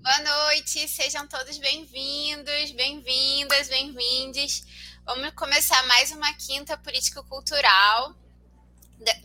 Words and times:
Boa 0.00 0.18
noite, 0.20 0.86
sejam 0.86 1.26
todos 1.26 1.58
bem-vindos, 1.58 2.70
bem-vindas, 2.70 3.68
bem-vindes. 3.68 4.64
Vamos 5.04 5.32
começar 5.34 5.84
mais 5.88 6.12
uma 6.12 6.32
quinta 6.34 6.78
político-cultural 6.78 8.14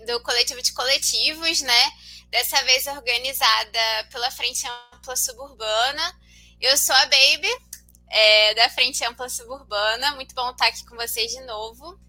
do 0.07 0.19
coletivo 0.23 0.61
de 0.63 0.73
coletivos, 0.73 1.61
né? 1.61 1.91
Dessa 2.31 2.61
vez 2.63 2.87
organizada 2.87 4.07
pela 4.11 4.31
Frente 4.31 4.65
Ampla 4.95 5.15
Suburbana. 5.15 6.19
Eu 6.59 6.75
sou 6.75 6.95
a 6.95 7.05
Baby, 7.05 7.49
é, 8.09 8.55
da 8.55 8.69
Frente 8.69 9.05
Ampla 9.05 9.29
Suburbana. 9.29 10.15
Muito 10.15 10.33
bom 10.33 10.49
estar 10.49 10.67
aqui 10.67 10.83
com 10.85 10.95
vocês 10.95 11.31
de 11.31 11.41
novo. 11.41 11.99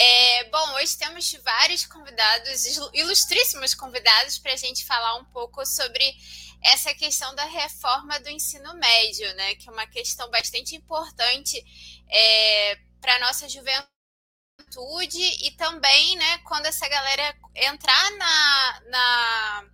É, 0.00 0.44
bom, 0.44 0.74
hoje 0.74 0.96
temos 0.96 1.32
vários 1.42 1.84
convidados, 1.84 2.66
ilustríssimos 2.94 3.74
convidados, 3.74 4.38
para 4.38 4.52
a 4.52 4.56
gente 4.56 4.84
falar 4.84 5.16
um 5.16 5.24
pouco 5.24 5.66
sobre 5.66 6.16
essa 6.62 6.94
questão 6.94 7.34
da 7.34 7.44
reforma 7.46 8.20
do 8.20 8.28
ensino 8.28 8.74
médio, 8.74 9.34
né? 9.34 9.56
Que 9.56 9.68
é 9.68 9.72
uma 9.72 9.88
questão 9.88 10.30
bastante 10.30 10.76
importante 10.76 11.64
é, 12.08 12.78
para 13.00 13.16
a 13.16 13.18
nossa 13.18 13.48
juventude 13.48 13.88
e 15.44 15.50
também, 15.56 16.14
né, 16.14 16.38
quando 16.44 16.66
essa 16.66 16.86
galera 16.88 17.36
entrar 17.56 18.10
na, 18.12 18.80
na, 18.82 19.64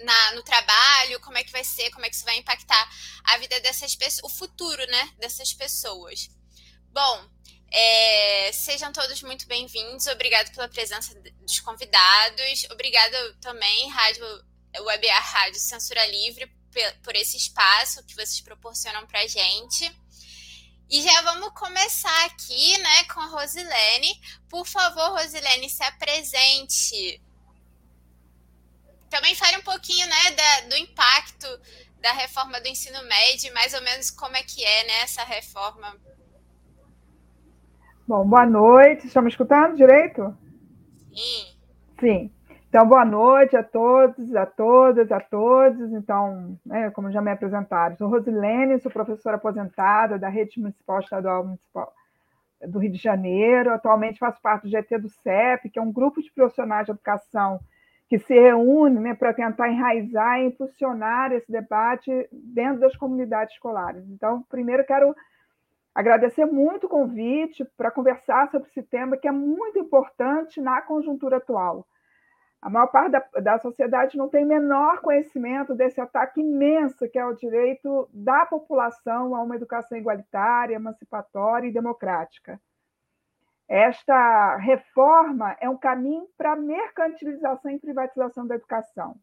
na, 0.00 0.32
no 0.32 0.42
trabalho, 0.42 1.20
como 1.20 1.38
é 1.38 1.44
que 1.44 1.52
vai 1.52 1.62
ser, 1.62 1.92
como 1.92 2.04
é 2.04 2.10
que 2.10 2.16
isso 2.16 2.24
vai 2.24 2.36
impactar 2.36 2.90
a 3.22 3.38
vida 3.38 3.60
dessas 3.60 3.94
pessoas, 3.94 4.24
o 4.24 4.36
futuro, 4.36 4.84
né, 4.88 5.12
dessas 5.20 5.52
pessoas. 5.52 6.30
Bom, 6.90 7.30
é, 7.70 8.50
sejam 8.52 8.92
todos 8.92 9.22
muito 9.22 9.46
bem-vindos. 9.46 10.06
Obrigado 10.06 10.52
pela 10.52 10.68
presença 10.68 11.14
dos 11.40 11.60
convidados. 11.60 12.66
Obrigada 12.70 13.34
também, 13.40 13.90
Rádio 13.90 14.24
Web 14.80 15.06
Rádio 15.08 15.60
Censura 15.60 16.04
Livre, 16.06 16.46
por 17.02 17.14
esse 17.14 17.36
espaço 17.36 18.04
que 18.04 18.14
vocês 18.14 18.40
proporcionam 18.40 19.06
para 19.06 19.26
gente. 19.26 19.90
E 20.88 21.02
já 21.02 21.22
vamos 21.22 21.52
começar 21.54 22.24
aqui 22.26 22.78
né, 22.78 23.04
com 23.04 23.20
a 23.20 23.26
Rosilene. 23.26 24.20
Por 24.48 24.64
favor, 24.66 25.18
Rosilene, 25.18 25.68
se 25.68 25.82
apresente. 25.82 27.20
Também 29.10 29.34
fale 29.34 29.56
um 29.56 29.62
pouquinho 29.62 30.06
né, 30.06 30.30
da, 30.30 30.60
do 30.68 30.76
impacto 30.76 31.48
da 32.00 32.12
reforma 32.12 32.60
do 32.60 32.68
ensino 32.68 33.02
médio, 33.04 33.52
mais 33.52 33.74
ou 33.74 33.82
menos 33.82 34.10
como 34.10 34.36
é 34.36 34.42
que 34.44 34.64
é 34.64 34.84
né, 34.84 35.00
essa 35.00 35.24
reforma. 35.24 35.98
Bom, 38.08 38.24
boa 38.24 38.46
noite. 38.46 39.08
Estão 39.08 39.20
me 39.20 39.28
escutando 39.28 39.74
direito? 39.74 40.32
Sim. 41.12 41.56
Sim. 41.98 42.30
Então, 42.68 42.86
boa 42.86 43.04
noite 43.04 43.56
a 43.56 43.64
todos, 43.64 44.32
a 44.36 44.46
todas, 44.46 45.10
a 45.10 45.18
todos. 45.18 45.92
Então, 45.92 46.56
né, 46.64 46.88
como 46.92 47.10
já 47.10 47.20
me 47.20 47.32
apresentaram, 47.32 47.96
sou 47.96 48.08
Rosilene, 48.08 48.78
sou 48.78 48.92
professora 48.92 49.34
aposentada 49.34 50.20
da 50.20 50.28
Rede 50.28 50.60
Municipal 50.60 51.00
Estadual 51.00 51.46
Municipal 51.46 51.92
do 52.68 52.78
Rio 52.78 52.92
de 52.92 52.98
Janeiro. 52.98 53.72
Atualmente 53.72 54.20
faço 54.20 54.40
parte 54.40 54.62
do 54.62 54.70
GT 54.70 54.98
do 54.98 55.08
CEP, 55.08 55.68
que 55.70 55.78
é 55.80 55.82
um 55.82 55.92
grupo 55.92 56.22
de 56.22 56.30
profissionais 56.30 56.86
de 56.86 56.92
educação 56.92 57.58
que 58.08 58.20
se 58.20 58.34
reúne 58.34 59.00
né, 59.00 59.14
para 59.14 59.34
tentar 59.34 59.68
enraizar 59.68 60.38
e 60.38 60.46
impulsionar 60.46 61.32
esse 61.32 61.50
debate 61.50 62.28
dentro 62.30 62.78
das 62.78 62.94
comunidades 62.94 63.52
escolares. 63.54 64.04
Então, 64.08 64.44
primeiro 64.48 64.86
quero 64.86 65.12
agradecer 65.98 66.44
muito 66.44 66.86
o 66.86 66.90
convite 66.90 67.64
para 67.76 67.90
conversar 67.90 68.48
sobre 68.50 68.68
esse 68.68 68.82
tema 68.82 69.16
que 69.16 69.26
é 69.26 69.32
muito 69.32 69.78
importante 69.78 70.60
na 70.60 70.80
conjuntura 70.82 71.38
atual 71.38 71.86
a 72.60 72.70
maior 72.70 72.88
parte 72.88 73.12
da, 73.12 73.20
da 73.40 73.58
sociedade 73.58 74.16
não 74.16 74.28
tem 74.28 74.44
menor 74.44 75.00
conhecimento 75.00 75.72
desse 75.74 76.00
ataque 76.00 76.40
imenso 76.40 77.08
que 77.08 77.16
é 77.16 77.24
o 77.24 77.34
direito 77.34 78.08
da 78.12 78.44
população 78.46 79.36
a 79.36 79.42
uma 79.42 79.56
educação 79.56 79.96
igualitária, 79.96 80.74
emancipatória 80.74 81.68
e 81.68 81.72
democrática. 81.72 82.60
Esta 83.68 84.56
reforma 84.56 85.56
é 85.60 85.68
um 85.68 85.76
caminho 85.76 86.26
para 86.36 86.56
mercantilização 86.56 87.70
e 87.70 87.78
privatização 87.78 88.46
da 88.46 88.56
educação. 88.56 89.14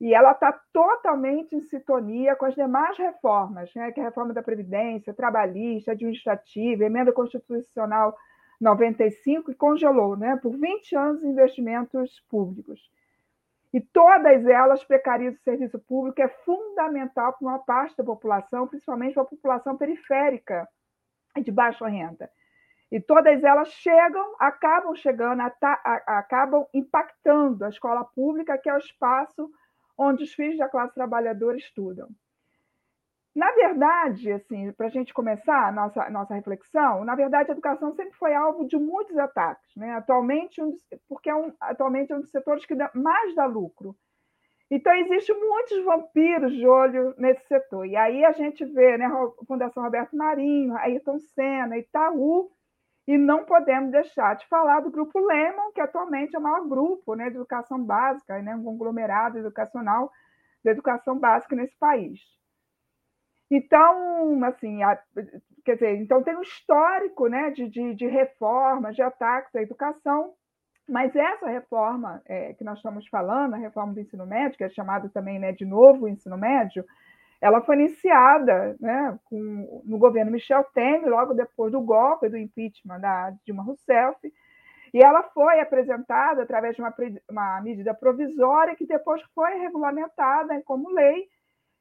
E 0.00 0.12
ela 0.12 0.32
está 0.32 0.52
totalmente 0.72 1.54
em 1.54 1.60
sintonia 1.60 2.34
com 2.34 2.46
as 2.46 2.54
demais 2.54 2.98
reformas, 2.98 3.72
né, 3.74 3.92
que 3.92 4.00
é 4.00 4.02
a 4.02 4.06
reforma 4.06 4.34
da 4.34 4.42
Previdência, 4.42 5.14
trabalhista, 5.14 5.92
administrativa, 5.92 6.84
emenda 6.84 7.12
constitucional 7.12 8.16
95 8.60 9.50
e 9.50 9.54
congelou 9.54 10.16
né, 10.16 10.36
por 10.36 10.56
20 10.56 10.96
anos 10.96 11.22
investimentos 11.22 12.20
públicos. 12.28 12.80
E 13.72 13.80
todas 13.80 14.46
elas 14.46 14.84
precarizam 14.84 15.34
o 15.34 15.42
serviço 15.42 15.78
público, 15.80 16.22
é 16.22 16.28
fundamental 16.28 17.32
para 17.32 17.48
uma 17.48 17.58
parte 17.58 17.96
da 17.96 18.04
população, 18.04 18.68
principalmente 18.68 19.14
para 19.14 19.24
a 19.24 19.26
população 19.26 19.76
periférica 19.76 20.68
e 21.36 21.42
de 21.42 21.50
baixa 21.50 21.86
renda. 21.88 22.30
E 22.90 23.00
todas 23.00 23.42
elas 23.42 23.68
chegam, 23.72 24.36
acabam 24.38 24.94
chegando, 24.94 25.40
acabam 26.06 26.64
impactando 26.72 27.64
a 27.64 27.68
escola 27.68 28.04
pública, 28.04 28.56
que 28.56 28.68
é 28.68 28.74
o 28.74 28.78
espaço 28.78 29.50
onde 29.96 30.24
os 30.24 30.32
filhos 30.32 30.58
da 30.58 30.68
classe 30.68 30.94
trabalhadora 30.94 31.56
estudam. 31.56 32.08
Na 33.34 33.50
verdade, 33.50 34.30
assim, 34.30 34.70
para 34.72 34.86
a 34.86 34.90
gente 34.90 35.12
começar 35.12 35.66
a 35.66 35.72
nossa, 35.72 36.08
nossa 36.08 36.34
reflexão, 36.34 37.04
na 37.04 37.16
verdade, 37.16 37.50
a 37.50 37.52
educação 37.52 37.92
sempre 37.92 38.16
foi 38.16 38.32
alvo 38.32 38.64
de 38.64 38.76
muitos 38.76 39.18
ataques, 39.18 39.74
né? 39.74 39.92
atualmente, 39.94 40.62
um, 40.62 40.78
porque 41.08 41.28
é 41.28 41.34
um, 41.34 41.52
atualmente 41.60 42.12
é 42.12 42.16
um 42.16 42.20
dos 42.20 42.30
setores 42.30 42.64
que 42.64 42.76
dá, 42.76 42.90
mais 42.94 43.34
dá 43.34 43.44
lucro. 43.44 43.96
Então, 44.70 44.92
existem 44.94 45.38
muitos 45.38 45.84
vampiros 45.84 46.52
de 46.54 46.66
olho 46.66 47.12
nesse 47.18 47.44
setor. 47.46 47.86
E 47.86 47.96
aí 47.96 48.24
a 48.24 48.32
gente 48.32 48.64
vê 48.64 48.96
né, 48.96 49.06
a 49.06 49.44
Fundação 49.46 49.82
Roberto 49.82 50.16
Marinho, 50.16 50.76
Ayrton 50.76 51.18
Senna, 51.18 51.76
Itaú, 51.76 52.50
e 53.06 53.18
não 53.18 53.44
podemos 53.44 53.90
deixar 53.90 54.34
de 54.36 54.46
falar 54.48 54.80
do 54.80 54.90
Grupo 54.90 55.18
Lemon, 55.18 55.72
que 55.74 55.80
atualmente 55.80 56.34
é 56.34 56.38
o 56.38 56.42
maior 56.42 56.66
grupo 56.66 57.14
né, 57.14 57.28
de 57.28 57.36
educação 57.36 57.82
básica, 57.82 58.40
né, 58.40 58.56
um 58.56 58.64
conglomerado 58.64 59.38
educacional 59.38 60.10
de 60.64 60.70
educação 60.70 61.18
básica 61.18 61.54
nesse 61.54 61.76
país. 61.78 62.18
Então, 63.50 64.42
assim, 64.44 64.82
a, 64.82 64.98
quer 65.64 65.74
dizer, 65.74 65.96
então 65.96 66.22
tem 66.22 66.34
um 66.36 66.42
histórico 66.42 67.28
né, 67.28 67.50
de, 67.50 67.68
de, 67.68 67.94
de 67.94 68.06
reformas, 68.06 68.96
de 68.96 69.02
ataques 69.02 69.54
à 69.54 69.60
educação, 69.60 70.32
mas 70.88 71.14
essa 71.14 71.46
reforma 71.46 72.22
é, 72.26 72.54
que 72.54 72.64
nós 72.64 72.78
estamos 72.78 73.06
falando, 73.08 73.54
a 73.54 73.58
reforma 73.58 73.92
do 73.92 74.00
ensino 74.00 74.26
médio, 74.26 74.56
que 74.56 74.64
é 74.64 74.70
chamada 74.70 75.08
também 75.10 75.38
né, 75.38 75.52
de 75.52 75.64
novo 75.64 76.08
ensino 76.08 76.36
médio, 76.38 76.84
ela 77.44 77.60
foi 77.60 77.76
iniciada 77.76 78.74
né, 78.80 79.18
com, 79.24 79.82
no 79.84 79.98
governo 79.98 80.32
Michel 80.32 80.64
Temer, 80.72 81.10
logo 81.10 81.34
depois 81.34 81.70
do 81.70 81.80
golpe 81.82 82.30
do 82.30 82.38
impeachment 82.38 83.00
da 83.00 83.34
Dilma 83.44 83.62
Rousseff, 83.62 84.32
e 84.94 85.04
ela 85.04 85.22
foi 85.24 85.60
apresentada 85.60 86.42
através 86.42 86.74
de 86.74 86.80
uma, 86.80 86.94
uma 87.28 87.60
medida 87.60 87.92
provisória 87.92 88.74
que 88.74 88.86
depois 88.86 89.20
foi 89.34 89.58
regulamentada 89.58 90.58
como 90.62 90.94
lei 90.94 91.28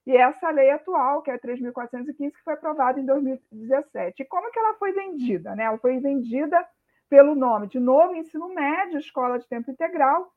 e 0.06 0.18
essa 0.18 0.50
lei 0.50 0.70
atual, 0.70 1.22
que 1.22 1.32
é 1.32 1.38
3.415, 1.38 2.18
que 2.18 2.44
foi 2.44 2.56
aprovada 2.56 3.00
em 3.00 3.06
2017. 3.06 4.22
E 4.22 4.26
como 4.26 4.52
que 4.52 4.60
ela 4.60 4.74
foi 4.74 4.92
vendida? 4.92 5.56
Né? 5.56 5.64
Ela 5.64 5.78
foi 5.78 5.98
vendida 6.00 6.68
pelo 7.10 7.36
nome 7.36 7.68
de 7.68 7.80
Novo 7.80 8.16
Ensino 8.16 8.50
Médio, 8.54 9.00
Escola 9.00 9.40
de 9.40 9.48
Tempo 9.48 9.72
Integral, 9.72 10.30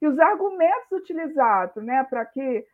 e 0.00 0.06
os 0.06 0.20
argumentos 0.20 0.92
utilizados 0.92 1.82
né, 1.82 2.04
para 2.04 2.24
que, 2.26 2.64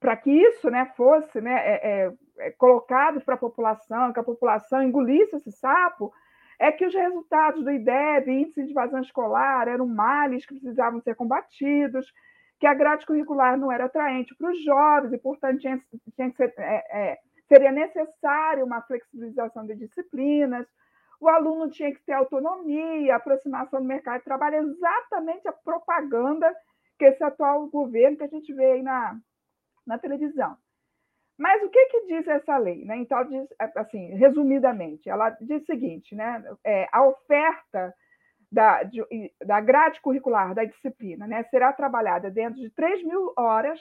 que, 0.00 0.16
que 0.16 0.30
isso 0.30 0.70
né, 0.70 0.92
fosse 0.96 1.40
né, 1.40 1.54
é, 1.54 1.88
é, 1.90 2.12
é 2.38 2.50
colocado 2.52 3.20
para 3.20 3.34
a 3.34 3.38
população, 3.38 4.12
que 4.12 4.20
a 4.20 4.24
população 4.24 4.82
engolisse 4.82 5.36
esse 5.36 5.52
sapo, 5.52 6.12
é 6.58 6.72
que 6.72 6.84
os 6.84 6.94
resultados 6.94 7.62
do 7.62 7.70
IDEB, 7.70 8.30
Índice 8.30 8.64
de 8.64 8.70
Evasão 8.72 9.00
Escolar, 9.00 9.68
eram 9.68 9.86
males 9.86 10.44
que 10.44 10.54
precisavam 10.54 11.00
ser 11.00 11.14
combatidos, 11.14 12.12
que 12.58 12.66
a 12.66 12.74
grade 12.74 13.06
curricular 13.06 13.56
não 13.56 13.70
era 13.70 13.84
atraente 13.84 14.34
para 14.34 14.50
os 14.50 14.64
jovens 14.64 15.12
e, 15.12 15.18
portanto, 15.18 15.60
tinha, 15.60 15.80
tinha 16.16 16.30
ser, 16.32 16.52
é, 16.58 17.10
é, 17.12 17.18
seria 17.46 17.70
necessário 17.70 18.64
uma 18.64 18.82
flexibilização 18.82 19.64
de 19.64 19.76
disciplinas, 19.76 20.66
o 21.20 21.28
aluno 21.28 21.70
tinha 21.70 21.92
que 21.92 22.00
ter 22.02 22.12
autonomia, 22.12 23.16
aproximação 23.16 23.80
do 23.80 23.86
mercado 23.86 24.18
de 24.18 24.24
trabalho, 24.24 24.56
exatamente 24.56 25.46
a 25.48 25.52
propaganda 25.52 26.52
que 26.98 27.04
esse 27.04 27.22
atual 27.22 27.66
governo 27.68 28.16
que 28.16 28.24
a 28.24 28.28
gente 28.28 28.52
vê 28.52 28.72
aí 28.72 28.82
na, 28.82 29.16
na 29.88 29.98
televisão. 29.98 30.56
Mas 31.38 31.62
o 31.62 31.70
que, 31.70 31.86
que 31.86 32.06
diz 32.06 32.26
essa 32.26 32.58
lei? 32.58 32.84
Né? 32.84 32.98
Então, 32.98 33.24
diz, 33.24 33.48
assim, 33.76 34.14
resumidamente, 34.16 35.08
ela 35.08 35.30
diz 35.30 35.62
o 35.62 35.66
seguinte: 35.66 36.14
né? 36.14 36.44
É, 36.64 36.88
a 36.92 37.06
oferta 37.06 37.94
da, 38.50 38.82
de, 38.82 39.02
da 39.44 39.60
grade 39.60 40.00
curricular 40.00 40.54
da 40.54 40.64
disciplina 40.64 41.26
né, 41.26 41.42
será 41.44 41.72
trabalhada 41.72 42.30
dentro 42.30 42.60
de 42.60 42.70
3 42.70 43.04
mil 43.04 43.32
horas. 43.36 43.80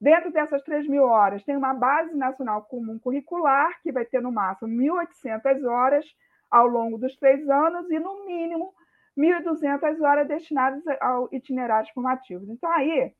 Dentro 0.00 0.32
dessas 0.32 0.62
3 0.62 0.88
mil 0.88 1.04
horas, 1.04 1.44
tem 1.44 1.54
uma 1.54 1.74
base 1.74 2.14
nacional 2.16 2.62
comum 2.62 2.98
curricular, 2.98 3.70
que 3.82 3.92
vai 3.92 4.06
ter 4.06 4.22
no 4.22 4.32
máximo 4.32 4.70
1.800 4.70 5.62
horas 5.68 6.06
ao 6.50 6.66
longo 6.66 6.96
dos 6.96 7.14
três 7.18 7.46
anos, 7.46 7.90
e 7.90 7.98
no 7.98 8.24
mínimo 8.24 8.72
1.200 9.18 10.00
horas 10.00 10.26
destinadas 10.26 10.82
ao 11.02 11.28
itinerários 11.30 11.90
formativos. 11.90 12.48
Então, 12.48 12.72
aí, 12.72 13.12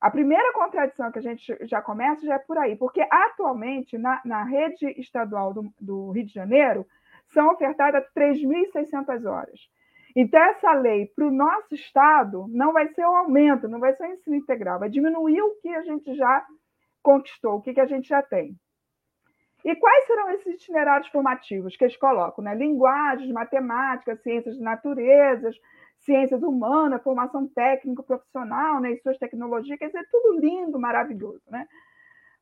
a 0.00 0.10
primeira 0.10 0.52
contradição 0.54 1.12
que 1.12 1.18
a 1.18 1.22
gente 1.22 1.56
já 1.62 1.82
começa 1.82 2.24
já 2.24 2.36
é 2.36 2.38
por 2.38 2.56
aí, 2.56 2.74
porque 2.74 3.06
atualmente, 3.10 3.98
na, 3.98 4.20
na 4.24 4.44
rede 4.44 4.86
estadual 4.98 5.52
do, 5.52 5.72
do 5.78 6.10
Rio 6.10 6.24
de 6.24 6.32
Janeiro, 6.32 6.86
são 7.28 7.52
ofertadas 7.52 8.04
3.600 8.16 9.30
horas. 9.30 9.60
Então, 10.16 10.40
essa 10.42 10.72
lei, 10.72 11.06
para 11.14 11.26
o 11.26 11.30
nosso 11.30 11.74
Estado, 11.74 12.46
não 12.48 12.72
vai 12.72 12.88
ser 12.88 13.06
um 13.06 13.14
aumento, 13.14 13.68
não 13.68 13.78
vai 13.78 13.94
ser 13.94 14.04
um 14.04 14.12
ensino 14.12 14.36
integral, 14.36 14.80
vai 14.80 14.88
diminuir 14.88 15.40
o 15.42 15.54
que 15.60 15.68
a 15.68 15.82
gente 15.82 16.14
já 16.14 16.44
conquistou, 17.02 17.56
o 17.56 17.62
que, 17.62 17.74
que 17.74 17.80
a 17.80 17.86
gente 17.86 18.08
já 18.08 18.22
tem. 18.22 18.56
E 19.64 19.76
quais 19.76 20.06
serão 20.06 20.30
esses 20.30 20.54
itinerários 20.54 21.08
formativos 21.08 21.76
que 21.76 21.84
eles 21.84 21.96
colocam? 21.96 22.42
Né? 22.42 22.54
Linguagens, 22.54 23.30
matemática, 23.30 24.16
ciências 24.16 24.56
de 24.56 24.62
naturezas, 24.62 25.54
ciências 26.00 26.42
humanas, 26.42 27.02
formação 27.02 27.46
técnico 27.48 28.02
profissional, 28.02 28.80
né? 28.80 28.92
e 28.92 29.00
suas 29.00 29.18
tecnologias, 29.18 29.78
quer 29.78 29.86
dizer, 29.86 30.06
tudo 30.10 30.38
lindo, 30.40 30.78
maravilhoso. 30.78 31.42
Né? 31.48 31.66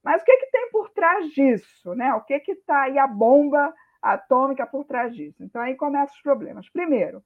Mas 0.02 0.22
o 0.22 0.24
que, 0.24 0.36
que 0.36 0.50
tem 0.50 0.70
por 0.70 0.90
trás 0.90 1.28
disso? 1.30 1.94
Né? 1.94 2.14
O 2.14 2.22
que 2.22 2.34
está 2.34 2.82
aí 2.82 2.98
a 2.98 3.06
bomba 3.06 3.74
atômica 4.00 4.66
por 4.66 4.84
trás 4.84 5.14
disso? 5.14 5.42
Então, 5.42 5.60
aí 5.60 5.74
começam 5.74 6.14
os 6.14 6.22
problemas. 6.22 6.68
Primeiro, 6.70 7.22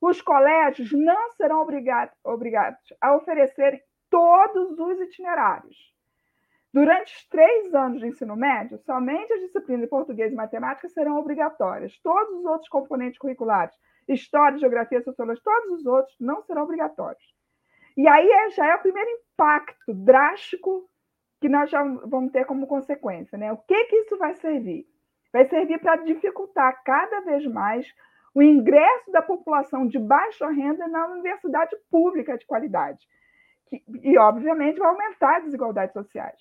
os 0.00 0.20
colégios 0.20 0.92
não 0.92 1.30
serão 1.32 1.60
obrigados 1.60 2.78
a 3.00 3.16
oferecer 3.16 3.82
todos 4.10 4.78
os 4.78 5.00
itinerários. 5.00 5.92
Durante 6.72 7.14
os 7.14 7.28
três 7.28 7.74
anos 7.74 8.00
de 8.00 8.08
ensino 8.08 8.34
médio, 8.34 8.78
somente 8.78 9.32
as 9.32 9.40
disciplinas 9.40 9.82
de 9.82 9.90
português 9.90 10.32
e 10.32 10.34
matemática 10.34 10.88
serão 10.88 11.18
obrigatórias. 11.18 11.98
Todos 12.02 12.38
os 12.38 12.44
outros 12.46 12.68
componentes 12.68 13.18
curriculares, 13.18 13.74
história, 14.08 14.58
geografia, 14.58 15.02
sociologia, 15.02 15.42
todos 15.44 15.80
os 15.80 15.86
outros 15.86 16.14
não 16.20 16.42
serão 16.42 16.62
obrigatórios. 16.62 17.22
E 17.96 18.08
aí 18.08 18.30
é, 18.30 18.50
já 18.50 18.66
é 18.66 18.74
o 18.74 18.80
primeiro 18.80 19.10
impacto 19.10 19.92
drástico 19.92 20.88
que 21.40 21.48
nós 21.48 21.70
já 21.70 21.82
vamos 21.82 22.32
ter 22.32 22.44
como 22.46 22.66
consequência. 22.66 23.36
Né? 23.36 23.52
O 23.52 23.56
que, 23.56 23.84
que 23.84 23.96
isso 23.96 24.16
vai 24.16 24.34
servir? 24.34 24.86
Vai 25.32 25.46
servir 25.46 25.78
para 25.80 25.96
dificultar 25.96 26.82
cada 26.84 27.20
vez 27.20 27.44
mais 27.46 27.86
o 28.34 28.42
ingresso 28.42 29.10
da 29.10 29.20
população 29.20 29.86
de 29.86 29.98
baixa 29.98 30.48
renda 30.48 30.88
na 30.88 31.06
universidade 31.08 31.76
pública 31.90 32.38
de 32.38 32.46
qualidade. 32.46 33.06
E, 34.02 34.18
obviamente, 34.18 34.78
vai 34.78 34.88
aumentar 34.88 35.38
as 35.38 35.44
desigualdades 35.44 35.92
sociais. 35.92 36.40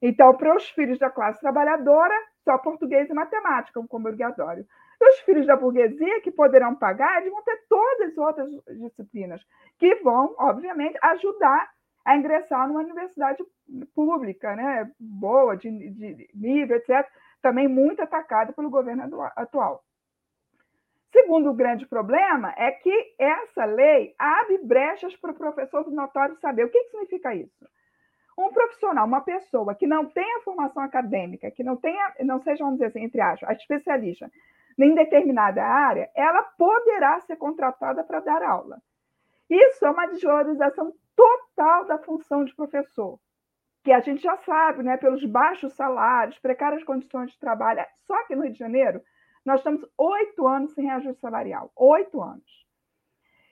Então, 0.00 0.34
para 0.36 0.54
os 0.54 0.68
filhos 0.70 0.98
da 0.98 1.10
classe 1.10 1.40
trabalhadora, 1.40 2.14
só 2.44 2.58
português 2.58 3.08
e 3.08 3.14
matemática 3.14 3.82
como 3.88 4.08
obrigatório. 4.08 4.66
E 5.00 5.08
os 5.08 5.20
filhos 5.20 5.46
da 5.46 5.56
burguesia, 5.56 6.20
que 6.22 6.30
poderão 6.30 6.74
pagar, 6.74 7.22
vão 7.22 7.42
ter 7.42 7.64
todas 7.68 8.10
as 8.10 8.18
outras 8.18 8.50
disciplinas, 8.78 9.42
que 9.78 9.94
vão, 9.96 10.34
obviamente, 10.38 10.98
ajudar 11.02 11.70
a 12.04 12.16
ingressar 12.16 12.68
numa 12.68 12.80
universidade 12.80 13.44
pública, 13.94 14.54
né? 14.54 14.90
boa, 14.98 15.56
de, 15.56 15.70
de 15.90 16.30
nível, 16.34 16.76
etc., 16.76 17.06
também 17.42 17.68
muito 17.68 18.00
atacada 18.00 18.52
pelo 18.52 18.70
governo 18.70 19.22
atual. 19.36 19.84
Segundo 21.12 21.54
grande 21.54 21.86
problema 21.86 22.52
é 22.56 22.70
que 22.72 23.14
essa 23.18 23.64
lei 23.64 24.14
abre 24.18 24.58
brechas 24.58 25.16
para 25.16 25.30
o 25.30 25.34
professor 25.34 25.84
do 25.84 25.90
notório 25.90 26.36
saber. 26.36 26.64
O 26.64 26.70
que, 26.70 26.78
que 26.78 26.90
significa 26.90 27.34
isso? 27.34 27.66
Um 28.38 28.52
profissional, 28.52 29.06
uma 29.06 29.22
pessoa 29.22 29.74
que 29.74 29.86
não 29.86 30.04
tenha 30.06 30.42
formação 30.42 30.82
acadêmica, 30.82 31.50
que 31.50 31.64
não 31.64 31.76
tenha, 31.76 32.14
não 32.20 32.40
seja, 32.42 32.62
vamos 32.62 32.78
dizer 32.78 32.88
assim, 32.88 33.04
entre 33.04 33.20
aspas, 33.20 33.48
a 33.48 33.52
especialista 33.52 34.30
em 34.84 34.94
determinada 34.94 35.64
área, 35.64 36.10
ela 36.14 36.42
poderá 36.42 37.20
ser 37.20 37.36
contratada 37.36 38.04
para 38.04 38.20
dar 38.20 38.42
aula. 38.42 38.80
Isso 39.48 39.84
é 39.86 39.90
uma 39.90 40.06
desvalorização 40.06 40.92
total 41.14 41.84
da 41.86 41.98
função 41.98 42.44
de 42.44 42.54
professor, 42.54 43.18
que 43.82 43.92
a 43.92 44.00
gente 44.00 44.22
já 44.22 44.36
sabe, 44.38 44.82
né, 44.82 44.96
pelos 44.96 45.24
baixos 45.24 45.72
salários, 45.74 46.38
precárias 46.38 46.84
condições 46.84 47.30
de 47.30 47.38
trabalho. 47.38 47.84
Só 48.06 48.22
que 48.24 48.34
no 48.34 48.42
Rio 48.42 48.52
de 48.52 48.58
Janeiro, 48.58 49.00
nós 49.44 49.60
estamos 49.60 49.86
oito 49.96 50.46
anos 50.46 50.74
sem 50.74 50.84
reajuste 50.84 51.20
salarial. 51.20 51.70
Oito 51.76 52.20
anos. 52.20 52.66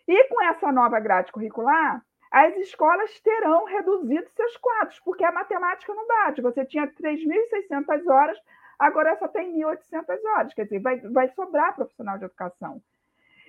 E 0.06 0.25
com 0.25 0.43
essa 0.43 0.70
nova 0.73 0.99
grade 1.00 1.32
curricular, 1.32 2.05
as 2.31 2.56
escolas 2.56 3.20
terão 3.20 3.65
reduzido 3.65 4.29
seus 4.31 4.56
quadros, 4.56 4.99
porque 5.00 5.25
a 5.25 5.31
matemática 5.31 5.94
não 5.94 6.05
bate. 6.06 6.43
Você 6.43 6.67
tinha 6.67 6.88
3.600 6.88 8.06
horas, 8.11 8.37
agora 8.79 9.17
só 9.17 9.29
tem 9.29 9.53
1.800 9.59 10.25
horas. 10.25 10.55
Quer 10.55 10.65
dizer, 10.65 10.81
vai, 10.81 10.99
vai 11.00 11.29
sobrar 11.31 11.75
profissional 11.75 12.19
de 12.19 12.25
educação. 12.25 12.81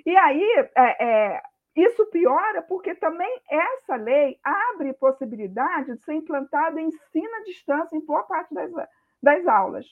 E 0.06 0.16
aí, 0.16 0.69
é, 0.75 1.06
é, 1.06 1.42
isso 1.75 2.06
piora 2.07 2.62
porque 2.62 2.95
também 2.95 3.42
essa 3.50 3.95
lei 3.95 4.39
abre 4.44 4.94
possibilidade 4.94 5.94
de 5.94 6.04
ser 6.04 6.13
implantada 6.13 6.80
ensino 6.80 7.36
à 7.36 7.44
distância 7.44 7.95
em 7.98 8.06
boa 8.06 8.24
parte 8.24 8.54
das, 8.54 8.72
das 9.22 9.48
aulas. 9.48 9.86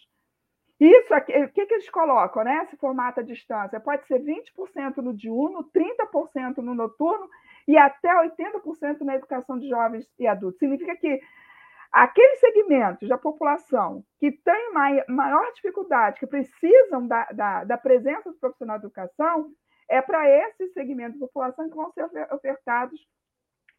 Isso 0.79 1.13
aqui, 1.13 1.31
o 1.37 1.49
que, 1.49 1.65
que 1.65 1.73
eles 1.75 1.89
colocam, 1.89 2.43
né? 2.43 2.63
Esse 2.63 2.77
formato 2.77 3.19
à 3.19 3.23
distância 3.23 3.79
pode 3.79 4.05
ser 4.07 4.19
20% 4.19 4.97
no 4.97 5.13
diurno, 5.13 5.69
30% 5.71 6.57
no 6.57 6.73
noturno 6.73 7.29
e 7.67 7.77
até 7.77 8.09
80% 8.09 9.01
na 9.01 9.15
educação 9.15 9.57
de 9.57 9.69
jovens 9.69 10.05
e 10.19 10.27
adultos. 10.27 10.59
Significa 10.59 10.95
que 10.95 11.21
aqueles 11.93 12.39
segmentos 12.39 13.07
da 13.07 13.17
população 13.17 14.03
que 14.19 14.31
têm 14.31 14.73
maior 14.73 15.51
dificuldade, 15.53 16.19
que 16.19 16.27
precisam 16.27 17.07
da, 17.07 17.25
da, 17.25 17.63
da 17.63 17.77
presença 17.77 18.31
do 18.31 18.37
profissional 18.37 18.79
de 18.79 18.85
educação, 18.85 19.51
é 19.87 20.01
para 20.01 20.27
esses 20.27 20.73
segmentos 20.73 21.19
da 21.19 21.27
população 21.27 21.69
que 21.69 21.75
vão 21.75 21.91
ser 21.91 22.05
ofertados 22.33 22.99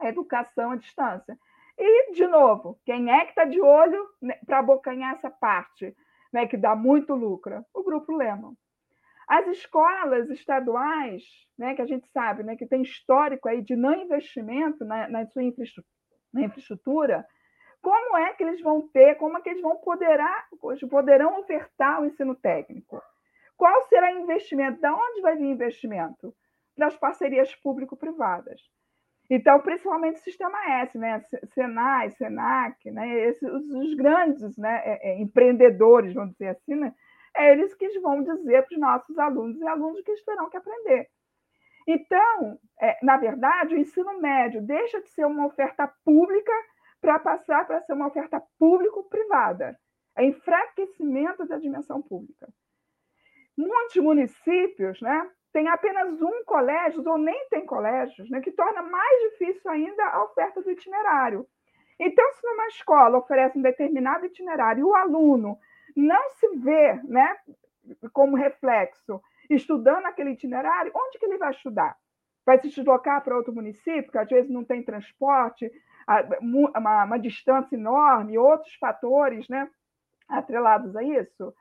a 0.00 0.08
educação 0.08 0.70
à 0.70 0.76
distância. 0.76 1.36
E, 1.76 2.12
de 2.12 2.26
novo, 2.26 2.78
quem 2.84 3.10
é 3.10 3.24
que 3.24 3.30
está 3.30 3.44
de 3.44 3.60
olho 3.60 4.08
né, 4.22 4.38
para 4.46 4.60
abocanhar 4.60 5.14
essa 5.14 5.30
parte? 5.30 5.94
né, 6.34 6.48
que 6.48 6.56
dá 6.56 6.74
muito 6.74 7.14
lucro? 7.14 7.64
O 7.72 7.84
Grupo 7.84 8.12
Lehman. 8.12 8.56
As 9.28 9.46
escolas 9.46 10.28
estaduais, 10.28 11.22
né, 11.56 11.74
que 11.76 11.80
a 11.80 11.86
gente 11.86 12.08
sabe 12.08 12.42
né, 12.42 12.56
que 12.56 12.66
tem 12.66 12.82
histórico 12.82 13.48
aí 13.48 13.62
de 13.62 13.76
não 13.76 13.94
investimento 13.94 14.84
na, 14.84 15.08
na 15.08 15.26
sua 15.26 15.44
infraestrutura, 15.44 15.88
na 16.32 16.42
infraestrutura, 16.42 17.26
como 17.84 18.16
é 18.16 18.32
que 18.32 18.42
eles 18.42 18.62
vão 18.62 18.88
ter, 18.88 19.14
como 19.16 19.36
é 19.36 19.42
que 19.42 19.50
eles 19.50 19.60
vão 19.60 19.76
poderá, 19.76 20.46
poderão 20.90 21.38
ofertar 21.38 22.00
o 22.00 22.06
ensino 22.06 22.34
técnico? 22.34 23.00
Qual 23.56 23.82
será 23.82 24.12
o 24.14 24.20
investimento? 24.20 24.80
Da 24.80 24.92
onde 24.92 25.20
vai 25.20 25.36
vir 25.36 25.44
investimento? 25.44 26.34
Das 26.76 26.96
parcerias 26.96 27.54
público-privadas. 27.56 28.60
Então, 29.30 29.60
principalmente 29.60 30.16
o 30.16 30.24
sistema 30.24 30.58
S, 30.80 30.96
né? 30.98 31.22
Senai, 31.52 32.10
Senac, 32.12 32.90
né? 32.90 33.20
Esses, 33.26 33.48
os 33.48 33.94
grandes 33.94 34.56
né? 34.56 34.82
É, 34.84 35.10
é, 35.10 35.20
empreendedores, 35.20 36.14
vamos 36.14 36.32
dizer 36.32 36.48
assim, 36.48 36.74
né? 36.74 36.94
é 37.36 37.52
eles 37.52 37.74
que 37.74 37.98
vão 38.00 38.22
dizer 38.22 38.62
para 38.62 38.74
os 38.74 38.80
nossos 38.80 39.18
alunos 39.18 39.60
e 39.60 39.66
alunos 39.66 40.00
que 40.02 40.24
terão 40.24 40.48
que 40.48 40.56
aprender. 40.56 41.08
Então, 41.86 42.58
é, 42.80 42.98
na 43.02 43.16
verdade, 43.18 43.74
o 43.74 43.78
ensino 43.78 44.20
médio 44.20 44.62
deixa 44.62 45.02
de 45.02 45.08
ser 45.10 45.26
uma 45.26 45.46
oferta 45.46 45.86
pública 46.04 46.52
para 47.04 47.18
passar 47.18 47.66
para 47.66 47.82
ser 47.82 47.92
uma 47.92 48.06
oferta 48.06 48.42
público-privada. 48.58 49.78
É 50.16 50.24
enfraquecimento 50.24 51.46
da 51.46 51.58
dimensão 51.58 52.00
pública. 52.00 52.48
Muitos 53.54 53.96
municípios 53.96 54.98
né, 55.02 55.30
tem 55.52 55.68
apenas 55.68 56.22
um 56.22 56.42
colégio, 56.44 57.06
ou 57.06 57.18
nem 57.18 57.46
tem 57.50 57.66
colégios, 57.66 58.30
né, 58.30 58.40
que 58.40 58.50
torna 58.52 58.80
mais 58.80 59.30
difícil 59.30 59.70
ainda 59.70 60.02
a 60.02 60.24
oferta 60.24 60.62
do 60.62 60.70
itinerário. 60.70 61.46
Então, 62.00 62.24
se 62.32 62.46
numa 62.46 62.66
escola 62.68 63.18
oferece 63.18 63.58
um 63.58 63.62
determinado 63.62 64.24
itinerário 64.24 64.80
e 64.80 64.84
o 64.84 64.94
aluno 64.94 65.58
não 65.94 66.30
se 66.30 66.48
vê 66.56 66.94
né, 67.04 67.36
como 68.14 68.34
reflexo 68.34 69.20
estudando 69.50 70.06
aquele 70.06 70.30
itinerário, 70.30 70.90
onde 70.94 71.18
que 71.18 71.26
ele 71.26 71.36
vai 71.36 71.50
estudar? 71.50 71.94
Vai 72.46 72.58
se 72.60 72.68
deslocar 72.68 73.22
para 73.22 73.36
outro 73.36 73.52
município, 73.52 74.10
que 74.10 74.18
às 74.18 74.28
vezes 74.28 74.50
não 74.50 74.64
tem 74.64 74.82
transporte, 74.82 75.70
uma, 76.40 77.04
uma 77.04 77.18
distância 77.18 77.74
enorme, 77.76 78.38
outros 78.38 78.74
fatores 78.74 79.48
né, 79.48 79.68
atrelados 80.28 80.94
a 80.96 81.02
isso? 81.02 81.54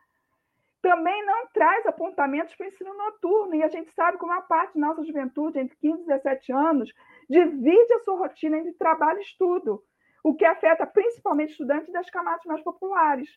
também 0.84 1.26
não 1.26 1.48
traz 1.48 1.86
apontamentos 1.86 2.54
para 2.56 2.66
o 2.66 2.68
ensino 2.68 2.94
noturno. 2.94 3.56
E 3.56 3.64
a 3.64 3.70
gente 3.70 3.90
sabe 3.94 4.18
que 4.18 4.26
uma 4.26 4.42
parte 4.42 4.78
da 4.78 4.86
nossa 4.86 5.04
juventude, 5.06 5.58
entre 5.58 5.78
15 5.78 6.04
e 6.04 6.06
17 6.06 6.52
anos, 6.52 6.94
divide 7.30 7.94
a 7.94 8.00
sua 8.00 8.18
rotina 8.18 8.58
entre 8.58 8.74
trabalho 8.74 9.18
e 9.20 9.24
estudo, 9.24 9.82
o 10.22 10.36
que 10.36 10.44
afeta 10.44 10.86
principalmente 10.86 11.52
estudantes 11.52 11.92
das 11.92 12.10
camadas 12.10 12.44
mais 12.46 12.62
populares. 12.62 13.30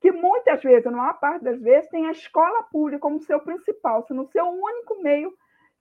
que 0.00 0.12
muitas 0.12 0.62
vezes, 0.62 0.84
na 0.84 0.98
maior 0.98 1.18
parte 1.18 1.42
das 1.42 1.58
vezes, 1.60 1.88
tem 1.88 2.06
a 2.06 2.10
escola 2.10 2.62
pública 2.64 3.00
como 3.00 3.18
seu 3.20 3.40
principal, 3.40 4.02
sendo 4.06 4.26
seu 4.26 4.44
único 4.44 5.02
meio 5.02 5.32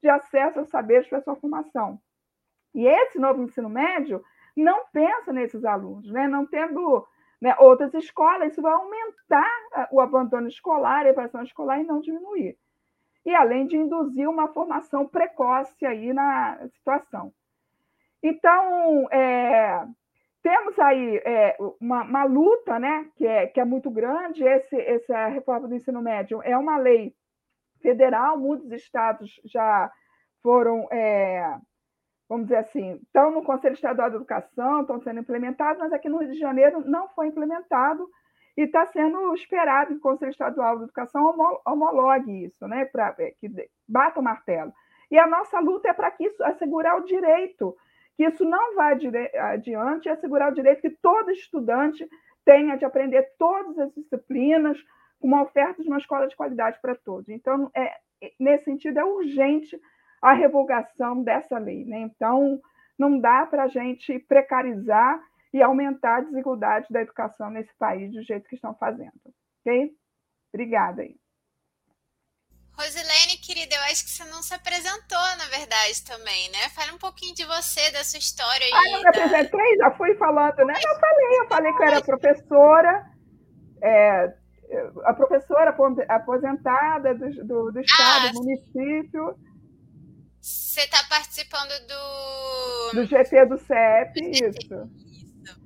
de 0.02 0.10
acesso 0.10 0.60
aos 0.60 0.70
saberes 0.70 1.08
para 1.10 1.22
sua 1.22 1.36
formação. 1.36 2.00
E 2.74 2.88
esse 2.88 3.20
novo 3.20 3.44
ensino 3.44 3.68
médio 3.68 4.24
não 4.56 4.86
pensa 4.92 5.34
nesses 5.34 5.64
alunos, 5.66 6.12
né? 6.12 6.28
não 6.28 6.46
tendo 6.46 7.06
né, 7.42 7.56
outras 7.60 7.94
escolas, 7.94 8.52
isso 8.52 8.62
vai 8.62 8.74
aumentar 8.74 9.52
o 9.92 10.00
abandono 10.00 10.48
escolar, 10.48 11.06
a 11.06 11.10
evasão 11.10 11.44
escolar 11.44 11.80
e 11.80 11.84
não 11.84 12.00
diminuir. 12.00 12.58
E 13.26 13.34
além 13.34 13.66
de 13.66 13.78
induzir 13.78 14.30
uma 14.30 14.48
formação 14.50 15.08
precoce 15.08 15.86
aí 15.86 16.14
na 16.14 16.68
situação. 16.70 17.34
Então, 18.22 19.08
é, 19.12 19.86
temos 20.42 20.78
aí 20.78 21.18
é, 21.26 21.58
uma, 21.80 22.04
uma, 22.04 22.24
luta 22.26 22.78
né, 22.78 23.10
que, 23.16 23.26
é, 23.26 23.48
que 23.48 23.60
é 23.60 23.66
muito 23.66 23.90
grande. 23.90 24.44
Esse, 24.44 24.80
essa 24.80 25.28
reforma 25.28 25.68
do 25.68 25.76
ensino 25.76 26.02
médio 26.02 26.42
é 26.44 26.58
uma 26.58 26.78
lei 26.78 27.16
federal, 27.82 28.38
muitos 28.38 28.72
estados 28.72 29.40
já 29.46 29.92
foram, 30.42 30.88
é, 30.92 31.58
vamos 32.30 32.46
dizer 32.46 32.58
assim, 32.58 33.00
estão 33.04 33.32
no 33.32 33.44
Conselho 33.44 33.74
Estadual 33.74 34.10
de 34.10 34.16
Educação, 34.16 34.82
estão 34.82 35.00
sendo 35.02 35.20
implementados, 35.20 35.80
mas 35.80 35.94
aqui 35.94 36.10
no 36.10 36.18
Rio 36.18 36.32
de 36.32 36.40
Janeiro 36.40 36.82
não 36.86 37.08
foi 37.10 37.28
implementado 37.28 38.08
e 38.58 38.62
está 38.62 38.86
sendo 38.88 39.34
esperado 39.34 39.92
que 39.92 39.98
o 39.98 40.02
Conselho 40.02 40.32
Estadual 40.32 40.78
de 40.78 40.84
Educação 40.84 41.36
homologue 41.66 42.46
isso, 42.46 42.68
né, 42.68 42.86
para 42.86 43.16
é, 43.20 43.32
que 43.40 43.50
bata 43.88 44.20
o 44.20 44.24
martelo. 44.24 44.72
E 45.12 45.18
a 45.18 45.28
nossa 45.28 45.60
luta 45.60 45.90
é 45.90 45.94
para 45.94 46.12
que 46.12 46.26
isso 46.26 46.44
assegurar 46.44 46.98
o 46.98 47.06
direito 47.06 47.76
que 48.16 48.24
isso 48.24 48.46
não 48.46 48.76
vai 48.76 48.98
adiante 49.40 50.10
assegurar 50.10 50.52
o 50.52 50.56
direito 50.56 50.82
que 50.82 50.90
todo 50.90 51.32
estudante 51.32 52.08
tenha 52.46 52.76
de 52.76 52.86
aprender 52.86 53.28
todas 53.38 53.78
as 53.80 53.94
disciplinas 53.94 54.78
com 55.20 55.28
uma 55.28 55.44
oferta 55.44 55.82
de 55.82 55.88
uma 55.88 55.98
escola 55.98 56.28
de 56.28 56.36
qualidade 56.36 56.80
para 56.82 56.96
todos. 56.96 57.30
Então, 57.30 57.72
é, 57.76 57.92
nesse 58.40 58.66
sentido, 58.66 59.00
é 59.00 59.06
urgente 59.06 59.80
a 60.24 60.34
revogação 60.34 61.22
dessa 61.22 61.58
lei. 61.58 61.84
Né? 61.86 62.00
Então, 62.00 62.60
não 62.98 63.20
dá 63.20 63.46
para 63.46 63.64
a 63.64 63.68
gente 63.68 64.18
precarizar 64.20 65.20
e 65.54 65.62
aumentar 65.62 66.18
a 66.18 66.22
desigualdade 66.22 66.88
da 66.90 67.02
educação 67.02 67.50
nesse 67.50 67.74
país 67.78 68.12
do 68.12 68.24
jeito 68.24 68.48
que 68.48 68.56
estão 68.56 68.74
fazendo. 68.76 69.12
Ok? 69.60 69.92
Obrigada 70.54 71.02
aí. 71.02 71.16
Rosilene, 72.76 73.38
querida, 73.38 73.76
eu 73.76 73.82
acho 73.84 74.04
que 74.04 74.10
você 74.10 74.24
não 74.26 74.42
se 74.42 74.54
apresentou, 74.54 75.38
na 75.38 75.46
verdade, 75.46 76.04
também, 76.08 76.50
né? 76.50 76.70
Fala 76.74 76.92
um 76.92 76.98
pouquinho 76.98 77.36
de 77.36 77.46
você, 77.46 77.92
da 77.92 78.04
sua 78.04 78.18
história. 78.18 78.66
Ah, 78.74 78.92
não 78.92 79.02
me 79.02 79.10
apresentei? 79.10 79.78
Já 79.78 79.92
fui 79.92 80.16
falando, 80.16 80.66
né? 80.66 80.74
Eu 80.74 81.00
falei, 81.00 81.40
eu 81.40 81.48
falei 81.48 81.74
que 81.74 81.84
eu 81.84 81.88
era 81.88 82.02
professora, 82.02 83.06
é, 83.84 84.34
a 85.06 85.14
professora 85.14 85.76
aposentada 86.10 87.14
do, 87.14 87.46
do, 87.46 87.72
do 87.72 87.80
estado, 87.80 88.28
ah, 88.28 88.32
do 88.32 88.40
município. 88.40 89.38
Você 90.74 90.82
está 90.82 91.04
participando 91.04 91.70
do... 91.88 92.94
Do 92.94 93.06
GT 93.06 93.46
do 93.46 93.60
CEP, 93.60 94.20
do 94.20 94.34
GT. 94.34 94.50
isso. 94.50 94.90
Isso. 95.44 95.62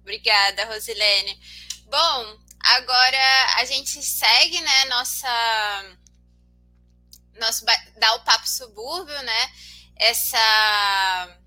Obrigada, 0.00 0.64
Rosilene. 0.64 1.38
Bom, 1.84 2.36
agora 2.64 3.54
a 3.58 3.64
gente 3.64 4.02
segue, 4.02 4.60
né, 4.60 4.84
nossa 4.86 5.96
nosso 7.38 7.64
dar 8.00 8.16
o 8.16 8.24
papo 8.24 8.48
subúrbio, 8.48 9.22
né? 9.22 9.50
Essa 9.96 11.38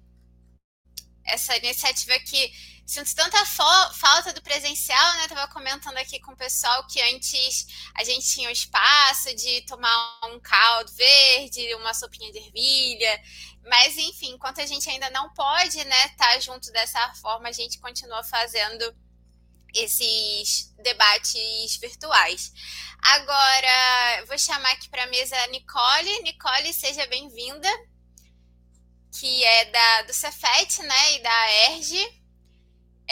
essa 1.25 1.57
iniciativa 1.57 2.17
que 2.19 2.49
sinto 2.85 3.15
tanta 3.15 3.45
falta 3.45 4.33
do 4.33 4.41
presencial, 4.41 5.13
né? 5.13 5.27
Tava 5.27 5.47
comentando 5.53 5.97
aqui 5.97 6.19
com 6.19 6.33
o 6.33 6.37
pessoal 6.37 6.85
que 6.87 7.01
antes 7.01 7.67
a 7.95 8.03
gente 8.03 8.27
tinha 8.27 8.49
o 8.49 8.51
espaço 8.51 9.33
de 9.35 9.61
tomar 9.61 10.19
um 10.25 10.39
caldo 10.39 10.91
verde, 10.93 11.75
uma 11.75 11.93
sopinha 11.93 12.31
de 12.31 12.39
ervilha, 12.39 13.23
mas 13.63 13.97
enfim, 13.97 14.31
enquanto 14.31 14.59
a 14.59 14.65
gente 14.65 14.89
ainda 14.89 15.09
não 15.11 15.29
pode, 15.33 15.83
né, 15.83 16.05
estar 16.07 16.33
tá 16.33 16.39
junto 16.39 16.71
dessa 16.71 17.13
forma, 17.15 17.47
a 17.49 17.51
gente 17.51 17.79
continua 17.79 18.23
fazendo 18.23 18.93
esses 19.73 20.73
debates 20.81 21.77
virtuais. 21.77 22.51
Agora, 23.01 24.25
vou 24.27 24.37
chamar 24.37 24.71
aqui 24.71 24.89
para 24.89 25.03
a 25.03 25.07
mesa 25.07 25.35
a 25.37 25.47
Nicole. 25.47 26.23
Nicole, 26.23 26.73
seja 26.73 27.05
bem-vinda, 27.07 27.69
que 29.17 29.43
é 29.43 29.65
da, 29.65 30.01
do 30.03 30.13
Cefet, 30.13 30.81
né, 30.83 31.15
e 31.15 31.19
da 31.19 31.51
ERG. 31.51 32.20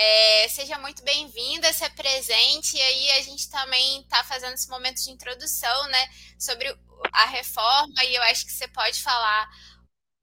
É, 0.02 0.48
seja 0.48 0.80
muito 0.80 1.04
bem-vinda, 1.04 1.74
se 1.74 1.90
presente. 1.90 2.78
E 2.78 2.82
aí 2.82 3.10
a 3.20 3.22
gente 3.22 3.52
também 3.52 4.00
está 4.00 4.24
fazendo 4.24 4.54
esse 4.54 4.70
momento 4.70 5.04
de 5.04 5.12
introdução, 5.12 5.90
né, 5.90 6.08
sobre 6.40 6.74
a 7.12 7.26
reforma, 7.26 8.02
e 8.06 8.16
eu 8.16 8.22
acho 8.24 8.46
que 8.46 8.52
você 8.54 8.66
pode 8.70 9.04
falar 9.04 9.50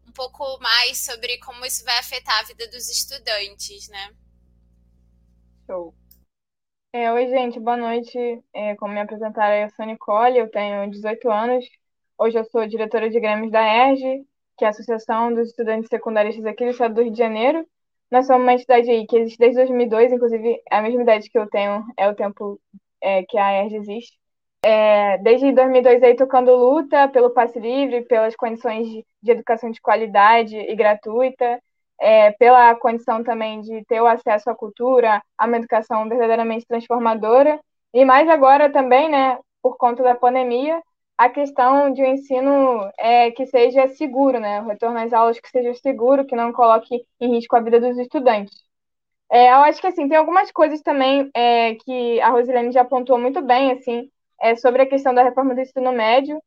um 0.09 0.13
pouco 0.13 0.59
mais 0.63 1.05
sobre 1.05 1.37
como 1.41 1.67
isso 1.67 1.85
vai 1.85 1.99
afetar 1.99 2.41
a 2.41 2.45
vida 2.45 2.67
dos 2.69 2.89
estudantes, 2.89 3.87
né? 3.91 4.15
Show. 5.67 5.95
É, 6.95 7.13
oi, 7.13 7.29
gente, 7.29 7.61
boa 7.61 7.77
noite. 7.77 8.19
É, 8.55 8.75
como 8.77 8.95
me 8.95 9.01
apresentaram, 9.01 9.57
eu 9.57 9.71
sou 9.77 9.85
Nicole, 9.85 10.39
eu 10.39 10.51
tenho 10.51 10.91
18 10.91 11.31
anos. 11.31 11.67
Hoje 12.17 12.39
eu 12.39 12.45
sou 12.47 12.67
diretora 12.67 13.11
de 13.11 13.21
grêmios 13.21 13.53
da 13.53 13.61
ERG, 13.61 14.27
que 14.57 14.65
é 14.65 14.69
a 14.69 14.71
Associação 14.71 15.35
dos 15.35 15.51
Estudantes 15.51 15.91
Secundaristas 15.91 16.47
aqui 16.47 16.65
do 16.65 16.71
estado 16.71 16.95
do 16.95 17.03
Rio 17.03 17.13
de 17.13 17.19
Janeiro. 17.19 17.69
Nós 18.11 18.27
somos 18.27 18.43
uma 18.43 18.55
entidade 18.55 18.91
aí 18.91 19.07
que 19.07 19.17
existe 19.17 19.39
desde 19.39 19.57
2002, 19.57 20.13
inclusive 20.13 20.63
a 20.71 20.81
mesma 20.83 21.03
idade 21.03 21.29
que 21.31 21.39
eu 21.39 21.49
tenho 21.49 21.85
é 21.97 22.09
o 22.09 22.15
tempo 22.15 22.61
é, 23.03 23.23
que 23.25 23.37
a 23.39 23.63
ERG 23.63 23.77
existe. 23.77 24.19
É, 24.63 25.19
desde 25.19 25.53
2002 25.53 26.03
aí 26.03 26.17
tocando 26.17 26.55
luta 26.57 27.09
pelo 27.09 27.31
passe 27.31 27.59
livre, 27.59 28.03
pelas 28.03 28.35
condições 28.35 28.89
de, 28.89 29.05
de 29.23 29.31
educação 29.31 29.71
de 29.71 29.81
qualidade 29.81 30.57
e 30.57 30.75
gratuita, 30.75 31.61
é, 32.01 32.33
pela 32.33 32.75
condição 32.77 33.23
também 33.23 33.61
de 33.61 33.85
ter 33.87 34.01
o 34.01 34.07
acesso 34.07 34.51
à 34.51 34.55
cultura, 34.55 35.23
a 35.39 35.47
uma 35.47 35.57
educação 35.57 36.09
verdadeiramente 36.09 36.67
transformadora, 36.67 37.61
e 37.93 38.05
mais 38.05 38.29
agora 38.29 38.71
também, 38.71 39.09
né, 39.09 39.39
por 39.63 39.77
conta 39.77 40.03
da 40.03 40.15
pandemia, 40.15 40.83
a 41.19 41.29
questão 41.31 41.93
de 41.93 42.03
um 42.03 42.07
ensino 42.07 42.91
é, 42.99 43.31
que 43.31 43.47
seja 43.47 43.89
seguro, 43.89 44.39
né, 44.39 44.61
o 44.61 44.67
retorno 44.67 44.99
às 44.99 45.13
aulas 45.13 45.41
que 45.41 45.49
seja 45.49 45.73
seguro, 45.75 46.27
que 46.27 46.37
não 46.37 46.53
coloque 46.53 47.07
em 47.21 47.35
risco 47.35 47.57
a 47.57 47.61
vida 47.61 47.81
dos 47.81 47.99
estudantes. 47.99 48.65
É, 49.31 49.51
eu 49.51 49.57
acho 49.65 49.81
que 49.81 49.87
assim 49.87 50.09
tem 50.09 50.17
algumas 50.19 50.53
coisas 50.53 50.81
também 50.83 51.31
é, 51.35 51.75
que 51.77 52.21
a 52.21 52.31
Rosilene 52.31 52.73
já 52.73 52.83
apontou 52.83 53.19
muito 53.19 53.43
bem, 53.43 53.73
assim, 53.73 54.11
é, 54.41 54.55
sobre 54.57 54.83
a 54.83 54.87
questão 54.89 55.15
da 55.15 55.23
reforma 55.25 55.55
do 55.55 55.61
ensino 55.61 55.93
médio, 55.93 56.41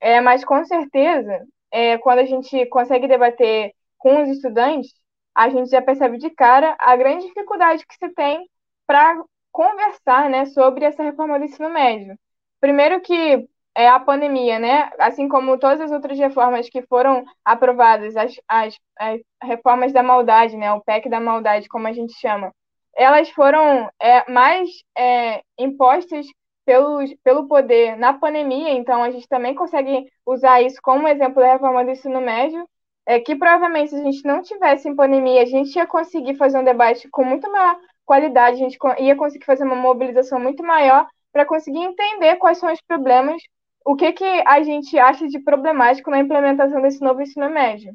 é, 0.00 0.20
mas 0.20 0.44
com 0.44 0.64
certeza, 0.64 1.46
é, 1.70 1.98
quando 1.98 2.20
a 2.20 2.24
gente 2.24 2.66
consegue 2.66 3.08
debater 3.08 3.72
com 3.98 4.22
os 4.22 4.28
estudantes, 4.30 4.92
a 5.34 5.48
gente 5.48 5.70
já 5.70 5.80
percebe 5.82 6.18
de 6.18 6.30
cara 6.30 6.76
a 6.80 6.96
grande 6.96 7.26
dificuldade 7.26 7.86
que 7.86 7.94
se 7.94 8.08
tem 8.14 8.48
para 8.86 9.22
conversar 9.52 10.28
né, 10.30 10.46
sobre 10.46 10.84
essa 10.84 11.02
reforma 11.02 11.38
do 11.38 11.44
ensino 11.44 11.70
médio. 11.70 12.18
Primeiro 12.60 13.00
que 13.00 13.48
é 13.74 13.88
a 13.88 14.00
pandemia, 14.00 14.58
né? 14.58 14.90
Assim 14.98 15.28
como 15.28 15.58
todas 15.58 15.80
as 15.80 15.92
outras 15.92 16.18
reformas 16.18 16.68
que 16.68 16.82
foram 16.82 17.24
aprovadas, 17.44 18.16
as, 18.16 18.34
as, 18.48 18.76
as 18.98 19.20
reformas 19.42 19.92
da 19.92 20.02
maldade, 20.02 20.56
né? 20.56 20.72
O 20.72 20.80
PEC 20.80 21.08
da 21.08 21.20
maldade, 21.20 21.68
como 21.68 21.86
a 21.86 21.92
gente 21.92 22.12
chama, 22.14 22.52
elas 22.96 23.30
foram 23.30 23.88
é, 24.00 24.30
mais 24.30 24.68
é, 24.96 25.42
impostas 25.56 26.26
pelo, 26.66 26.98
pelo 27.24 27.48
poder 27.48 27.96
na 27.96 28.12
pandemia, 28.12 28.70
então 28.72 29.02
a 29.02 29.10
gente 29.10 29.26
também 29.26 29.54
consegue 29.54 30.06
usar 30.26 30.60
isso 30.60 30.78
como 30.82 31.08
exemplo 31.08 31.40
da 31.40 31.52
reforma 31.52 31.84
do 31.84 31.92
ensino 31.92 32.20
médio, 32.20 32.68
é 33.06 33.18
que 33.18 33.34
provavelmente 33.34 33.90
se 33.90 33.96
a 33.96 34.02
gente 34.02 34.22
não 34.24 34.42
tivesse 34.42 34.86
em 34.86 34.94
pandemia, 34.94 35.42
a 35.42 35.46
gente 35.46 35.74
ia 35.76 35.86
conseguir 35.86 36.34
fazer 36.34 36.58
um 36.58 36.64
debate 36.64 37.08
com 37.08 37.24
muito 37.24 37.50
maior 37.50 37.78
qualidade, 38.04 38.56
a 38.56 38.68
gente 38.68 38.78
ia 38.98 39.16
conseguir 39.16 39.46
fazer 39.46 39.64
uma 39.64 39.76
mobilização 39.76 40.38
muito 40.38 40.62
maior 40.62 41.06
para 41.32 41.46
conseguir 41.46 41.78
entender 41.78 42.36
quais 42.36 42.58
são 42.58 42.70
os 42.70 42.80
problemas, 42.82 43.40
o 43.88 43.96
que, 43.96 44.12
que 44.12 44.42
a 44.46 44.62
gente 44.62 44.98
acha 44.98 45.26
de 45.26 45.38
problemático 45.38 46.10
na 46.10 46.18
implementação 46.18 46.82
desse 46.82 47.00
novo 47.00 47.22
ensino 47.22 47.48
médio. 47.48 47.94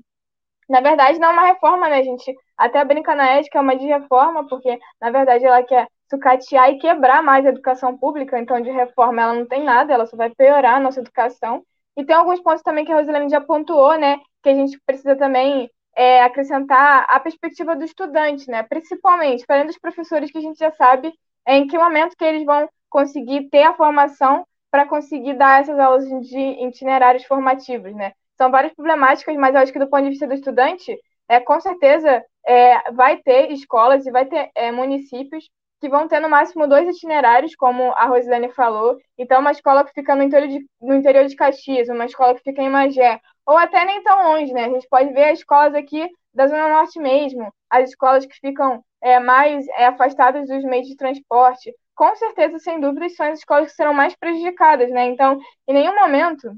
Na 0.68 0.82
verdade, 0.82 1.20
não 1.20 1.30
é 1.30 1.34
uma 1.34 1.46
reforma, 1.46 1.88
né? 1.88 2.02
Gente 2.02 2.36
até 2.58 2.84
brinca 2.84 3.14
na 3.14 3.30
ética, 3.30 3.60
é 3.60 3.62
uma 3.62 3.76
de 3.76 3.86
reforma, 3.86 4.48
porque, 4.48 4.80
na 5.00 5.12
verdade, 5.12 5.46
ela 5.46 5.62
quer 5.62 5.88
sucatear 6.10 6.72
e 6.72 6.80
quebrar 6.80 7.22
mais 7.22 7.46
a 7.46 7.50
educação 7.50 7.96
pública, 7.96 8.40
então 8.40 8.60
de 8.60 8.72
reforma 8.72 9.22
ela 9.22 9.36
não 9.36 9.46
tem 9.46 9.64
nada, 9.64 9.94
ela 9.94 10.08
só 10.08 10.18
vai 10.18 10.32
piorar 10.32 10.78
a 10.78 10.80
nossa 10.80 11.00
educação. 11.00 11.64
E 11.96 12.04
tem 12.04 12.16
alguns 12.16 12.40
pontos 12.40 12.64
também 12.64 12.86
que 12.86 12.92
a 12.92 12.96
Rosilene 12.96 13.30
já 13.30 13.40
pontuou, 13.40 13.96
né? 13.96 14.20
Que 14.42 14.50
a 14.50 14.56
gente 14.56 14.82
precisa 14.88 15.16
também 15.16 15.70
é, 15.96 16.24
acrescentar 16.24 17.06
a 17.08 17.20
perspectiva 17.20 17.76
do 17.76 17.84
estudante, 17.84 18.50
né? 18.50 18.64
Principalmente, 18.64 19.46
além 19.48 19.68
dos 19.68 19.78
professores 19.78 20.32
que 20.32 20.40
a 20.40 20.42
gente 20.42 20.58
já 20.58 20.72
sabe 20.72 21.14
é, 21.46 21.56
em 21.56 21.68
que 21.68 21.78
momento 21.78 22.18
que 22.18 22.26
eles 22.26 22.44
vão 22.44 22.68
conseguir 22.90 23.48
ter 23.52 23.62
a 23.62 23.76
formação 23.76 24.44
para 24.74 24.88
conseguir 24.88 25.36
dar 25.36 25.62
essas 25.62 25.78
aulas 25.78 26.04
de 26.28 26.40
itinerários 26.66 27.26
formativos, 27.26 27.94
né? 27.94 28.12
São 28.36 28.50
várias 28.50 28.74
problemáticas, 28.74 29.36
mas 29.36 29.54
eu 29.54 29.62
acho 29.62 29.72
que 29.72 29.78
do 29.78 29.88
ponto 29.88 30.02
de 30.02 30.10
vista 30.10 30.26
do 30.26 30.34
estudante, 30.34 30.98
é, 31.30 31.40
com 31.40 31.62
certeza 31.62 32.26
é, 32.44 32.92
vai 32.92 33.18
ter 33.18 33.52
escolas 33.52 34.04
e 34.04 34.12
vai 34.12 34.26
ter 34.26 34.50
é, 34.56 34.72
municípios 34.72 35.48
que 35.80 35.88
vão 35.88 36.08
ter 36.08 36.20
no 36.20 36.28
máximo 36.28 36.68
dois 36.68 36.88
itinerários, 36.88 37.56
como 37.56 37.92
a 37.92 38.08
Rosilene 38.08 38.52
falou. 38.52 38.98
Então, 39.16 39.42
uma 39.42 39.52
escola 39.52 39.84
que 39.84 39.94
fica 39.94 40.16
no 40.16 40.24
interior 40.24 40.50
de, 40.50 40.66
no 40.82 40.96
interior 40.96 41.28
de 41.28 41.36
Caxias, 41.36 41.88
uma 41.88 42.06
escola 42.06 42.34
que 42.34 42.42
fica 42.42 42.64
em 42.64 42.70
Magé, 42.70 43.22
ou 43.46 43.56
até 43.56 43.86
nem 43.86 44.02
tão 44.02 44.32
longe, 44.32 44.52
né? 44.54 44.66
A 44.66 44.70
gente 44.70 44.88
pode 44.90 45.14
ver 45.14 45.26
as 45.26 45.38
escolas 45.38 45.76
aqui 45.76 46.10
da 46.34 46.48
Zona 46.48 46.68
Norte 46.68 47.00
mesmo, 47.00 47.54
as 47.70 47.90
escolas 47.92 48.26
que 48.26 48.40
ficam 48.40 48.84
é, 49.04 49.20
mais 49.20 49.68
é, 49.78 49.86
afastadas 49.86 50.50
dos 50.50 50.64
meios 50.64 50.88
de 50.88 50.96
transporte. 50.96 51.72
Com 51.96 52.16
certeza, 52.16 52.58
sem 52.60 52.80
dúvida, 52.80 53.08
são 53.10 53.28
as 53.28 53.40
escolas 53.40 53.70
que 53.70 53.76
serão 53.76 53.94
mais 53.94 54.16
prejudicadas, 54.16 54.90
né? 54.90 55.06
Então, 55.06 55.40
em 55.68 55.74
nenhum 55.74 55.96
momento, 55.96 56.52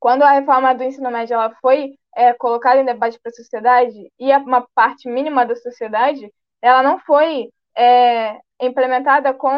quando 0.00 0.22
a 0.22 0.32
reforma 0.32 0.74
do 0.74 0.84
ensino 0.84 1.10
médio 1.10 1.34
ela 1.34 1.54
foi 1.60 1.94
é, 2.16 2.32
colocada 2.34 2.80
em 2.80 2.84
debate 2.84 3.18
para 3.20 3.30
a 3.30 3.34
sociedade, 3.34 4.12
e 4.18 4.32
uma 4.38 4.66
parte 4.74 5.08
mínima 5.08 5.46
da 5.46 5.56
sociedade, 5.56 6.32
ela 6.60 6.82
não 6.82 6.98
foi 7.00 7.50
é, 7.76 8.38
implementada 8.60 9.32
com 9.34 9.50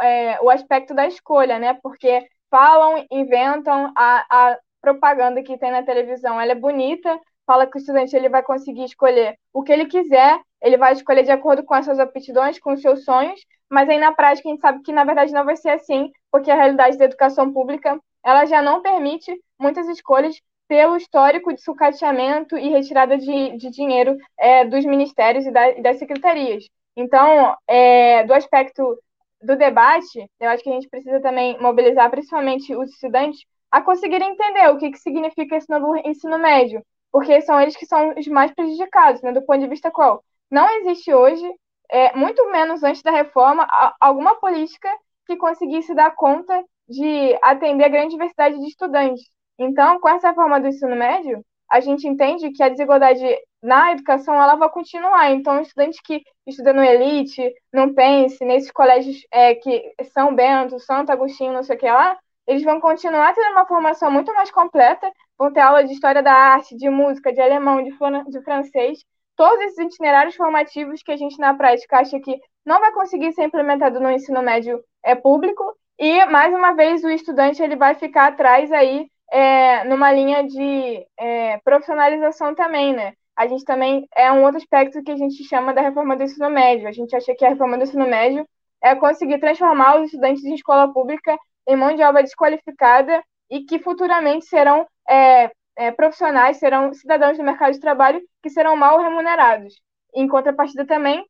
é, 0.00 0.40
o 0.42 0.50
aspecto 0.50 0.94
da 0.94 1.06
escolha, 1.06 1.58
né? 1.58 1.78
Porque 1.82 2.26
falam, 2.50 3.06
inventam 3.10 3.92
a, 3.96 4.26
a 4.52 4.58
propaganda 4.80 5.42
que 5.42 5.58
tem 5.58 5.70
na 5.70 5.82
televisão, 5.84 6.40
ela 6.40 6.52
é 6.52 6.56
bonita, 6.56 7.18
fala 7.46 7.66
que 7.66 7.76
o 7.76 7.80
estudante 7.80 8.14
ele 8.16 8.28
vai 8.28 8.42
conseguir 8.42 8.84
escolher 8.84 9.38
o 9.52 9.62
que 9.62 9.72
ele 9.72 9.86
quiser, 9.86 10.40
ele 10.60 10.76
vai 10.76 10.92
escolher 10.92 11.22
de 11.22 11.30
acordo 11.30 11.64
com 11.64 11.74
as 11.74 11.84
suas 11.84 11.98
aptidões, 11.98 12.58
com 12.58 12.72
os 12.72 12.82
seus 12.82 13.04
sonhos, 13.04 13.40
mas 13.72 13.88
aí 13.88 13.98
na 13.98 14.12
prática 14.12 14.46
a 14.46 14.52
gente 14.52 14.60
sabe 14.60 14.82
que 14.82 14.92
na 14.92 15.02
verdade 15.02 15.32
não 15.32 15.46
vai 15.46 15.56
ser 15.56 15.70
assim, 15.70 16.12
porque 16.30 16.50
a 16.50 16.54
realidade 16.54 16.98
da 16.98 17.06
educação 17.06 17.50
pública 17.50 17.98
ela 18.22 18.44
já 18.44 18.60
não 18.60 18.82
permite 18.82 19.34
muitas 19.58 19.88
escolhas 19.88 20.38
pelo 20.68 20.94
histórico 20.94 21.52
de 21.54 21.62
sucateamento 21.62 22.56
e 22.58 22.68
retirada 22.68 23.16
de, 23.16 23.56
de 23.56 23.70
dinheiro 23.70 24.16
é, 24.38 24.66
dos 24.66 24.84
ministérios 24.84 25.46
e, 25.46 25.50
da, 25.50 25.70
e 25.70 25.82
das 25.82 25.98
secretarias. 25.98 26.64
Então, 26.94 27.56
é, 27.66 28.24
do 28.24 28.34
aspecto 28.34 28.98
do 29.40 29.56
debate, 29.56 30.30
eu 30.38 30.50
acho 30.50 30.62
que 30.62 30.68
a 30.68 30.74
gente 30.74 30.88
precisa 30.88 31.20
também 31.20 31.58
mobilizar 31.58 32.10
principalmente 32.10 32.74
os 32.76 32.90
estudantes 32.90 33.40
a 33.70 33.80
conseguirem 33.80 34.32
entender 34.32 34.68
o 34.68 34.76
que, 34.76 34.90
que 34.90 34.98
significa 34.98 35.56
esse 35.56 35.70
novo 35.70 35.96
ensino 36.06 36.38
médio, 36.38 36.84
porque 37.10 37.40
são 37.40 37.58
eles 37.58 37.74
que 37.74 37.86
são 37.86 38.14
os 38.18 38.26
mais 38.28 38.52
prejudicados, 38.52 39.22
né, 39.22 39.32
do 39.32 39.42
ponto 39.42 39.60
de 39.60 39.68
vista 39.68 39.90
qual 39.90 40.22
não 40.50 40.68
existe 40.80 41.12
hoje, 41.12 41.50
é, 41.92 42.16
muito 42.16 42.50
menos 42.50 42.82
antes 42.82 43.02
da 43.02 43.10
reforma, 43.10 43.68
alguma 44.00 44.34
política 44.36 44.88
que 45.26 45.36
conseguisse 45.36 45.94
dar 45.94 46.14
conta 46.14 46.64
de 46.88 47.38
atender 47.42 47.84
a 47.84 47.88
grande 47.88 48.12
diversidade 48.12 48.58
de 48.58 48.66
estudantes. 48.66 49.22
Então, 49.58 50.00
com 50.00 50.08
essa 50.08 50.28
reforma 50.28 50.58
do 50.58 50.68
ensino 50.68 50.96
médio, 50.96 51.44
a 51.70 51.80
gente 51.80 52.08
entende 52.08 52.50
que 52.50 52.62
a 52.62 52.70
desigualdade 52.70 53.22
na 53.62 53.92
educação 53.92 54.34
ela 54.34 54.56
vai 54.56 54.70
continuar. 54.70 55.30
Então, 55.32 55.60
estudantes 55.60 56.00
que 56.00 56.22
estudam 56.46 56.74
no 56.74 56.82
Elite, 56.82 57.52
no 57.72 57.94
Pense, 57.94 58.42
nesses 58.42 58.70
colégios 58.70 59.18
é, 59.30 59.54
que 59.54 59.92
São 60.14 60.34
Bento, 60.34 60.80
Santo 60.80 61.12
Agostinho, 61.12 61.52
não 61.52 61.62
sei 61.62 61.76
o 61.76 61.78
que 61.78 61.86
lá, 61.86 62.18
eles 62.46 62.64
vão 62.64 62.80
continuar 62.80 63.34
tendo 63.34 63.52
uma 63.52 63.66
formação 63.66 64.10
muito 64.10 64.34
mais 64.34 64.50
completa, 64.50 65.12
vão 65.38 65.52
ter 65.52 65.60
aula 65.60 65.84
de 65.84 65.92
história 65.92 66.22
da 66.22 66.32
arte, 66.32 66.74
de 66.74 66.88
música, 66.88 67.32
de 67.32 67.40
alemão, 67.40 67.82
de, 67.82 67.90
de 68.30 68.42
francês, 68.42 69.04
todos 69.42 69.60
esses 69.64 69.78
itinerários 69.86 70.36
formativos 70.36 71.02
que 71.02 71.10
a 71.10 71.16
gente 71.16 71.36
na 71.36 71.52
prática 71.52 71.98
acha 71.98 72.20
que 72.20 72.40
não 72.64 72.78
vai 72.78 72.92
conseguir 72.92 73.32
ser 73.32 73.42
implementado 73.42 73.98
no 73.98 74.08
ensino 74.08 74.40
médio 74.40 74.80
é 75.04 75.16
público 75.16 75.64
e 75.98 76.24
mais 76.26 76.54
uma 76.54 76.74
vez 76.74 77.02
o 77.02 77.10
estudante 77.10 77.60
ele 77.60 77.74
vai 77.74 77.96
ficar 77.96 78.28
atrás 78.28 78.70
aí 78.70 79.08
é, 79.32 79.82
numa 79.82 80.12
linha 80.12 80.44
de 80.44 81.04
é, 81.18 81.58
profissionalização 81.64 82.54
também, 82.54 82.94
né? 82.94 83.14
A 83.34 83.48
gente 83.48 83.64
também 83.64 84.06
é 84.14 84.30
um 84.30 84.44
outro 84.44 84.58
aspecto 84.58 85.02
que 85.02 85.10
a 85.10 85.16
gente 85.16 85.42
chama 85.42 85.74
da 85.74 85.80
reforma 85.80 86.16
do 86.16 86.22
ensino 86.22 86.48
médio. 86.48 86.86
A 86.86 86.92
gente 86.92 87.16
acha 87.16 87.34
que 87.34 87.44
a 87.44 87.48
reforma 87.48 87.76
do 87.76 87.82
ensino 87.82 88.06
médio 88.06 88.46
é 88.80 88.94
conseguir 88.94 89.40
transformar 89.40 89.96
os 89.96 90.04
estudantes 90.04 90.42
de 90.42 90.54
escola 90.54 90.92
pública 90.92 91.36
em 91.66 91.74
mão 91.74 91.96
de 91.96 92.02
obra 92.04 92.22
desqualificada 92.22 93.20
e 93.50 93.64
que 93.64 93.80
futuramente 93.80 94.44
serão 94.44 94.86
é, 95.08 95.50
é, 95.76 95.90
profissionais, 95.90 96.58
serão 96.58 96.92
cidadãos 96.92 97.36
do 97.36 97.44
mercado 97.44 97.72
de 97.72 97.80
trabalho 97.80 98.20
que 98.42 98.50
serão 98.50 98.76
mal 98.76 99.00
remunerados. 99.00 99.74
Em 100.14 100.28
contrapartida 100.28 100.86
também, 100.86 101.24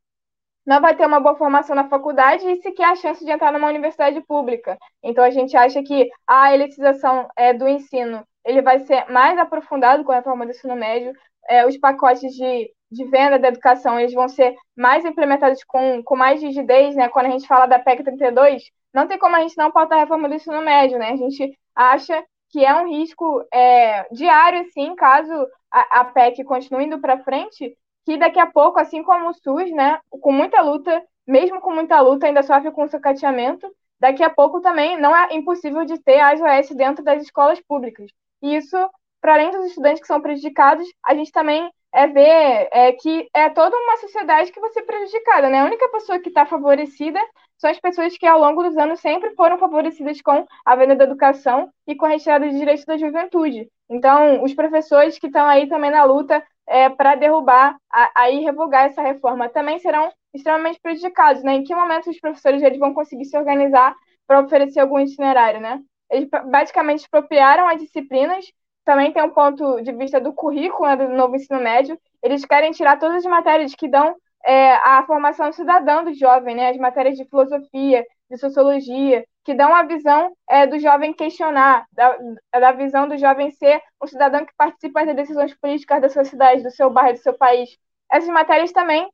não 0.65 0.81
vai 0.81 0.97
ter 0.97 1.07
uma 1.07 1.21
boa 1.21 1.37
formação 1.37 1.75
na 1.75 1.89
faculdade 1.89 2.49
e 2.49 2.63
sequer 2.63 2.85
a 2.85 2.97
chance 2.97 3.25
de 3.25 3.31
entrar 3.31 3.53
numa 3.53 3.69
universidade 3.69 4.21
pública. 4.23 4.79
Então 5.03 5.25
a 5.25 5.31
gente 5.31 5.57
acha 5.57 5.83
que 5.83 6.09
a 6.27 6.55
elitização 6.55 7.29
é, 7.37 7.53
do 7.53 7.69
ensino 7.69 8.27
ele 8.45 8.63
vai 8.63 8.81
ser 8.81 9.09
mais 9.11 9.39
aprofundado 9.39 10.05
com 10.05 10.13
a 10.13 10.17
reforma 10.17 10.45
do 10.45 10.51
ensino 10.51 10.75
médio, 10.75 11.13
é, 11.49 11.67
os 11.67 11.77
pacotes 11.77 12.33
de, 12.35 12.73
de 12.91 13.05
venda 13.05 13.39
da 13.39 13.49
educação 13.49 13.99
eles 13.99 14.13
vão 14.13 14.29
ser 14.29 14.55
mais 14.77 15.05
implementados 15.05 15.63
com, 15.65 16.03
com 16.03 16.17
mais 16.17 16.41
rigidez, 16.41 16.95
né? 16.95 17.09
Quando 17.09 17.27
a 17.27 17.31
gente 17.31 17.47
fala 17.47 17.67
da 17.67 17.79
PEC 17.79 18.05
32, 18.05 18.63
não 18.93 19.07
tem 19.07 19.19
como 19.19 19.37
a 19.37 19.41
gente 19.41 19.57
não 19.57 19.71
pautar 19.71 19.99
a 19.99 20.01
reforma 20.03 20.29
do 20.29 20.35
ensino 20.35 20.61
médio, 20.61 20.99
né? 20.99 21.11
A 21.11 21.17
gente 21.17 21.59
acha 21.75 22.25
que 22.53 22.65
é 22.65 22.75
um 22.75 22.87
risco 22.87 23.43
é, 23.53 24.07
diário, 24.13 24.71
sim, 24.73 24.95
caso 24.95 25.33
a, 25.71 26.01
a 26.01 26.05
PEC 26.05 26.45
continue 26.45 26.85
indo 26.85 27.01
para 27.01 27.25
frente, 27.25 27.75
que 28.05 28.19
daqui 28.19 28.39
a 28.39 28.47
pouco, 28.47 28.79
assim 28.79 29.03
como 29.03 29.31
o 29.31 29.35
SUS, 29.35 29.73
né, 29.73 29.99
com 30.11 30.31
muita 30.31 30.61
luta, 30.61 31.03
mesmo 31.27 31.61
com 31.61 31.73
muita 31.73 31.99
luta, 32.01 32.27
ainda 32.27 32.43
sofre 32.43 32.71
com 32.71 32.87
sucateamento, 32.87 33.67
daqui 33.99 34.23
a 34.23 34.29
pouco 34.29 34.61
também 34.61 35.01
não 35.01 35.17
é 35.17 35.35
impossível 35.35 35.85
de 35.85 35.99
ter 35.99 36.21
a 36.21 36.33
ASOS 36.33 36.77
dentro 36.77 37.03
das 37.03 37.23
escolas 37.23 37.61
públicas. 37.61 38.11
E 38.43 38.57
isso, 38.57 38.77
para 39.21 39.35
além 39.35 39.51
dos 39.51 39.67
estudantes 39.67 40.03
que 40.03 40.07
são 40.07 40.21
prejudicados, 40.21 40.87
a 41.07 41.15
gente 41.15 41.33
também 41.33 41.71
é 41.93 42.07
ver 42.07 42.69
é, 42.73 42.93
que 42.93 43.29
é 43.33 43.49
toda 43.51 43.77
uma 43.77 43.97
sociedade 43.99 44.51
que 44.51 44.61
vai 44.61 44.71
ser 44.71 44.83
prejudicada, 44.83 45.49
né? 45.49 45.61
A 45.61 45.65
única 45.65 45.89
pessoa 45.91 46.19
que 46.19 46.29
está 46.29 46.45
favorecida 46.45 47.21
são 47.63 47.71
as 47.71 47.79
pessoas 47.79 48.19
que 48.19 48.27
ao 48.27 48.41
longo 48.41 48.61
dos 48.65 48.77
anos 48.77 48.99
sempre 48.99 49.31
foram 49.37 49.57
favorecidas 49.57 50.21
com 50.21 50.45
a 50.65 50.75
venda 50.75 50.97
da 50.97 51.05
educação 51.05 51.71
e 51.87 51.95
com 51.95 52.07
a 52.07 52.09
retirada 52.09 52.51
de 52.51 52.59
direitos 52.59 52.85
da 52.85 52.97
juventude. 52.97 53.69
Então, 53.89 54.43
os 54.43 54.53
professores 54.53 55.17
que 55.17 55.29
estão 55.29 55.47
aí 55.47 55.69
também 55.69 55.93
na 55.93 56.03
luta 56.03 56.45
é, 56.67 56.89
para 56.89 57.15
derrubar, 57.15 57.77
aí 58.17 58.41
revogar 58.41 58.87
essa 58.87 59.01
reforma, 59.01 59.49
também 59.49 59.79
serão 59.79 60.11
extremamente 60.35 60.81
prejudicados, 60.81 61.45
né? 61.45 61.55
Em 61.55 61.63
que 61.63 61.73
momento 61.73 62.11
os 62.11 62.19
professores 62.19 62.63
eles 62.63 62.81
vão 62.81 62.93
conseguir 62.93 63.27
se 63.27 63.39
organizar 63.39 63.95
para 64.27 64.41
oferecer 64.41 64.81
algum 64.81 64.99
itinerário, 64.99 65.61
né? 65.61 65.81
Eles 66.11 66.29
basicamente 66.51 67.01
expropriaram 67.01 67.69
as 67.69 67.81
disciplinas, 67.81 68.45
também 68.85 69.13
tem 69.13 69.23
um 69.23 69.31
ponto 69.31 69.81
de 69.83 69.93
vista 69.93 70.21
do 70.21 70.33
currículo 70.33 70.89
né, 70.89 70.97
do 70.97 71.09
novo 71.11 71.37
ensino 71.37 71.61
médio, 71.61 71.97
eles 72.21 72.45
querem 72.45 72.73
tirar 72.73 72.99
todas 72.99 73.19
as 73.19 73.31
matérias 73.31 73.73
que 73.73 73.87
dão 73.87 74.17
é, 74.45 74.75
a 74.75 75.05
formação 75.07 75.53
cidadã 75.53 76.05
do 76.05 76.15
jovem, 76.15 76.55
né? 76.55 76.71
As 76.71 76.77
matérias 76.77 77.17
de 77.17 77.25
filosofia, 77.25 78.05
de 78.31 78.37
sociologia, 78.39 79.25
que 79.45 79.55
dão 79.55 79.75
a 79.75 79.83
visão 79.83 80.33
é, 80.49 80.67
do 80.67 80.79
jovem 80.79 81.13
questionar, 81.13 81.87
da, 81.93 82.17
da 82.53 82.73
visão 82.73 83.09
do 83.09 83.17
jovem 83.19 83.51
ser 83.51 83.81
um 84.03 84.07
cidadão 84.07 84.45
que 84.45 84.55
participa 84.57 85.05
das 85.05 85.17
decisões 85.17 85.55
políticas 85.55 86.01
da 86.01 86.09
sua 86.09 86.25
cidade, 86.25 86.63
do 86.63 86.71
seu 86.71 86.91
bairro, 86.91 87.15
do 87.15 87.19
seu 87.19 87.35
país. 87.35 87.77
Essas 88.11 88.29
matérias 88.29 88.73
também 88.73 89.09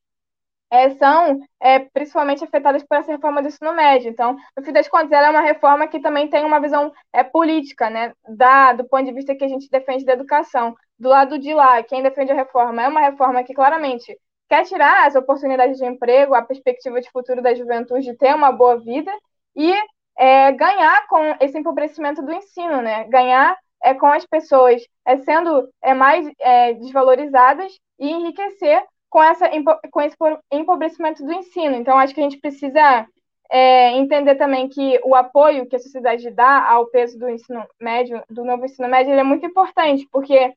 é, 0.70 0.90
são 0.90 1.40
é, 1.60 1.78
principalmente 1.78 2.44
afetadas 2.44 2.82
por 2.84 2.98
essa 2.98 3.12
reforma 3.12 3.40
do 3.40 3.48
ensino 3.48 3.72
médio. 3.72 4.10
Então, 4.10 4.36
no 4.56 4.64
fim 4.64 4.72
das 4.72 4.88
contas, 4.88 5.12
ela 5.12 5.28
é 5.28 5.30
uma 5.30 5.40
reforma 5.40 5.88
que 5.88 6.00
também 6.00 6.28
tem 6.28 6.44
uma 6.44 6.60
visão 6.60 6.92
é, 7.12 7.24
política, 7.24 7.88
né, 7.88 8.12
da, 8.28 8.74
do 8.74 8.86
ponto 8.86 9.04
de 9.04 9.12
vista 9.12 9.34
que 9.34 9.44
a 9.44 9.48
gente 9.48 9.68
defende 9.70 10.04
da 10.04 10.12
educação. 10.12 10.74
Do 10.98 11.08
lado 11.08 11.38
de 11.38 11.54
lá, 11.54 11.82
quem 11.82 12.02
defende 12.02 12.32
a 12.32 12.34
reforma 12.34 12.82
é 12.82 12.88
uma 12.88 13.00
reforma 13.00 13.42
que 13.44 13.54
claramente 13.54 14.18
quer 14.48 14.64
tirar 14.64 15.06
as 15.06 15.14
oportunidades 15.14 15.78
de 15.78 15.84
emprego, 15.84 16.34
a 16.34 16.42
perspectiva 16.42 17.00
de 17.00 17.10
futuro 17.10 17.42
da 17.42 17.54
juventude 17.54 18.06
de 18.06 18.16
ter 18.16 18.34
uma 18.34 18.50
boa 18.50 18.78
vida 18.78 19.12
e 19.54 19.74
é, 20.16 20.50
ganhar 20.52 21.06
com 21.06 21.36
esse 21.40 21.58
empobrecimento 21.58 22.22
do 22.22 22.32
ensino, 22.32 22.82
né? 22.82 23.04
Ganhar 23.04 23.56
é, 23.82 23.94
com 23.94 24.06
as 24.06 24.26
pessoas 24.26 24.82
é, 25.06 25.16
sendo 25.18 25.68
é, 25.82 25.94
mais 25.94 26.28
é, 26.40 26.74
desvalorizadas 26.74 27.72
e 27.98 28.10
enriquecer 28.10 28.84
com, 29.08 29.22
essa, 29.22 29.48
com 29.90 30.00
esse 30.00 30.16
empobrecimento 30.50 31.24
do 31.24 31.32
ensino. 31.32 31.76
Então, 31.76 31.98
acho 31.98 32.14
que 32.14 32.20
a 32.20 32.24
gente 32.24 32.40
precisa 32.40 33.06
é, 33.50 33.92
entender 33.92 34.34
também 34.34 34.68
que 34.68 35.00
o 35.04 35.14
apoio 35.14 35.66
que 35.66 35.76
a 35.76 35.78
sociedade 35.80 36.30
dá 36.30 36.68
ao 36.68 36.86
peso 36.86 37.18
do 37.18 37.28
ensino 37.28 37.64
médio, 37.80 38.22
do 38.28 38.44
novo 38.44 38.64
ensino 38.64 38.88
médio, 38.88 39.12
é 39.12 39.22
muito 39.22 39.46
importante, 39.46 40.06
porque 40.12 40.52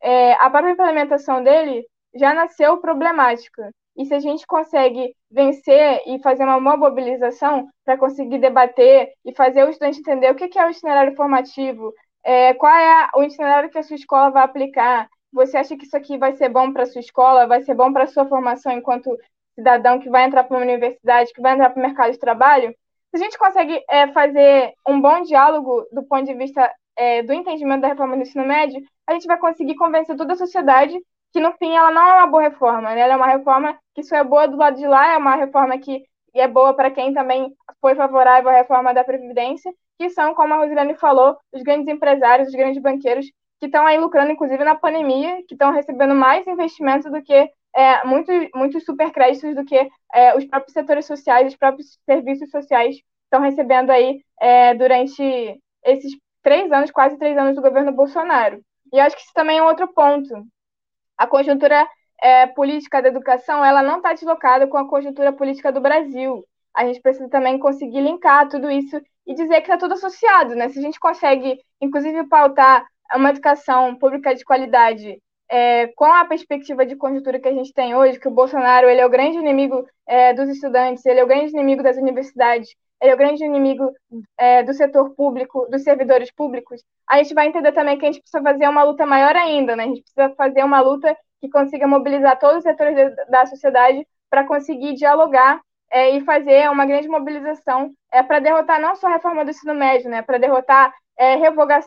é, 0.00 0.32
a 0.34 0.50
própria 0.50 0.72
implementação 0.72 1.42
dele 1.42 1.86
já 2.18 2.34
nasceu 2.34 2.78
problemática. 2.78 3.70
E 3.96 4.04
se 4.04 4.14
a 4.14 4.18
gente 4.20 4.46
consegue 4.46 5.14
vencer 5.30 6.02
e 6.06 6.18
fazer 6.20 6.44
uma 6.44 6.60
boa 6.60 6.76
mobilização 6.76 7.68
para 7.84 7.96
conseguir 7.96 8.38
debater 8.38 9.12
e 9.24 9.34
fazer 9.34 9.64
o 9.64 9.70
estudante 9.70 10.00
entender 10.00 10.30
o 10.30 10.34
que 10.34 10.58
é 10.58 10.66
o 10.66 10.70
itinerário 10.70 11.16
formativo, 11.16 11.92
é, 12.24 12.52
qual 12.54 12.74
é 12.74 13.08
o 13.14 13.22
itinerário 13.22 13.70
que 13.70 13.78
a 13.78 13.82
sua 13.82 13.96
escola 13.96 14.30
vai 14.30 14.42
aplicar, 14.42 15.08
você 15.32 15.56
acha 15.56 15.76
que 15.76 15.84
isso 15.84 15.96
aqui 15.96 16.18
vai 16.18 16.34
ser 16.34 16.48
bom 16.48 16.72
para 16.72 16.82
a 16.82 16.86
sua 16.86 17.00
escola, 17.00 17.46
vai 17.46 17.62
ser 17.62 17.74
bom 17.74 17.92
para 17.92 18.04
a 18.04 18.06
sua 18.08 18.26
formação 18.26 18.72
enquanto 18.72 19.16
cidadão 19.54 19.98
que 19.98 20.10
vai 20.10 20.24
entrar 20.24 20.44
para 20.44 20.56
uma 20.56 20.64
universidade, 20.64 21.32
que 21.32 21.40
vai 21.40 21.54
entrar 21.54 21.70
para 21.70 21.80
o 21.80 21.82
mercado 21.82 22.12
de 22.12 22.18
trabalho, 22.18 22.74
se 23.16 23.22
a 23.22 23.24
gente 23.24 23.38
consegue 23.38 23.82
é, 23.88 24.08
fazer 24.08 24.74
um 24.86 25.00
bom 25.00 25.22
diálogo 25.22 25.86
do 25.90 26.02
ponto 26.02 26.24
de 26.24 26.34
vista 26.34 26.70
é, 26.96 27.22
do 27.22 27.32
entendimento 27.32 27.80
da 27.80 27.88
reforma 27.88 28.16
do 28.16 28.22
ensino 28.22 28.44
médio, 28.44 28.82
a 29.06 29.12
gente 29.12 29.26
vai 29.26 29.38
conseguir 29.38 29.74
convencer 29.76 30.16
toda 30.16 30.34
a 30.34 30.36
sociedade 30.36 30.98
que 31.36 31.40
no 31.40 31.52
fim 31.58 31.76
ela 31.76 31.90
não 31.90 32.00
é 32.00 32.14
uma 32.14 32.26
boa 32.26 32.42
reforma, 32.44 32.94
né? 32.94 33.00
ela 33.02 33.12
é 33.12 33.16
uma 33.16 33.26
reforma 33.26 33.78
que 33.94 34.02
só 34.02 34.16
é 34.16 34.24
boa 34.24 34.48
do 34.48 34.56
lado 34.56 34.78
de 34.78 34.86
lá, 34.86 35.12
é 35.12 35.18
uma 35.18 35.36
reforma 35.36 35.76
que 35.76 36.02
é 36.34 36.48
boa 36.48 36.72
para 36.72 36.90
quem 36.90 37.12
também 37.12 37.54
foi 37.78 37.94
favorável 37.94 38.48
à 38.48 38.54
reforma 38.54 38.94
da 38.94 39.04
Previdência, 39.04 39.70
que 39.98 40.08
são, 40.08 40.34
como 40.34 40.54
a 40.54 40.56
Rosilene 40.56 40.94
falou, 40.94 41.36
os 41.52 41.62
grandes 41.62 41.88
empresários, 41.88 42.48
os 42.48 42.54
grandes 42.54 42.80
banqueiros, 42.80 43.26
que 43.60 43.66
estão 43.66 43.84
aí 43.84 43.98
lucrando, 43.98 44.32
inclusive, 44.32 44.64
na 44.64 44.76
pandemia, 44.76 45.42
que 45.46 45.52
estão 45.52 45.72
recebendo 45.72 46.14
mais 46.14 46.46
investimentos 46.46 47.12
do 47.12 47.22
que 47.22 47.50
é, 47.74 48.02
muitos, 48.06 48.48
muitos 48.54 48.82
supercréditos 48.86 49.54
do 49.54 49.64
que 49.66 49.90
é, 50.14 50.34
os 50.34 50.46
próprios 50.46 50.72
setores 50.72 51.04
sociais, 51.04 51.48
os 51.48 51.56
próprios 51.58 51.98
serviços 52.06 52.48
sociais 52.48 52.96
estão 53.24 53.42
recebendo 53.42 53.90
aí 53.90 54.22
é, 54.40 54.72
durante 54.72 55.60
esses 55.84 56.16
três 56.42 56.72
anos, 56.72 56.90
quase 56.90 57.18
três 57.18 57.36
anos 57.36 57.56
do 57.56 57.60
governo 57.60 57.92
Bolsonaro. 57.92 58.58
E 58.90 58.98
acho 58.98 59.16
que 59.16 59.22
isso 59.22 59.34
também 59.34 59.58
é 59.58 59.62
um 59.62 59.66
outro 59.66 59.86
ponto. 59.92 60.46
A 61.16 61.26
conjuntura 61.26 61.86
é, 62.20 62.46
política 62.46 63.00
da 63.02 63.08
educação, 63.08 63.64
ela 63.64 63.82
não 63.82 63.98
está 63.98 64.12
deslocada 64.12 64.66
com 64.66 64.76
a 64.76 64.88
conjuntura 64.88 65.32
política 65.32 65.72
do 65.72 65.80
Brasil. 65.80 66.44
A 66.74 66.84
gente 66.84 67.00
precisa 67.00 67.28
também 67.28 67.58
conseguir 67.58 68.00
linkar 68.00 68.48
tudo 68.48 68.70
isso 68.70 69.00
e 69.26 69.34
dizer 69.34 69.56
que 69.56 69.72
está 69.72 69.76
tudo 69.76 69.94
associado, 69.94 70.54
né? 70.54 70.68
Se 70.68 70.78
a 70.78 70.82
gente 70.82 71.00
consegue, 71.00 71.58
inclusive, 71.80 72.26
pautar 72.28 72.86
uma 73.14 73.30
educação 73.30 73.96
pública 73.96 74.34
de 74.34 74.44
qualidade 74.44 75.20
é, 75.48 75.88
com 75.88 76.04
a 76.04 76.24
perspectiva 76.24 76.84
de 76.84 76.96
conjuntura 76.96 77.38
que 77.38 77.48
a 77.48 77.52
gente 77.52 77.72
tem 77.72 77.94
hoje, 77.94 78.18
que 78.18 78.28
o 78.28 78.32
Bolsonaro 78.32 78.88
ele 78.88 79.00
é 79.00 79.06
o 79.06 79.10
grande 79.10 79.38
inimigo 79.38 79.86
é, 80.06 80.34
dos 80.34 80.48
estudantes, 80.48 81.04
ele 81.06 81.20
é 81.20 81.24
o 81.24 81.26
grande 81.26 81.52
inimigo 81.52 81.82
das 81.82 81.96
universidades, 81.96 82.74
ele 83.00 83.10
é 83.10 83.14
o 83.14 83.18
grande 83.18 83.44
inimigo 83.44 83.92
é, 84.38 84.62
do 84.62 84.72
setor 84.72 85.10
público, 85.14 85.66
dos 85.70 85.82
servidores 85.82 86.30
públicos, 86.30 86.82
a 87.08 87.18
gente 87.18 87.34
vai 87.34 87.46
entender 87.46 87.72
também 87.72 87.98
que 87.98 88.06
a 88.06 88.10
gente 88.10 88.22
precisa 88.22 88.42
fazer 88.42 88.68
uma 88.68 88.82
luta 88.82 89.04
maior 89.04 89.36
ainda, 89.36 89.76
né? 89.76 89.84
A 89.84 89.88
gente 89.88 90.02
precisa 90.02 90.34
fazer 90.34 90.64
uma 90.64 90.80
luta 90.80 91.16
que 91.40 91.48
consiga 91.48 91.86
mobilizar 91.86 92.38
todos 92.38 92.58
os 92.58 92.62
setores 92.62 93.14
da 93.28 93.46
sociedade 93.46 94.06
para 94.30 94.46
conseguir 94.46 94.94
dialogar 94.94 95.60
é, 95.90 96.10
e 96.10 96.20
fazer 96.22 96.70
uma 96.70 96.86
grande 96.86 97.08
mobilização 97.08 97.90
é, 98.10 98.22
para 98.22 98.40
derrotar 98.40 98.80
não 98.80 98.96
só 98.96 99.06
a 99.06 99.12
reforma 99.12 99.44
do 99.44 99.50
ensino 99.50 99.74
médio, 99.74 100.10
né? 100.10 100.22
Para 100.22 100.38
derrotar, 100.38 100.92
é, 101.16 101.36
revoga 101.36 101.80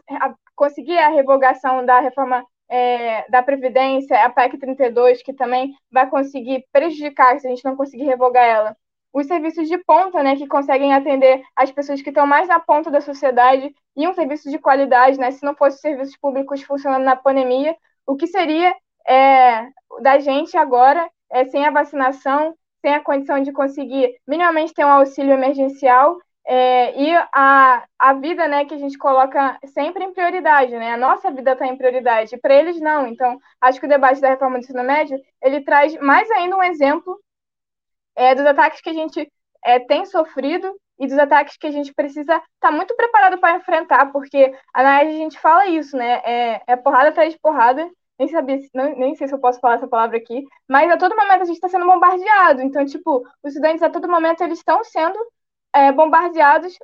conseguir 0.55 0.97
a 0.97 1.09
revogação 1.09 1.85
da 1.85 1.99
reforma 1.99 2.45
é, 2.69 3.27
da 3.29 3.41
Previdência, 3.41 4.23
a 4.23 4.29
PEC 4.29 4.57
32, 4.57 5.23
que 5.23 5.33
também 5.33 5.73
vai 5.91 6.07
conseguir 6.07 6.65
prejudicar 6.71 7.39
se 7.39 7.47
a 7.47 7.49
gente 7.49 7.65
não 7.65 7.75
conseguir 7.75 8.03
revogar 8.03 8.45
ela 8.45 8.77
os 9.13 9.25
serviços 9.27 9.67
de 9.67 9.77
ponta, 9.79 10.21
né, 10.21 10.35
que 10.35 10.47
conseguem 10.47 10.93
atender 10.93 11.41
as 11.55 11.71
pessoas 11.71 12.01
que 12.01 12.09
estão 12.09 12.27
mais 12.27 12.47
na 12.47 12.59
ponta 12.59 12.91
da 12.91 13.01
sociedade 13.01 13.73
e 13.95 14.07
um 14.07 14.13
serviço 14.13 14.49
de 14.49 14.59
qualidade, 14.59 15.19
né, 15.19 15.31
se 15.31 15.43
não 15.43 15.55
fosse 15.55 15.79
serviços 15.79 16.15
públicos 16.17 16.61
funcionando 16.61 17.03
na 17.03 17.15
pandemia, 17.15 17.75
o 18.05 18.15
que 18.15 18.27
seria 18.27 18.75
é, 19.07 19.67
da 20.01 20.19
gente 20.19 20.55
agora, 20.57 21.09
é, 21.31 21.45
sem 21.45 21.65
a 21.65 21.71
vacinação, 21.71 22.55
sem 22.81 22.93
a 22.93 23.03
condição 23.03 23.41
de 23.41 23.51
conseguir 23.51 24.15
minimamente 24.27 24.73
ter 24.73 24.85
um 24.85 24.89
auxílio 24.89 25.33
emergencial 25.33 26.17
é, 26.45 26.99
e 26.99 27.15
a, 27.33 27.83
a 27.97 28.13
vida, 28.13 28.47
né, 28.47 28.65
que 28.65 28.73
a 28.73 28.77
gente 28.77 28.97
coloca 28.97 29.59
sempre 29.73 30.03
em 30.03 30.13
prioridade, 30.13 30.71
né, 30.75 30.93
a 30.93 30.97
nossa 30.97 31.29
vida 31.31 31.51
está 31.53 31.67
em 31.67 31.77
prioridade, 31.77 32.37
para 32.37 32.55
eles 32.55 32.79
não, 32.79 33.07
então 33.07 33.39
acho 33.59 33.79
que 33.79 33.85
o 33.85 33.89
debate 33.89 34.21
da 34.21 34.29
reforma 34.29 34.57
do 34.57 34.63
ensino 34.63 34.83
médio, 34.83 35.19
ele 35.41 35.61
traz 35.61 35.95
mais 35.99 36.29
ainda 36.31 36.55
um 36.55 36.63
exemplo 36.63 37.19
é, 38.19 38.35
dos 38.35 38.45
ataques 38.45 38.81
que 38.81 38.89
a 38.89 38.93
gente 38.93 39.31
é, 39.63 39.79
tem 39.79 40.05
sofrido 40.05 40.75
e 40.99 41.07
dos 41.07 41.17
ataques 41.17 41.55
que 41.55 41.65
a 41.65 41.71
gente 41.71 41.93
precisa 41.93 42.35
estar 42.35 42.43
tá 42.59 42.71
muito 42.71 42.93
preparado 42.93 43.39
para 43.39 43.55
enfrentar, 43.55 44.11
porque 44.11 44.53
na 44.75 44.97
a 44.97 45.05
gente 45.05 45.39
fala 45.39 45.67
isso, 45.67 45.95
né? 45.95 46.21
É, 46.25 46.61
é 46.67 46.75
porrada 46.75 47.09
atrás 47.09 47.31
de 47.31 47.39
porrada. 47.39 47.89
Nem, 48.19 48.27
sabia, 48.27 48.59
não, 48.73 48.93
nem 48.97 49.15
sei 49.15 49.29
se 49.29 49.33
eu 49.33 49.39
posso 49.39 49.61
falar 49.61 49.75
essa 49.75 49.87
palavra 49.87 50.17
aqui, 50.17 50.43
mas 50.67 50.91
a 50.91 50.97
todo 50.97 51.15
momento 51.15 51.43
a 51.43 51.45
gente 51.45 51.55
está 51.55 51.69
sendo 51.69 51.85
bombardeado. 51.85 52.61
Então, 52.61 52.85
tipo, 52.85 53.25
os 53.41 53.53
estudantes 53.53 53.81
a 53.81 53.89
todo 53.89 54.09
momento 54.09 54.41
eles 54.43 54.57
estão 54.57 54.83
sendo 54.83 55.17
é, 55.73 55.89
bombardeados 55.93 56.77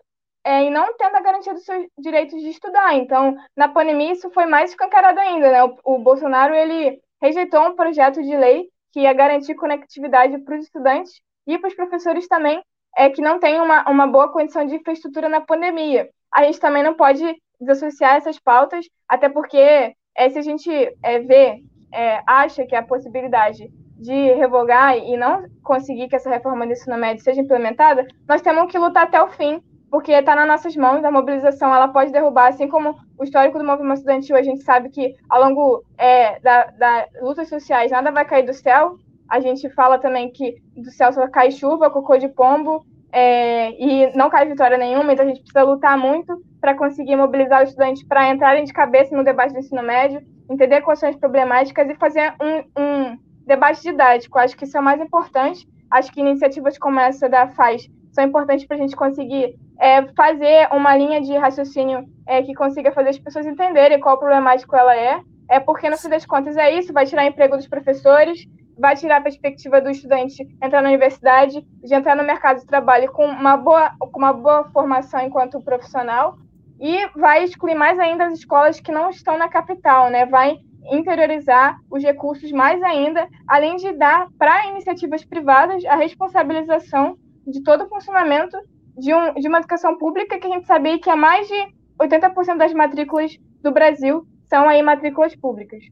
é, 0.46 0.64
e 0.64 0.70
não 0.70 0.96
tendo 0.98 1.18
a 1.18 1.22
garantia 1.22 1.54
dos 1.54 1.66
seus 1.66 1.86
direitos 1.98 2.40
de 2.42 2.50
estudar. 2.50 2.96
Então, 2.96 3.36
na 3.58 3.68
pandemia 3.68 4.14
isso 4.14 4.32
foi 4.32 4.46
mais 4.46 4.70
escancarado 4.70 5.20
ainda, 5.20 5.52
né? 5.52 5.64
O, 5.66 5.78
o 5.84 6.00
Bolsonaro 6.00 6.56
ele 6.56 7.02
rejeitou 7.22 7.68
um 7.68 7.76
projeto 7.76 8.24
de 8.24 8.38
lei 8.38 8.70
que 8.94 9.02
ia 9.02 9.12
garantir 9.12 9.56
conectividade 9.56 10.38
para 10.38 10.56
os 10.56 10.64
estudantes 10.64 11.22
e 11.48 11.58
para 11.58 11.68
os 11.68 11.76
professores 11.76 12.28
também, 12.28 12.62
é 12.98 13.10
que 13.10 13.22
não 13.22 13.40
tem 13.40 13.60
uma, 13.60 13.90
uma 13.90 14.08
boa 14.08 14.32
condição 14.32 14.66
de 14.66 14.76
infraestrutura 14.76 15.28
na 15.28 15.42
pandemia. 15.42 16.10
A 16.32 16.44
gente 16.44 16.60
também 16.60 16.84
não 16.84 16.94
pode 16.94 17.24
desassociar 17.60 18.16
essas 18.16 18.40
pautas, 18.40 18.86
até 19.08 19.30
porque 19.30 19.94
é, 20.16 20.30
se 20.30 20.40
a 20.40 20.42
gente 20.42 20.70
é, 21.04 21.20
vê, 21.20 21.62
é, 21.94 22.22
acha 22.26 22.66
que 22.66 22.76
a 22.76 22.84
possibilidade 22.84 23.70
de 23.98 24.34
revogar 24.34 24.98
e 24.98 25.16
não 25.16 25.46
conseguir 25.64 26.08
que 26.08 26.16
essa 26.16 26.30
reforma 26.30 26.66
do 26.66 26.74
ensino 26.74 26.98
médio 26.98 27.24
seja 27.24 27.42
implementada, 27.42 28.06
nós 28.28 28.42
temos 28.42 28.72
que 28.72 28.78
lutar 28.78 29.04
até 29.04 29.22
o 29.22 29.30
fim, 29.30 29.62
porque 29.90 30.12
está 30.12 30.36
nas 30.36 30.48
nossas 30.48 30.76
mãos, 30.76 31.04
a 31.04 31.12
mobilização 31.12 31.74
ela 31.74 31.88
pode 31.88 32.12
derrubar, 32.12 32.50
assim 32.50 32.68
como 32.68 32.96
o 33.18 33.24
histórico 33.24 33.58
do 33.58 33.64
movimento 33.64 33.98
estudantil, 33.98 34.36
a 34.36 34.42
gente 34.42 34.64
sabe 34.64 34.90
que 34.90 35.16
ao 35.30 35.42
longo 35.42 35.84
é, 35.98 36.40
da 36.40 37.08
lutas 37.22 37.48
sociais 37.48 37.92
nada 37.92 38.12
vai 38.12 38.26
cair 38.26 38.46
do 38.46 38.54
céu, 38.54 38.98
a 39.30 39.40
gente 39.40 39.70
fala 39.70 39.98
também 39.98 40.32
que 40.32 40.56
do 40.76 40.92
céu 40.92 41.12
só 41.14 41.28
cai 41.28 41.52
chuva, 41.52 41.90
cocô 41.90 42.18
de 42.18 42.28
pombo, 42.28 42.86
é, 43.12 43.72
e 43.82 44.16
não 44.16 44.30
cai 44.30 44.46
vitória 44.46 44.78
nenhuma, 44.78 45.14
então 45.14 45.24
a 45.24 45.28
gente 45.28 45.40
precisa 45.40 45.64
lutar 45.64 45.98
muito 45.98 46.38
para 46.60 46.76
conseguir 46.76 47.16
mobilizar 47.16 47.64
os 47.64 47.70
estudantes 47.70 48.04
para 48.04 48.30
entrarem 48.30 48.66
de 48.66 48.74
cabeça 48.74 49.16
no 49.16 49.24
debate 49.24 49.54
do 49.54 49.60
ensino 49.60 49.82
médio, 49.82 50.22
entender 50.50 50.84
as 50.86 51.16
problemáticas 51.16 51.90
e 51.90 51.96
fazer 51.96 52.34
um, 52.42 52.82
um 52.82 53.18
debate 53.46 53.82
didático. 53.82 54.38
Acho 54.38 54.58
que 54.58 54.66
isso 54.66 54.76
é 54.76 54.80
o 54.80 54.84
mais 54.84 55.00
importante. 55.00 55.68
Acho 55.90 56.12
que 56.12 56.20
iniciativas 56.20 56.78
como 56.78 57.00
essa 57.00 57.30
da 57.30 57.48
FAZ 57.48 57.88
são 58.12 58.24
importantes 58.24 58.66
para 58.66 58.78
a 58.78 58.80
gente 58.80 58.96
conseguir 58.96 59.56
é, 59.80 60.06
fazer 60.14 60.68
uma 60.72 60.96
linha 60.96 61.22
de 61.22 61.36
raciocínio 61.38 62.06
é, 62.26 62.42
que 62.42 62.54
consiga 62.54 62.92
fazer 62.92 63.10
as 63.10 63.20
pessoas 63.20 63.46
entenderem 63.46 64.00
qual 64.00 64.18
problemático 64.18 64.76
ela 64.76 64.96
é. 64.96 65.22
É 65.48 65.60
porque, 65.60 65.90
no 65.90 65.98
fim 65.98 66.10
das 66.10 66.26
contas, 66.26 66.58
é 66.58 66.72
isso, 66.72 66.92
vai 66.92 67.06
tirar 67.06 67.26
emprego 67.26 67.56
dos 67.56 67.68
professores, 67.68 68.48
vai 68.78 68.96
tirar 68.96 69.18
a 69.18 69.22
perspectiva 69.22 69.82
do 69.82 69.90
estudante 69.90 70.44
entrar 70.62 70.82
na 70.82 70.90
universidade, 70.90 71.66
de 71.84 71.94
entrar 71.94 72.16
no 72.16 72.24
mercado 72.24 72.60
de 72.60 72.66
trabalho 72.66 73.12
com 73.12 73.26
uma 73.26 73.58
boa, 73.58 73.92
com 74.00 74.18
uma 74.18 74.34
boa 74.34 74.66
formação 74.72 75.22
enquanto 75.22 75.62
profissional, 75.62 76.38
e 76.80 77.08
vai 77.16 77.44
excluir 77.44 77.76
mais 77.76 77.98
ainda 78.00 78.26
as 78.26 78.40
escolas 78.40 78.80
que 78.80 78.92
não 78.92 79.10
estão 79.10 79.38
na 79.38 79.48
capital, 79.48 80.10
né? 80.10 80.26
Vai 80.26 80.58
interiorizar 80.92 81.78
os 81.90 82.04
recursos 82.04 82.52
mais 82.52 82.82
ainda, 82.84 83.28
além 83.48 83.76
de 83.78 83.92
dar 83.94 84.28
para 84.38 84.68
iniciativas 84.68 85.24
privadas 85.24 85.84
a 85.86 85.96
responsabilização 85.96 87.18
de 87.48 87.64
todo 87.64 87.86
o 87.86 87.90
funcionamento 87.90 88.58
de, 88.98 89.14
um, 89.14 89.34
de 89.34 89.48
uma 89.48 89.60
educação 89.60 89.98
pública 89.98 90.40
que 90.40 90.48
a 90.48 90.50
gente 90.50 90.68
sabia 90.68 91.00
que 91.00 91.10
a 91.10 91.16
mais 91.16 91.48
de 91.48 91.76
80% 92.00 92.58
das 92.58 92.74
matrículas 92.74 93.38
do 93.62 93.72
Brasil 93.72 94.28
são 94.48 94.68
aí 94.68 94.82
matrículas 94.82 95.36
públicas. 95.36 95.84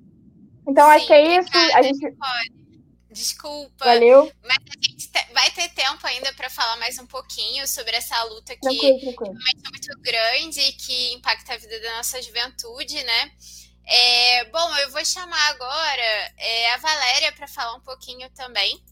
Então, 0.68 0.86
Sim, 0.86 0.96
acho 0.96 1.08
que 1.08 1.14
é 1.14 1.38
isso. 1.40 1.50
a 1.76 1.82
gente... 1.82 2.16
Desculpa. 3.14 3.86
Valeu. 3.86 4.32
Mas 4.44 4.58
a 4.58 4.90
gente 4.90 5.10
vai 5.34 5.52
ter 5.52 5.70
tempo 5.70 6.06
ainda 6.06 6.34
para 6.34 6.50
falar 6.50 6.78
mais 6.78 6.98
um 6.98 7.06
pouquinho 7.06 7.68
sobre 7.68 7.96
essa 7.96 8.22
luta 8.24 8.56
que 8.56 8.62
tranquilo, 8.62 9.00
tranquilo. 9.00 9.34
realmente 9.34 9.62
é 9.66 9.70
muito 9.70 10.02
grande 10.02 10.60
e 10.62 10.74
que 10.74 11.14
impacta 11.14 11.54
a 11.54 11.58
vida 11.58 11.80
da 11.80 11.98
nossa 11.98 12.22
juventude, 12.22 13.04
né? 13.04 13.32
É, 13.86 14.46
bom, 14.46 14.76
eu 14.78 14.92
vou 14.92 15.06
chamar 15.06 15.50
agora 15.50 16.34
é, 16.38 16.72
a 16.72 16.78
Valéria 16.78 17.32
para 17.34 17.48
falar 17.48 17.76
um 17.76 17.82
pouquinho 17.82 18.30
também. 18.32 18.84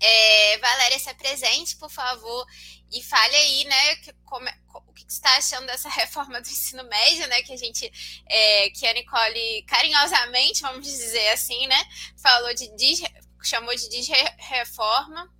É, 0.00 0.58
Valéria, 0.58 0.98
se 0.98 1.08
apresente, 1.08 1.76
por 1.76 1.90
favor, 1.90 2.46
e 2.92 3.02
fale 3.02 3.34
aí, 3.34 3.64
né, 3.64 3.96
que, 3.96 4.12
como, 4.24 4.46
o 4.74 4.92
que 4.92 5.02
você 5.02 5.16
está 5.16 5.36
achando 5.36 5.66
dessa 5.66 5.88
reforma 5.90 6.40
do 6.40 6.48
ensino 6.48 6.84
médio, 6.84 7.26
né, 7.26 7.42
que 7.42 7.52
a 7.52 7.56
gente, 7.56 7.90
é, 8.28 8.70
que 8.70 8.86
a 8.86 8.92
Nicole 8.92 9.62
carinhosamente, 9.66 10.62
vamos 10.62 10.86
dizer 10.86 11.30
assim, 11.30 11.66
né, 11.66 11.84
falou 12.22 12.54
de, 12.54 12.68
de 12.76 13.02
chamou 13.48 13.74
de 13.74 13.88
desreforma. 13.88 15.30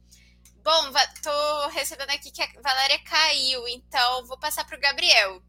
Bom, 0.63 0.91
tô 1.23 1.69
recebendo 1.69 2.11
aqui 2.11 2.31
que 2.31 2.43
a 2.43 2.49
Valéria 2.63 2.99
caiu, 3.05 3.69
então 3.69 4.25
vou 4.27 4.39
passar 4.39 4.65
para 4.65 4.79
o 4.79 4.81
Gabriel. 4.81 5.43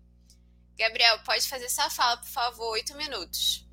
Gabriel, 0.78 1.20
pode 1.26 1.48
fazer 1.48 1.70
sua 1.70 1.90
fala, 1.90 2.18
por 2.18 2.28
favor, 2.28 2.72
oito 2.72 2.98
minutos. 2.98 3.66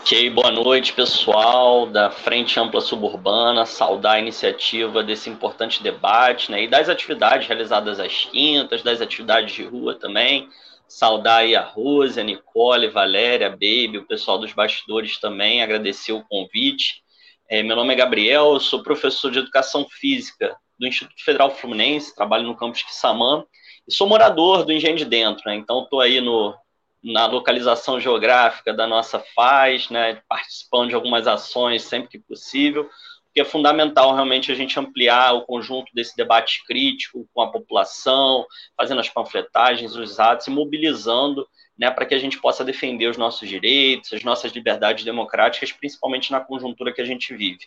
Ok, 0.00 0.28
boa 0.28 0.50
noite, 0.50 0.92
pessoal 0.92 1.86
da 1.86 2.10
Frente 2.10 2.60
Ampla 2.60 2.82
Suburbana. 2.82 3.64
Saudar 3.64 4.16
a 4.16 4.18
iniciativa 4.18 5.02
desse 5.02 5.30
importante 5.30 5.82
debate 5.82 6.50
né, 6.50 6.64
e 6.64 6.68
das 6.68 6.90
atividades 6.90 7.48
realizadas 7.48 7.98
às 7.98 8.26
quintas, 8.26 8.82
das 8.82 9.00
atividades 9.00 9.54
de 9.54 9.64
rua 9.64 9.98
também. 9.98 10.50
Saudar 10.86 11.38
aí 11.38 11.56
a 11.56 11.62
Rose, 11.62 12.20
a 12.20 12.22
Nicole, 12.22 12.90
Valéria, 12.90 13.46
a 13.46 13.50
Baby, 13.50 13.96
o 13.96 14.06
pessoal 14.06 14.38
dos 14.38 14.52
bastidores 14.52 15.18
também, 15.18 15.62
agradecer 15.62 16.12
o 16.12 16.22
convite. 16.24 17.03
É, 17.46 17.62
meu 17.62 17.76
nome 17.76 17.92
é 17.92 17.96
Gabriel, 17.96 18.58
sou 18.58 18.82
professor 18.82 19.30
de 19.30 19.38
Educação 19.38 19.86
Física 19.90 20.56
do 20.78 20.86
Instituto 20.86 21.22
Federal 21.22 21.54
Fluminense, 21.54 22.14
trabalho 22.14 22.44
no 22.44 22.56
campus 22.56 22.82
Quissamã, 22.82 23.44
e 23.86 23.92
sou 23.92 24.08
morador 24.08 24.64
do 24.64 24.72
Engenho 24.72 24.96
de 24.96 25.04
Dentro, 25.04 25.42
né? 25.44 25.54
então 25.54 25.82
estou 25.84 26.00
aí 26.00 26.22
no, 26.22 26.54
na 27.02 27.26
localização 27.26 28.00
geográfica 28.00 28.72
da 28.72 28.86
nossa 28.86 29.20
FAZ, 29.20 29.90
né? 29.90 30.22
participando 30.26 30.88
de 30.88 30.94
algumas 30.94 31.26
ações 31.26 31.82
sempre 31.82 32.08
que 32.08 32.18
possível, 32.18 32.88
porque 33.26 33.42
é 33.42 33.44
fundamental 33.44 34.14
realmente 34.14 34.50
a 34.50 34.54
gente 34.54 34.80
ampliar 34.80 35.34
o 35.34 35.42
conjunto 35.42 35.92
desse 35.92 36.16
debate 36.16 36.64
crítico 36.66 37.28
com 37.34 37.42
a 37.42 37.52
população, 37.52 38.46
fazendo 38.74 39.02
as 39.02 39.10
panfletagens, 39.10 39.94
os 39.96 40.18
atos 40.18 40.46
e 40.46 40.50
mobilizando 40.50 41.46
né, 41.78 41.90
para 41.90 42.06
que 42.06 42.14
a 42.14 42.18
gente 42.18 42.40
possa 42.40 42.64
defender 42.64 43.08
os 43.08 43.16
nossos 43.16 43.48
direitos, 43.48 44.12
as 44.12 44.22
nossas 44.22 44.52
liberdades 44.52 45.04
democráticas, 45.04 45.72
principalmente 45.72 46.30
na 46.30 46.40
conjuntura 46.40 46.92
que 46.92 47.00
a 47.00 47.04
gente 47.04 47.34
vive. 47.34 47.66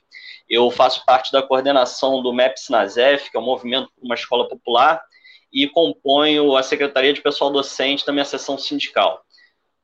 Eu 0.50 0.72
faço 0.72 1.06
parte 1.06 1.32
da 1.32 1.42
coordenação 1.42 2.22
do 2.22 2.34
MEPS 2.34 2.70
Nazef, 2.70 3.30
que 3.30 3.38
é 3.38 3.40
o 3.40 3.44
Movimento 3.44 3.92
por 3.96 4.06
uma 4.06 4.16
Escola 4.16 4.48
Popular, 4.48 5.02
e 5.52 5.68
componho 5.68 6.56
a 6.56 6.64
Secretaria 6.64 7.14
de 7.14 7.22
Pessoal 7.22 7.52
Docente 7.52 8.06
da 8.06 8.14
minha 8.14 8.26
seção 8.26 8.58
sindical. 8.58 9.22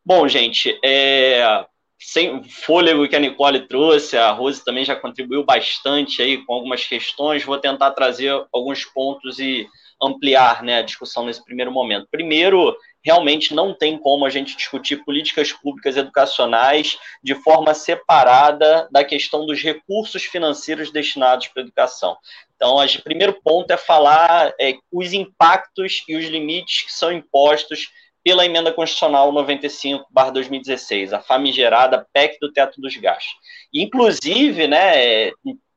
Bom, 0.06 0.28
gente, 0.28 0.78
é, 0.84 1.66
sem 2.00 2.44
fôlego 2.44 3.08
que 3.08 3.16
a 3.16 3.20
Nicole 3.20 3.68
trouxe, 3.68 4.18
a 4.18 4.32
Rose 4.32 4.64
também 4.64 4.84
já 4.84 4.96
contribuiu 4.96 5.44
bastante 5.44 6.22
aí 6.22 6.38
com 6.46 6.54
algumas 6.54 6.86
questões, 6.86 7.46
vou 7.46 7.58
tentar 7.58 7.92
trazer 7.92 8.46
alguns 8.52 8.84
pontos 8.84 9.40
e 9.40 9.68
ampliar 10.02 10.62
né, 10.64 10.80
a 10.80 10.82
discussão 10.82 11.26
nesse 11.26 11.44
primeiro 11.44 11.72
momento. 11.72 12.08
Primeiro, 12.12 12.76
realmente 13.04 13.54
não 13.54 13.74
tem 13.74 13.98
como 13.98 14.26
a 14.26 14.30
gente 14.30 14.56
discutir 14.56 15.04
políticas 15.04 15.52
públicas 15.52 15.98
educacionais 15.98 16.98
de 17.22 17.36
forma 17.36 17.74
separada 17.74 18.88
da 18.92 19.04
questão 19.04 19.46
dos 19.46 19.62
recursos 19.62 20.24
financeiros 20.24 20.92
destinados 20.92 21.48
para 21.48 21.62
a 21.62 21.66
educação. 21.66 22.18
Então, 22.56 22.78
o 22.78 23.04
primeiro 23.04 23.34
ponto 23.44 23.70
é 23.72 23.78
falar 23.78 24.54
é, 24.60 24.76
os 24.92 25.12
impactos 25.12 26.04
e 26.08 26.16
os 26.16 26.26
limites 26.26 26.84
que 26.84 26.94
são 26.94 27.12
impostos 27.12 27.92
pela 28.24 28.46
emenda 28.46 28.72
constitucional 28.72 29.34
95/2016, 29.34 31.12
a 31.12 31.20
famigerada 31.20 32.08
PEC 32.14 32.38
do 32.40 32.54
teto 32.54 32.80
dos 32.80 32.96
gastos. 32.96 33.34
Inclusive, 33.74 34.66
né, 34.66 35.32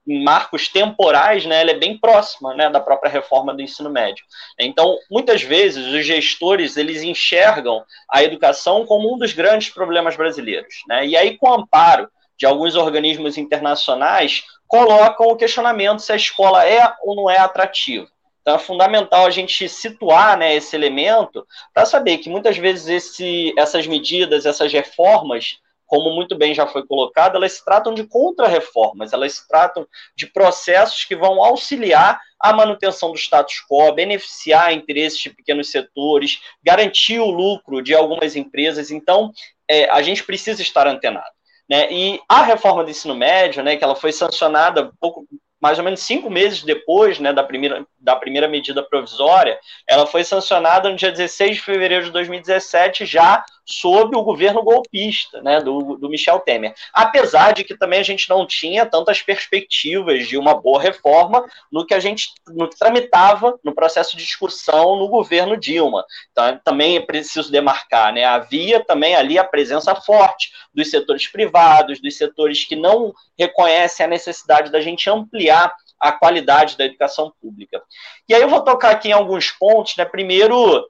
marcos 0.06 0.68
temporais, 0.68 1.44
né, 1.44 1.62
ela 1.62 1.72
é 1.72 1.78
bem 1.78 1.98
próxima, 1.98 2.54
né, 2.54 2.70
da 2.70 2.80
própria 2.80 3.10
reforma 3.10 3.52
do 3.52 3.60
ensino 3.60 3.90
médio. 3.90 4.24
Então, 4.58 4.96
muitas 5.10 5.42
vezes 5.42 5.84
os 5.84 6.06
gestores 6.06 6.76
eles 6.76 7.02
enxergam 7.02 7.84
a 8.08 8.22
educação 8.22 8.86
como 8.86 9.12
um 9.12 9.18
dos 9.18 9.32
grandes 9.32 9.70
problemas 9.70 10.16
brasileiros, 10.16 10.74
né? 10.88 11.06
E 11.06 11.16
aí 11.16 11.36
com 11.36 11.48
o 11.48 11.54
amparo 11.54 12.08
de 12.38 12.46
alguns 12.46 12.76
organismos 12.76 13.36
internacionais 13.36 14.44
colocam 14.68 15.26
o 15.26 15.36
questionamento 15.36 16.00
se 16.00 16.12
a 16.12 16.16
escola 16.16 16.66
é 16.66 16.92
ou 17.02 17.16
não 17.16 17.30
é 17.30 17.38
atrativa. 17.38 18.06
Então 18.42 18.54
é 18.54 18.58
fundamental 18.58 19.26
a 19.26 19.30
gente 19.30 19.68
situar 19.68 20.38
né, 20.38 20.54
esse 20.54 20.76
elemento 20.76 21.44
para 21.74 21.84
saber 21.84 22.18
que 22.18 22.30
muitas 22.30 22.56
vezes 22.56 22.86
esse, 22.86 23.52
essas 23.58 23.88
medidas, 23.88 24.46
essas 24.46 24.72
reformas, 24.72 25.58
como 25.86 26.10
muito 26.10 26.36
bem 26.36 26.54
já 26.54 26.66
foi 26.66 26.86
colocado, 26.86 27.36
elas 27.36 27.52
se 27.52 27.64
tratam 27.64 27.94
de 27.94 28.04
contra-reformas, 28.04 29.12
elas 29.12 29.34
se 29.34 29.48
tratam 29.48 29.86
de 30.16 30.26
processos 30.26 31.04
que 31.04 31.16
vão 31.16 31.42
auxiliar 31.42 32.20
a 32.38 32.52
manutenção 32.52 33.12
do 33.12 33.18
status 33.18 33.62
quo, 33.68 33.92
beneficiar 33.92 34.72
interesses 34.72 35.18
de 35.18 35.30
pequenos 35.30 35.70
setores, 35.70 36.40
garantir 36.62 37.18
o 37.18 37.30
lucro 37.30 37.80
de 37.82 37.94
algumas 37.94 38.36
empresas. 38.36 38.90
Então, 38.90 39.32
é, 39.68 39.88
a 39.90 40.02
gente 40.02 40.22
precisa 40.24 40.60
estar 40.60 40.86
antenado. 40.86 41.36
Né? 41.68 41.90
E 41.90 42.20
a 42.28 42.42
reforma 42.42 42.84
do 42.84 42.90
ensino 42.90 43.14
médio, 43.14 43.62
né, 43.62 43.76
que 43.76 43.82
ela 43.82 43.96
foi 43.96 44.12
sancionada 44.12 44.92
pouco, 45.00 45.26
mais 45.60 45.78
ou 45.78 45.84
menos 45.84 46.00
cinco 46.00 46.30
meses 46.30 46.62
depois 46.62 47.18
né, 47.18 47.32
da, 47.32 47.42
primeira, 47.42 47.84
da 47.98 48.14
primeira 48.14 48.46
medida 48.46 48.82
provisória, 48.82 49.58
ela 49.88 50.06
foi 50.06 50.22
sancionada 50.22 50.88
no 50.88 50.96
dia 50.96 51.10
16 51.10 51.56
de 51.56 51.62
fevereiro 51.62 52.04
de 52.04 52.10
2017, 52.12 53.06
já 53.06 53.44
sob 53.66 54.16
o 54.16 54.22
governo 54.22 54.62
golpista 54.62 55.42
né, 55.42 55.60
do, 55.60 55.96
do 55.96 56.08
Michel 56.08 56.38
Temer. 56.40 56.74
Apesar 56.92 57.52
de 57.52 57.64
que 57.64 57.76
também 57.76 57.98
a 57.98 58.04
gente 58.04 58.28
não 58.28 58.46
tinha 58.46 58.86
tantas 58.86 59.20
perspectivas 59.20 60.28
de 60.28 60.38
uma 60.38 60.54
boa 60.54 60.80
reforma 60.80 61.44
no 61.70 61.84
que 61.84 61.92
a 61.92 61.98
gente 61.98 62.28
no 62.46 62.68
que 62.68 62.78
tramitava 62.78 63.58
no 63.64 63.74
processo 63.74 64.16
de 64.16 64.22
discussão 64.22 64.96
no 64.96 65.08
governo 65.08 65.56
Dilma. 65.56 66.04
Então, 66.30 66.60
também 66.64 66.96
é 66.96 67.00
preciso 67.00 67.50
demarcar, 67.50 68.12
né, 68.12 68.24
havia 68.24 68.84
também 68.84 69.16
ali 69.16 69.38
a 69.38 69.44
presença 69.44 69.94
forte 69.94 70.52
dos 70.72 70.90
setores 70.90 71.26
privados, 71.26 72.00
dos 72.00 72.16
setores 72.16 72.64
que 72.64 72.76
não 72.76 73.12
reconhecem 73.36 74.06
a 74.06 74.08
necessidade 74.08 74.70
da 74.70 74.80
gente 74.80 75.10
ampliar 75.10 75.74
a 75.98 76.12
qualidade 76.12 76.76
da 76.76 76.84
educação 76.84 77.32
pública. 77.40 77.82
E 78.28 78.34
aí 78.34 78.42
eu 78.42 78.48
vou 78.48 78.62
tocar 78.62 78.90
aqui 78.90 79.08
em 79.08 79.12
alguns 79.12 79.50
pontos, 79.50 79.96
né? 79.96 80.04
Primeiro, 80.04 80.86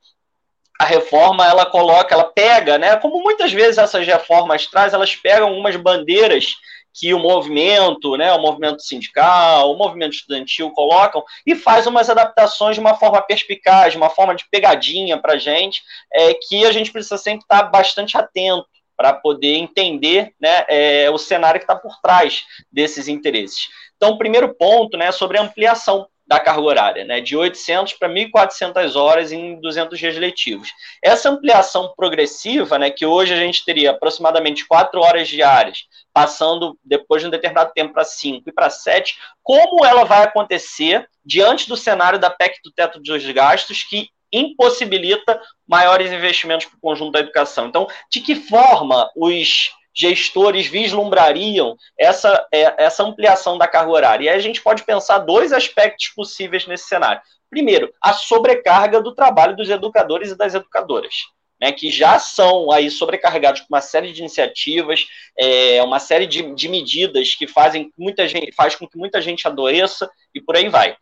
a 0.79 0.85
reforma 0.85 1.47
ela 1.47 1.67
coloca, 1.67 2.15
ela 2.15 2.25
pega, 2.25 2.79
né? 2.79 2.97
Como 2.97 3.23
muitas 3.23 3.53
vezes 3.53 3.79
essas 3.79 4.07
reformas 4.07 4.67
traz, 4.67 4.93
elas 4.93 5.15
pegam 5.17 5.49
algumas 5.49 5.77
bandeiras 5.77 6.55
que 6.99 7.13
o 7.13 7.19
movimento, 7.19 8.17
né, 8.17 8.33
o 8.33 8.41
movimento 8.41 8.81
sindical, 8.83 9.71
o 9.71 9.77
movimento 9.77 10.15
estudantil 10.15 10.71
colocam 10.71 11.23
e 11.47 11.55
faz 11.55 11.87
umas 11.87 12.09
adaptações 12.09 12.75
de 12.75 12.81
uma 12.81 12.95
forma 12.95 13.21
perspicaz, 13.21 13.95
uma 13.95 14.09
forma 14.09 14.35
de 14.35 14.49
pegadinha 14.51 15.19
para 15.19 15.35
a 15.35 15.39
gente, 15.39 15.83
é, 16.11 16.33
que 16.33 16.65
a 16.65 16.73
gente 16.73 16.91
precisa 16.91 17.19
sempre 17.19 17.43
estar 17.43 17.65
bastante 17.65 18.17
atento 18.17 18.67
para 18.97 19.13
poder 19.13 19.57
entender 19.57 20.33
né, 20.41 20.65
é, 20.69 21.11
o 21.11 21.19
cenário 21.19 21.61
que 21.61 21.65
está 21.65 21.77
por 21.77 22.01
trás 22.01 22.45
desses 22.73 23.09
interesses. 23.09 23.69
Então, 23.97 24.13
o 24.13 24.19
primeiro 24.19 24.55
ponto 24.55 24.97
né, 24.97 25.09
é 25.09 25.13
sobre 25.13 25.39
ampliação 25.39 26.09
da 26.27 26.41
carga 26.41 26.63
horária, 26.63 27.05
né, 27.05 27.21
de 27.21 27.37
800 27.37 27.93
para 27.95 28.09
1.400 28.09 28.97
horas 28.97 29.31
em 29.31 29.61
200 29.61 29.99
dias 29.99 30.17
letivos. 30.17 30.71
Essa 31.03 31.31
ampliação 31.31 31.93
progressiva, 31.97 32.79
né, 32.79 32.91
que 32.91 33.07
hoje 33.07 33.33
a 33.33 33.37
gente 33.37 33.65
teria 33.65 33.93
aproximadamente 33.93 34.67
4 34.67 35.01
horas 35.01 35.29
diárias, 35.29 35.85
passando 36.13 36.77
depois 36.85 37.23
de 37.23 37.29
um 37.29 37.31
determinado 37.31 37.71
tempo 37.73 37.95
para 37.95 38.05
5 38.05 38.49
e 38.49 38.53
para 38.53 38.71
7, 38.71 39.17
como 39.43 39.85
ela 39.85 40.05
vai 40.05 40.25
acontecer 40.25 41.09
diante 41.25 41.69
do 41.69 41.77
cenário 41.77 42.19
da 42.19 42.31
PEC 42.31 42.59
do 42.65 42.73
teto 42.73 43.01
dos 43.01 43.25
gastos, 43.31 43.85
que 43.85 44.09
impossibilita 44.33 45.41
maiores 45.67 46.11
investimentos 46.11 46.67
para 46.67 46.77
o 46.77 46.81
conjunto 46.81 47.13
da 47.13 47.21
educação. 47.21 47.69
Então, 47.69 47.87
de 48.11 48.21
que 48.21 48.35
forma 48.35 49.09
os 49.17 49.71
gestores 49.97 50.67
vislumbrariam 50.67 51.77
essa, 51.99 52.47
é, 52.53 52.85
essa 52.85 53.03
ampliação 53.03 53.57
da 53.57 53.67
carga 53.67 53.91
horária? 53.91 54.25
E 54.25 54.29
aí 54.29 54.37
a 54.37 54.43
gente 54.43 54.61
pode 54.61 54.85
pensar 54.85 55.19
dois 55.19 55.53
aspectos 55.53 56.09
possíveis 56.09 56.67
nesse 56.67 56.85
cenário. 56.85 57.21
Primeiro, 57.49 57.93
a 58.03 58.13
sobrecarga 58.13 59.01
do 59.01 59.15
trabalho 59.15 59.57
dos 59.57 59.71
educadores 59.71 60.31
e 60.31 60.37
das 60.37 60.55
educadoras. 60.55 61.15
Né, 61.59 61.73
que 61.73 61.91
já 61.91 62.19
são 62.19 62.71
aí 62.71 62.91
sobrecarregados 62.91 63.63
com 63.63 63.69
uma 63.71 63.81
série 63.81 64.13
de 64.13 64.21
iniciativas, 64.21 65.07
é, 65.39 65.83
uma 65.83 65.99
série 65.99 66.27
de, 66.27 66.55
de 66.55 66.69
medidas 66.69 67.35
que 67.35 67.47
fazem 67.47 67.91
muita 67.97 68.29
gente, 68.29 68.53
faz 68.55 68.75
com 68.75 68.87
que 68.87 68.99
muita 68.99 69.23
gente 69.23 69.49
adoeça 69.49 70.07
e 70.35 70.41
por 70.43 70.55
aí 70.55 70.69
vai 70.69 70.95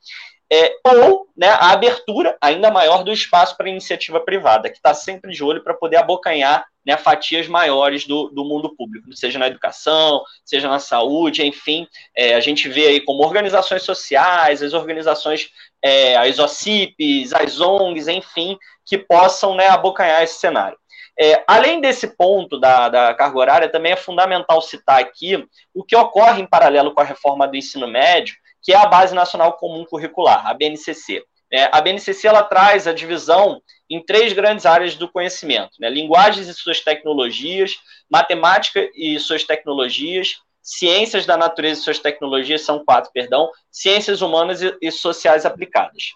é, 0.54 0.76
ou 0.84 1.26
né, 1.36 1.48
a 1.48 1.72
abertura 1.72 2.36
ainda 2.40 2.70
maior 2.70 3.02
do 3.02 3.12
espaço 3.12 3.56
para 3.56 3.68
iniciativa 3.68 4.20
privada, 4.20 4.70
que 4.70 4.76
está 4.76 4.94
sempre 4.94 5.32
de 5.32 5.42
olho 5.42 5.64
para 5.64 5.74
poder 5.74 5.96
abocanhar 5.96 6.64
né, 6.86 6.96
fatias 6.96 7.48
maiores 7.48 8.06
do, 8.06 8.28
do 8.28 8.44
mundo 8.44 8.72
público, 8.76 9.12
seja 9.16 9.36
na 9.36 9.48
educação, 9.48 10.22
seja 10.44 10.68
na 10.68 10.78
saúde, 10.78 11.44
enfim, 11.44 11.88
é, 12.16 12.36
a 12.36 12.40
gente 12.40 12.68
vê 12.68 12.86
aí 12.86 13.00
como 13.00 13.24
organizações 13.24 13.82
sociais, 13.82 14.62
as 14.62 14.74
organizações, 14.74 15.50
é, 15.82 16.14
as 16.16 16.38
OCIPs, 16.38 17.32
as 17.32 17.60
ONGs, 17.60 18.06
enfim, 18.06 18.56
que 18.86 18.96
possam 18.96 19.56
né, 19.56 19.66
abocanhar 19.66 20.22
esse 20.22 20.38
cenário. 20.38 20.78
É, 21.18 21.42
além 21.48 21.80
desse 21.80 22.16
ponto 22.16 22.60
da, 22.60 22.88
da 22.88 23.14
carga 23.14 23.38
horária, 23.38 23.68
também 23.68 23.92
é 23.92 23.96
fundamental 23.96 24.62
citar 24.62 25.00
aqui 25.00 25.44
o 25.72 25.82
que 25.82 25.96
ocorre 25.96 26.42
em 26.42 26.46
paralelo 26.46 26.92
com 26.92 27.00
a 27.00 27.04
reforma 27.04 27.48
do 27.48 27.56
ensino 27.56 27.88
médio, 27.88 28.36
que 28.64 28.72
é 28.72 28.76
a 28.76 28.86
Base 28.86 29.14
Nacional 29.14 29.52
Comum 29.52 29.84
Curricular, 29.84 30.46
a 30.46 30.54
BNCC. 30.54 31.22
É, 31.52 31.68
a 31.70 31.80
BNCC 31.80 32.26
ela 32.26 32.42
traz 32.42 32.88
a 32.88 32.92
divisão 32.92 33.60
em 33.88 34.02
três 34.04 34.32
grandes 34.32 34.64
áreas 34.64 34.96
do 34.96 35.08
conhecimento: 35.08 35.72
né? 35.78 35.90
linguagens 35.90 36.48
e 36.48 36.54
suas 36.54 36.80
tecnologias, 36.80 37.76
matemática 38.10 38.88
e 38.96 39.20
suas 39.20 39.44
tecnologias, 39.44 40.36
ciências 40.62 41.26
da 41.26 41.36
natureza 41.36 41.80
e 41.80 41.84
suas 41.84 41.98
tecnologias, 41.98 42.62
são 42.62 42.82
quatro, 42.82 43.12
perdão, 43.12 43.50
ciências 43.70 44.22
humanas 44.22 44.62
e, 44.62 44.74
e 44.80 44.90
sociais 44.90 45.44
aplicadas. 45.44 46.14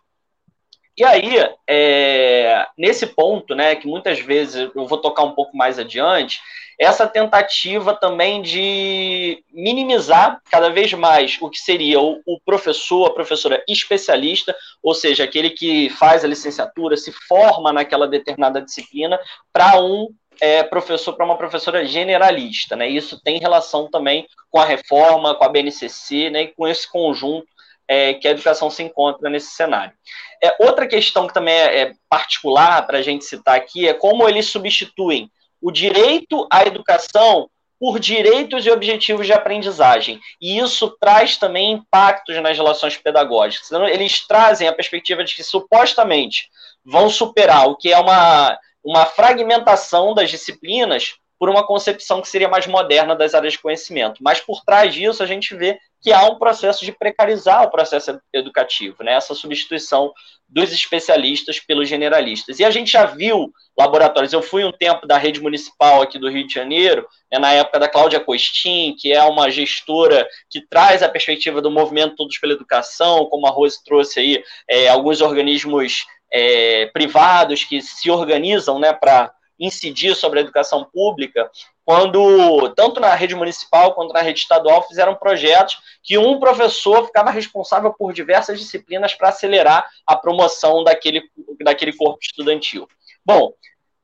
E 0.97 1.05
aí, 1.05 1.37
é, 1.69 2.67
nesse 2.77 3.07
ponto, 3.07 3.55
né, 3.55 3.77
que 3.77 3.87
muitas 3.87 4.19
vezes 4.19 4.69
eu 4.75 4.87
vou 4.87 4.99
tocar 4.99 5.23
um 5.23 5.33
pouco 5.33 5.57
mais 5.57 5.79
adiante, 5.79 6.41
essa 6.79 7.09
tentativa 7.09 7.93
também 7.93 8.41
de 8.41 9.43
minimizar 9.53 10.41
cada 10.49 10.71
vez 10.71 10.93
mais 10.93 11.37
o 11.41 11.51
que 11.51 11.59
seria 11.59 12.01
o, 12.01 12.41
professor, 12.45 13.07
a 13.07 13.15
professora 13.15 13.63
especialista, 13.69 14.55
ou 14.81 14.95
seja, 14.95 15.25
aquele 15.25 15.51
que 15.51 15.91
faz 15.91 16.25
a 16.25 16.29
licenciatura, 16.29 16.97
se 16.97 17.11
forma 17.11 17.73
naquela 17.73 18.07
determinada 18.07 18.63
disciplina, 18.63 19.19
para 19.53 19.81
um 19.81 20.09
é, 20.41 20.63
professor 20.63 21.15
para 21.15 21.25
uma 21.25 21.37
professora 21.37 21.85
generalista, 21.85 22.77
né? 22.77 22.89
Isso 22.89 23.21
tem 23.23 23.41
relação 23.41 23.91
também 23.91 24.29
com 24.49 24.61
a 24.61 24.65
reforma, 24.65 25.35
com 25.35 25.45
a 25.45 25.49
BNCC, 25.49 26.31
né? 26.31 26.43
E 26.43 26.49
com 26.49 26.69
esse 26.69 26.89
conjunto 26.89 27.49
é, 27.89 28.15
que 28.15 28.29
a 28.29 28.31
educação 28.31 28.71
se 28.71 28.85
encontra 28.85 29.29
nesse 29.29 29.51
cenário. 29.51 29.93
É, 30.41 30.55
outra 30.61 30.87
questão 30.87 31.27
que 31.27 31.35
também 31.35 31.55
é, 31.55 31.81
é 31.81 31.93
particular 32.09 32.87
para 32.87 32.99
a 32.99 33.03
gente 33.03 33.25
citar 33.25 33.57
aqui 33.57 33.89
é 33.89 33.95
como 33.95 34.29
eles 34.29 34.47
substituem 34.47 35.29
o 35.61 35.71
direito 35.71 36.47
à 36.51 36.65
educação 36.65 37.49
por 37.79 38.01
direitos 38.01 38.67
e 38.67 38.71
objetivos 38.71 39.27
de 39.27 39.33
aprendizagem. 39.33 40.21
E 40.41 40.59
isso 40.59 40.97
traz 41.01 41.37
também 41.37 41.73
impactos 41.73 42.37
nas 42.43 42.57
relações 42.57 42.97
pedagógicas. 42.97 43.71
Eles 43.71 44.27
trazem 44.27 44.67
a 44.67 44.73
perspectiva 44.73 45.23
de 45.23 45.37
que 45.37 45.45
supostamente 45.45 46.49
vão 46.85 47.09
superar 47.09 47.69
o 47.69 47.77
que 47.77 47.93
é 47.93 47.99
uma, 47.99 48.59
uma 48.83 49.07
fragmentação 49.07 50.13
das 50.13 50.31
disciplinas 50.31 51.15
por 51.39 51.49
uma 51.49 51.67
concepção 51.67 52.21
que 52.21 52.29
seria 52.29 52.49
mais 52.49 52.67
moderna 52.67 53.15
das 53.15 53.35
áreas 53.35 53.53
de 53.53 53.59
conhecimento. 53.61 54.23
Mas 54.23 54.41
por 54.41 54.63
trás 54.65 54.93
disso, 54.93 55.23
a 55.23 55.27
gente 55.27 55.55
vê 55.55 55.79
que 56.01 56.13
há 56.13 56.25
um 56.25 56.39
processo 56.39 56.85
de 56.85 56.93
precarizar 56.93 57.65
o 57.65 57.71
processo 57.71 58.21
educativo, 58.33 59.03
né? 59.03 59.13
essa 59.13 59.35
substituição 59.35 60.13
dos 60.49 60.73
especialistas 60.73 61.61
pelos 61.61 61.89
generalistas. 61.89 62.59
E 62.59 62.65
a 62.65 62.71
gente 62.71 62.93
já 62.93 63.05
viu 63.05 63.53
laboratórios, 63.79 64.33
eu 64.33 64.43
fui 64.43 64.65
um 64.65 64.73
tempo 64.73 65.07
da 65.07 65.19
rede 65.19 65.41
municipal 65.41 66.03
aqui 66.03 66.19
do 66.19 66.31
Rio 66.31 66.47
de 66.47 66.55
Janeiro, 66.55 67.07
né, 67.31 67.39
na 67.39 67.53
época 67.53 67.79
da 67.79 67.89
Cláudia 67.89 68.19
Costin, 68.19 68.97
que 68.99 69.13
é 69.13 69.23
uma 69.23 69.51
gestora 69.51 70.27
que 70.51 70.61
traz 70.61 71.03
a 71.03 71.09
perspectiva 71.09 71.61
do 71.61 71.71
movimento 71.71 72.17
Todos 72.17 72.39
pela 72.39 72.55
Educação, 72.55 73.27
como 73.27 73.47
a 73.47 73.51
Rose 73.51 73.85
trouxe 73.85 74.19
aí, 74.19 74.43
é, 74.69 74.89
alguns 74.89 75.21
organismos 75.21 76.07
é, 76.33 76.87
privados 76.87 77.65
que 77.65 77.81
se 77.81 78.11
organizam 78.11 78.79
né, 78.79 78.93
para 78.93 79.33
incidir 79.59 80.15
sobre 80.15 80.39
a 80.39 80.43
educação 80.43 80.85
pública, 80.85 81.51
quando, 81.85 82.69
tanto 82.77 83.01
na 83.01 83.15
rede 83.15 83.35
municipal 83.35 83.95
quanto 83.95 84.13
na 84.13 84.21
rede 84.21 84.41
estadual, 84.41 84.87
fizeram 84.87 85.15
projetos 85.15 85.79
que 86.03 86.19
um 86.19 86.39
professor 86.39 87.07
ficava 87.07 87.31
responsável 87.31 87.93
por 87.93 88.13
diversas 88.13 88.59
disciplinas 88.59 89.15
para 89.15 89.31
acelerar 89.31 89.89
a 90.07 90.15
promoção 90.15 90.85
daquele, 90.85 91.23
daquele 91.63 91.93
corpo 91.93 92.19
estudantil. 92.21 92.89
Bom, 93.25 93.53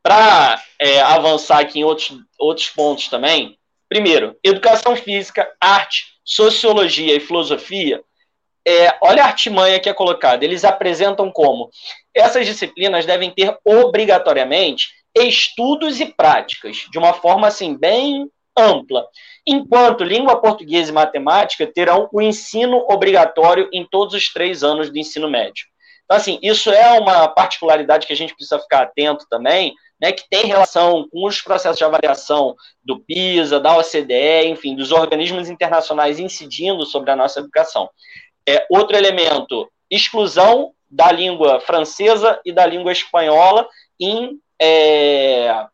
para 0.02 0.60
é, 0.78 1.00
avançar 1.00 1.60
aqui 1.60 1.80
em 1.80 1.84
outros, 1.84 2.18
outros 2.38 2.68
pontos 2.70 3.08
também, 3.08 3.58
primeiro, 3.88 4.36
educação 4.42 4.96
física, 4.96 5.50
arte, 5.60 6.14
sociologia 6.24 7.14
e 7.14 7.20
filosofia 7.20 8.02
é, 8.66 8.96
olha 9.02 9.22
a 9.22 9.26
artimanha 9.26 9.78
que 9.78 9.88
é 9.88 9.94
colocada. 9.94 10.44
Eles 10.44 10.64
apresentam 10.64 11.30
como 11.30 11.70
essas 12.14 12.46
disciplinas 12.46 13.04
devem 13.04 13.30
ter 13.30 13.56
obrigatoriamente 13.64 14.88
estudos 15.16 16.00
e 16.00 16.06
práticas, 16.06 16.86
de 16.90 16.98
uma 16.98 17.12
forma 17.12 17.46
assim 17.46 17.76
bem 17.76 18.28
ampla. 18.56 19.06
Enquanto 19.46 20.04
língua 20.04 20.40
portuguesa 20.40 20.90
e 20.90 20.94
matemática 20.94 21.66
terão 21.66 22.08
o 22.12 22.20
ensino 22.20 22.84
obrigatório 22.88 23.68
em 23.72 23.86
todos 23.86 24.14
os 24.14 24.32
três 24.32 24.62
anos 24.62 24.90
do 24.90 24.98
ensino 24.98 25.28
médio. 25.28 25.66
Então, 26.04 26.16
assim, 26.16 26.38
isso 26.42 26.70
é 26.70 26.98
uma 26.98 27.28
particularidade 27.28 28.06
que 28.06 28.12
a 28.12 28.16
gente 28.16 28.34
precisa 28.34 28.58
ficar 28.58 28.82
atento 28.82 29.26
também, 29.28 29.74
né, 30.00 30.12
que 30.12 30.28
tem 30.28 30.46
relação 30.46 31.08
com 31.10 31.26
os 31.26 31.40
processos 31.40 31.78
de 31.78 31.84
avaliação 31.84 32.54
do 32.84 33.00
PISA, 33.00 33.60
da 33.60 33.76
OCDE, 33.78 34.46
enfim, 34.46 34.74
dos 34.76 34.92
organismos 34.92 35.48
internacionais 35.48 36.18
incidindo 36.18 36.84
sobre 36.84 37.10
a 37.10 37.16
nossa 37.16 37.40
educação. 37.40 37.88
É, 38.46 38.66
outro 38.70 38.96
elemento, 38.96 39.70
exclusão 39.90 40.72
da 40.90 41.10
língua 41.10 41.60
francesa 41.60 42.40
e 42.44 42.52
da 42.52 42.66
língua 42.66 42.92
espanhola 42.92 43.66
em 43.98 44.38
é, 44.60 45.66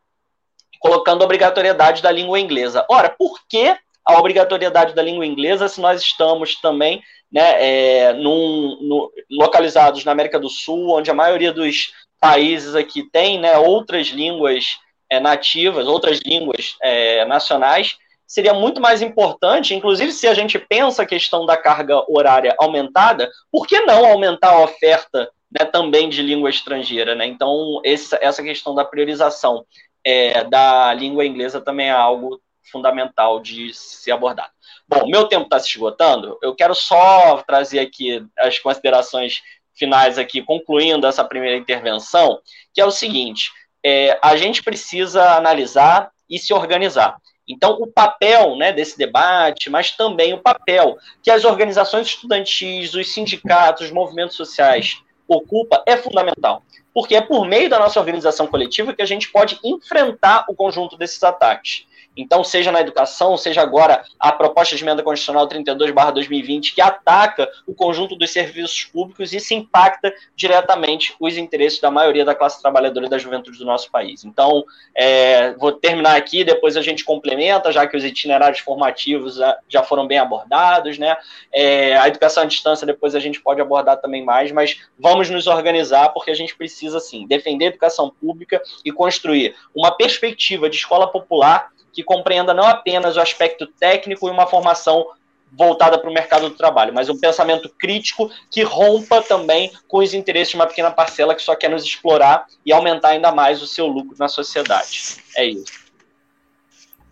colocando 0.79 1.23
a 1.23 1.25
obrigatoriedade 1.25 2.03
da 2.03 2.11
língua 2.11 2.41
inglesa. 2.41 2.85
Ora, 2.89 3.11
por 3.11 3.39
que 3.49 3.77
a 4.05 4.19
obrigatoriedade 4.19 4.95
da 4.95 5.03
língua 5.03 5.27
inglesa 5.27 5.69
se 5.69 5.81
nós 5.81 6.01
estamos 6.01 6.57
também 6.57 7.03
né, 7.31 7.57
é, 7.63 8.13
num, 8.15 8.79
no, 8.81 9.13
localizados 9.31 10.05
na 10.05 10.13
América 10.13 10.39
do 10.39 10.49
Sul, 10.49 10.91
onde 10.91 11.11
a 11.11 11.15
maioria 11.15 11.53
dos 11.53 11.93
países 12.19 12.75
aqui 12.75 13.09
tem 13.11 13.39
né, 13.39 13.57
outras 13.57 14.09
línguas 14.09 14.79
é, 15.09 15.21
nativas, 15.21 15.87
outras 15.87 16.21
línguas 16.25 16.77
é, 16.83 17.25
nacionais, 17.25 17.97
seria 18.27 18.55
muito 18.55 18.81
mais 18.81 19.03
importante, 19.03 19.75
inclusive 19.75 20.13
se 20.13 20.27
a 20.29 20.35
gente 20.35 20.59
pensa 20.59 21.03
a 21.03 21.07
questão 21.07 21.45
da 21.45 21.57
carga 21.57 22.05
horária 22.09 22.55
aumentada, 22.59 23.31
por 23.51 23.67
que 23.67 23.81
não 23.81 24.05
aumentar 24.07 24.51
a 24.51 24.63
oferta 24.63 25.29
né, 25.51 25.65
também 25.65 26.09
de 26.09 26.23
língua 26.23 26.51
estrangeira? 26.51 27.15
Né? 27.15 27.27
Então, 27.27 27.81
essa, 27.85 28.19
essa 28.21 28.43
questão 28.43 28.75
da 28.75 28.85
priorização 28.85 29.65
é, 30.05 30.45
da 30.45 30.93
língua 30.95 31.25
inglesa 31.25 31.61
também 31.61 31.89
é 31.89 31.93
algo 31.93 32.41
fundamental 32.71 33.41
de 33.41 33.73
ser 33.75 34.13
abordado. 34.13 34.51
Bom, 34.89 35.07
meu 35.07 35.27
tempo 35.27 35.45
está 35.45 35.59
se 35.59 35.69
esgotando, 35.69 36.39
eu 36.43 36.55
quero 36.55 36.75
só 36.75 37.43
trazer 37.47 37.81
aqui 37.81 38.25
as 38.39 38.59
considerações 38.59 39.43
finais 39.75 40.19
aqui, 40.19 40.43
concluindo 40.43 41.07
essa 41.07 41.25
primeira 41.25 41.57
intervenção, 41.57 42.41
que 42.73 42.81
é 42.81 42.85
o 42.85 42.91
seguinte, 42.91 43.51
é, 43.85 44.19
a 44.23 44.37
gente 44.37 44.63
precisa 44.63 45.37
analisar 45.37 46.11
e 46.29 46.39
se 46.39 46.53
organizar. 46.53 47.17
Então, 47.49 47.73
o 47.81 47.87
papel 47.87 48.57
né, 48.57 48.73
desse 48.73 48.97
debate, 48.97 49.69
mas 49.71 49.91
também 49.91 50.33
o 50.33 50.39
papel 50.39 50.97
que 51.23 51.31
as 51.31 51.45
organizações 51.45 52.07
estudantis, 52.07 52.95
os 52.95 53.13
sindicatos, 53.13 53.87
os 53.87 53.91
movimentos 53.91 54.37
sociais 54.37 55.03
ocupa 55.35 55.83
é 55.87 55.97
fundamental. 55.97 56.63
Porque 56.93 57.15
é 57.15 57.21
por 57.21 57.47
meio 57.47 57.71
da 57.71 57.79
nossa 57.79 58.01
organização 58.01 58.47
coletiva 58.47 58.93
que 58.93 59.03
a 59.03 59.07
gente 59.07 59.31
pode 59.31 59.59
enfrentar 59.65 60.45
o 60.49 60.55
conjunto 60.55 60.97
desses 60.97 61.23
ataques. 61.23 61.87
Então, 62.17 62.43
seja 62.43 62.73
na 62.73 62.81
educação, 62.81 63.37
seja 63.37 63.63
agora 63.63 64.03
a 64.19 64.33
proposta 64.33 64.75
de 64.75 64.83
emenda 64.83 65.03
constitucional 65.03 65.47
32/2020 65.47 66.75
que 66.75 66.81
ataca 66.81 67.49
o 67.67 67.75
conjunto 67.75 68.17
dos 68.17 68.31
serviços 68.31 68.85
públicos, 68.85 69.33
isso 69.33 69.55
impacta 69.55 70.13
diretamente 70.35 71.15
os 71.21 71.37
interesses 71.37 71.81
da 71.81 71.91
maioria 71.91 72.25
da 72.25 72.35
classe 72.35 72.61
trabalhadora 72.61 73.07
e 73.07 73.09
da 73.09 73.19
juventude 73.19 73.59
do 73.59 73.65
nosso 73.65 73.91
país. 73.91 74.25
Então, 74.25 74.65
é, 74.95 75.53
vou 75.53 75.73
terminar 75.73 76.17
aqui, 76.17 76.43
depois 76.43 76.77
a 76.77 76.83
gente 76.83 77.05
complementa, 77.05 77.71
já 77.71 77.87
que 77.87 77.97
os 77.97 78.05
itinerários 78.05 78.61
formativos 78.61 79.39
já 79.69 79.83
foram 79.83 80.07
bem 80.07 80.19
abordados, 80.19 80.99
né? 80.99 81.17
É, 81.53 81.97
a 81.97 82.09
educação 82.09 82.43
à 82.43 82.47
distância 82.47 82.87
depois 82.87 83.15
a 83.15 83.21
gente 83.21 83.41
pode 83.41 83.61
abordar 83.61 84.01
também 84.01 84.25
mais, 84.25 84.51
mas 84.51 84.81
vamos 84.99 85.31
nos 85.31 85.47
organizar 85.47 86.09
porque 86.11 86.31
a 86.31 86.35
gente 86.35 86.57
precisa, 86.57 86.99
sim, 86.99 87.27
defender 87.27 87.67
a 87.67 87.69
educação 87.69 88.11
pública 88.21 88.61
e 88.85 88.91
construir 88.91 89.55
uma 89.75 89.93
perspectiva 89.93 90.69
de 90.69 90.77
escola 90.77 91.11
popular 91.11 91.71
que 91.93 92.03
compreenda 92.03 92.55
não 92.55 92.65
apenas 92.65 93.17
o 93.17 93.21
aspecto 93.21 93.67
técnico 93.67 94.29
e 94.29 94.31
uma 94.31 94.47
formação 94.47 95.07
voltada 95.53 95.99
para 95.99 96.09
o 96.09 96.13
mercado 96.13 96.49
do 96.49 96.57
trabalho, 96.57 96.95
mas 96.95 97.09
um 97.09 97.19
pensamento 97.19 97.69
crítico 97.69 98.31
que 98.51 98.63
rompa 98.63 99.21
também 99.23 99.73
com 99.89 99.99
os 99.99 100.15
interesses 100.15 100.51
de 100.51 100.57
uma 100.57 100.67
pequena 100.67 100.91
parcela 100.91 101.35
que 101.35 101.43
só 101.43 101.57
quer 101.57 101.69
nos 101.69 101.85
explorar 101.85 102.47
e 102.65 102.73
aumentar 102.73 103.11
ainda 103.11 103.33
mais 103.33 103.61
o 103.61 103.67
seu 103.67 103.87
lucro 103.87 104.17
na 104.19 104.29
sociedade. 104.29 105.17
É 105.37 105.45
isso. 105.45 105.91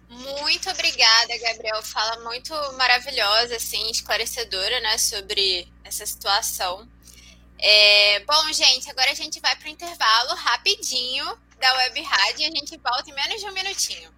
Muito 0.09 0.71
obrigada, 0.71 1.37
Gabriel. 1.39 1.83
Fala 1.83 2.25
muito 2.25 2.53
maravilhosa, 2.77 3.57
assim, 3.57 3.91
esclarecedora, 3.91 4.81
né, 4.81 4.99
sobre 4.99 5.69
essa 5.85 6.07
situação. 6.07 6.89
É, 7.59 8.21
bom, 8.21 8.53
gente, 8.53 8.89
agora 8.91 9.11
a 9.11 9.15
gente 9.15 9.41
vai 9.41 9.55
para 9.57 9.67
o 9.67 9.71
intervalo 9.71 10.35
rapidinho 10.35 11.27
da 11.61 11.73
Web 11.75 12.03
Rádio 12.03 12.43
e 12.43 12.45
a 12.47 12.51
gente 12.51 12.77
volta 12.79 13.11
em 13.11 13.15
menos 13.15 13.41
de 13.41 13.47
um 13.47 13.53
minutinho. 13.53 14.18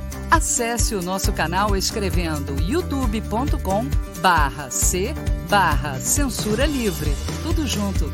Acesse 0.31 0.95
o 0.95 1.01
nosso 1.01 1.33
canal 1.33 1.75
escrevendo 1.75 2.57
youtube.com 2.61 3.83
barra 4.21 4.71
C 4.71 5.13
barra 5.49 5.99
Censura 5.99 6.65
Livre. 6.65 7.11
Tudo 7.43 7.67
junto. 7.67 8.05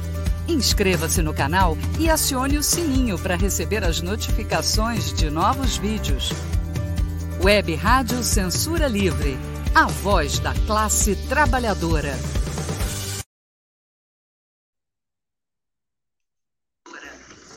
Inscreva-se 0.47 1.21
no 1.21 1.31
canal 1.31 1.77
e 1.99 2.09
acione 2.09 2.57
o 2.57 2.63
sininho 2.63 3.19
para 3.19 3.35
receber 3.35 3.83
as 3.83 4.01
notificações 4.01 5.13
de 5.13 5.29
novos 5.29 5.77
vídeos. 5.77 6.31
Web 7.43 7.75
Rádio 7.75 8.23
Censura 8.23 8.87
Livre. 8.87 9.37
A 9.75 9.85
voz 9.85 10.39
da 10.39 10.55
classe 10.65 11.15
trabalhadora. 11.29 12.15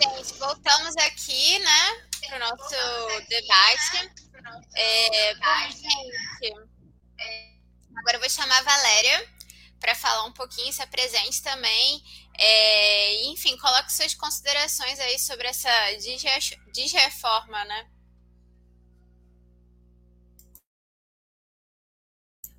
Gente, 0.02 0.38
voltamos 0.38 0.94
aqui, 0.98 1.58
né, 1.60 2.28
para 2.28 2.36
o 2.36 2.50
nosso 2.50 2.74
debate. 3.26 4.29
É, 4.74 5.34
bom, 5.34 5.70
gente, 5.70 6.54
agora 7.96 8.16
eu 8.16 8.20
vou 8.20 8.30
chamar 8.30 8.58
a 8.58 8.62
Valéria 8.62 9.28
para 9.80 9.94
falar 9.94 10.24
um 10.24 10.32
pouquinho, 10.32 10.72
se 10.72 10.82
apresente 10.82 11.42
também. 11.42 12.02
É, 12.38 13.24
enfim, 13.26 13.56
coloque 13.56 13.92
suas 13.92 14.14
considerações 14.14 14.98
aí 15.00 15.18
sobre 15.18 15.48
essa 15.48 15.70
desreforma, 16.72 17.64
né? 17.64 17.90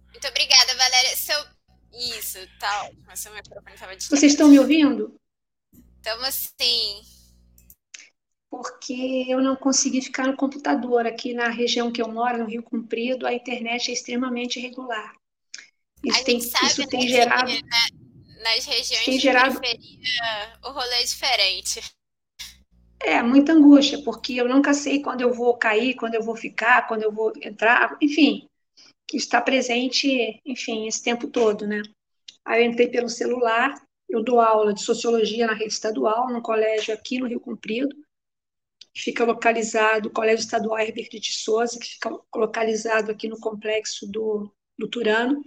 Muito 0.10 0.28
obrigada, 0.28 0.76
Valéria. 0.76 1.16
Seu... 1.16 1.46
Isso, 1.94 2.40
tal. 2.60 2.94
Tá 3.06 3.16
Seu 3.16 3.34
microfone 3.34 3.74
estava 3.74 3.94
Vocês 3.94 4.32
estão 4.32 4.48
me 4.48 4.60
ouvindo? 4.60 5.20
Estamos 5.98 6.52
sim. 6.60 7.02
Porque 8.52 9.26
eu 9.30 9.42
não 9.42 9.56
consegui 9.56 10.02
ficar 10.02 10.28
no 10.28 10.36
computador. 10.36 11.08
Aqui 11.08 11.34
na 11.34 11.48
região 11.50 11.92
que 11.92 12.02
eu 12.02 12.10
moro, 12.10 12.38
no 12.38 12.46
Rio 12.46 12.62
Comprido, 12.62 13.26
a 13.26 13.34
internet 13.34 13.90
é 13.90 13.94
extremamente 13.94 14.60
irregular. 14.60 15.16
Isso, 16.04 16.24
tem, 16.26 16.42
sabe, 16.42 16.66
isso 16.66 16.88
tem 16.88 17.02
né, 17.02 17.08
gerado. 17.08 17.52
nas 18.44 18.66
regiões 18.66 19.06
tem 19.06 19.20
gerado... 19.20 19.60
periferia, 19.60 20.60
o 20.66 20.72
rolê 20.72 20.96
é 20.96 21.04
diferente. 21.04 21.82
É, 23.00 23.24
muita 23.24 23.54
angústia, 23.54 24.02
porque 24.04 24.34
eu 24.34 24.48
nunca 24.48 24.74
sei 24.74 25.02
quando 25.02 25.22
eu 25.22 25.34
vou 25.34 25.58
cair, 25.58 25.96
quando 25.96 26.16
eu 26.16 26.22
vou 26.22 26.36
ficar, 26.36 26.88
quando 26.88 27.04
eu 27.04 27.12
vou 27.12 27.34
entrar, 27.42 27.98
enfim, 28.02 28.48
está 29.14 29.42
presente, 29.42 30.40
enfim, 30.46 30.88
esse 30.88 31.02
tempo 31.02 31.28
todo, 31.28 31.66
né? 31.66 31.82
Aí 32.46 32.64
eu 32.64 32.70
entrei 32.70 32.90
pelo 32.90 33.10
celular, 33.10 33.74
eu 34.10 34.24
dou 34.24 34.40
aula 34.40 34.74
de 34.74 34.84
sociologia 34.84 35.48
na 35.48 35.54
rede 35.54 35.74
estadual, 35.74 36.30
num 36.30 36.42
colégio 36.42 36.94
aqui 36.94 37.18
no 37.18 37.28
Rio 37.28 37.40
Comprido, 37.40 37.96
que 38.94 39.02
fica 39.02 39.24
localizado, 39.24 40.10
o 40.10 40.12
Colégio 40.12 40.44
Estadual 40.44 40.80
Herbert 40.80 41.10
de 41.10 41.34
Souza, 41.34 41.80
que 41.80 41.88
fica 41.88 42.10
localizado 42.36 43.12
aqui 43.12 43.28
no 43.28 43.40
complexo 43.40 44.08
do, 44.08 44.54
do 44.78 44.88
Turano, 44.88 45.42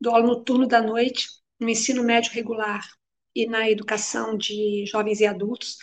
dou 0.00 0.14
aula 0.14 0.26
no 0.26 0.44
turno 0.44 0.66
da 0.66 0.82
noite, 0.82 1.28
no 1.60 1.68
ensino 1.68 2.02
médio 2.02 2.32
regular 2.32 2.84
e 3.34 3.46
na 3.46 3.70
educação 3.70 4.36
de 4.36 4.84
jovens 4.86 5.20
e 5.20 5.26
adultos, 5.26 5.76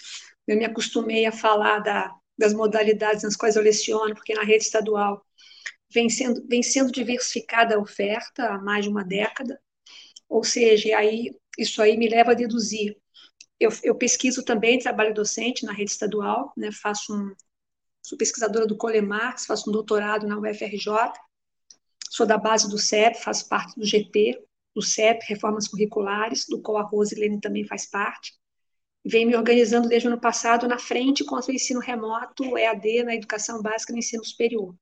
eu 0.47 0.57
me 0.57 0.65
acostumei 0.65 1.25
a 1.25 1.31
falar 1.31 1.79
da, 1.79 2.13
das 2.37 2.53
modalidades 2.53 3.23
nas 3.23 3.35
quais 3.35 3.55
eu 3.55 3.63
leciono, 3.63 4.15
porque 4.15 4.33
na 4.33 4.43
rede 4.43 4.63
estadual 4.63 5.23
vem 5.93 6.09
sendo, 6.09 6.45
vem 6.47 6.61
sendo 6.61 6.91
diversificada 6.91 7.75
a 7.75 7.79
oferta 7.79 8.45
há 8.47 8.57
mais 8.59 8.85
de 8.85 8.89
uma 8.89 9.03
década, 9.03 9.59
ou 10.27 10.43
seja, 10.43 10.97
aí, 10.97 11.35
isso 11.57 11.81
aí 11.81 11.97
me 11.97 12.07
leva 12.07 12.31
a 12.31 12.35
deduzir. 12.35 12.97
Eu, 13.59 13.69
eu 13.83 13.95
pesquiso 13.95 14.43
também 14.43 14.79
trabalho 14.79 15.13
docente 15.13 15.65
na 15.65 15.73
rede 15.73 15.91
estadual, 15.91 16.53
né, 16.55 16.71
faço 16.71 17.13
um, 17.13 17.35
sou 18.01 18.17
pesquisadora 18.17 18.65
do 18.65 18.77
Colemarx, 18.77 19.45
faço 19.45 19.69
um 19.69 19.73
doutorado 19.73 20.25
na 20.25 20.39
UFRJ, 20.39 21.11
sou 22.09 22.25
da 22.25 22.37
base 22.37 22.69
do 22.69 22.77
CEP, 22.77 23.21
faço 23.21 23.49
parte 23.49 23.77
do 23.77 23.85
GP, 23.85 24.41
do 24.73 24.81
CEP, 24.81 25.25
Reformas 25.25 25.67
Curriculares, 25.67 26.45
do 26.47 26.61
qual 26.61 26.77
a 26.77 26.83
Rosilene 26.83 27.41
também 27.41 27.65
faz 27.65 27.85
parte 27.85 28.39
vem 29.05 29.25
me 29.25 29.35
organizando 29.35 29.87
desde 29.87 30.07
o 30.07 30.11
ano 30.11 30.21
passado 30.21 30.67
na 30.67 30.77
frente 30.77 31.23
contra 31.23 31.51
o 31.51 31.55
ensino 31.55 31.79
remoto, 31.79 32.57
EAD, 32.57 33.03
na 33.03 33.15
educação 33.15 33.61
básica 33.61 33.91
e 33.91 33.93
no 33.93 33.99
ensino 33.99 34.23
superior. 34.23 34.75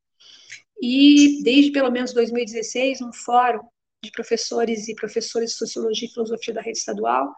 E 0.82 1.42
desde 1.44 1.72
pelo 1.72 1.92
menos 1.92 2.14
2016, 2.14 3.02
um 3.02 3.14
fórum 3.14 3.62
de 4.04 4.12
professores 4.12 4.88
e 4.88 4.96
professores 4.96 5.52
de 5.52 5.58
sociologia 5.58 6.08
e 6.08 6.12
filosofia 6.12 6.54
da 6.54 6.62
rede 6.62 6.78
estadual, 6.78 7.34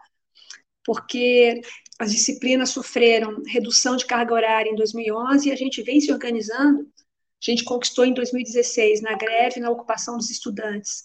porque 0.90 1.60
as 2.00 2.10
disciplinas 2.10 2.70
sofreram 2.70 3.40
redução 3.46 3.94
de 3.94 4.04
carga 4.04 4.34
horária 4.34 4.68
em 4.68 4.74
2011 4.74 5.48
e 5.48 5.52
a 5.52 5.54
gente 5.54 5.84
vem 5.84 6.00
se 6.00 6.12
organizando. 6.12 6.80
A 6.80 7.50
gente 7.50 7.62
conquistou 7.62 8.04
em 8.04 8.12
2016, 8.12 9.00
na 9.00 9.14
greve, 9.14 9.60
na 9.60 9.70
ocupação 9.70 10.16
dos 10.16 10.30
estudantes, 10.30 11.04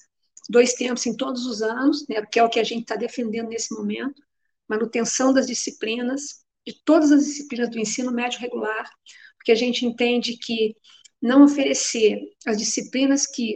dois 0.49 0.73
tempos 0.73 1.05
em 1.05 1.15
todos 1.15 1.45
os 1.45 1.61
anos, 1.61 2.07
né, 2.09 2.25
que 2.25 2.39
é 2.39 2.43
o 2.43 2.49
que 2.49 2.59
a 2.59 2.63
gente 2.63 2.81
está 2.81 2.95
defendendo 2.95 3.49
nesse 3.49 3.75
momento 3.75 4.19
manutenção 4.67 5.31
das 5.31 5.45
disciplinas, 5.45 6.43
de 6.65 6.73
todas 6.83 7.11
as 7.11 7.23
disciplinas 7.23 7.69
do 7.69 7.77
ensino 7.77 8.11
médio 8.11 8.39
regular, 8.39 8.89
porque 9.38 9.51
a 9.51 9.55
gente 9.55 9.86
entende 9.86 10.36
que 10.36 10.75
não 11.21 11.43
oferecer 11.43 12.19
as 12.47 12.57
disciplinas 12.57 13.27
que 13.27 13.53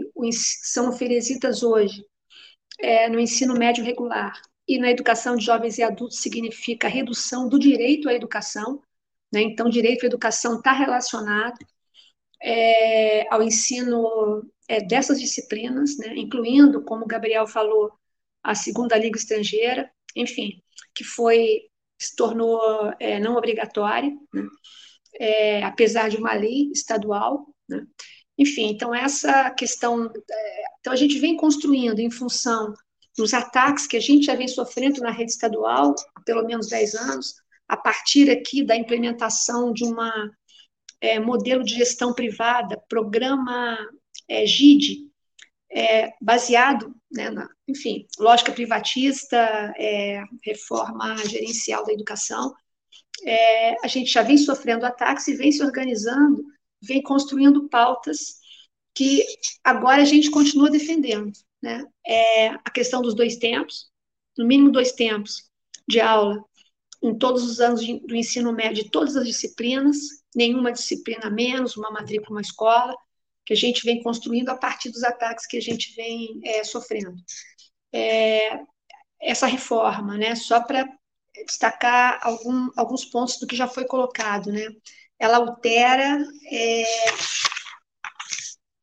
são 0.61 0.89
oferecidas 0.89 1.63
hoje 1.63 2.05
é, 2.77 3.09
no 3.09 3.19
ensino 3.19 3.55
médio 3.55 3.83
regular 3.83 4.39
e 4.69 4.77
na 4.77 4.91
educação 4.91 5.35
de 5.35 5.43
jovens 5.43 5.79
e 5.79 5.83
adultos 5.83 6.19
significa 6.19 6.87
redução 6.87 7.49
do 7.49 7.57
direito 7.57 8.07
à 8.07 8.13
educação, 8.13 8.79
né? 9.33 9.41
então 9.41 9.67
direito 9.67 10.03
à 10.03 10.05
educação 10.05 10.57
está 10.57 10.71
relacionado 10.71 11.57
é, 12.39 13.27
ao 13.33 13.41
ensino 13.41 14.43
é, 14.67 14.79
dessas 14.79 15.19
disciplinas, 15.19 15.97
né? 15.97 16.13
incluindo, 16.15 16.83
como 16.83 17.03
o 17.03 17.07
Gabriel 17.07 17.47
falou, 17.47 17.91
a 18.43 18.53
segunda 18.53 18.95
língua 18.95 19.17
estrangeira, 19.17 19.91
enfim, 20.15 20.61
que 20.93 21.03
foi 21.03 21.63
se 21.99 22.15
tornou 22.15 22.93
é, 22.99 23.19
não 23.19 23.35
obrigatória, 23.35 24.15
né? 24.31 24.47
é, 25.19 25.63
apesar 25.63 26.09
de 26.09 26.17
uma 26.17 26.33
lei 26.33 26.69
estadual. 26.71 27.47
Né? 27.67 27.85
Enfim, 28.37 28.69
então 28.69 28.93
essa 28.93 29.49
questão, 29.49 30.05
é, 30.05 30.63
então 30.79 30.93
a 30.93 30.95
gente 30.95 31.17
vem 31.17 31.35
construindo 31.35 31.99
em 31.99 32.11
função 32.11 32.73
dos 33.17 33.33
ataques 33.33 33.87
que 33.87 33.97
a 33.97 34.01
gente 34.01 34.25
já 34.25 34.35
vem 34.35 34.47
sofrendo 34.47 35.01
na 35.01 35.11
rede 35.11 35.31
estadual 35.31 35.93
há 36.15 36.21
pelo 36.21 36.45
menos 36.45 36.67
10 36.67 36.95
anos, 36.95 37.35
a 37.67 37.77
partir 37.77 38.29
aqui 38.29 38.63
da 38.63 38.75
implementação 38.75 39.71
de 39.71 39.83
uma 39.83 40.31
é, 41.01 41.19
modelo 41.19 41.63
de 41.63 41.75
gestão 41.75 42.13
privada, 42.13 42.81
programa 42.89 43.77
é, 44.27 44.45
GID, 44.45 45.09
é, 45.71 46.11
baseado, 46.19 46.95
né, 47.11 47.29
na, 47.29 47.47
enfim, 47.67 48.07
lógica 48.17 48.51
privatista, 48.51 49.73
reforma 50.43 51.15
gerencial 51.27 51.85
da 51.85 51.93
educação. 51.93 52.53
A 53.83 53.87
gente 53.87 54.11
já 54.11 54.23
vem 54.23 54.37
sofrendo 54.37 54.85
ataques 54.85 55.27
e 55.27 55.35
vem 55.35 55.51
se 55.51 55.63
organizando, 55.63 56.43
vem 56.81 57.01
construindo 57.01 57.69
pautas 57.69 58.39
que 58.95 59.23
agora 59.63 60.01
a 60.01 60.05
gente 60.05 60.31
continua 60.31 60.71
defendendo. 60.71 61.31
Né? 61.61 61.85
É 62.05 62.47
a 62.49 62.71
questão 62.73 63.01
dos 63.01 63.13
dois 63.13 63.37
tempos, 63.37 63.89
no 64.37 64.45
mínimo 64.45 64.71
dois 64.71 64.93
tempos 64.93 65.49
de 65.87 65.99
aula 65.99 66.43
em 67.01 67.17
todos 67.17 67.43
os 67.43 67.59
anos 67.59 67.83
de, 67.83 67.99
do 67.99 68.15
ensino 68.15 68.51
médio, 68.51 68.89
todas 68.89 69.15
as 69.15 69.25
disciplinas, 69.25 69.97
nenhuma 70.35 70.71
disciplina 70.71 71.29
menos, 71.29 71.77
uma 71.77 71.91
matrícula, 71.91 72.37
uma 72.37 72.41
escola, 72.41 72.93
que 73.45 73.53
a 73.53 73.55
gente 73.55 73.83
vem 73.83 74.03
construindo 74.03 74.49
a 74.49 74.57
partir 74.57 74.91
dos 74.91 75.03
ataques 75.03 75.47
que 75.47 75.57
a 75.57 75.61
gente 75.61 75.95
vem 75.95 76.39
é, 76.43 76.63
sofrendo. 76.63 77.15
É, 77.91 78.59
essa 79.21 79.47
reforma, 79.47 80.17
né, 80.17 80.35
só 80.35 80.61
para 80.61 80.87
destacar 81.45 82.19
algum, 82.21 82.69
alguns 82.75 83.05
pontos 83.05 83.39
do 83.39 83.47
que 83.47 83.55
já 83.55 83.67
foi 83.67 83.85
colocado, 83.85 84.51
né, 84.51 84.67
ela 85.17 85.37
altera 85.37 86.23
é, 86.51 86.83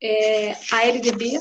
é 0.01 0.51
a 0.71 0.85
LDB, 0.85 1.37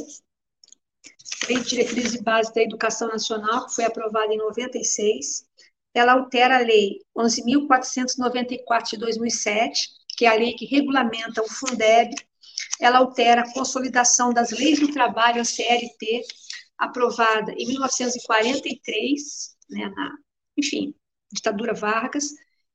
Lei 1.48 1.60
de 1.60 1.68
Diretrizes 1.68 2.14
e 2.14 2.22
Bases 2.22 2.52
da 2.52 2.62
Educação 2.62 3.08
Nacional, 3.08 3.66
que 3.66 3.74
foi 3.74 3.84
aprovada 3.84 4.32
em 4.32 4.38
96, 4.38 5.46
ela 5.94 6.12
altera 6.12 6.56
a 6.56 6.60
Lei 6.60 6.98
11.494 7.16 8.90
de 8.90 8.96
2007, 8.98 9.88
que 10.16 10.26
é 10.26 10.28
a 10.28 10.34
lei 10.34 10.54
que 10.54 10.66
regulamenta 10.66 11.42
o 11.42 11.48
Fundeb, 11.48 12.14
ela 12.80 12.98
altera 12.98 13.42
a 13.42 13.52
consolidação 13.52 14.32
das 14.32 14.50
leis 14.50 14.80
do 14.80 14.90
trabalho, 14.92 15.40
a 15.40 15.44
CLT, 15.44 16.22
aprovada 16.78 17.52
em 17.52 17.66
1943, 17.66 19.56
né, 19.70 19.88
na, 19.94 20.12
enfim, 20.56 20.94
ditadura 21.32 21.74
Vargas, 21.74 22.30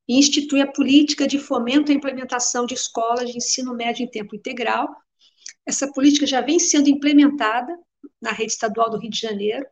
e 0.08 0.18
institui 0.18 0.60
a 0.60 0.70
política 0.70 1.26
de 1.26 1.38
fomento 1.38 1.92
à 1.92 1.94
implementação 1.94 2.66
de 2.66 2.74
escolas 2.74 3.30
de 3.30 3.36
ensino 3.36 3.74
médio 3.74 4.04
em 4.04 4.10
tempo 4.10 4.34
integral. 4.34 4.88
Essa 5.64 5.92
política 5.92 6.26
já 6.26 6.40
vem 6.40 6.58
sendo 6.58 6.88
implementada 6.88 7.76
na 8.20 8.32
rede 8.32 8.52
estadual 8.52 8.90
do 8.90 8.98
Rio 8.98 9.10
de 9.10 9.18
Janeiro, 9.18 9.66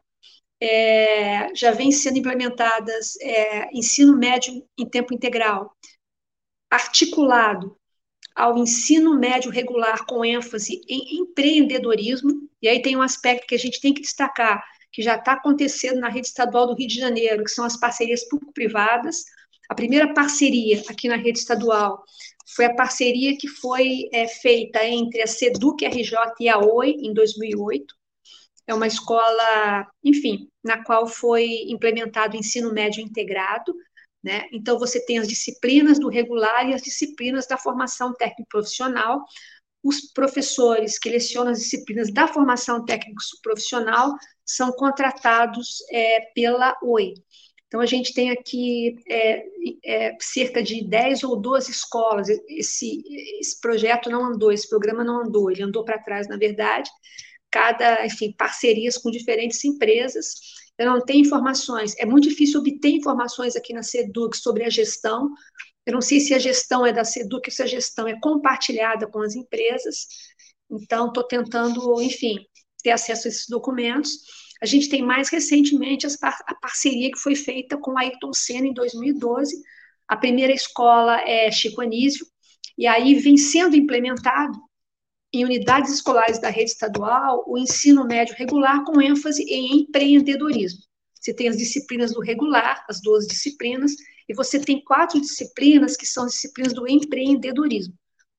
é, 0.61 1.55
já 1.55 1.72
vem 1.72 1.91
sendo 1.91 2.18
implementadas 2.18 3.16
é, 3.20 3.70
ensino 3.76 4.16
médio 4.16 4.62
em 4.78 4.87
tempo 4.87 5.14
integral, 5.14 5.74
articulado 6.70 7.76
ao 8.35 8.57
ensino 8.59 9.18
médio 9.18 9.51
regular 9.51 10.05
com 10.07 10.24
ênfase 10.24 10.81
em 10.89 11.20
empreendedorismo, 11.20 12.49
e 12.62 12.68
aí 12.68 12.81
tem 12.83 12.97
um 12.97 13.03
aspecto 13.03 13.47
que 13.47 13.55
a 13.55 13.59
gente 13.59 13.81
tem 13.81 13.93
que 13.93 14.03
destacar, 14.03 14.62
que 14.93 15.03
já 15.03 15.16
está 15.16 15.33
acontecendo 15.33 16.01
na 16.01 16.09
rede 16.09 16.26
estadual 16.26 16.66
do 16.66 16.74
Rio 16.74 16.89
de 16.89 16.99
Janeiro, 16.99 17.45
que 17.45 17.51
são 17.51 17.64
as 17.64 17.76
parcerias 17.76 18.28
público-privadas. 18.28 19.24
A 19.68 19.74
primeira 19.74 20.12
parceria 20.12 20.83
aqui 20.89 21.09
na 21.09 21.16
rede 21.16 21.39
estadual 21.39 22.05
foi 22.55 22.64
a 22.64 22.74
parceria 22.74 23.37
que 23.37 23.47
foi 23.47 24.09
é, 24.12 24.26
feita 24.26 24.85
entre 24.85 25.22
a 25.22 25.26
SEDUC 25.26 25.87
RJ 25.87 26.16
e 26.41 26.49
a 26.49 26.59
OI 26.59 26.97
em 27.01 27.14
2008. 27.14 27.99
É 28.71 28.75
uma 28.75 28.87
escola, 28.87 29.85
enfim, 30.05 30.49
na 30.62 30.85
qual 30.85 31.05
foi 31.05 31.64
implementado 31.66 32.37
o 32.37 32.39
ensino 32.39 32.73
médio 32.73 33.03
integrado, 33.03 33.75
né? 34.23 34.45
Então, 34.53 34.79
você 34.79 35.05
tem 35.05 35.18
as 35.18 35.27
disciplinas 35.27 35.99
do 35.99 36.09
regular 36.09 36.68
e 36.68 36.73
as 36.73 36.81
disciplinas 36.81 37.49
da 37.49 37.59
formação 37.59 38.14
técnico-profissional. 38.14 39.25
Os 39.83 40.12
professores 40.12 41.01
que 41.01 41.11
lecionam 41.11 41.51
as 41.51 41.59
disciplinas 41.59 42.12
da 42.12 42.29
formação 42.29 42.85
técnico-profissional 42.85 44.14
são 44.47 44.71
contratados 44.71 45.79
é, 45.91 46.21
pela 46.33 46.79
OI. 46.81 47.14
Então, 47.66 47.81
a 47.81 47.87
gente 47.87 48.14
tem 48.14 48.31
aqui 48.31 48.95
é, 49.09 49.43
é, 49.85 50.16
cerca 50.21 50.62
de 50.62 50.85
10 50.85 51.25
ou 51.25 51.35
12 51.35 51.73
escolas. 51.73 52.29
Esse, 52.49 53.03
esse 53.41 53.61
projeto 53.61 54.09
não 54.09 54.27
andou, 54.27 54.53
esse 54.53 54.68
programa 54.68 55.03
não 55.03 55.23
andou, 55.23 55.51
ele 55.51 55.64
andou 55.64 55.85
para 55.85 55.99
trás, 55.99 56.29
na 56.29 56.37
verdade, 56.37 56.89
cada, 57.51 58.05
enfim, 58.07 58.32
parcerias 58.32 58.96
com 58.96 59.11
diferentes 59.11 59.64
empresas. 59.64 60.34
Eu 60.78 60.86
não 60.86 61.05
tenho 61.05 61.20
informações, 61.20 61.94
é 61.98 62.07
muito 62.07 62.28
difícil 62.28 62.61
obter 62.61 62.90
informações 62.90 63.57
aqui 63.57 63.72
na 63.72 63.82
SEDUC 63.82 64.36
sobre 64.36 64.64
a 64.64 64.70
gestão. 64.70 65.28
Eu 65.84 65.94
não 65.94 66.01
sei 66.01 66.20
se 66.20 66.32
a 66.32 66.38
gestão 66.38 66.86
é 66.86 66.92
da 66.92 67.05
SEDUC 67.05 67.51
se 67.51 67.62
a 67.62 67.66
gestão 67.66 68.07
é 68.07 68.18
compartilhada 68.20 69.07
com 69.07 69.20
as 69.20 69.34
empresas. 69.34 70.07
Então, 70.70 71.09
estou 71.09 71.24
tentando, 71.24 72.01
enfim, 72.01 72.38
ter 72.82 72.92
acesso 72.92 73.26
a 73.26 73.30
esses 73.30 73.46
documentos. 73.48 74.11
A 74.62 74.66
gente 74.66 74.88
tem 74.88 75.03
mais 75.03 75.28
recentemente 75.28 76.07
a 76.07 76.55
parceria 76.61 77.11
que 77.11 77.18
foi 77.18 77.34
feita 77.34 77.76
com 77.76 77.98
a 77.98 78.03
Ayrton 78.03 78.32
Senna 78.32 78.66
em 78.66 78.74
2012. 78.74 79.61
A 80.07 80.16
primeira 80.16 80.53
escola 80.53 81.20
é 81.22 81.51
Chico 81.51 81.80
Anísio, 81.80 82.26
e 82.76 82.86
aí 82.86 83.14
vem 83.14 83.36
sendo 83.36 83.76
implementado 83.76 84.59
em 85.33 85.45
unidades 85.45 85.93
escolares 85.93 86.41
da 86.41 86.51
rede 86.51 86.70
estadual 86.70 87.45
o 87.47 87.57
ensino 87.57 88.05
médio 88.05 88.35
regular 88.37 88.85
com 88.85 89.01
ênfase 89.01 89.43
em 89.45 89.81
empreendedorismo. 89.81 90.81
Você 91.14 91.35
tem 91.35 91.49
as 91.49 91.57
disciplinas 91.57 92.12
do 92.12 92.20
regular, 92.20 92.85
as 92.89 93.01
12 93.01 93.28
disciplinas, 93.28 93.93
e 94.28 94.35
você 94.35 94.59
tem 94.59 94.83
quatro 94.83 95.20
disciplinas 95.20 95.97
que 95.97 96.07
são 96.07 96.26
disciplinas 96.26 96.72
do 96.72 96.89
empreendedorismo, 96.89 97.95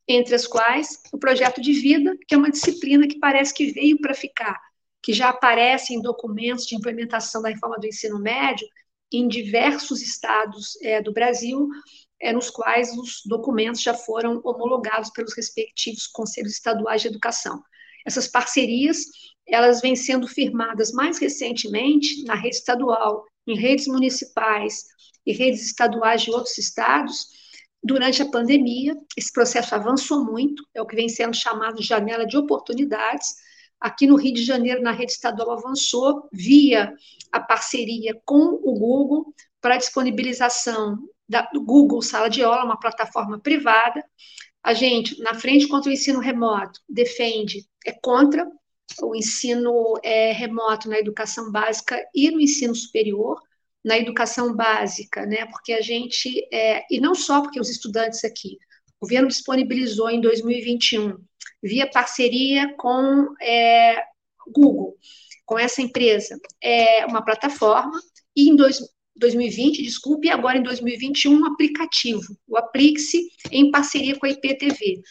entre 0.08 0.34
as 0.34 0.48
quais 0.48 1.00
o 1.14 1.18
projeto 1.18 1.62
de 1.62 1.74
vida, 1.74 2.18
que 2.28 2.34
é 2.34 2.38
uma 2.38 2.50
disciplina 2.50 3.08
que 3.08 3.20
parece 3.20 3.54
que 3.54 3.72
veio 3.72 4.00
para 4.00 4.14
ficar, 4.14 4.60
que 5.02 5.14
já 5.14 5.30
aparece 5.30 5.94
em 5.94 6.02
documentos 6.02 6.66
de 6.66 6.76
implementação 6.76 7.42
da 7.42 7.50
reforma 7.50 7.78
do 7.78 7.88
ensino 7.88 8.20
médio 8.20 8.68
em 9.12 9.28
diversos 9.28 10.02
estados 10.02 10.76
é, 10.82 11.02
do 11.02 11.12
Brasil, 11.12 11.68
é, 12.22 12.32
nos 12.32 12.50
quais 12.50 12.96
os 12.96 13.22
documentos 13.26 13.82
já 13.82 13.94
foram 13.94 14.40
homologados 14.44 15.10
pelos 15.10 15.34
respectivos 15.36 16.06
conselhos 16.08 16.54
estaduais 16.54 17.02
de 17.02 17.08
educação. 17.08 17.62
Essas 18.06 18.28
parcerias, 18.28 19.06
elas 19.48 19.82
vêm 19.82 19.96
sendo 19.96 20.28
firmadas 20.28 20.92
mais 20.92 21.18
recentemente 21.18 22.24
na 22.24 22.36
rede 22.36 22.56
estadual, 22.58 23.26
em 23.48 23.58
redes 23.58 23.88
municipais 23.88 24.86
e 25.26 25.34
redes 25.34 25.66
estaduais 25.66 26.22
de 26.22 26.32
outros 26.32 26.58
estados. 26.58 27.28
Durante 27.84 28.22
a 28.22 28.30
pandemia, 28.30 28.96
esse 29.18 29.32
processo 29.34 29.74
avançou 29.74 30.24
muito, 30.24 30.64
é 30.76 30.82
o 30.82 30.86
que 30.86 30.96
vem 30.96 31.10
sendo 31.10 31.36
chamado 31.36 31.78
de 31.78 31.84
janela 31.84 32.26
de 32.26 32.38
oportunidades. 32.38 33.28
Aqui 33.80 34.06
no 34.06 34.16
Rio 34.16 34.34
de 34.36 34.44
Janeiro, 34.44 34.82
na 34.84 34.92
rede 34.92 35.14
estadual, 35.14 35.52
avançou 35.52 36.30
via 36.32 36.94
a 37.32 37.40
parceria 37.40 38.20
com 38.24 38.60
o 38.64 38.78
Google 38.78 39.34
para 39.60 39.78
disponibilização 39.78 41.00
da, 41.32 41.44
do 41.54 41.62
Google 41.62 42.02
Sala 42.02 42.30
de 42.30 42.44
Aula, 42.44 42.66
uma 42.66 42.80
plataforma 42.80 43.40
privada. 43.40 44.04
A 44.62 44.74
gente, 44.74 45.18
na 45.22 45.34
frente 45.34 45.68
contra 45.68 45.90
o 45.90 45.94
ensino 45.94 46.20
remoto, 46.20 46.80
defende, 46.88 47.66
é 47.86 47.94
contra 47.94 48.46
o 49.02 49.16
ensino 49.16 49.94
é, 50.04 50.34
remoto 50.34 50.90
na 50.90 51.00
educação 51.00 51.50
básica 51.50 51.98
e 52.14 52.30
no 52.30 52.42
ensino 52.42 52.76
superior, 52.76 53.40
na 53.84 53.98
educação 53.98 54.54
básica, 54.54 55.26
né? 55.26 55.46
Porque 55.46 55.72
a 55.72 55.82
gente, 55.82 56.30
é, 56.54 56.84
e 56.92 57.00
não 57.00 57.16
só 57.16 57.42
porque 57.42 57.60
os 57.60 57.70
estudantes 57.70 58.24
aqui, 58.26 58.58
o 59.00 59.06
governo 59.06 59.30
disponibilizou 59.30 60.10
em 60.10 60.20
2021, 60.20 61.18
via 61.64 61.90
parceria 61.90 62.76
com 62.76 63.34
é, 63.42 64.04
Google, 64.54 64.98
com 65.46 65.58
essa 65.58 65.82
empresa, 65.82 66.38
é 66.62 67.06
uma 67.06 67.24
plataforma, 67.24 68.00
e 68.36 68.50
em 68.50 68.56
dois, 68.56 68.80
2020, 69.22 69.84
desculpe, 69.84 70.28
e 70.28 70.32
agora 70.32 70.58
em 70.58 70.64
2021 70.64 71.32
um 71.32 71.46
aplicativo, 71.46 72.36
o 72.48 72.58
Aplixe, 72.58 73.30
em 73.52 73.72
parceria 73.72 74.18
com 74.18 74.26
a 74.26 74.30
IPTV. 74.30 75.02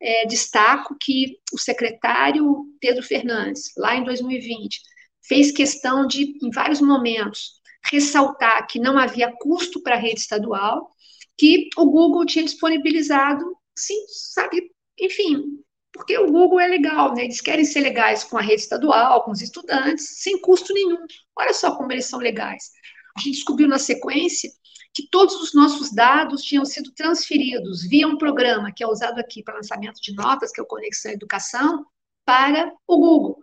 É, 0.00 0.26
destaco 0.26 0.96
que 1.00 1.38
o 1.52 1.58
secretário 1.58 2.64
Pedro 2.80 3.02
Fernandes, 3.02 3.72
lá 3.76 3.96
em 3.96 4.04
2020, 4.04 4.80
fez 5.26 5.52
questão 5.52 6.06
de, 6.06 6.36
em 6.42 6.50
vários 6.50 6.80
momentos, 6.80 7.60
ressaltar 7.92 8.66
que 8.66 8.78
não 8.78 8.98
havia 8.98 9.32
custo 9.38 9.82
para 9.82 9.96
a 9.96 9.98
rede 9.98 10.20
estadual, 10.20 10.88
que 11.36 11.68
o 11.76 11.86
Google 11.86 12.24
tinha 12.24 12.44
disponibilizado, 12.44 13.44
sim, 13.76 14.04
sabe, 14.08 14.70
enfim, 14.98 15.44
porque 15.92 16.16
o 16.16 16.30
Google 16.30 16.60
é 16.60 16.68
legal, 16.68 17.14
né? 17.14 17.24
Eles 17.24 17.40
querem 17.40 17.64
ser 17.64 17.80
legais 17.80 18.22
com 18.24 18.38
a 18.38 18.42
rede 18.42 18.62
estadual, 18.62 19.24
com 19.24 19.32
os 19.32 19.42
estudantes, 19.42 20.20
sem 20.20 20.40
custo 20.40 20.72
nenhum. 20.72 21.04
Olha 21.36 21.52
só 21.52 21.76
como 21.76 21.92
eles 21.92 22.06
são 22.06 22.18
legais 22.18 22.70
a 23.18 23.22
gente 23.22 23.36
descobriu 23.36 23.68
na 23.68 23.78
sequência 23.78 24.50
que 24.94 25.08
todos 25.10 25.34
os 25.36 25.54
nossos 25.54 25.92
dados 25.92 26.42
tinham 26.42 26.64
sido 26.64 26.92
transferidos 26.92 27.86
via 27.88 28.08
um 28.08 28.16
programa 28.16 28.72
que 28.72 28.82
é 28.82 28.86
usado 28.86 29.18
aqui 29.18 29.42
para 29.42 29.56
lançamento 29.56 30.00
de 30.00 30.14
notas, 30.14 30.50
que 30.50 30.60
é 30.60 30.62
o 30.62 30.66
Conexão 30.66 31.12
Educação, 31.12 31.84
para 32.24 32.72
o 32.86 32.96
Google. 32.96 33.38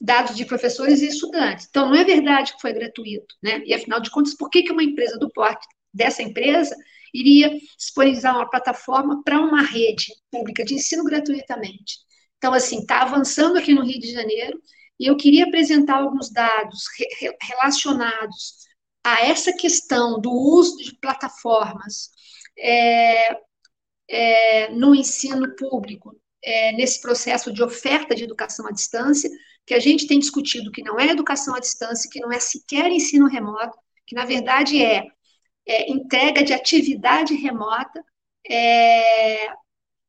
Dados 0.00 0.34
de 0.34 0.46
professores 0.46 1.02
e 1.02 1.08
estudantes. 1.08 1.66
Então, 1.68 1.88
não 1.88 1.94
é 1.94 2.04
verdade 2.04 2.54
que 2.54 2.60
foi 2.60 2.72
gratuito, 2.72 3.34
né? 3.42 3.62
E, 3.66 3.74
afinal 3.74 4.00
de 4.00 4.10
contas, 4.10 4.34
por 4.34 4.48
que, 4.48 4.62
que 4.62 4.72
uma 4.72 4.82
empresa 4.82 5.18
do 5.18 5.30
porte 5.30 5.66
dessa 5.92 6.22
empresa 6.22 6.74
iria 7.12 7.50
disponibilizar 7.76 8.34
uma 8.34 8.48
plataforma 8.48 9.22
para 9.22 9.38
uma 9.38 9.62
rede 9.62 10.06
pública 10.30 10.64
de 10.64 10.74
ensino 10.74 11.04
gratuitamente? 11.04 11.98
Então, 12.38 12.54
assim, 12.54 12.78
está 12.78 13.02
avançando 13.02 13.58
aqui 13.58 13.74
no 13.74 13.84
Rio 13.84 14.00
de 14.00 14.10
Janeiro, 14.10 14.58
e 14.98 15.06
eu 15.06 15.16
queria 15.16 15.44
apresentar 15.44 15.96
alguns 15.96 16.30
dados 16.30 16.84
re 16.98 17.36
relacionados 17.42 18.69
a 19.04 19.24
essa 19.26 19.52
questão 19.52 20.20
do 20.20 20.30
uso 20.30 20.76
de 20.78 20.94
plataformas 20.96 22.10
é, 22.58 23.36
é, 24.08 24.70
no 24.70 24.94
ensino 24.94 25.54
público, 25.56 26.16
é, 26.42 26.72
nesse 26.72 27.00
processo 27.00 27.52
de 27.52 27.62
oferta 27.62 28.14
de 28.14 28.24
educação 28.24 28.66
à 28.66 28.70
distância, 28.70 29.30
que 29.66 29.74
a 29.74 29.78
gente 29.78 30.06
tem 30.06 30.18
discutido 30.18 30.70
que 30.72 30.82
não 30.82 30.98
é 30.98 31.06
educação 31.06 31.54
à 31.54 31.60
distância, 31.60 32.10
que 32.10 32.20
não 32.20 32.32
é 32.32 32.40
sequer 32.40 32.90
ensino 32.90 33.28
remoto, 33.28 33.78
que 34.06 34.14
na 34.14 34.24
verdade 34.24 34.82
é, 34.82 35.04
é 35.66 35.90
entrega 35.90 36.42
de 36.42 36.52
atividade 36.52 37.34
remota, 37.34 38.02
é, 38.48 39.48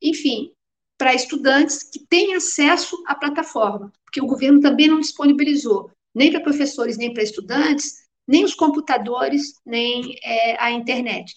enfim, 0.01 0.51
para 0.97 1.13
estudantes 1.13 1.83
que 1.83 1.99
têm 2.07 2.35
acesso 2.35 3.01
à 3.07 3.15
plataforma, 3.15 3.91
porque 4.03 4.21
o 4.21 4.27
governo 4.27 4.59
também 4.59 4.87
não 4.87 4.99
disponibilizou, 4.99 5.91
nem 6.13 6.31
para 6.31 6.41
professores, 6.41 6.97
nem 6.97 7.13
para 7.13 7.23
estudantes, 7.23 8.00
nem 8.31 8.45
os 8.45 8.55
computadores, 8.55 9.59
nem 9.65 10.15
é, 10.23 10.55
a 10.63 10.71
internet. 10.71 11.35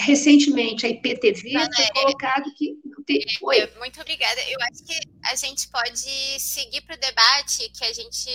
Recentemente, 0.00 0.86
a 0.86 0.88
IPTV 0.88 1.52
foi 1.74 1.86
colocado 1.92 2.52
que. 2.54 2.74
Tem... 3.06 3.24
Oi. 3.42 3.66
Muito 3.78 4.00
obrigada. 4.00 4.40
Eu 4.48 4.58
acho 4.62 4.84
que 4.84 4.98
a 5.24 5.34
gente 5.34 5.68
pode 5.68 6.40
seguir 6.40 6.80
para 6.82 6.96
o 6.96 7.00
debate, 7.00 7.70
que 7.70 7.84
a 7.84 7.92
gente 7.92 8.30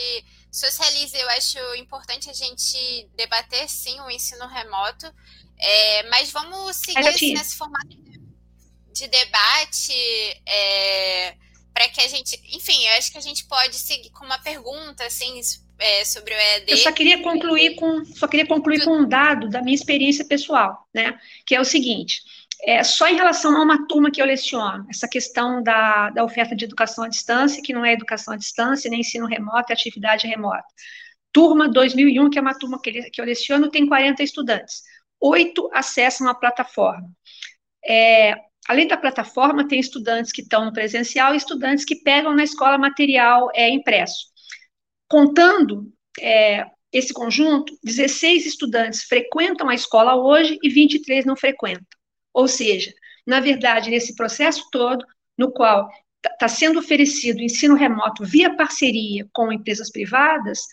socialize. 0.51 1.17
Eu 1.17 1.29
acho 1.31 1.57
importante 1.75 2.29
a 2.29 2.33
gente 2.33 3.09
debater, 3.15 3.67
sim, 3.67 3.99
o 4.01 4.09
ensino 4.09 4.47
remoto, 4.47 5.11
é, 5.57 6.03
mas 6.09 6.31
vamos 6.31 6.77
seguir 6.77 7.07
assim, 7.07 7.33
nesse 7.33 7.55
formato 7.55 7.95
de 8.93 9.07
debate. 9.07 9.93
É, 10.47 11.35
para 11.73 11.89
que 11.89 12.01
a 12.01 12.07
gente, 12.07 12.39
enfim, 12.55 12.85
eu 12.85 12.97
acho 12.97 13.11
que 13.11 13.17
a 13.17 13.21
gente 13.21 13.45
pode 13.45 13.75
seguir 13.75 14.09
com 14.11 14.25
uma 14.25 14.39
pergunta, 14.39 15.05
assim, 15.05 15.41
é, 15.79 16.05
sobre 16.05 16.33
o 16.33 16.37
EAD. 16.37 16.71
Eu 16.71 16.77
só 16.77 16.91
queria 16.91 17.21
concluir 17.21 17.75
com, 17.75 18.03
só 18.05 18.27
queria 18.27 18.45
concluir 18.45 18.83
com 18.83 18.91
um 18.91 19.07
dado 19.07 19.49
da 19.49 19.61
minha 19.61 19.75
experiência 19.75 20.25
pessoal, 20.25 20.87
né? 20.93 21.17
Que 21.45 21.55
é 21.55 21.61
o 21.61 21.65
seguinte: 21.65 22.21
é, 22.63 22.83
só 22.83 23.07
em 23.07 23.15
relação 23.15 23.55
a 23.55 23.61
uma 23.61 23.87
turma 23.87 24.09
que 24.09 24.21
eu 24.21 24.25
leciono, 24.25 24.85
essa 24.89 25.07
questão 25.07 25.61
da, 25.61 26.09
da 26.09 26.23
oferta 26.23 26.55
de 26.55 26.65
educação 26.65 27.03
à 27.03 27.07
distância, 27.07 27.61
que 27.61 27.73
não 27.73 27.85
é 27.85 27.93
educação 27.93 28.33
à 28.33 28.37
distância, 28.37 28.89
nem 28.89 29.01
ensino 29.01 29.27
remoto, 29.27 29.71
é 29.71 29.73
atividade 29.73 30.27
remota. 30.27 30.65
Turma 31.31 31.67
2001, 31.67 32.29
que 32.29 32.39
é 32.39 32.41
uma 32.41 32.57
turma 32.57 32.81
que, 32.81 32.91
que 33.09 33.19
eu 33.19 33.25
leciono, 33.25 33.69
tem 33.69 33.85
40 33.87 34.23
estudantes. 34.23 34.81
Oito 35.19 35.69
acessam 35.73 36.27
a 36.29 36.33
plataforma. 36.33 37.09
É, 37.85 38.35
além 38.67 38.87
da 38.87 38.97
plataforma, 38.97 39.67
tem 39.67 39.79
estudantes 39.79 40.31
que 40.31 40.41
estão 40.41 40.65
no 40.65 40.73
presencial 40.73 41.33
e 41.33 41.37
estudantes 41.37 41.83
que 41.83 41.97
pegam 41.97 42.33
na 42.33 42.43
escola 42.43 42.77
material 42.77 43.49
é, 43.53 43.69
impresso. 43.69 44.34
Contando 45.15 45.89
é, 46.19 46.65
esse 46.91 47.13
conjunto, 47.13 47.73
16 47.81 48.45
estudantes 48.45 49.03
frequentam 49.03 49.69
a 49.69 49.73
escola 49.73 50.17
hoje 50.17 50.59
e 50.61 50.67
23 50.67 51.23
não 51.23 51.37
frequentam. 51.37 51.85
Ou 52.33 52.49
seja, 52.49 52.93
na 53.25 53.39
verdade, 53.39 53.89
nesse 53.89 54.13
processo 54.13 54.67
todo, 54.69 55.05
no 55.37 55.53
qual 55.53 55.87
está 56.17 56.35
tá 56.37 56.47
sendo 56.49 56.79
oferecido 56.79 57.41
ensino 57.41 57.75
remoto 57.75 58.25
via 58.25 58.57
parceria 58.57 59.25
com 59.31 59.53
empresas 59.53 59.89
privadas, 59.89 60.63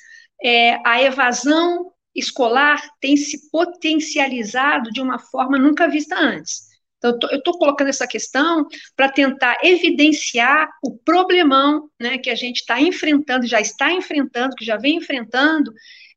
é, 0.43 0.77
a 0.85 1.01
evasão 1.01 1.93
escolar 2.13 2.83
tem 3.01 3.17
se 3.17 3.49
potencializado 3.49 4.91
de 4.91 5.01
uma 5.01 5.21
forma 5.21 5.57
nunca 5.57 5.87
vista 5.87 6.19
antes. 6.19 6.63
Então, 7.05 7.31
eu 7.31 7.39
estou 7.39 7.59
colocando 7.59 7.89
essa 7.89 8.07
questão 8.07 8.67
para 8.97 9.09
tentar 9.09 9.59
evidenciar 9.63 10.69
o 10.83 10.97
problemão 10.99 11.91
né, 12.01 12.19
que 12.19 12.31
a 12.31 12.35
gente 12.35 12.59
está 12.59 12.81
enfrentando, 12.81 13.47
já 13.47 13.61
está 13.61 13.93
enfrentando, 13.93 14.55
que 14.55 14.65
já 14.65 14.77
vem 14.77 14.97
enfrentando, 14.97 15.73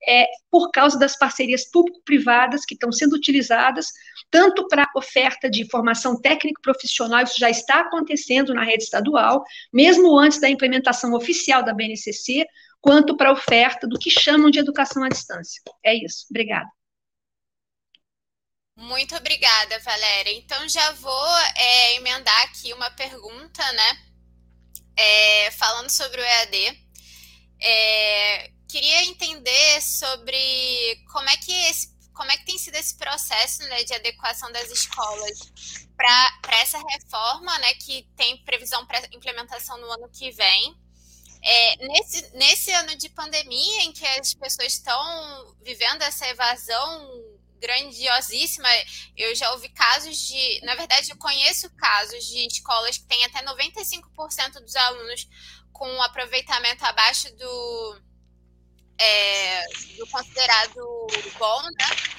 é, 0.07 0.27
por 0.51 0.69
causa 0.69 0.99
das 0.99 1.17
parcerias 1.17 1.69
público-privadas 1.69 2.63
que 2.63 2.75
estão 2.75 2.91
sendo 2.91 3.15
utilizadas 3.15 3.87
tanto 4.29 4.67
para 4.67 4.89
oferta 4.95 5.49
de 5.49 5.67
formação 5.69 6.19
técnico-profissional, 6.19 7.23
isso 7.23 7.39
já 7.39 7.49
está 7.49 7.81
acontecendo 7.81 8.53
na 8.53 8.63
rede 8.63 8.83
estadual, 8.83 9.43
mesmo 9.73 10.17
antes 10.17 10.39
da 10.39 10.49
implementação 10.49 11.13
oficial 11.13 11.63
da 11.63 11.73
BNCC, 11.73 12.45
quanto 12.81 13.17
para 13.17 13.29
a 13.29 13.33
oferta 13.33 13.87
do 13.87 13.97
que 13.97 14.11
chamam 14.11 14.51
de 14.51 14.59
educação 14.59 15.03
à 15.03 15.09
distância. 15.09 15.61
É 15.83 15.95
isso. 15.95 16.25
Obrigada. 16.29 16.67
Muito 18.75 19.15
obrigada, 19.15 19.79
Valéria. 19.79 20.33
Então 20.33 20.67
já 20.67 20.91
vou 20.91 21.37
é, 21.55 21.95
emendar 21.95 22.41
aqui 22.43 22.73
uma 22.73 22.91
pergunta, 22.91 23.71
né? 23.71 24.05
É, 24.97 25.51
falando 25.51 25.89
sobre 25.89 26.19
o 26.19 26.23
EAD. 26.23 26.85
É, 27.61 28.51
queria 28.67 29.05
entender 29.05 29.81
sobre 29.81 31.01
como 31.11 31.29
é 31.29 31.37
que 31.37 31.53
esse, 31.69 31.95
como 32.13 32.29
é 32.31 32.37
que 32.37 32.45
tem 32.45 32.57
sido 32.57 32.75
esse 32.75 32.97
processo 32.97 33.63
né, 33.63 33.83
de 33.85 33.93
adequação 33.93 34.51
das 34.51 34.69
escolas 34.69 35.39
para 35.95 36.57
essa 36.61 36.77
reforma, 36.77 37.57
né, 37.59 37.73
que 37.75 38.03
tem 38.17 38.43
previsão 38.43 38.85
para 38.85 39.07
implementação 39.13 39.77
no 39.77 39.89
ano 39.89 40.09
que 40.09 40.31
vem. 40.31 40.75
É, 41.41 41.87
nesse, 41.87 42.29
nesse 42.35 42.71
ano 42.71 42.95
de 42.97 43.07
pandemia, 43.09 43.83
em 43.83 43.93
que 43.93 44.05
as 44.05 44.33
pessoas 44.33 44.73
estão 44.73 45.55
vivendo 45.63 46.01
essa 46.01 46.27
evasão 46.27 47.34
grandiosíssima. 47.59 48.67
Eu 49.15 49.35
já 49.35 49.51
ouvi 49.51 49.69
casos 49.69 50.17
de. 50.17 50.61
Na 50.63 50.75
verdade, 50.75 51.11
eu 51.11 51.17
conheço 51.17 51.69
casos 51.75 52.25
de 52.25 52.47
escolas 52.47 52.97
que 52.97 53.05
têm 53.05 53.23
até 53.25 53.43
95% 53.43 54.59
dos 54.61 54.75
alunos 54.75 55.27
com 55.71 55.87
um 55.89 56.01
aproveitamento 56.01 56.85
abaixo 56.85 57.35
do, 57.35 58.01
é, 58.97 59.67
do 59.97 60.07
considerado 60.07 61.07
bom, 61.37 61.63
né? 61.63 62.15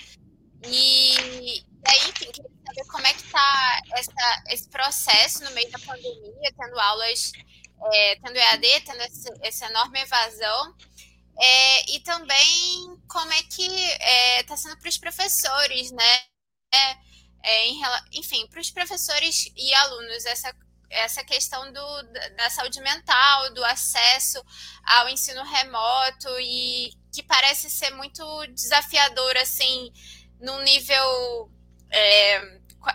E, 0.65 1.65
aí, 1.87 1.99
enfim, 2.09 2.31
queria 2.33 2.51
saber 2.67 2.85
como 2.91 3.07
é 3.07 3.13
que 3.13 3.23
está 3.23 3.83
esse 4.49 4.69
processo 4.69 5.45
no 5.45 5.51
meio 5.53 5.71
da 5.71 5.79
pandemia, 5.79 6.53
tendo 6.57 6.79
aulas, 6.79 7.33
é, 7.93 8.17
tendo 8.17 8.37
EAD, 8.37 8.81
tendo 8.85 9.01
essa, 9.01 9.35
essa 9.43 9.67
enorme 9.67 10.01
evasão. 10.01 10.75
É, 11.39 11.91
e 11.93 12.01
também 12.01 13.01
como 13.09 13.33
é 13.33 13.43
que 13.43 13.67
está 13.67 14.05
é, 14.05 14.43
tá 14.45 14.57
sendo 14.57 14.77
para 14.79 14.89
os 14.89 14.99
professores, 14.99 15.91
né? 15.91 16.21
É, 17.43 17.67
em, 17.67 17.81
enfim, 18.13 18.47
para 18.49 18.61
os 18.61 18.71
professores 18.71 19.49
e 19.57 19.75
alunos, 19.75 20.25
essa, 20.27 20.55
essa 20.91 21.23
questão 21.25 21.73
do, 21.73 22.03
da 22.37 22.51
saúde 22.51 22.81
mental, 22.81 23.55
do 23.55 23.65
acesso 23.65 24.43
ao 24.85 25.09
ensino 25.09 25.45
remoto 25.45 26.29
e 26.41 26.91
que 27.13 27.23
parece 27.23 27.71
ser 27.71 27.91
muito 27.91 28.47
desafiador, 28.49 29.37
assim, 29.37 29.93
num 30.41 30.61
nível. 30.63 31.51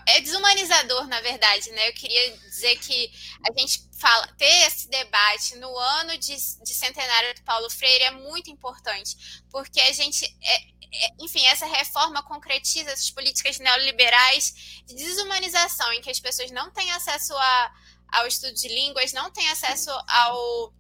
É, 0.06 0.22
desumanizador, 0.22 1.08
na 1.08 1.20
verdade, 1.22 1.70
né? 1.72 1.90
Eu 1.90 1.94
queria 1.94 2.38
dizer 2.38 2.78
que 2.78 3.12
a 3.48 3.60
gente 3.60 3.84
fala, 4.00 4.28
ter 4.38 4.68
esse 4.68 4.90
debate 4.90 5.56
no 5.58 5.78
ano 5.78 6.18
de, 6.18 6.36
de 6.36 6.74
centenário 6.74 7.36
do 7.36 7.42
Paulo 7.44 7.70
Freire 7.70 8.06
é 8.06 8.12
muito 8.12 8.50
importante, 8.50 9.44
porque 9.52 9.80
a 9.82 9.92
gente, 9.92 10.26
é, 10.42 10.56
é, 10.56 11.10
enfim, 11.20 11.46
essa 11.46 11.66
reforma 11.66 12.24
concretiza 12.24 12.92
essas 12.92 13.12
políticas 13.12 13.60
neoliberais 13.60 14.82
de 14.86 14.96
desumanização, 14.96 15.92
em 15.94 16.02
que 16.02 16.10
as 16.10 16.20
pessoas 16.20 16.52
não 16.52 16.72
têm 16.72 16.92
acesso 16.92 17.36
a, 17.36 17.74
ao 18.14 18.28
estudo 18.28 18.54
de 18.54 18.68
línguas, 18.68 19.14
não 19.14 19.30
têm 19.32 19.48
acesso 19.50 19.90
ao 20.08 20.74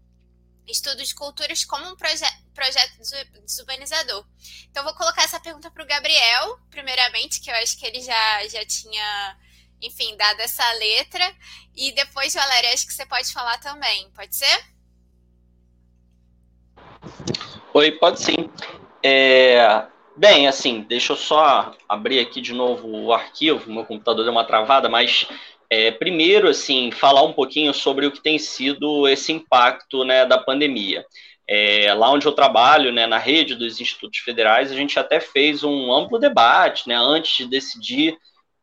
estudo 0.67 1.03
de 1.03 1.15
culturas 1.15 1.65
como 1.65 1.87
um 1.87 1.95
proje 1.95 2.25
projeto 2.53 2.97
desumanizador. 3.45 4.25
Então, 4.69 4.83
vou 4.83 4.93
colocar 4.93 5.23
essa 5.23 5.39
pergunta 5.39 5.71
para 5.71 5.83
o 5.83 5.87
Gabriel, 5.87 6.59
primeiramente, 6.69 7.41
que 7.41 7.49
eu 7.49 7.55
acho 7.55 7.77
que 7.77 7.85
ele 7.85 8.01
já, 8.01 8.47
já 8.47 8.65
tinha 8.65 9.37
enfim, 9.81 10.15
dada 10.15 10.43
essa 10.43 10.69
letra. 10.73 11.33
E 11.75 11.91
depois, 11.93 12.33
Valéria, 12.33 12.73
acho 12.73 12.85
que 12.85 12.93
você 12.93 13.05
pode 13.05 13.33
falar 13.33 13.57
também, 13.59 14.09
pode 14.11 14.35
ser? 14.35 14.63
Oi, 17.73 17.91
pode 17.93 18.21
sim. 18.21 18.49
É, 19.03 19.85
bem, 20.15 20.47
assim, 20.47 20.81
deixa 20.81 21.13
eu 21.13 21.17
só 21.17 21.75
abrir 21.89 22.19
aqui 22.19 22.41
de 22.41 22.53
novo 22.53 22.87
o 22.87 23.13
arquivo, 23.13 23.71
meu 23.71 23.85
computador 23.85 24.23
deu 24.23 24.31
uma 24.31 24.45
travada, 24.45 24.87
mas 24.87 25.27
é, 25.71 25.89
primeiro, 25.89 26.49
assim, 26.49 26.91
falar 26.91 27.23
um 27.23 27.31
pouquinho 27.31 27.73
sobre 27.73 28.05
o 28.05 28.11
que 28.11 28.21
tem 28.21 28.37
sido 28.37 29.07
esse 29.07 29.31
impacto 29.31 30.03
né, 30.03 30.25
da 30.25 30.37
pandemia. 30.37 31.05
É, 31.47 31.93
lá 31.93 32.11
onde 32.11 32.25
eu 32.25 32.33
trabalho, 32.33 32.91
né, 32.91 33.07
na 33.07 33.17
rede 33.17 33.55
dos 33.55 33.79
institutos 33.79 34.19
federais, 34.19 34.69
a 34.69 34.75
gente 34.75 34.99
até 34.99 35.21
fez 35.21 35.63
um 35.63 35.93
amplo 35.93 36.19
debate, 36.19 36.89
né, 36.89 36.95
antes 36.95 37.37
de 37.37 37.45
decidir 37.45 38.17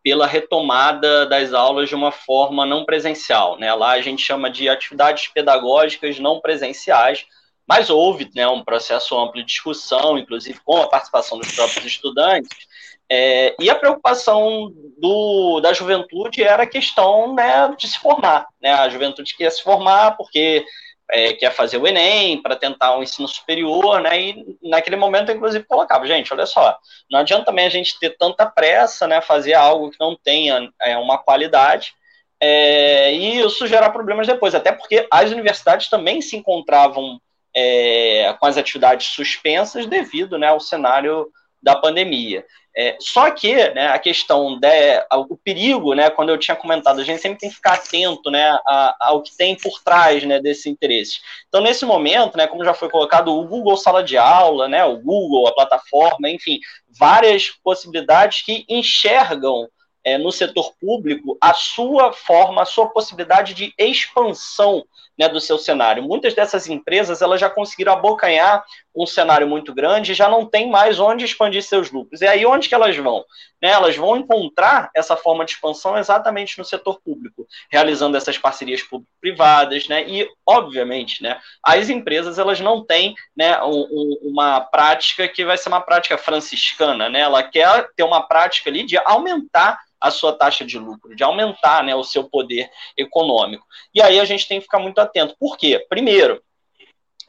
pela 0.04 0.26
retomada 0.26 1.24
das 1.24 1.54
aulas 1.54 1.88
de 1.88 1.94
uma 1.94 2.12
forma 2.12 2.66
não 2.66 2.84
presencial. 2.84 3.58
Né? 3.58 3.72
Lá 3.72 3.92
a 3.92 4.02
gente 4.02 4.22
chama 4.22 4.50
de 4.50 4.68
atividades 4.68 5.28
pedagógicas 5.28 6.18
não 6.18 6.40
presenciais, 6.40 7.24
mas 7.66 7.88
houve 7.88 8.30
né, 8.34 8.46
um 8.46 8.62
processo 8.62 9.18
amplo 9.18 9.40
de 9.40 9.46
discussão, 9.46 10.18
inclusive 10.18 10.60
com 10.62 10.82
a 10.82 10.88
participação 10.88 11.38
dos 11.38 11.52
próprios 11.52 11.86
estudantes, 11.86 12.67
é, 13.10 13.54
e 13.58 13.70
a 13.70 13.74
preocupação 13.74 14.72
do, 14.98 15.60
da 15.60 15.72
juventude 15.72 16.42
era 16.42 16.64
a 16.64 16.66
questão 16.66 17.34
né, 17.34 17.74
de 17.78 17.88
se 17.88 17.98
formar. 17.98 18.46
Né? 18.60 18.70
A 18.70 18.88
juventude 18.88 19.34
queria 19.34 19.50
se 19.50 19.62
formar 19.62 20.16
porque 20.16 20.64
é, 21.10 21.32
quer 21.32 21.50
fazer 21.52 21.78
o 21.78 21.86
Enem 21.86 22.42
para 22.42 22.54
tentar 22.54 22.96
um 22.96 23.02
ensino 23.02 23.26
superior, 23.26 24.00
né? 24.00 24.20
E 24.20 24.58
naquele 24.62 24.96
momento, 24.96 25.32
inclusive, 25.32 25.64
colocava, 25.64 26.06
gente, 26.06 26.32
olha 26.34 26.44
só, 26.44 26.76
não 27.10 27.20
adianta 27.20 27.46
também 27.46 27.64
a 27.66 27.70
gente 27.70 27.98
ter 27.98 28.10
tanta 28.10 28.44
pressa, 28.44 29.06
né? 29.06 29.22
Fazer 29.22 29.54
algo 29.54 29.90
que 29.90 29.98
não 29.98 30.14
tenha 30.14 30.70
é, 30.82 30.98
uma 30.98 31.16
qualidade. 31.16 31.94
É, 32.38 33.12
e 33.14 33.40
isso 33.40 33.66
gerar 33.66 33.90
problemas 33.90 34.26
depois, 34.26 34.54
até 34.54 34.70
porque 34.70 35.06
as 35.10 35.30
universidades 35.30 35.88
também 35.88 36.20
se 36.20 36.36
encontravam 36.36 37.18
é, 37.56 38.36
com 38.38 38.46
as 38.46 38.58
atividades 38.58 39.08
suspensas 39.08 39.86
devido 39.86 40.38
né, 40.38 40.46
ao 40.46 40.60
cenário 40.60 41.28
da 41.62 41.76
pandemia. 41.76 42.44
É, 42.76 42.96
só 43.00 43.28
que 43.32 43.52
né, 43.70 43.88
a 43.88 43.98
questão 43.98 44.56
de, 44.58 45.04
o 45.28 45.36
perigo, 45.36 45.94
né, 45.94 46.10
quando 46.10 46.28
eu 46.28 46.38
tinha 46.38 46.56
comentado, 46.56 47.00
a 47.00 47.04
gente 47.04 47.20
sempre 47.20 47.38
tem 47.38 47.48
que 47.48 47.56
ficar 47.56 47.74
atento 47.74 48.30
né, 48.30 48.56
ao 49.00 49.20
que 49.20 49.36
tem 49.36 49.56
por 49.56 49.82
trás 49.82 50.22
né, 50.22 50.40
desse 50.40 50.68
interesse. 50.68 51.18
Então, 51.48 51.60
nesse 51.60 51.84
momento, 51.84 52.36
né, 52.36 52.46
como 52.46 52.64
já 52.64 52.72
foi 52.72 52.88
colocado, 52.88 53.36
o 53.36 53.44
Google 53.44 53.76
Sala 53.76 54.04
de 54.04 54.16
Aula, 54.16 54.68
né, 54.68 54.84
o 54.84 54.96
Google, 54.96 55.48
a 55.48 55.54
plataforma, 55.54 56.30
enfim, 56.30 56.60
várias 56.96 57.48
possibilidades 57.50 58.42
que 58.42 58.64
enxergam 58.68 59.68
é, 60.04 60.16
no 60.16 60.30
setor 60.30 60.72
público 60.80 61.36
a 61.40 61.52
sua 61.54 62.12
forma, 62.12 62.62
a 62.62 62.66
sua 62.66 62.88
possibilidade 62.88 63.54
de 63.54 63.74
expansão 63.76 64.84
né, 65.18 65.28
do 65.28 65.40
seu 65.40 65.58
cenário. 65.58 66.02
Muitas 66.02 66.34
dessas 66.34 66.68
empresas 66.68 67.20
elas 67.20 67.40
já 67.40 67.50
conseguiram 67.50 67.92
abocanhar 67.92 68.64
um 68.94 69.06
cenário 69.06 69.48
muito 69.48 69.74
grande 69.74 70.12
e 70.12 70.14
já 70.14 70.28
não 70.28 70.46
tem 70.46 70.70
mais 70.70 71.00
onde 71.00 71.24
expandir 71.24 71.62
seus 71.62 71.90
lucros. 71.90 72.20
E 72.20 72.26
aí 72.26 72.46
onde 72.46 72.68
que 72.68 72.74
elas 72.74 72.96
vão? 72.96 73.24
Né, 73.60 73.70
elas 73.70 73.96
vão 73.96 74.16
encontrar 74.16 74.90
essa 74.94 75.16
forma 75.16 75.44
de 75.44 75.52
expansão 75.52 75.98
exatamente 75.98 76.56
no 76.58 76.64
setor 76.64 77.00
público, 77.00 77.46
realizando 77.70 78.16
essas 78.16 78.38
parcerias 78.38 78.82
público-privadas, 78.82 79.88
né, 79.88 80.08
e 80.08 80.28
obviamente, 80.46 81.22
né, 81.24 81.40
as 81.60 81.88
empresas 81.88 82.38
elas 82.38 82.60
não 82.60 82.84
têm, 82.84 83.16
né, 83.36 83.60
um, 83.62 83.80
um, 83.90 84.18
uma 84.22 84.60
prática 84.60 85.26
que 85.26 85.44
vai 85.44 85.58
ser 85.58 85.70
uma 85.70 85.80
prática 85.80 86.16
franciscana, 86.16 87.08
né, 87.08 87.20
ela 87.20 87.42
quer 87.42 87.88
ter 87.96 88.04
uma 88.04 88.28
prática 88.28 88.70
ali 88.70 88.84
de 88.84 88.96
aumentar 88.98 89.80
a 90.00 90.10
sua 90.10 90.32
taxa 90.32 90.64
de 90.64 90.78
lucro, 90.78 91.14
de 91.14 91.22
aumentar 91.24 91.82
né, 91.82 91.94
o 91.94 92.04
seu 92.04 92.24
poder 92.24 92.70
econômico. 92.96 93.66
E 93.94 94.00
aí 94.00 94.20
a 94.20 94.24
gente 94.24 94.46
tem 94.46 94.58
que 94.58 94.64
ficar 94.64 94.78
muito 94.78 94.98
atento. 94.98 95.36
Por 95.38 95.56
quê? 95.56 95.84
Primeiro, 95.88 96.42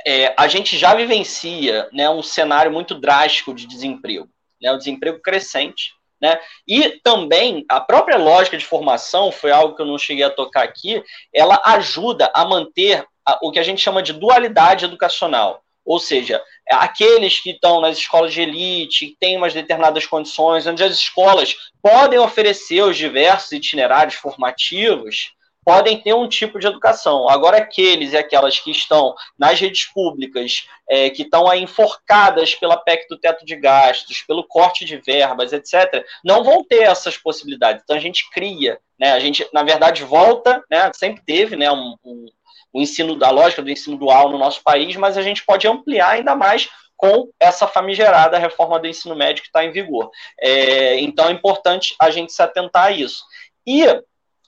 é, 0.06 0.34
a 0.38 0.48
gente 0.48 0.78
já 0.78 0.94
vivencia 0.94 1.90
né, 1.92 2.10
um 2.10 2.24
cenário 2.24 2.72
muito 2.72 2.96
drástico 2.96 3.54
de 3.54 3.68
desemprego, 3.68 4.30
né, 4.62 4.72
o 4.72 4.78
desemprego 4.78 5.20
crescente. 5.22 5.94
Né? 6.22 6.38
E 6.68 7.00
também 7.02 7.66
a 7.70 7.80
própria 7.80 8.18
lógica 8.18 8.58
de 8.58 8.66
formação, 8.66 9.32
foi 9.32 9.52
algo 9.52 9.76
que 9.76 9.82
eu 9.82 9.86
não 9.86 9.98
cheguei 9.98 10.24
a 10.24 10.30
tocar 10.30 10.64
aqui, 10.64 11.02
ela 11.34 11.62
ajuda 11.64 12.30
a 12.34 12.44
manter 12.44 13.06
a, 13.26 13.40
o 13.42 13.52
que 13.52 13.60
a 13.60 13.64
gente 13.64 13.82
chama 13.82 14.04
de 14.04 14.14
dualidade 14.14 14.86
educacional. 14.86 15.64
Ou 15.86 15.98
seja, 15.98 16.44
aqueles 16.72 17.40
que 17.40 17.52
estão 17.52 17.82
nas 17.82 17.98
escolas 17.98 18.34
de 18.34 18.42
elite, 18.42 19.08
que 19.08 19.18
têm 19.20 19.38
umas 19.38 19.54
determinadas 19.54 20.06
condições, 20.06 20.68
onde 20.68 20.84
as 20.84 20.94
escolas 20.94 21.56
podem 21.82 22.20
oferecer 22.20 22.82
os 22.84 22.98
diversos 22.98 23.52
itinerários 23.52 24.16
formativos, 24.16 25.34
podem 25.64 26.02
ter 26.02 26.14
um 26.14 26.28
tipo 26.28 26.58
de 26.60 26.68
educação. 26.68 27.30
Agora, 27.30 27.58
aqueles 27.58 28.14
e 28.14 28.18
aquelas 28.18 28.60
que 28.60 28.72
estão 28.72 29.14
nas 29.38 29.60
redes 29.60 29.86
públicas, 29.86 30.68
é, 30.90 31.10
que 31.10 31.24
estão 31.24 31.48
aí 31.48 31.62
enforcadas 31.62 32.56
pela 32.56 32.78
PEC 32.78 33.08
do 33.08 33.20
teto 33.20 33.46
de 33.46 33.56
gastos, 33.56 34.22
pelo 34.22 34.44
corte 34.44 34.84
de 34.84 34.98
verbas, 34.98 35.54
etc., 35.54 36.04
não 36.24 36.44
vão 36.44 36.64
ter 36.64 36.84
essas 36.84 37.18
possibilidades. 37.18 37.84
Então, 37.84 37.96
a 37.96 38.00
gente 38.00 38.30
cria, 38.32 38.80
né? 39.00 39.12
a 39.12 39.20
gente, 39.20 39.48
na 39.54 39.62
verdade, 39.62 40.04
volta, 40.04 40.64
né? 40.72 40.92
sempre 40.94 41.22
teve 41.24 41.56
né? 41.56 41.72
um, 41.72 41.96
um 42.04 42.26
o 42.74 42.82
ensino 42.82 43.16
da 43.16 43.30
lógica 43.30 43.62
do 43.62 43.70
ensino 43.70 43.98
dual 43.98 44.30
no 44.30 44.38
nosso 44.38 44.62
país, 44.64 44.96
mas 44.96 45.18
a 45.18 45.22
gente 45.22 45.46
pode 45.46 45.68
ampliar 45.68 46.12
ainda 46.12 46.36
mais 46.36 46.70
com 46.96 47.30
essa 47.40 47.66
famigerada 47.66 48.38
reforma 48.38 48.78
do 48.78 48.88
ensino 48.88 49.16
médio 49.16 49.42
que 49.42 49.48
está 49.48 49.64
em 49.64 49.72
vigor. 49.72 50.12
É, 50.40 51.00
então 51.00 51.30
é 51.30 51.32
importante 51.32 51.96
a 52.00 52.10
gente 52.10 52.34
se 52.34 52.42
atentar 52.42 52.88
a 52.88 52.92
isso. 52.92 53.24
E 53.66 53.86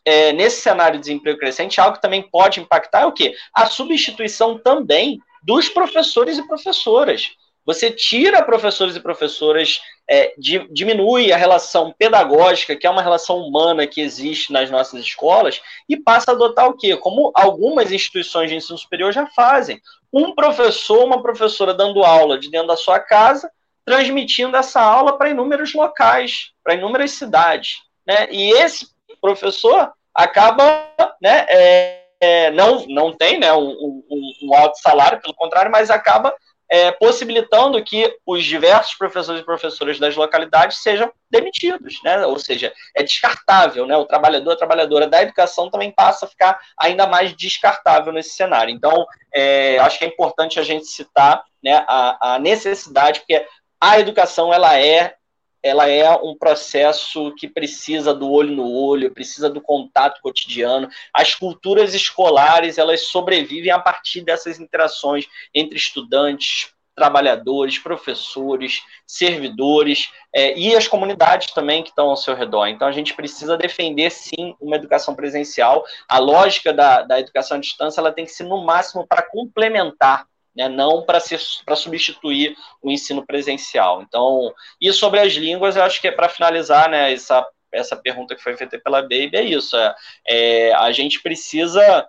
é, 0.03 0.33
nesse 0.33 0.61
cenário 0.61 0.97
de 0.97 1.05
desemprego 1.05 1.39
crescente, 1.39 1.79
algo 1.79 1.95
que 1.95 2.01
também 2.01 2.21
pode 2.21 2.59
impactar 2.59 3.01
é 3.01 3.05
o 3.05 3.13
quê? 3.13 3.35
A 3.53 3.67
substituição 3.67 4.57
também 4.57 5.17
dos 5.43 5.69
professores 5.69 6.37
e 6.37 6.47
professoras. 6.47 7.29
Você 7.65 7.91
tira 7.91 8.43
professores 8.43 8.95
e 8.95 8.99
professoras, 8.99 9.79
é, 10.09 10.33
di, 10.37 10.67
diminui 10.71 11.31
a 11.31 11.37
relação 11.37 11.93
pedagógica, 11.97 12.75
que 12.75 12.85
é 12.85 12.89
uma 12.89 13.01
relação 13.01 13.37
humana 13.37 13.87
que 13.87 14.01
existe 14.01 14.51
nas 14.51 14.69
nossas 14.69 15.01
escolas, 15.01 15.61
e 15.87 15.97
passa 15.97 16.31
a 16.31 16.33
adotar 16.33 16.67
o 16.67 16.77
quê? 16.77 16.95
Como 16.97 17.31
algumas 17.33 17.91
instituições 17.91 18.49
de 18.49 18.55
ensino 18.55 18.77
superior 18.77 19.11
já 19.13 19.25
fazem. 19.27 19.79
Um 20.11 20.35
professor, 20.35 21.05
uma 21.05 21.21
professora 21.21 21.73
dando 21.73 22.03
aula 22.03 22.37
de 22.37 22.49
dentro 22.49 22.67
da 22.67 22.75
sua 22.75 22.99
casa, 22.99 23.49
transmitindo 23.85 24.57
essa 24.57 24.81
aula 24.81 25.17
para 25.17 25.29
inúmeros 25.29 25.73
locais, 25.73 26.51
para 26.63 26.75
inúmeras 26.75 27.11
cidades. 27.11 27.77
Né? 28.05 28.27
E 28.31 28.51
esse 28.51 28.87
professor 29.21 29.91
acaba, 30.13 30.89
né, 31.21 31.45
é, 31.49 32.01
é, 32.19 32.51
não, 32.51 32.85
não 32.87 33.11
tem 33.11 33.39
né, 33.39 33.51
um, 33.53 33.69
um, 33.69 34.33
um, 34.43 34.55
alto 34.55 34.79
salário, 34.79 35.19
pelo 35.21 35.33
contrário, 35.33 35.71
mas 35.71 35.89
acaba 35.89 36.33
é, 36.71 36.89
possibilitando 36.89 37.83
que 37.83 38.15
os 38.25 38.45
diversos 38.45 38.95
professores 38.95 39.41
e 39.41 39.45
professoras 39.45 39.99
das 39.99 40.15
localidades 40.15 40.81
sejam 40.81 41.11
demitidos, 41.29 42.01
né? 42.01 42.25
ou 42.25 42.39
seja, 42.39 42.71
é 42.95 43.03
descartável, 43.03 43.85
né? 43.85 43.97
o 43.97 44.05
trabalhador, 44.05 44.53
a 44.53 44.55
trabalhadora 44.55 45.05
da 45.05 45.21
educação 45.21 45.69
também 45.69 45.91
passa 45.91 46.25
a 46.25 46.29
ficar 46.29 46.57
ainda 46.79 47.05
mais 47.05 47.35
descartável 47.35 48.13
nesse 48.13 48.29
cenário. 48.29 48.73
Então, 48.73 49.05
é, 49.35 49.79
acho 49.79 49.99
que 49.99 50.05
é 50.05 50.07
importante 50.07 50.61
a 50.61 50.63
gente 50.63 50.85
citar 50.85 51.43
né, 51.61 51.83
a, 51.85 52.35
a 52.35 52.39
necessidade, 52.39 53.19
porque 53.19 53.45
a 53.79 53.99
educação 53.99 54.53
ela 54.53 54.79
é 54.79 55.15
ela 55.63 55.87
é 55.87 56.09
um 56.15 56.35
processo 56.35 57.33
que 57.35 57.47
precisa 57.47 58.13
do 58.13 58.29
olho 58.29 58.55
no 58.55 58.71
olho, 58.71 59.13
precisa 59.13 59.49
do 59.49 59.61
contato 59.61 60.21
cotidiano. 60.21 60.89
As 61.13 61.35
culturas 61.35 61.93
escolares, 61.93 62.77
elas 62.77 63.07
sobrevivem 63.07 63.71
a 63.71 63.79
partir 63.79 64.21
dessas 64.21 64.59
interações 64.59 65.27
entre 65.53 65.77
estudantes, 65.77 66.73
trabalhadores, 66.95 67.79
professores, 67.79 68.81
servidores 69.07 70.11
é, 70.33 70.57
e 70.57 70.75
as 70.75 70.87
comunidades 70.87 71.51
também 71.53 71.83
que 71.83 71.89
estão 71.89 72.09
ao 72.09 72.17
seu 72.17 72.35
redor. 72.35 72.67
Então, 72.67 72.87
a 72.87 72.91
gente 72.91 73.13
precisa 73.13 73.57
defender, 73.57 74.11
sim, 74.11 74.55
uma 74.59 74.75
educação 74.75 75.15
presencial. 75.15 75.85
A 76.07 76.17
lógica 76.17 76.73
da, 76.73 77.01
da 77.01 77.19
educação 77.19 77.57
à 77.57 77.59
distância 77.59 77.99
ela 78.01 78.11
tem 78.11 78.25
que 78.25 78.31
ser, 78.31 78.43
no 78.43 78.63
máximo, 78.63 79.07
para 79.07 79.21
complementar 79.23 80.27
né, 80.55 80.67
não 80.67 81.03
para 81.03 81.75
substituir 81.75 82.55
o 82.81 82.91
ensino 82.91 83.25
presencial. 83.25 84.01
Então, 84.01 84.53
e 84.79 84.91
sobre 84.91 85.19
as 85.19 85.33
línguas, 85.33 85.75
eu 85.75 85.83
acho 85.83 86.01
que 86.01 86.07
é 86.07 86.11
para 86.11 86.29
finalizar 86.29 86.89
né, 86.89 87.11
essa, 87.11 87.47
essa 87.71 87.95
pergunta 87.95 88.35
que 88.35 88.43
foi 88.43 88.55
feita 88.57 88.79
pela 88.79 89.01
Baby, 89.01 89.31
é 89.33 89.43
isso. 89.43 89.77
É, 89.77 89.95
é 90.27 90.73
a 90.73 90.91
gente 90.91 91.21
precisa 91.21 92.07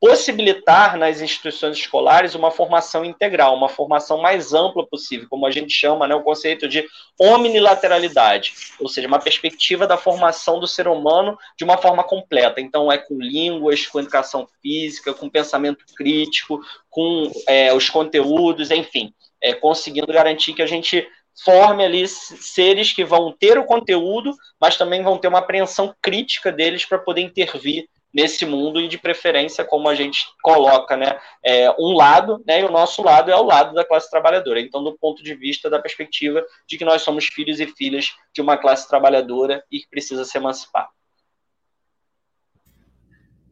possibilitar 0.00 0.96
nas 0.96 1.20
instituições 1.20 1.76
escolares 1.76 2.34
uma 2.34 2.50
formação 2.50 3.04
integral, 3.04 3.54
uma 3.54 3.68
formação 3.68 4.16
mais 4.16 4.54
ampla 4.54 4.86
possível, 4.86 5.28
como 5.28 5.46
a 5.46 5.50
gente 5.50 5.74
chama 5.74 6.08
né, 6.08 6.14
o 6.14 6.22
conceito 6.22 6.66
de 6.66 6.86
omnilateralidade, 7.20 8.54
ou 8.80 8.88
seja, 8.88 9.06
uma 9.06 9.18
perspectiva 9.18 9.86
da 9.86 9.98
formação 9.98 10.58
do 10.58 10.66
ser 10.66 10.88
humano 10.88 11.38
de 11.54 11.64
uma 11.64 11.76
forma 11.76 12.02
completa. 12.02 12.62
Então, 12.62 12.90
é 12.90 12.96
com 12.96 13.20
línguas, 13.20 13.86
com 13.86 14.00
educação 14.00 14.48
física, 14.62 15.12
com 15.12 15.28
pensamento 15.28 15.84
crítico, 15.94 16.62
com 16.88 17.30
é, 17.46 17.74
os 17.74 17.90
conteúdos, 17.90 18.70
enfim, 18.70 19.12
é, 19.38 19.52
conseguindo 19.52 20.06
garantir 20.06 20.54
que 20.54 20.62
a 20.62 20.66
gente 20.66 21.06
forme 21.44 21.84
ali 21.84 22.06
seres 22.08 22.92
que 22.92 23.04
vão 23.04 23.32
ter 23.32 23.58
o 23.58 23.64
conteúdo, 23.64 24.34
mas 24.58 24.78
também 24.78 25.02
vão 25.02 25.18
ter 25.18 25.28
uma 25.28 25.38
apreensão 25.40 25.94
crítica 26.00 26.50
deles 26.50 26.86
para 26.86 26.98
poder 26.98 27.20
intervir 27.20 27.86
nesse 28.12 28.44
mundo 28.44 28.80
e 28.80 28.88
de 28.88 28.98
preferência 28.98 29.64
como 29.64 29.88
a 29.88 29.94
gente 29.94 30.26
coloca, 30.42 30.96
né, 30.96 31.20
é, 31.44 31.70
um 31.78 31.92
lado, 31.92 32.42
né, 32.46 32.60
e 32.60 32.64
o 32.64 32.70
nosso 32.70 33.02
lado 33.02 33.30
é 33.30 33.36
o 33.36 33.44
lado 33.44 33.74
da 33.74 33.84
classe 33.84 34.10
trabalhadora. 34.10 34.60
Então, 34.60 34.82
do 34.82 34.96
ponto 34.98 35.22
de 35.22 35.34
vista 35.34 35.70
da 35.70 35.78
perspectiva 35.78 36.44
de 36.66 36.76
que 36.76 36.84
nós 36.84 37.02
somos 37.02 37.26
filhos 37.26 37.60
e 37.60 37.66
filhas 37.66 38.14
de 38.34 38.40
uma 38.40 38.56
classe 38.56 38.88
trabalhadora 38.88 39.64
e 39.70 39.80
que 39.80 39.88
precisa 39.88 40.24
se 40.24 40.36
emancipar. 40.36 40.88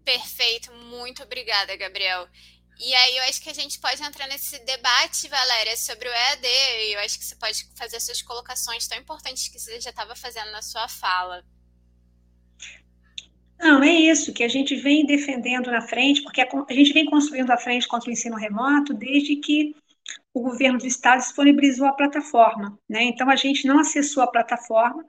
Perfeito, 0.05 0.73
muito 0.73 1.23
obrigada, 1.23 1.77
Gabriel. 1.77 2.27
E 2.79 2.95
aí 2.95 3.17
eu 3.17 3.25
acho 3.25 3.43
que 3.43 3.51
a 3.51 3.55
gente 3.55 3.81
pode 3.81 4.01
entrar 4.03 4.29
nesse 4.29 4.59
debate, 4.65 5.29
Valéria, 5.29 5.77
sobre 5.77 6.09
o 6.09 6.13
EAD. 6.13 6.47
E 6.47 6.93
eu 6.95 7.01
acho 7.01 7.19
que 7.19 7.25
você 7.25 7.35
pode 7.35 7.69
fazer 7.77 7.99
suas 8.01 8.23
colocações 8.23 8.87
tão 8.87 8.97
importantes 8.97 9.49
que 9.49 9.59
você 9.59 9.81
já 9.81 9.91
estava 9.91 10.15
fazendo 10.15 10.53
na 10.53 10.63
sua 10.63 10.89
fala. 10.89 11.45
Não, 13.59 13.83
é 13.83 13.93
isso 13.93 14.33
que 14.33 14.45
a 14.45 14.49
gente 14.49 14.77
vem 14.77 15.05
defendendo 15.05 15.71
na 15.71 15.81
frente, 15.81 16.23
porque 16.23 16.41
a, 16.41 16.73
gente 16.73 16.93
vem 16.93 17.05
construindo 17.07 17.51
a 17.51 17.57
frente 17.57 17.89
contra 17.89 18.09
o 18.09 18.13
ensino 18.13 18.37
remoto 18.37 18.95
desde 18.95 19.37
que 19.37 19.75
o 20.33 20.41
governo 20.41 20.79
do 20.79 20.87
estado 20.87 21.19
disponibilizou 21.19 21.87
a 21.87 21.93
plataforma. 21.93 22.79
Né? 22.89 23.03
Então, 23.03 23.29
a 23.29 23.37
gente 23.37 23.67
não 23.67 23.81
acessou 23.81 24.23
a 24.23 24.31
plataforma 24.31 25.05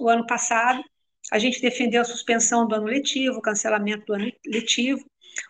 o 0.00 0.08
ano 0.08 0.26
passado, 0.26 0.82
a 1.30 1.38
gente 1.38 1.60
defendeu 1.60 2.02
a 2.02 2.04
suspensão 2.04 2.66
do 2.66 2.74
ano 2.74 2.86
letivo, 2.86 3.38
o 3.38 3.42
cancelamento 3.42 4.06
do 4.06 4.14
ano 4.14 4.32
letivo, 4.46 5.04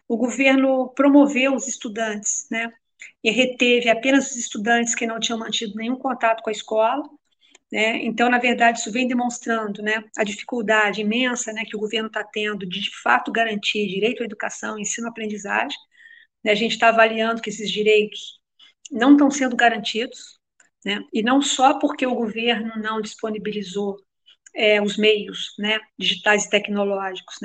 o 0.07 0.17
governo 0.17 0.89
promoveu 0.91 1.55
os 1.55 1.67
estudantes, 1.67 2.47
né? 2.51 2.73
E 3.25 3.31
reteve 3.31 3.89
apenas 3.89 4.31
os 4.31 4.37
estudantes 4.37 4.95
que 4.95 5.07
não 5.07 5.19
tinham 5.19 5.39
mantido 5.39 5.75
nenhum 5.75 5.97
contato 5.97 6.43
com 6.43 6.51
a 6.51 6.53
escola, 6.53 7.03
né? 7.73 8.05
Então, 8.05 8.29
na 8.29 8.39
verdade, 8.39 8.81
isso 8.81 8.93
vem 8.93 9.09
demonstrando 9.09 9.83
né, 9.83 10.05
a 10.19 10.23
dificuldade 10.25 11.01
imensa 11.01 11.53
né, 11.55 11.65
que 11.65 11.75
o 11.75 11.81
governo 11.81 12.09
está 12.09 12.23
tendo 12.23 12.67
de, 12.67 12.81
de 12.83 12.91
fato, 13.03 13.33
garantir 13.33 13.89
direito 13.89 14.23
à 14.23 14.27
educação, 14.27 14.79
ensino-aprendizagem. 14.79 15.79
Né? 16.45 16.53
A 16.53 16.55
gente 16.55 16.73
está 16.73 16.91
avaliando 16.91 17.41
que 17.41 17.49
esses 17.49 17.71
direitos 17.71 18.41
não 18.91 19.13
estão 19.13 19.31
sendo 19.31 19.57
garantidos, 19.57 20.39
né? 20.85 21.01
e 21.11 21.23
não 21.23 21.41
só 21.41 21.79
porque 21.79 22.07
o 22.07 22.15
governo 22.15 22.75
não 22.77 23.01
disponibilizou 23.01 23.97
é, 24.55 24.83
os 24.83 24.99
meios 24.99 25.55
né, 25.59 25.79
digitais 25.99 26.45
e 26.45 26.51
tecnológicos. 26.51 27.37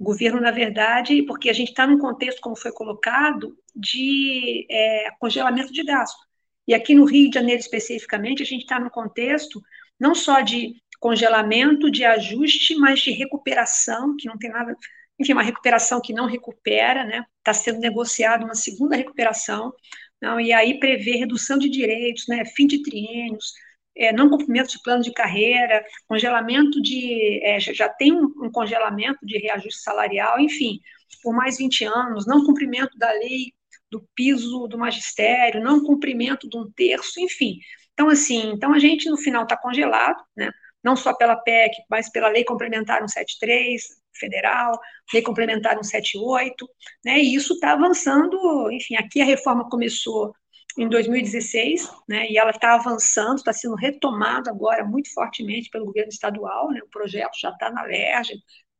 O 0.00 0.04
governo, 0.04 0.40
na 0.40 0.50
verdade, 0.50 1.22
porque 1.22 1.48
a 1.48 1.52
gente 1.52 1.68
está 1.68 1.86
num 1.86 1.98
contexto, 1.98 2.40
como 2.40 2.56
foi 2.56 2.72
colocado, 2.72 3.56
de 3.76 4.66
é, 4.68 5.10
congelamento 5.20 5.72
de 5.72 5.84
gasto. 5.84 6.29
E 6.66 6.74
aqui 6.74 6.94
no 6.94 7.04
Rio 7.04 7.28
de 7.28 7.34
Janeiro, 7.34 7.60
especificamente, 7.60 8.42
a 8.42 8.46
gente 8.46 8.62
está 8.62 8.78
no 8.78 8.90
contexto 8.90 9.60
não 9.98 10.14
só 10.14 10.40
de 10.40 10.74
congelamento, 10.98 11.90
de 11.90 12.04
ajuste, 12.04 12.74
mas 12.76 13.00
de 13.00 13.10
recuperação, 13.10 14.16
que 14.16 14.28
não 14.28 14.38
tem 14.38 14.50
nada. 14.50 14.76
Enfim, 15.18 15.32
uma 15.32 15.42
recuperação 15.42 16.00
que 16.00 16.12
não 16.12 16.26
recupera, 16.26 17.04
né? 17.04 17.24
Está 17.38 17.52
sendo 17.52 17.80
negociada 17.80 18.44
uma 18.44 18.54
segunda 18.54 18.96
recuperação, 18.96 19.72
não, 20.20 20.38
e 20.38 20.52
aí 20.52 20.78
prevê 20.78 21.12
redução 21.16 21.58
de 21.58 21.68
direitos, 21.68 22.26
né? 22.28 22.44
Fim 22.44 22.66
de 22.66 22.82
triênios, 22.82 23.54
é, 23.96 24.12
não 24.12 24.28
cumprimento 24.28 24.70
de 24.70 24.82
plano 24.82 25.02
de 25.02 25.12
carreira, 25.12 25.84
congelamento 26.06 26.80
de. 26.82 27.40
É, 27.42 27.58
já 27.60 27.88
tem 27.88 28.12
um, 28.12 28.24
um, 28.44 28.50
congelamento 28.50 29.18
de 29.24 29.38
reajuste 29.38 29.82
salarial, 29.82 30.38
enfim, 30.38 30.80
por 31.22 31.34
mais 31.34 31.58
20 31.58 31.84
anos, 31.84 32.26
não 32.26 32.44
cumprimento 32.44 32.96
da 32.98 33.10
lei 33.12 33.52
do 33.90 34.06
piso 34.14 34.66
do 34.68 34.78
magistério, 34.78 35.62
não 35.62 35.84
cumprimento 35.84 36.48
de 36.48 36.56
um 36.56 36.70
terço, 36.70 37.20
enfim. 37.20 37.58
Então, 37.92 38.08
assim, 38.08 38.52
então 38.52 38.72
a 38.72 38.78
gente 38.78 39.10
no 39.10 39.16
final 39.16 39.42
está 39.42 39.56
congelado, 39.56 40.22
né? 40.36 40.50
não 40.82 40.96
só 40.96 41.14
pela 41.14 41.36
PEC, 41.36 41.74
mas 41.88 42.10
pela 42.10 42.28
Lei 42.28 42.44
Complementar 42.44 42.98
173 42.98 43.82
federal, 44.14 44.78
Lei 45.12 45.22
Complementar 45.22 45.74
178, 45.74 46.68
né? 47.04 47.18
E 47.20 47.34
isso 47.34 47.54
está 47.54 47.72
avançando, 47.72 48.70
enfim, 48.72 48.96
aqui 48.96 49.20
a 49.20 49.24
reforma 49.24 49.68
começou 49.68 50.34
em 50.78 50.88
2016, 50.88 51.90
né? 52.08 52.30
E 52.30 52.38
ela 52.38 52.50
está 52.50 52.74
avançando, 52.74 53.38
está 53.38 53.52
sendo 53.52 53.74
retomada 53.74 54.50
agora 54.50 54.84
muito 54.84 55.12
fortemente 55.12 55.70
pelo 55.70 55.86
governo 55.86 56.10
estadual, 56.10 56.70
né? 56.70 56.80
O 56.82 56.88
projeto 56.88 57.38
já 57.40 57.50
está 57.50 57.70
na 57.70 57.82
LERJ, 57.82 58.34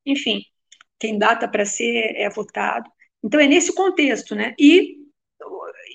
enfim, 0.07 0.43
tem 0.99 1.19
data 1.19 1.49
para 1.49 1.65
ser 1.65 2.15
é, 2.17 2.29
votado. 2.31 2.91
Então 3.23 3.41
é 3.41 3.47
nesse 3.47 3.75
contexto, 3.75 4.35
né? 4.35 4.55
E 4.59 5.00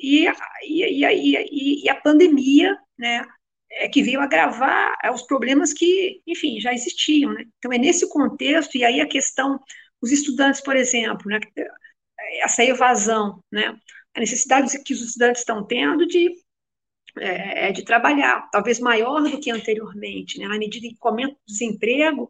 e, 0.01 0.27
e, 0.63 1.05
e, 1.05 1.83
e 1.83 1.89
a 1.89 1.95
pandemia, 1.95 2.77
né, 2.97 3.25
é 3.71 3.89
que 3.89 4.03
veio 4.03 4.21
agravar 4.21 4.95
é, 5.03 5.11
os 5.11 5.23
problemas 5.23 5.73
que, 5.73 6.21
enfim, 6.25 6.59
já 6.59 6.73
existiam, 6.73 7.33
né? 7.33 7.43
Então 7.57 7.71
é 7.73 7.77
nesse 7.77 8.07
contexto 8.09 8.75
e 8.77 8.85
aí 8.85 9.01
a 9.01 9.07
questão, 9.07 9.59
os 10.01 10.11
estudantes, 10.11 10.61
por 10.61 10.75
exemplo, 10.75 11.29
né, 11.29 11.39
essa 12.41 12.63
evasão, 12.63 13.43
né, 13.51 13.75
a 14.15 14.19
necessidade 14.19 14.81
que 14.83 14.93
os 14.93 15.01
estudantes 15.01 15.41
estão 15.41 15.65
tendo 15.65 16.07
de 16.07 16.33
é, 17.17 17.69
é, 17.69 17.71
de 17.71 17.83
trabalhar, 17.83 18.49
talvez 18.51 18.79
maior 18.79 19.21
do 19.21 19.39
que 19.39 19.49
anteriormente, 19.49 20.37
né? 20.37 20.47
Na 20.47 20.57
medida 20.57 20.85
que 20.87 20.97
aumenta 21.01 21.33
o 21.33 21.47
desemprego, 21.47 22.29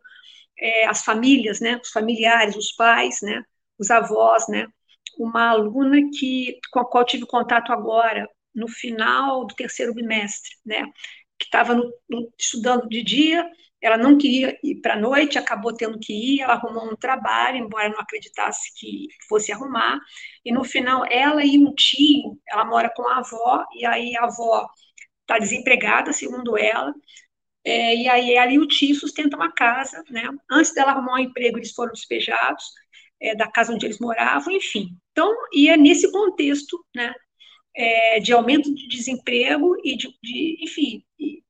é, 0.59 0.85
as 0.85 1.03
famílias, 1.03 1.59
né, 1.59 1.79
os 1.83 1.89
familiares, 1.89 2.55
os 2.55 2.71
pais, 2.71 3.19
né, 3.23 3.43
os 3.79 3.89
avós, 3.89 4.47
né, 4.47 4.67
uma 5.17 5.49
aluna 5.49 5.97
que, 6.17 6.59
com 6.71 6.79
a 6.79 6.85
qual 6.85 7.05
tive 7.05 7.25
contato 7.25 7.71
agora, 7.71 8.27
no 8.53 8.67
final 8.67 9.45
do 9.45 9.55
terceiro 9.55 9.93
bimestre, 9.93 10.51
né? 10.65 10.85
Que 11.37 11.45
estava 11.45 11.77
estudando 12.39 12.87
de 12.87 13.03
dia, 13.03 13.49
ela 13.81 13.97
não 13.97 14.17
queria 14.17 14.57
ir 14.63 14.81
para 14.81 14.93
a 14.93 14.99
noite, 14.99 15.37
acabou 15.37 15.73
tendo 15.73 15.99
que 15.99 16.13
ir, 16.13 16.41
ela 16.41 16.53
arrumou 16.53 16.91
um 16.91 16.95
trabalho, 16.95 17.57
embora 17.57 17.89
não 17.89 17.99
acreditasse 17.99 18.73
que 18.79 19.07
fosse 19.27 19.51
arrumar, 19.51 19.99
e 20.43 20.51
no 20.51 20.63
final 20.63 21.05
ela 21.09 21.43
e 21.45 21.59
um 21.59 21.73
tio, 21.75 22.39
ela 22.49 22.65
mora 22.65 22.89
com 22.95 23.07
a 23.07 23.17
avó, 23.17 23.63
e 23.73 23.85
aí 23.85 24.15
a 24.17 24.23
avó 24.25 24.67
está 25.21 25.37
desempregada, 25.37 26.13
segundo 26.13 26.57
ela, 26.57 26.93
é, 27.63 27.95
e 27.95 28.07
aí 28.09 28.33
ela 28.35 28.51
e 28.51 28.59
o 28.59 28.67
tio 28.67 28.95
sustentam 28.95 29.39
uma 29.39 29.51
casa, 29.51 30.03
né? 30.09 30.23
Antes 30.49 30.73
dela 30.73 30.91
arrumar 30.91 31.15
um 31.15 31.19
emprego, 31.19 31.57
eles 31.57 31.71
foram 31.73 31.91
despejados 31.93 32.63
é, 33.21 33.35
da 33.35 33.47
casa 33.49 33.73
onde 33.73 33.85
eles 33.85 33.99
moravam, 33.99 34.53
enfim. 34.53 34.89
Então, 35.11 35.33
e 35.53 35.69
é 35.69 35.77
nesse 35.77 36.11
contexto, 36.11 36.83
né? 36.95 37.13
É, 37.77 38.19
de 38.21 38.31
aumento 38.31 38.73
de 38.73 38.87
desemprego 38.87 39.75
e 39.83 39.97
de, 39.97 40.07
de 40.23 40.57
enfim, 40.61 41.03
de, 41.19 41.43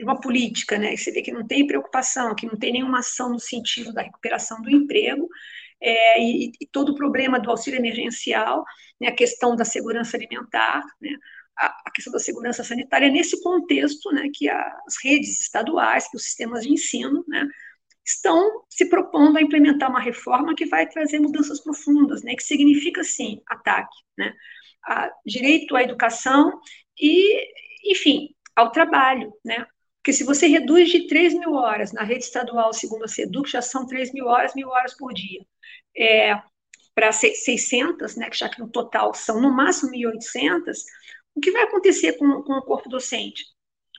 uma 0.00 0.20
política, 0.20 0.78
né? 0.78 0.96
Você 0.96 1.10
vê 1.10 1.22
que 1.22 1.32
não 1.32 1.46
tem 1.46 1.66
preocupação, 1.66 2.34
que 2.34 2.46
não 2.46 2.56
tem 2.56 2.72
nenhuma 2.72 3.00
ação 3.00 3.30
no 3.30 3.40
sentido 3.40 3.92
da 3.92 4.02
recuperação 4.02 4.62
do 4.62 4.70
emprego, 4.70 5.28
é, 5.80 6.20
e, 6.22 6.52
e, 6.60 6.66
todo 6.72 6.90
o 6.90 6.94
problema 6.94 7.38
do 7.38 7.50
auxílio 7.50 7.78
emergencial, 7.78 8.64
né, 9.00 9.08
a 9.08 9.14
questão 9.14 9.54
da 9.54 9.64
segurança 9.64 10.16
alimentar, 10.16 10.82
né, 11.00 11.10
a, 11.56 11.66
a, 11.86 11.90
questão 11.92 12.12
da 12.12 12.18
segurança 12.18 12.64
sanitária, 12.64 13.10
nesse 13.10 13.40
contexto 13.42 14.10
né, 14.12 14.28
que 14.32 14.48
as 14.48 14.96
redes 15.02 15.40
estaduais, 15.40 16.08
que 16.08 16.16
os 16.16 16.24
sistemas 16.24 16.64
de 16.64 16.72
ensino, 16.72 17.24
né, 17.28 17.46
estão 18.08 18.64
se 18.68 18.88
propondo 18.88 19.36
a 19.36 19.42
implementar 19.42 19.90
uma 19.90 20.00
reforma 20.00 20.54
que 20.54 20.66
vai 20.66 20.88
trazer 20.88 21.18
mudanças 21.18 21.60
profundas, 21.60 22.22
né, 22.22 22.34
que 22.34 22.42
significa, 22.42 23.04
sim, 23.04 23.42
ataque, 23.46 23.94
né, 24.16 24.34
direito 25.26 25.76
à 25.76 25.82
educação 25.82 26.58
e, 26.98 27.92
enfim, 27.92 28.30
ao 28.56 28.72
trabalho, 28.72 29.32
né, 29.44 29.66
porque 29.96 30.12
se 30.12 30.24
você 30.24 30.46
reduz 30.46 30.88
de 30.88 31.06
3 31.06 31.34
mil 31.34 31.52
horas 31.52 31.92
na 31.92 32.02
rede 32.02 32.24
estadual, 32.24 32.72
segundo 32.72 33.04
a 33.04 33.08
SEDUC, 33.08 33.50
já 33.50 33.60
são 33.60 33.86
3 33.86 34.12
mil 34.14 34.26
horas, 34.26 34.54
mil 34.54 34.68
horas 34.68 34.96
por 34.96 35.12
dia, 35.12 35.44
é, 35.96 36.40
para 36.94 37.12
600, 37.12 38.16
né, 38.16 38.30
já 38.32 38.48
que 38.48 38.58
no 38.58 38.70
total 38.70 39.12
são 39.12 39.40
no 39.40 39.52
máximo 39.52 39.92
1.800, 39.92 40.78
o 41.34 41.40
que 41.40 41.50
vai 41.50 41.62
acontecer 41.64 42.14
com, 42.14 42.42
com 42.42 42.54
o 42.54 42.62
corpo 42.62 42.88
docente? 42.88 43.44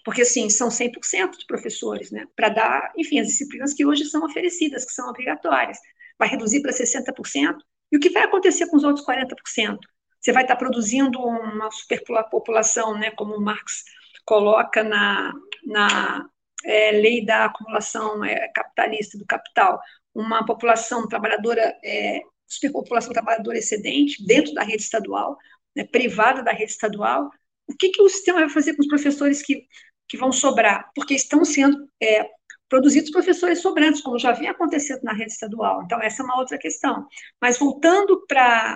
Porque, 0.04 0.22
assim, 0.22 0.50
são 0.50 0.70
100% 0.70 1.38
de 1.38 1.45
professores, 1.45 2.12
né, 2.12 2.26
para 2.36 2.50
dar, 2.50 2.93
enfim, 2.97 3.20
as 3.20 3.28
disciplinas 3.28 3.74
que 3.74 3.86
hoje 3.86 4.06
são 4.06 4.24
oferecidas, 4.24 4.86
que 4.86 4.91
são 4.91 5.10
obrigatórias. 5.10 5.78
Vai 6.18 6.30
reduzir 6.30 6.62
para 6.62 6.72
60%, 6.72 7.58
e 7.91 7.97
o 7.97 8.00
que 8.00 8.10
vai 8.10 8.24
acontecer 8.24 8.68
com 8.68 8.78
os 8.78 8.84
outros 8.84 9.06
40%? 9.06 9.78
Você 10.20 10.32
vai 10.32 10.43
estar 10.43 10.56
produzindo 10.56 11.20
uma 11.20 11.72
superpopulação, 11.72 12.97
né, 12.97 13.12
como 13.12 13.39
Marx 13.39 13.84
coloca 14.26 14.84
na, 14.84 15.34
na 15.66 16.30
é, 16.64 16.91
lei 16.91 17.26
da 17.26 17.45
acumulação 17.45 18.24
é, 18.24 18.47
capitalista 18.54 19.18
do 19.18 19.26
capital, 19.26 19.80
uma 20.14 20.45
população 20.45 21.08
trabalhadora, 21.08 21.76
é, 21.84 22.22
superpopulação 22.47 23.14
trabalhadora 23.14 23.58
excedente 23.58 24.24
dentro 24.26 24.54
da 24.54 24.64
rede 24.64 24.84
estadual, 24.84 25.38
né, 25.76 25.86
privada 25.86 26.43
da 26.43 26.52
rede 26.52 26.72
estadual, 26.72 27.30
o 27.68 27.76
que, 27.76 27.89
que 27.89 28.02
o 28.02 28.10
sistema 28.10 28.39
vai 28.39 28.50
fazer 28.50 28.76
com 28.76 28.82
os 28.82 28.88
professores 28.88 29.41
que, 29.41 29.66
que 30.10 30.18
vão 30.18 30.32
sobrar? 30.32 30.89
Porque 30.95 31.14
estão 31.14 31.45
sendo 31.45 31.88
é, 32.01 32.28
produzidos 32.68 33.12
professores 33.12 33.62
sobrantes, 33.62 34.01
como 34.01 34.20
já 34.20 34.32
vinha 34.32 34.51
acontecendo 34.51 35.03
na 35.03 35.14
rede 35.14 35.32
estadual. 35.32 35.84
Então, 35.84 36.01
essa 36.01 36.22
é 36.22 36.26
uma 36.26 36.39
outra 36.39 36.57
questão. 36.57 37.05
Mas 37.41 37.57
voltando 37.57 38.26
para 38.28 38.76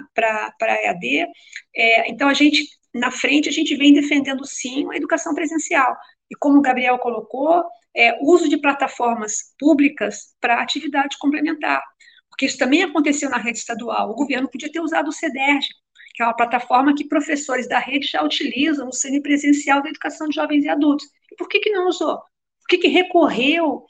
a 0.62 0.84
EAD, 0.84 1.28
é, 1.76 2.10
então 2.10 2.30
a 2.30 2.34
gente 2.34 2.68
na 2.94 3.10
frente, 3.10 3.50
a 3.50 3.52
gente 3.52 3.76
vem 3.76 3.94
defendendo 3.94 4.46
sim 4.46 4.88
a 4.92 4.96
educação 4.96 5.34
presencial. 5.34 5.98
E 6.30 6.36
como 6.36 6.60
o 6.60 6.62
Gabriel 6.62 7.00
colocou, 7.00 7.64
é, 7.96 8.18
uso 8.22 8.48
de 8.48 8.58
plataformas 8.58 9.54
públicas 9.60 10.36
para 10.40 10.62
atividade 10.62 11.18
complementar. 11.18 11.82
Porque 12.30 12.46
isso 12.46 12.58
também 12.58 12.84
aconteceu 12.84 13.30
na 13.30 13.38
rede 13.38 13.58
estadual. 13.58 14.12
O 14.12 14.16
governo 14.16 14.50
podia 14.50 14.72
ter 14.72 14.80
usado 14.80 15.08
o 15.08 15.12
CEDERJ, 15.12 15.68
que 16.14 16.22
é 16.22 16.26
uma 16.26 16.36
plataforma 16.36 16.94
que 16.96 17.08
professores 17.08 17.68
da 17.68 17.80
rede 17.80 18.08
já 18.08 18.24
utilizam 18.24 18.86
no 18.86 18.94
semipresencial 18.94 19.82
da 19.82 19.90
educação 19.90 20.28
de 20.28 20.36
jovens 20.36 20.64
e 20.64 20.70
adultos. 20.70 21.08
Por 21.38 21.48
que, 21.48 21.60
que 21.60 21.70
não 21.70 21.88
usou? 21.88 22.18
Por 22.18 22.68
que, 22.70 22.78
que 22.78 22.88
recorreu 22.88 23.86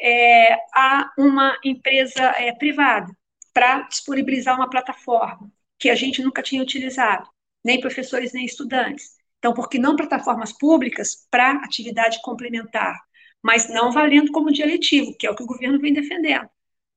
é, 0.00 0.54
a 0.74 1.10
uma 1.18 1.58
empresa 1.64 2.22
é, 2.38 2.52
privada 2.52 3.12
para 3.52 3.82
disponibilizar 3.82 4.56
uma 4.56 4.70
plataforma 4.70 5.50
que 5.78 5.90
a 5.90 5.94
gente 5.94 6.22
nunca 6.22 6.42
tinha 6.42 6.62
utilizado? 6.62 7.28
nem 7.64 7.80
professores, 7.80 8.32
nem 8.32 8.44
estudantes. 8.44 9.16
Então, 9.38 9.54
por 9.54 9.68
que 9.68 9.78
não 9.78 9.96
plataformas 9.96 10.52
públicas 10.52 11.26
para 11.30 11.52
atividade 11.64 12.20
complementar, 12.22 12.96
mas 13.42 13.68
não 13.68 13.90
valendo 13.90 14.30
como 14.32 14.52
dia 14.52 14.66
letivo, 14.66 15.16
que 15.16 15.26
é 15.26 15.30
o 15.30 15.34
que 15.34 15.42
o 15.42 15.46
governo 15.46 15.80
vem 15.80 15.92
defendendo? 15.92 16.48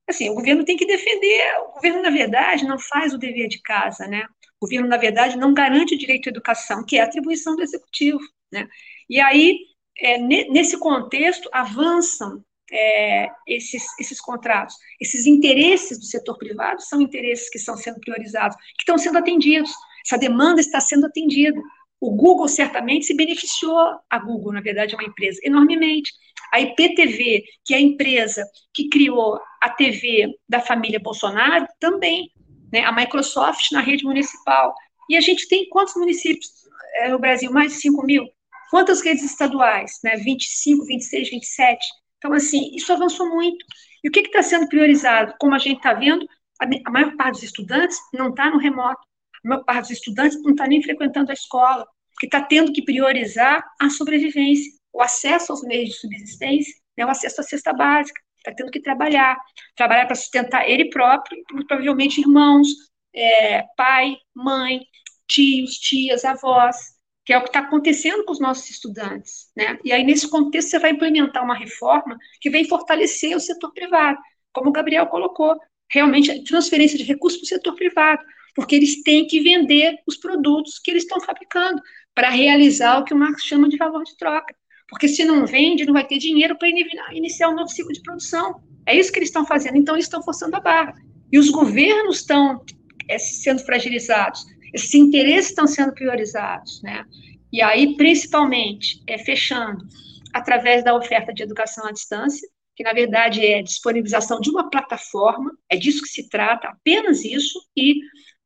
Assim, 0.08 0.30
o 0.30 0.36
governo 0.36 0.64
tem 0.64 0.78
que 0.78 0.86
defender, 0.86 1.58
o 1.68 1.74
governo, 1.74 2.02
na 2.02 2.12
verdade, 2.12 2.66
não 2.66 2.78
faz 2.78 3.14
o 3.14 3.18
dever 3.18 3.48
de 3.48 3.60
casa, 3.62 4.08
né? 4.08 4.26
O 4.62 4.68
governo, 4.68 4.88
na 4.88 4.98
verdade, 4.98 5.38
não 5.38 5.54
garante 5.54 5.96
o 5.96 5.98
direito 5.98 6.30
à 6.30 6.32
educação, 6.32 6.86
que 6.86 6.98
é 6.98 7.02
atribuição 7.02 7.56
do 7.56 7.64
executivo, 7.64 8.20
né? 8.52 8.68
E 9.10 9.20
aí, 9.20 9.58
é, 9.98 10.18
nesse 10.18 10.78
contexto, 10.78 11.50
avançam 11.52 12.44
é, 12.72 13.30
esses, 13.48 13.84
esses 14.00 14.20
contratos. 14.20 14.76
Esses 15.00 15.26
interesses 15.26 16.00
do 16.00 16.06
setor 16.06 16.38
privado 16.38 16.82
são 16.82 17.02
interesses 17.02 17.50
que 17.50 17.58
estão 17.58 17.78
sendo 17.78 18.00
priorizados, 18.00 18.56
que 18.58 18.82
estão 18.82 18.98
sendo 18.98 19.18
atendidos. 19.18 19.72
Essa 20.06 20.18
demanda 20.18 20.60
está 20.60 20.80
sendo 20.80 21.06
atendida. 21.06 21.60
O 22.00 22.12
Google 22.12 22.48
certamente 22.48 23.06
se 23.06 23.16
beneficiou, 23.16 24.00
a 24.10 24.20
Google, 24.20 24.54
na 24.54 24.62
verdade, 24.62 24.94
é 24.94 24.98
uma 24.98 25.08
empresa, 25.08 25.40
enormemente. 25.44 26.12
A 26.52 26.60
IPTV, 26.60 27.44
que 27.66 27.74
é 27.74 27.78
a 27.78 27.82
empresa 27.82 28.44
que 28.74 28.90
criou 28.90 29.40
a 29.62 29.70
TV 29.70 30.30
da 30.48 30.60
família 30.60 31.00
Bolsonaro, 31.00 31.66
também. 31.80 32.30
Né? 32.72 32.82
A 32.82 32.92
Microsoft 32.92 33.72
na 33.72 33.82
rede 33.82 34.04
municipal. 34.04 34.74
E 35.10 35.16
a 35.16 35.22
gente 35.22 35.48
tem 35.48 35.70
quantos 35.70 35.96
municípios 35.96 36.50
é, 36.96 37.10
no 37.10 37.20
Brasil? 37.20 37.52
Mais 37.52 37.74
de 37.74 37.80
5 37.80 38.06
mil. 38.06 38.26
Quantas 38.70 39.02
redes 39.02 39.24
estaduais? 39.24 40.00
Né? 40.04 40.18
25, 40.18 40.86
26, 40.86 41.30
27. 41.30 41.86
Então, 42.18 42.34
assim, 42.34 42.72
isso 42.76 42.92
avançou 42.92 43.30
muito. 43.30 43.66
E 44.04 44.10
o 44.10 44.12
que 44.12 44.22
está 44.22 44.42
sendo 44.42 44.68
priorizado? 44.68 45.34
Como 45.40 45.54
a 45.56 45.60
gente 45.60 45.78
está 45.78 45.94
vendo, 45.94 46.26
a 46.60 46.92
maior 46.92 47.16
parte 47.16 47.34
dos 47.34 47.44
estudantes 47.44 47.98
não 48.14 48.30
está 48.30 48.50
no 48.50 48.58
remoto 48.58 49.02
a 49.46 49.48
maior 49.48 49.64
parte 49.64 49.82
dos 49.82 49.92
estudantes 49.92 50.42
não 50.42 50.52
está 50.52 50.68
nem 50.68 50.82
frequentando 50.82 51.30
a 51.30 51.34
escola, 51.34 51.86
porque 52.12 52.26
está 52.26 52.42
tendo 52.42 52.74
que 52.74 52.84
priorizar 52.84 53.64
a 53.80 53.90
sobrevivência, 53.90 54.72
o 54.92 55.02
acesso 55.02 55.52
aos 55.52 55.62
meios 55.62 55.90
de 55.90 55.96
subsistência, 55.96 56.74
né, 56.98 57.06
o 57.06 57.10
acesso 57.10 57.42
à 57.42 57.44
cesta 57.44 57.72
básica, 57.72 58.20
está 58.38 58.54
tendo 58.56 58.72
que 58.72 58.82
trabalhar, 58.82 59.38
trabalhar 59.76 60.06
para 60.06 60.16
sustentar 60.16 60.68
ele 60.68 60.90
próprio 60.90 61.38
provavelmente 61.68 62.22
irmãos, 62.22 62.68
é, 63.14 63.64
pai, 63.78 64.16
mãe, 64.34 64.82
tios, 65.28 65.74
tias, 65.76 66.26
avós, 66.26 66.95
que 67.26 67.34
é 67.34 67.38
o 67.38 67.42
que 67.42 67.50
está 67.50 67.60
acontecendo 67.60 68.24
com 68.24 68.32
os 68.32 68.40
nossos 68.40 68.70
estudantes, 68.70 69.50
né? 69.56 69.80
E 69.84 69.92
aí 69.92 70.04
nesse 70.04 70.30
contexto 70.30 70.70
você 70.70 70.80
vai 70.80 70.92
implementar 70.92 71.44
uma 71.44 71.56
reforma 71.56 72.18
que 72.40 72.50
vem 72.50 72.68
fortalecer 72.68 73.36
o 73.36 73.40
setor 73.40 73.74
privado, 73.74 74.18
como 74.54 74.70
o 74.70 74.74
Gabriel 74.74 75.08
colocou, 75.08 75.58
realmente 75.90 76.44
transferência 76.44 76.98
de 76.98 77.04
recursos 77.04 77.40
para 77.40 77.46
o 77.46 77.50
setor 77.50 77.76
privado, 77.76 78.24
porque 78.56 78.76
eles 78.76 79.02
têm 79.04 79.28
que 79.28 79.42
vender 79.42 79.98
os 80.08 80.18
produtos 80.18 80.80
que 80.80 80.92
eles 80.92 81.04
estão 81.04 81.20
fabricando 81.20 81.82
para 82.14 82.30
realizar 82.30 83.00
o 83.00 83.04
que 83.04 83.14
o 83.14 83.18
Marx 83.18 83.44
chama 83.44 83.68
de 83.68 83.76
valor 83.76 84.04
de 84.04 84.16
troca. 84.18 84.56
Porque 84.88 85.08
se 85.08 85.26
não 85.26 85.46
vende, 85.46 85.86
não 85.86 85.94
vai 85.94 86.06
ter 86.06 86.18
dinheiro 86.18 86.58
para 86.58 86.70
iniciar 87.12 87.50
um 87.50 87.56
novo 87.56 87.68
ciclo 87.68 87.92
de 87.92 88.02
produção. 88.02 88.62
É 88.86 88.96
isso 88.96 89.12
que 89.12 89.20
eles 89.20 89.30
estão 89.30 89.46
fazendo. 89.46 89.78
Então, 89.78 89.96
eles 89.96 90.06
estão 90.06 90.22
forçando 90.22 90.56
a 90.56 90.60
barra. 90.60 90.94
E 91.32 91.40
os 91.40 91.50
governos 91.50 92.18
estão 92.18 92.64
é, 93.10 93.18
sendo 93.18 93.66
fragilizados, 93.66 94.46
esses 94.74 94.94
interesses 94.94 95.50
estão 95.50 95.68
sendo 95.68 95.94
priorizados. 95.94 96.82
Né? 96.82 97.06
E 97.52 97.62
aí, 97.62 97.96
principalmente, 97.96 99.02
é, 99.08 99.18
fechando 99.18 99.86
através 100.34 100.84
da 100.84 100.96
oferta 100.96 101.34
de 101.34 101.44
educação 101.44 101.88
à 101.88 101.92
distância, 101.92 102.48
que 102.76 102.84
na 102.84 102.92
verdade 102.92 103.46
é 103.46 103.62
disponibilização 103.62 104.42
de 104.42 104.50
uma 104.50 104.70
plataforma, 104.70 105.52
é 105.70 105.78
disso 105.78 106.02
que 106.02 106.10
se 106.10 106.28
trata, 106.28 106.68
apenas 106.68 107.24
isso, 107.24 107.58
e 107.76 107.96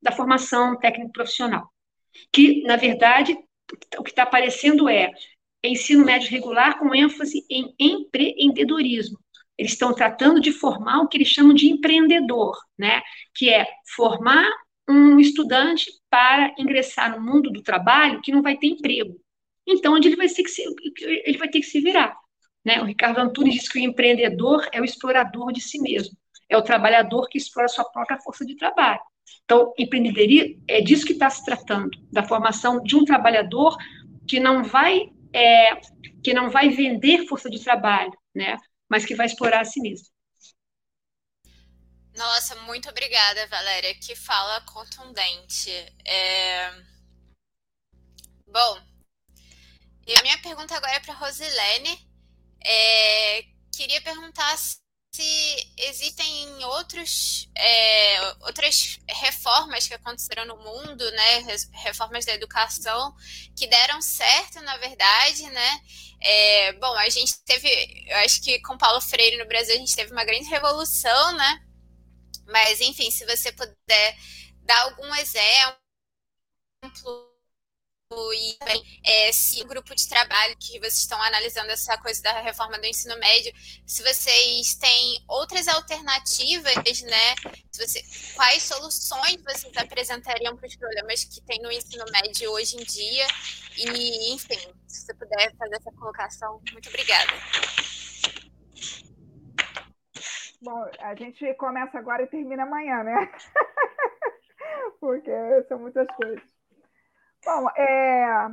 da 0.01 0.11
formação 0.11 0.77
técnico-profissional, 0.77 1.67
que, 2.31 2.61
na 2.63 2.75
verdade, 2.75 3.35
o 3.97 4.03
que 4.03 4.11
está 4.11 4.23
aparecendo 4.23 4.87
é 4.87 5.11
ensino 5.63 6.05
médio 6.05 6.29
regular 6.29 6.79
com 6.79 6.93
ênfase 6.95 7.43
em 7.49 7.73
empreendedorismo. 7.79 9.17
Eles 9.57 9.73
estão 9.73 9.93
tratando 9.93 10.39
de 10.39 10.53
formar 10.53 11.01
o 11.01 11.07
que 11.07 11.17
eles 11.17 11.27
chamam 11.27 11.53
de 11.53 11.67
empreendedor, 11.67 12.57
né? 12.77 13.01
que 13.35 13.49
é 13.49 13.67
formar 13.95 14.49
um 14.89 15.19
estudante 15.19 15.91
para 16.09 16.53
ingressar 16.57 17.15
no 17.15 17.23
mundo 17.23 17.51
do 17.51 17.61
trabalho 17.61 18.21
que 18.21 18.31
não 18.31 18.41
vai 18.41 18.57
ter 18.57 18.67
emprego. 18.67 19.19
Então, 19.67 19.93
onde 19.93 20.07
ele 20.07 20.15
vai 20.15 20.27
ter 20.27 20.41
que 20.41 20.49
se, 20.49 20.63
ele 21.25 21.37
vai 21.37 21.47
ter 21.47 21.59
que 21.59 21.67
se 21.67 21.79
virar. 21.79 22.17
Né? 22.65 22.81
O 22.81 22.85
Ricardo 22.85 23.19
Antunes 23.19 23.53
diz 23.53 23.69
que 23.69 23.77
o 23.77 23.81
empreendedor 23.81 24.67
é 24.71 24.81
o 24.81 24.85
explorador 24.85 25.51
de 25.51 25.61
si 25.61 25.79
mesmo, 25.79 26.17
é 26.49 26.57
o 26.57 26.63
trabalhador 26.63 27.27
que 27.29 27.37
explora 27.37 27.67
sua 27.67 27.85
própria 27.85 28.19
força 28.19 28.43
de 28.43 28.55
trabalho. 28.55 28.99
Então, 29.45 29.71
empreendedorismo 29.77 30.61
é 30.67 30.81
disso 30.81 31.05
que 31.05 31.13
está 31.13 31.29
se 31.29 31.45
tratando, 31.45 31.91
da 32.11 32.23
formação 32.23 32.81
de 32.81 32.95
um 32.95 33.05
trabalhador 33.05 33.77
que 34.27 34.39
não 34.39 34.63
vai 34.63 35.11
é, 35.31 35.79
que 36.23 36.33
não 36.33 36.49
vai 36.49 36.69
vender 36.69 37.27
força 37.27 37.49
de 37.49 37.63
trabalho, 37.63 38.11
né? 38.33 38.57
Mas 38.89 39.05
que 39.05 39.13
vai 39.13 39.27
explorar 39.27 39.61
a 39.61 39.65
si 39.65 39.79
mesmo. 39.79 40.07
Nossa, 42.19 42.53
muito 42.63 42.89
obrigada, 42.89 43.47
Valéria. 43.47 43.95
Que 43.95 44.13
fala 44.13 44.59
contundente. 44.65 45.71
É... 46.05 46.69
Bom, 48.45 48.81
a 50.17 50.21
minha 50.21 50.37
pergunta 50.41 50.75
agora 50.75 50.95
é 50.95 50.99
para 50.99 51.13
Rosilene. 51.13 51.97
É... 52.61 53.43
Queria 53.73 54.01
perguntar 54.01 54.57
se 54.57 55.73
existem 55.77 56.65
outros, 56.65 57.49
é, 57.55 58.21
outras 58.41 58.99
reformas 59.07 59.87
que 59.87 59.93
aconteceram 59.93 60.45
no 60.45 60.57
mundo, 60.57 61.09
né, 61.11 61.39
reformas 61.71 62.25
da 62.25 62.33
educação 62.33 63.15
que 63.55 63.65
deram 63.65 64.01
certo, 64.01 64.61
na 64.61 64.75
verdade, 64.77 65.43
né? 65.43 65.81
É, 66.19 66.73
bom, 66.73 66.93
a 66.97 67.09
gente 67.09 67.39
teve, 67.45 67.69
eu 68.09 68.17
acho 68.17 68.41
que 68.41 68.59
com 68.59 68.77
Paulo 68.77 68.99
Freire 68.99 69.37
no 69.37 69.47
Brasil 69.47 69.73
a 69.75 69.77
gente 69.77 69.95
teve 69.95 70.11
uma 70.11 70.25
grande 70.25 70.49
revolução, 70.49 71.31
né? 71.31 71.68
Mas, 72.51 72.81
enfim, 72.81 73.09
se 73.11 73.25
você 73.25 73.51
puder 73.51 74.17
dar 74.63 74.81
algum 74.83 75.13
exemplo 75.15 75.77
e 78.11 78.57
é, 79.03 79.31
se 79.31 79.61
o 79.61 79.67
grupo 79.67 79.93
de 79.93 80.07
trabalho 80.07 80.57
que 80.57 80.79
vocês 80.79 81.01
estão 81.01 81.21
analisando 81.21 81.69
essa 81.69 81.95
coisa 81.99 82.19
da 82.23 82.41
reforma 82.41 82.79
do 82.79 82.85
ensino 82.87 83.15
médio, 83.19 83.53
se 83.85 84.01
vocês 84.01 84.73
têm 84.75 85.23
outras 85.27 85.67
alternativas, 85.67 87.01
né? 87.03 87.35
Se 87.71 87.85
você, 87.85 88.33
quais 88.33 88.63
soluções 88.63 89.39
vocês 89.43 89.77
apresentariam 89.77 90.57
para 90.57 90.67
os 90.67 90.75
problemas 90.75 91.23
que 91.23 91.39
tem 91.41 91.61
no 91.61 91.71
ensino 91.71 92.03
médio 92.11 92.51
hoje 92.51 92.77
em 92.77 92.83
dia? 92.83 93.27
E, 93.77 94.33
enfim, 94.33 94.57
se 94.87 95.01
você 95.05 95.13
puder 95.13 95.55
fazer 95.55 95.75
essa 95.75 95.91
colocação, 95.91 96.59
muito 96.71 96.89
obrigada. 96.89 97.31
Bom, 100.61 100.85
a 100.99 101.15
gente 101.15 101.53
começa 101.53 101.97
agora 101.97 102.23
e 102.23 102.27
termina 102.27 102.63
amanhã, 102.63 103.01
né? 103.03 103.31
Porque 104.99 105.31
são 105.69 105.79
muitas 105.79 106.07
coisas. 106.15 106.43
Bom, 107.45 107.69
é... 107.77 108.49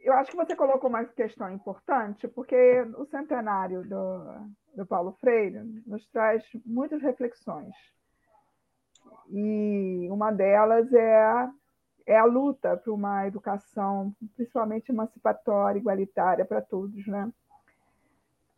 eu 0.00 0.12
acho 0.14 0.32
que 0.32 0.36
você 0.36 0.56
colocou 0.56 0.90
uma 0.90 1.04
questão 1.04 1.52
importante, 1.52 2.26
porque 2.26 2.80
o 2.96 3.06
centenário 3.06 3.88
do, 3.88 4.50
do 4.74 4.86
Paulo 4.86 5.12
Freire 5.20 5.62
nos 5.86 6.04
traz 6.08 6.42
muitas 6.66 7.00
reflexões. 7.00 7.74
E 9.30 10.08
uma 10.10 10.32
delas 10.32 10.92
é, 10.92 11.48
é 12.06 12.18
a 12.18 12.24
luta 12.24 12.76
por 12.78 12.92
uma 12.92 13.26
educação, 13.28 14.12
principalmente 14.34 14.90
emancipatória, 14.90 15.78
igualitária 15.78 16.44
para 16.44 16.60
todos, 16.60 17.06
né? 17.06 17.32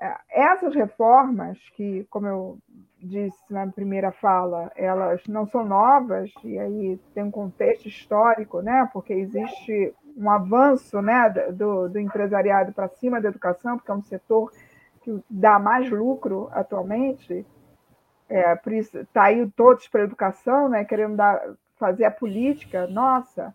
É, 0.00 0.16
essas 0.30 0.74
reformas, 0.74 1.58
que, 1.76 2.06
como 2.08 2.26
eu 2.26 2.58
disse 2.98 3.38
na 3.50 3.66
primeira 3.66 4.10
fala, 4.10 4.72
elas 4.74 5.26
não 5.26 5.46
são 5.46 5.64
novas, 5.64 6.32
e 6.42 6.58
aí 6.58 6.98
tem 7.14 7.22
um 7.22 7.30
contexto 7.30 7.86
histórico, 7.86 8.62
né? 8.62 8.88
porque 8.92 9.12
existe 9.12 9.94
um 10.16 10.30
avanço 10.30 11.00
né, 11.02 11.28
do, 11.52 11.88
do 11.88 11.98
empresariado 11.98 12.72
para 12.72 12.88
cima 12.88 13.20
da 13.20 13.28
educação, 13.28 13.76
porque 13.76 13.90
é 13.90 13.94
um 13.94 14.02
setor 14.02 14.50
que 15.02 15.22
dá 15.28 15.58
mais 15.58 15.90
lucro 15.90 16.48
atualmente. 16.52 17.46
É, 18.28 18.54
está 18.54 19.24
aí 19.24 19.50
todos 19.56 19.88
para 19.88 20.02
a 20.02 20.04
educação, 20.04 20.68
né, 20.68 20.84
querendo 20.84 21.16
dar, 21.16 21.42
fazer 21.76 22.04
a 22.04 22.10
política, 22.10 22.86
nossa, 22.86 23.54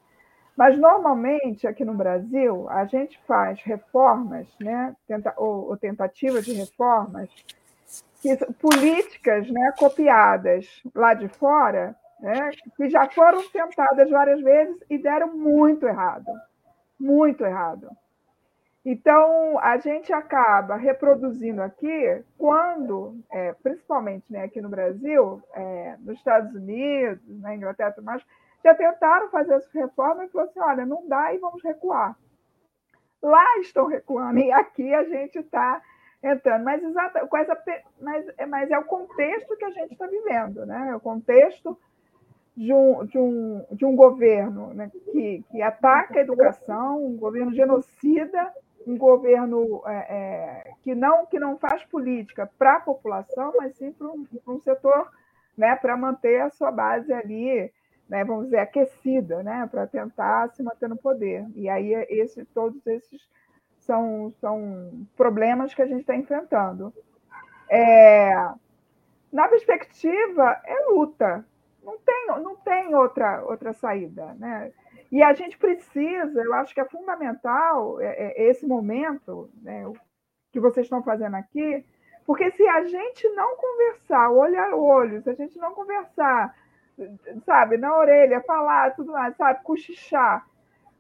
mas, 0.56 0.78
normalmente, 0.78 1.68
aqui 1.68 1.84
no 1.84 1.94
Brasil, 1.94 2.68
a 2.70 2.86
gente 2.86 3.20
faz 3.28 3.62
reformas, 3.62 4.48
né, 4.60 4.96
tenta, 5.08 5.34
ou, 5.38 5.70
ou 5.70 5.78
tentativas 5.78 6.46
de 6.46 6.54
reformas, 6.54 7.30
que, 8.22 8.36
políticas 8.62 9.50
né, 9.50 9.74
copiadas 9.78 10.66
lá 10.96 11.14
de 11.14 11.28
fora, 11.28 11.96
né, 12.22 12.52
que 12.78 12.90
já 12.90 13.10
foram 13.10 13.48
tentadas 13.50 14.10
várias 14.10 14.42
vezes 14.42 14.78
e 14.90 14.98
deram 14.98 15.36
muito 15.36 15.86
errado. 15.86 16.32
Muito 16.98 17.44
errado. 17.44 17.90
Então, 18.86 19.60
a 19.60 19.78
gente 19.78 20.14
acaba 20.14 20.76
reproduzindo 20.76 21.62
aqui, 21.62 22.24
quando, 22.38 23.20
é, 23.32 23.52
principalmente 23.54 24.24
né, 24.30 24.44
aqui 24.44 24.62
no 24.62 24.70
Brasil, 24.70 25.42
é, 25.54 25.96
nos 26.00 26.18
Estados 26.18 26.54
Unidos, 26.54 27.20
na 27.42 27.56
Inglaterra 27.56 27.96
mais, 28.04 28.24
já 28.66 28.74
tentaram 28.74 29.30
fazer 29.30 29.54
essa 29.54 29.70
reforma 29.72 30.26
e 30.26 30.30
falaram 30.30 30.50
assim: 30.50 30.60
olha, 30.60 30.86
não 30.88 31.08
dá 31.08 31.32
e 31.32 31.38
vamos 31.38 31.64
recuar. 31.64 32.18
Lá 33.22 33.60
estão 33.60 33.86
recuando, 33.86 34.40
e 34.40 34.52
aqui 34.52 34.92
a 34.92 35.04
gente 35.04 35.38
está 35.38 35.82
entrando. 36.22 36.64
Mas, 36.64 36.84
exata, 36.84 37.28
com 37.28 37.38
essa, 37.38 37.56
mas, 38.02 38.26
mas 38.50 38.72
é 38.72 38.78
o 38.78 38.84
contexto 38.84 39.56
que 39.56 39.66
a 39.66 39.70
gente 39.70 39.94
está 39.94 40.08
vivendo, 40.08 40.66
né? 40.66 40.90
É 40.90 40.96
o 40.96 41.00
contexto 41.00 41.78
de 42.58 42.74
um, 42.74 43.06
de 43.06 43.18
um, 43.20 43.66
de 43.72 43.86
um 43.86 43.96
governo 43.96 44.74
né, 44.74 44.90
que, 45.12 45.44
que 45.52 45.62
ataca 45.62 46.18
a 46.18 46.22
educação, 46.22 47.06
um 47.06 47.18
governo 47.18 47.54
genocida, 47.54 48.52
um 48.88 48.98
governo 48.98 49.84
é, 49.86 49.94
é, 49.94 50.74
que, 50.82 50.96
não, 50.96 51.26
que 51.26 51.38
não 51.38 51.58
faz 51.58 51.84
política 51.84 52.50
para 52.58 52.78
a 52.78 52.80
população, 52.80 53.54
mas 53.58 53.76
sim 53.76 53.92
para 53.92 54.08
um, 54.08 54.26
um 54.48 54.60
setor, 54.60 55.12
né, 55.58 55.76
para 55.76 55.98
manter 55.98 56.42
a 56.42 56.50
sua 56.50 56.72
base 56.72 57.12
ali 57.12 57.72
né, 58.10 58.24
vamos 58.24 58.46
dizer, 58.46 58.60
aquecida, 58.60 59.42
né, 59.44 59.68
para 59.70 59.88
tentar 59.88 60.50
se 60.50 60.62
manter 60.62 60.88
no 60.88 60.98
poder. 60.98 61.46
E 61.56 61.68
aí 61.68 61.94
esse, 62.10 62.46
todos 62.46 62.86
esses 62.86 63.28
são, 63.80 64.34
são 64.40 65.08
problemas 65.16 65.74
que 65.74 65.82
a 65.82 65.88
gente 65.88 66.02
está 66.02 66.16
enfrentando. 66.16 66.94
É, 67.70 68.34
na 69.32 69.48
perspectiva, 69.48 70.62
é 70.64 70.86
luta. 70.90 71.46
Não 71.84 71.98
tem, 72.00 72.28
não 72.28 72.56
tem 72.56 72.96
outra, 72.96 73.44
outra 73.44 73.74
saída. 73.74 74.34
Né? 74.36 74.72
E 75.12 75.22
a 75.22 75.34
gente 75.34 75.58
precisa, 75.58 76.42
eu 76.42 76.54
acho 76.54 76.74
que 76.74 76.82
é 76.82 76.86
fundamental 76.86 78.00
é, 78.02 78.08
é, 78.08 78.50
esse 78.50 78.66
momento 78.66 79.50
né, 79.62 79.84
que 80.52 80.60
vocês 80.60 80.86
estão 80.86 81.04
fazendo 81.04 81.36
aqui, 81.36 81.86
porque 82.26 82.50
se 82.52 82.68
a 82.68 82.84
gente 82.86 83.30
não 83.30 83.56
conversar 83.56 84.32
olho 84.32 84.60
a 84.60 84.76
olho, 84.76 85.22
se 85.22 85.30
a 85.30 85.36
gente 85.36 85.58
não 85.60 85.74
conversar 85.74 86.56
sabe, 87.46 87.78
na 87.78 87.98
orelha, 87.98 88.42
falar 88.42 88.96
tudo 88.96 89.12
mais, 89.12 89.36
sabe, 89.36 89.64
cochichar 89.64 90.46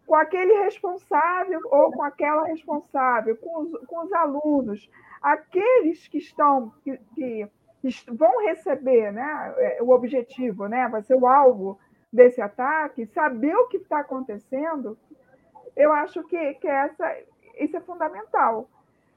com 0.06 0.16
aquele 0.16 0.54
responsável 0.64 1.60
ou 1.66 1.92
com 1.92 2.04
aquela 2.04 2.46
responsável, 2.46 3.36
com 3.38 3.62
os, 3.62 3.72
com 3.88 4.04
os 4.04 4.14
alunos, 4.14 4.90
aqueles 5.22 6.08
que 6.08 6.20
estão, 6.20 6.72
que, 6.84 6.98
que 7.16 7.50
vão 8.12 8.46
receber 8.46 9.12
né, 9.12 9.54
é, 9.58 9.78
o 9.82 9.90
objetivo, 9.90 10.68
né, 10.68 10.88
vai 10.88 11.02
ser 11.02 11.16
o 11.16 11.28
alvo 11.28 11.80
desse 12.12 12.42
ataque, 12.42 13.06
saber 13.08 13.56
o 13.56 13.68
que 13.68 13.78
está 13.78 14.00
acontecendo, 14.00 14.98
eu 15.76 15.92
acho 15.92 16.24
que, 16.24 16.54
que 16.56 16.68
essa, 16.68 17.18
isso 17.60 17.76
é 17.76 17.82
fundamental. 17.82 18.70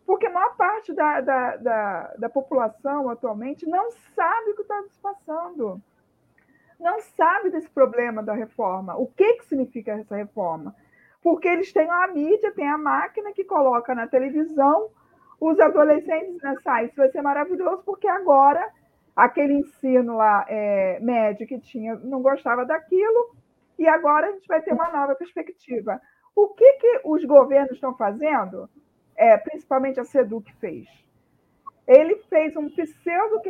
Porque 0.04 0.26
a 0.26 0.30
maior 0.30 0.56
parte 0.56 0.92
da, 0.94 1.20
da, 1.20 1.56
da, 1.56 2.14
da 2.18 2.28
população 2.30 3.10
atualmente 3.10 3.68
não 3.68 3.90
sabe 4.16 4.50
o 4.50 4.54
que 4.56 4.62
está 4.62 4.82
se 4.84 4.98
passando 5.00 5.82
não 6.78 7.00
sabe 7.00 7.50
desse 7.50 7.68
problema 7.70 8.22
da 8.22 8.34
reforma. 8.34 8.96
O 8.96 9.06
que, 9.06 9.34
que 9.34 9.46
significa 9.46 9.92
essa 9.92 10.16
reforma? 10.16 10.74
Porque 11.22 11.48
eles 11.48 11.72
têm 11.72 11.90
a 11.90 12.08
mídia, 12.08 12.52
tem 12.52 12.68
a 12.68 12.78
máquina 12.78 13.32
que 13.32 13.44
coloca 13.44 13.94
na 13.94 14.06
televisão 14.06 14.90
os 15.40 15.58
adolescentes 15.60 16.40
nessa 16.42 16.74
né, 16.74 16.84
isso 16.84 16.96
vai 16.96 17.08
ser 17.10 17.22
maravilhoso, 17.22 17.82
porque 17.84 18.08
agora 18.08 18.68
aquele 19.14 19.54
ensino 19.54 20.16
lá 20.16 20.44
é, 20.48 20.98
médio 21.00 21.46
que 21.46 21.58
tinha 21.58 21.94
não 21.96 22.22
gostava 22.22 22.64
daquilo, 22.64 23.36
e 23.78 23.86
agora 23.86 24.28
a 24.28 24.32
gente 24.32 24.48
vai 24.48 24.60
ter 24.60 24.72
uma 24.72 24.90
nova 24.90 25.14
perspectiva. 25.14 26.00
O 26.34 26.48
que, 26.48 26.72
que 26.74 27.00
os 27.04 27.24
governos 27.24 27.72
estão 27.72 27.96
fazendo, 27.96 28.68
é, 29.16 29.36
principalmente 29.36 30.00
a 30.00 30.04
SEDUC 30.04 30.52
fez? 30.54 30.88
Ele 31.88 32.16
fez 32.28 32.54
um 32.54 32.68
pseudo 32.68 33.40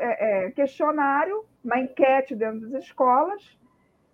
é, 0.00 0.46
é, 0.46 0.50
questionário, 0.50 1.44
uma 1.64 1.78
enquete 1.78 2.34
dentro 2.34 2.68
das 2.68 2.82
escolas, 2.82 3.56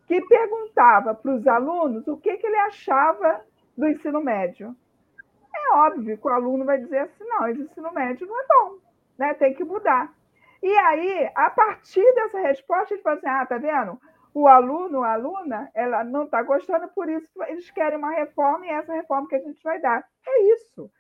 que 0.07 0.20
perguntava 0.20 1.14
para 1.14 1.35
os 1.35 1.47
alunos 1.47 2.07
o 2.07 2.18
que, 2.18 2.37
que 2.37 2.47
ele 2.47 2.59
achava 2.59 3.41
do 3.74 3.89
ensino 3.89 4.22
médio. 4.22 4.76
É 5.57 5.74
óbvio 5.76 6.18
que 6.18 6.28
o 6.28 6.31
aluno 6.31 6.66
vai 6.66 6.76
dizer 6.76 6.99
assim: 6.99 7.24
não, 7.24 7.49
esse 7.49 7.62
ensino 7.62 7.91
médio 7.95 8.26
não 8.26 8.39
é 8.39 8.47
bom, 8.47 8.78
né? 9.18 9.33
tem 9.33 9.55
que 9.55 9.64
mudar. 9.64 10.12
E 10.62 10.76
aí, 10.76 11.31
a 11.35 11.49
partir 11.49 12.05
dessa 12.14 12.39
resposta, 12.39 12.93
ele 12.93 13.03
fala 13.03 13.16
assim: 13.16 13.28
ah, 13.28 13.47
tá 13.47 13.57
vendo? 13.57 13.99
O 14.35 14.47
aluno, 14.47 15.03
a 15.03 15.14
aluna, 15.14 15.70
ela 15.74 16.05
não 16.05 16.24
está 16.24 16.43
gostando, 16.43 16.87
por 16.89 17.09
isso 17.09 17.43
eles 17.45 17.70
querem 17.70 17.99
uma 17.99 18.11
reforma 18.11 18.66
e 18.66 18.68
é 18.68 18.74
essa 18.74 18.93
reforma 18.93 19.26
que 19.26 19.37
a 19.37 19.41
gente 19.41 19.62
vai 19.62 19.81
dar. 19.81 20.05
É 20.26 20.53
isso. 20.53 20.91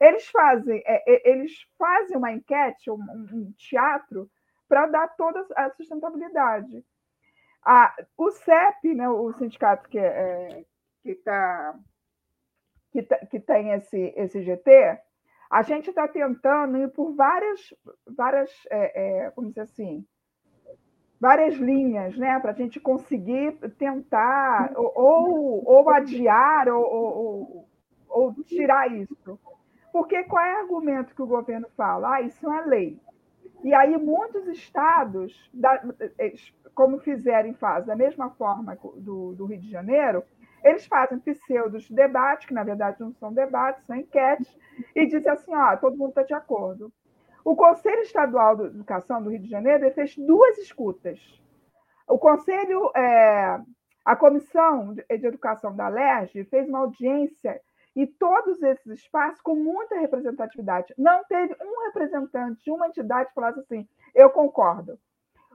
Eles 0.00 0.26
fazem, 0.28 0.82
é, 0.86 1.02
é, 1.06 1.30
eles 1.30 1.52
fazem 1.78 2.16
uma 2.16 2.32
enquete, 2.32 2.90
um, 2.90 3.00
um 3.32 3.52
teatro, 3.56 4.30
para 4.68 4.86
dar 4.86 5.08
toda 5.16 5.46
a 5.56 5.70
sustentabilidade. 5.70 6.84
Ah, 7.64 7.94
o 8.16 8.30
CEP, 8.30 8.94
né, 8.94 9.08
o 9.08 9.32
sindicato 9.32 9.88
que 9.88 9.98
é, 9.98 10.64
que, 11.02 11.14
tá, 11.16 11.78
que, 12.90 13.02
tá, 13.02 13.16
que 13.26 13.40
tem 13.40 13.72
esse, 13.72 14.12
esse 14.16 14.42
GT, 14.42 14.98
a 15.50 15.62
gente 15.62 15.90
está 15.90 16.08
tentando 16.08 16.76
ir 16.78 16.90
por 16.90 17.14
várias, 17.14 17.74
várias 18.06 18.50
é, 18.70 19.26
é, 19.26 19.30
como 19.30 19.48
dizer 19.48 19.62
assim, 19.62 20.04
várias 21.20 21.54
linhas, 21.54 22.16
né, 22.16 22.38
para 22.40 22.50
a 22.50 22.54
gente 22.54 22.80
conseguir 22.80 23.52
tentar 23.78 24.72
ou, 24.76 25.62
ou 25.64 25.90
adiar 25.90 26.68
ou, 26.68 26.84
ou, 26.84 27.68
ou, 28.08 28.44
tirar 28.44 28.90
isso. 28.90 29.38
Porque 29.94 30.24
qual 30.24 30.44
é 30.44 30.56
o 30.56 30.58
argumento 30.62 31.14
que 31.14 31.22
o 31.22 31.26
governo 31.26 31.68
fala? 31.76 32.16
Ah, 32.16 32.20
isso 32.20 32.50
é 32.50 32.66
lei. 32.66 33.00
E 33.62 33.72
aí 33.72 33.96
muitos 33.96 34.48
estados, 34.48 35.48
como 36.74 36.98
fizeram 36.98 37.50
e 37.50 37.54
fazem 37.54 37.86
da 37.86 37.94
mesma 37.94 38.28
forma 38.30 38.76
do, 38.96 39.34
do 39.34 39.44
Rio 39.46 39.60
de 39.60 39.70
Janeiro, 39.70 40.24
eles 40.64 40.84
fazem 40.84 41.20
pseudos 41.20 41.88
debates, 41.88 42.48
que 42.48 42.52
na 42.52 42.64
verdade 42.64 42.98
não 42.98 43.12
são 43.12 43.32
debates, 43.32 43.86
são 43.86 43.94
enquetes, 43.94 44.52
e 44.96 45.06
dizem 45.06 45.30
assim: 45.30 45.54
ó, 45.54 45.76
todo 45.76 45.96
mundo 45.96 46.08
está 46.08 46.24
de 46.24 46.34
acordo. 46.34 46.92
O 47.44 47.54
Conselho 47.54 48.02
Estadual 48.02 48.56
de 48.56 48.64
Educação 48.64 49.22
do 49.22 49.30
Rio 49.30 49.42
de 49.42 49.48
Janeiro 49.48 49.88
fez 49.92 50.16
duas 50.18 50.58
escutas. 50.58 51.20
O 52.08 52.18
Conselho, 52.18 52.90
é, 52.96 53.60
a 54.04 54.16
Comissão 54.16 54.92
de 54.92 55.04
Educação 55.08 55.76
da 55.76 55.86
LERJ 55.86 56.42
fez 56.46 56.68
uma 56.68 56.80
audiência 56.80 57.60
e 57.94 58.06
todos 58.06 58.62
esses 58.62 58.86
espaços 58.86 59.40
com 59.40 59.54
muita 59.54 59.98
representatividade. 59.98 60.94
Não 60.98 61.24
teve 61.24 61.54
um 61.60 61.86
representante 61.86 62.62
de 62.64 62.70
uma 62.70 62.88
entidade 62.88 63.28
que 63.28 63.34
falasse 63.34 63.60
assim: 63.60 63.88
eu 64.14 64.30
concordo. 64.30 64.98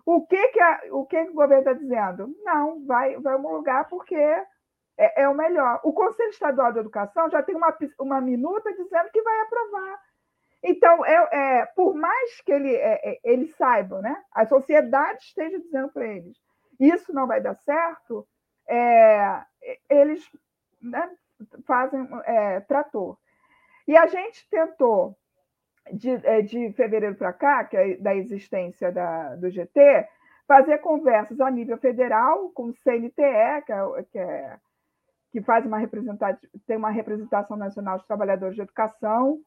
O 0.05 0.25
que, 0.25 0.47
que, 0.49 0.59
a, 0.59 0.81
o, 0.91 1.05
que, 1.05 1.23
que 1.23 1.31
o 1.31 1.35
governo 1.35 1.59
está 1.59 1.73
dizendo? 1.73 2.35
Não, 2.43 2.85
vai, 2.85 3.17
vai 3.17 3.35
homologar 3.35 3.87
porque 3.89 4.15
é, 4.15 4.45
é, 4.97 5.27
o 5.27 5.35
melhor. 5.35 5.79
O 5.83 5.93
Conselho 5.93 6.29
Estadual 6.29 6.71
de 6.71 6.79
Educação 6.79 7.29
já 7.29 7.43
tem 7.43 7.55
uma, 7.55 7.77
uma 7.99 8.21
minuta 8.21 8.73
dizendo 8.73 9.11
que 9.11 9.21
vai 9.21 9.41
aprovar. 9.41 9.99
Então, 10.63 11.05
é, 11.05 11.29
é 11.31 11.65
por 11.67 11.93
mais 11.93 12.41
que 12.41 12.51
ele, 12.51 12.75
é, 12.75 13.11
é 13.11 13.19
eles 13.23 13.55
saibam, 13.55 14.01
né, 14.01 14.23
a 14.33 14.45
sociedade 14.45 15.23
esteja 15.23 15.59
dizendo 15.59 15.89
para 15.89 16.05
eles 16.05 16.37
isso 16.79 17.13
não 17.13 17.27
vai 17.27 17.41
dar 17.41 17.55
certo, 17.55 18.25
é, 18.67 19.43
eles 19.89 20.25
né, 20.81 21.11
fazem 21.65 22.07
é, 22.25 22.59
trator. 22.61 23.17
E 23.87 23.97
a 23.97 24.05
gente 24.07 24.47
tentou, 24.49 25.15
de, 25.91 26.17
de 26.43 26.71
fevereiro 26.73 27.15
para 27.15 27.33
cá, 27.33 27.63
que 27.63 27.75
é 27.75 27.97
da 27.97 28.15
existência 28.15 28.91
da, 28.91 29.35
do 29.35 29.49
GT, 29.49 30.07
fazer 30.47 30.79
conversas 30.79 31.39
a 31.39 31.49
nível 31.49 31.77
federal 31.77 32.49
com 32.51 32.65
o 32.65 32.73
CNTE, 32.73 33.11
que 33.65 33.71
é, 33.71 34.03
que 34.11 34.19
é 34.19 34.57
que 35.31 35.41
faz 35.41 35.65
uma 35.65 35.79
tem 36.65 36.77
uma 36.77 36.89
representação 36.89 37.55
nacional 37.55 37.97
de 37.99 38.07
trabalhadores 38.07 38.55
de 38.55 38.61
educação, 38.61 39.39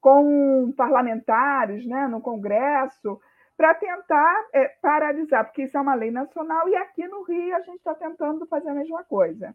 com 0.00 0.72
parlamentares 0.76 1.86
né, 1.86 2.08
no 2.08 2.20
Congresso, 2.20 3.20
para 3.56 3.74
tentar 3.74 4.46
é, 4.54 4.68
paralisar, 4.80 5.44
porque 5.44 5.64
isso 5.64 5.76
é 5.76 5.80
uma 5.80 5.94
lei 5.94 6.10
nacional, 6.10 6.68
e 6.68 6.76
aqui 6.76 7.06
no 7.06 7.22
Rio 7.22 7.54
a 7.54 7.60
gente 7.60 7.76
está 7.76 7.94
tentando 7.94 8.46
fazer 8.46 8.70
a 8.70 8.74
mesma 8.74 9.04
coisa. 9.04 9.54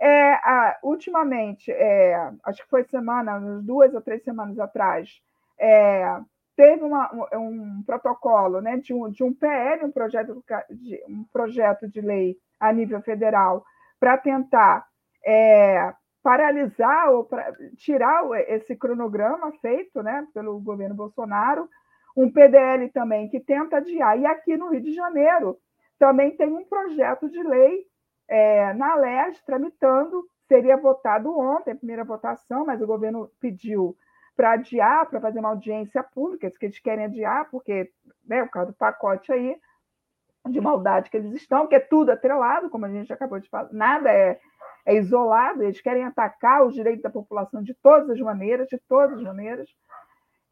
É, 0.00 0.32
a, 0.32 0.78
ultimamente, 0.82 1.70
é, 1.70 2.32
acho 2.44 2.62
que 2.62 2.70
foi 2.70 2.84
semana, 2.84 3.38
duas 3.62 3.92
ou 3.94 4.00
três 4.00 4.24
semanas 4.24 4.58
atrás, 4.58 5.20
é, 5.58 6.18
teve 6.56 6.82
uma, 6.82 7.10
um, 7.14 7.38
um, 7.38 7.82
protocolo 7.84 8.62
né, 8.62 8.78
de, 8.78 8.94
um, 8.94 9.10
de 9.10 9.22
um 9.22 9.34
PL, 9.34 9.84
um 9.84 9.92
projeto 9.92 10.42
de, 10.70 11.02
um 11.06 11.24
projeto 11.30 11.86
de 11.86 12.00
lei 12.00 12.36
a 12.58 12.72
nível 12.72 13.02
federal, 13.02 13.62
para 13.98 14.16
tentar 14.16 14.86
é, 15.24 15.92
paralisar 16.22 17.10
ou 17.10 17.24
pra, 17.24 17.52
tirar 17.76 18.24
esse 18.48 18.74
cronograma 18.76 19.52
feito 19.60 20.02
né, 20.02 20.26
pelo 20.32 20.58
governo 20.60 20.94
Bolsonaro, 20.94 21.68
um 22.16 22.30
PDL 22.30 22.88
também 22.90 23.28
que 23.28 23.38
tenta 23.38 23.76
adiar. 23.76 24.18
E 24.18 24.24
aqui 24.24 24.56
no 24.56 24.70
Rio 24.70 24.80
de 24.80 24.94
Janeiro 24.94 25.58
também 25.98 26.34
tem 26.36 26.48
um 26.48 26.64
projeto 26.64 27.28
de 27.28 27.42
lei 27.42 27.84
é, 28.30 28.72
na 28.74 28.94
LES 28.94 29.42
tramitando, 29.42 30.24
seria 30.46 30.76
votado 30.76 31.36
ontem, 31.36 31.72
a 31.72 31.76
primeira 31.76 32.04
votação, 32.04 32.64
mas 32.64 32.80
o 32.80 32.86
governo 32.86 33.28
pediu 33.40 33.96
para 34.36 34.52
adiar, 34.52 35.04
para 35.06 35.20
fazer 35.20 35.40
uma 35.40 35.48
audiência 35.48 36.02
pública, 36.02 36.48
que 36.50 36.66
eles 36.66 36.78
querem 36.78 37.06
adiar, 37.06 37.50
porque, 37.50 37.90
né, 38.24 38.44
por 38.44 38.52
causa 38.52 38.70
do 38.70 38.76
pacote 38.76 39.32
aí, 39.32 39.56
de 40.48 40.60
maldade 40.60 41.10
que 41.10 41.16
eles 41.16 41.34
estão, 41.34 41.66
que 41.66 41.74
é 41.74 41.80
tudo 41.80 42.10
atrelado, 42.10 42.70
como 42.70 42.86
a 42.86 42.88
gente 42.88 43.12
acabou 43.12 43.40
de 43.40 43.48
falar, 43.48 43.68
nada 43.72 44.10
é, 44.10 44.40
é 44.86 44.94
isolado, 44.94 45.64
eles 45.64 45.80
querem 45.80 46.04
atacar 46.04 46.64
os 46.64 46.72
direitos 46.72 47.02
da 47.02 47.10
população 47.10 47.62
de 47.62 47.74
todas 47.74 48.08
as 48.08 48.20
maneiras, 48.20 48.68
de 48.68 48.78
todas 48.88 49.18
as 49.18 49.24
maneiras, 49.24 49.68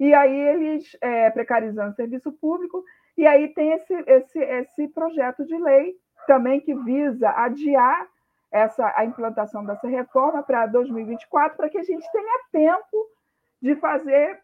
e 0.00 0.12
aí 0.12 0.38
eles 0.38 0.96
é, 1.00 1.30
precarizando 1.30 1.92
o 1.92 1.96
serviço 1.96 2.32
público, 2.32 2.84
e 3.16 3.24
aí 3.24 3.48
tem 3.54 3.72
esse, 3.72 3.94
esse, 4.06 4.38
esse 4.38 4.88
projeto 4.88 5.46
de 5.46 5.56
lei 5.56 5.96
também 6.26 6.60
que 6.60 6.74
visa 6.74 7.30
adiar 7.30 8.06
essa, 8.50 8.92
a 8.96 9.04
implantação 9.04 9.64
dessa 9.64 9.86
reforma 9.88 10.42
para 10.42 10.66
2024, 10.66 11.56
para 11.56 11.68
que 11.68 11.78
a 11.78 11.82
gente 11.82 12.10
tenha 12.10 12.40
tempo 12.50 13.06
de 13.60 13.74
fazer 13.76 14.40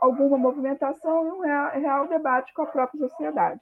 alguma 0.00 0.36
movimentação 0.36 1.26
e 1.26 1.30
um 1.30 1.40
real, 1.40 2.06
debate 2.08 2.52
com 2.52 2.62
a 2.62 2.66
própria 2.66 3.08
sociedade. 3.08 3.60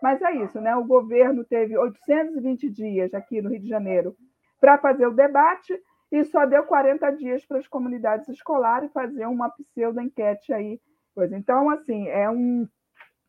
Mas 0.00 0.22
é 0.22 0.32
isso, 0.36 0.60
né? 0.60 0.76
O 0.76 0.84
governo 0.84 1.44
teve 1.44 1.76
820 1.76 2.70
dias 2.70 3.12
aqui 3.12 3.42
no 3.42 3.50
Rio 3.50 3.60
de 3.60 3.68
Janeiro 3.68 4.14
para 4.60 4.78
fazer 4.78 5.06
o 5.06 5.14
debate 5.14 5.78
e 6.12 6.24
só 6.24 6.46
deu 6.46 6.62
40 6.64 7.10
dias 7.12 7.44
para 7.44 7.58
as 7.58 7.66
comunidades 7.66 8.28
escolares 8.28 8.92
fazer 8.92 9.26
uma 9.26 9.50
pseudo-enquete 9.50 10.52
aí. 10.52 10.80
Coisa. 11.14 11.36
Então, 11.36 11.68
assim, 11.70 12.06
é 12.08 12.30
um. 12.30 12.68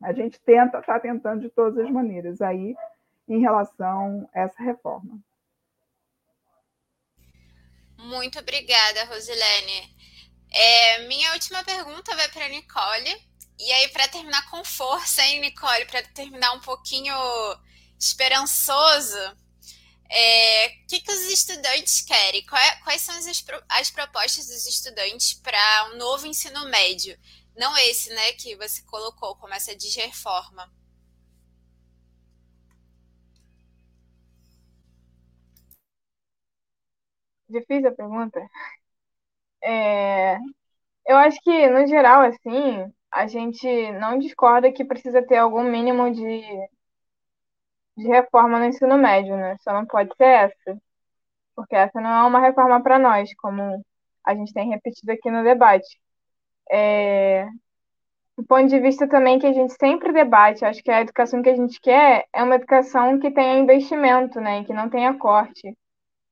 A 0.03 0.13
gente 0.13 0.39
tenta, 0.43 0.79
está 0.79 0.99
tentando 0.99 1.41
de 1.41 1.49
todas 1.49 1.79
as 1.79 1.89
maneiras 1.89 2.41
aí 2.41 2.75
em 3.27 3.39
relação 3.39 4.29
a 4.33 4.41
essa 4.41 4.61
reforma. 4.63 5.19
Muito 7.97 8.39
obrigada, 8.39 9.05
Rosilene. 9.05 9.95
É, 10.51 11.07
minha 11.07 11.33
última 11.33 11.63
pergunta 11.63 12.15
vai 12.15 12.29
para 12.29 12.45
a 12.45 12.49
Nicole. 12.49 13.27
E 13.59 13.71
aí, 13.71 13.87
para 13.89 14.07
terminar 14.07 14.49
com 14.49 14.63
força, 14.63 15.21
hein, 15.23 15.41
Nicole? 15.41 15.85
Para 15.85 16.03
terminar 16.03 16.53
um 16.53 16.59
pouquinho 16.61 17.15
esperançoso, 17.99 19.17
é, 20.09 20.67
o 20.67 20.87
que, 20.87 21.01
que 21.01 21.11
os 21.11 21.21
estudantes 21.31 22.01
querem? 22.01 22.41
É, 22.41 22.75
quais 22.77 23.01
são 23.01 23.15
as, 23.15 23.45
as 23.69 23.91
propostas 23.91 24.47
dos 24.47 24.65
estudantes 24.67 25.33
para 25.33 25.91
um 25.91 25.97
novo 25.97 26.27
ensino 26.27 26.69
médio? 26.69 27.17
Não 27.55 27.75
esse, 27.77 28.09
né, 28.11 28.33
que 28.33 28.55
você 28.55 28.83
colocou 28.83 29.35
como 29.35 29.53
essa 29.53 29.75
desreforma. 29.75 30.71
Difícil 37.49 37.89
a 37.89 37.95
pergunta. 37.95 38.39
É, 39.63 40.37
eu 41.07 41.17
acho 41.17 41.39
que, 41.43 41.69
no 41.69 41.87
geral, 41.87 42.23
assim, 42.23 42.91
a 43.11 43.27
gente 43.27 43.67
não 43.93 44.19
discorda 44.19 44.71
que 44.73 44.85
precisa 44.85 45.21
ter 45.25 45.37
algum 45.37 45.63
mínimo 45.63 46.11
de, 46.13 46.41
de 47.97 48.07
reforma 48.07 48.59
no 48.59 48.65
ensino 48.65 48.97
médio, 48.97 49.35
né? 49.37 49.55
Só 49.61 49.73
não 49.73 49.85
pode 49.85 50.15
ser 50.15 50.25
essa. 50.25 50.81
Porque 51.55 51.75
essa 51.75 52.01
não 52.01 52.09
é 52.11 52.27
uma 52.27 52.39
reforma 52.41 52.81
para 52.83 52.99
nós, 52.99 53.33
como 53.37 53.83
a 54.25 54.35
gente 54.35 54.53
tem 54.53 54.69
repetido 54.69 55.11
aqui 55.13 55.31
no 55.31 55.43
debate. 55.43 55.87
É, 56.71 57.45
do 58.37 58.45
ponto 58.45 58.67
de 58.69 58.79
vista 58.79 59.07
também 59.09 59.39
que 59.39 59.47
a 59.47 59.53
gente 59.53 59.73
sempre 59.73 60.13
debate, 60.13 60.65
acho 60.65 60.83
que 60.83 60.91
a 60.91 61.01
educação 61.01 61.41
que 61.41 61.49
a 61.49 61.55
gente 61.55 61.79
quer 61.81 62.25
é 62.33 62.43
uma 62.43 62.55
educação 62.55 63.19
que 63.19 63.31
tenha 63.31 63.59
investimento, 63.59 64.39
né, 64.41 64.63
que 64.65 64.73
não 64.73 64.89
tenha 64.89 65.13
corte. 65.17 65.75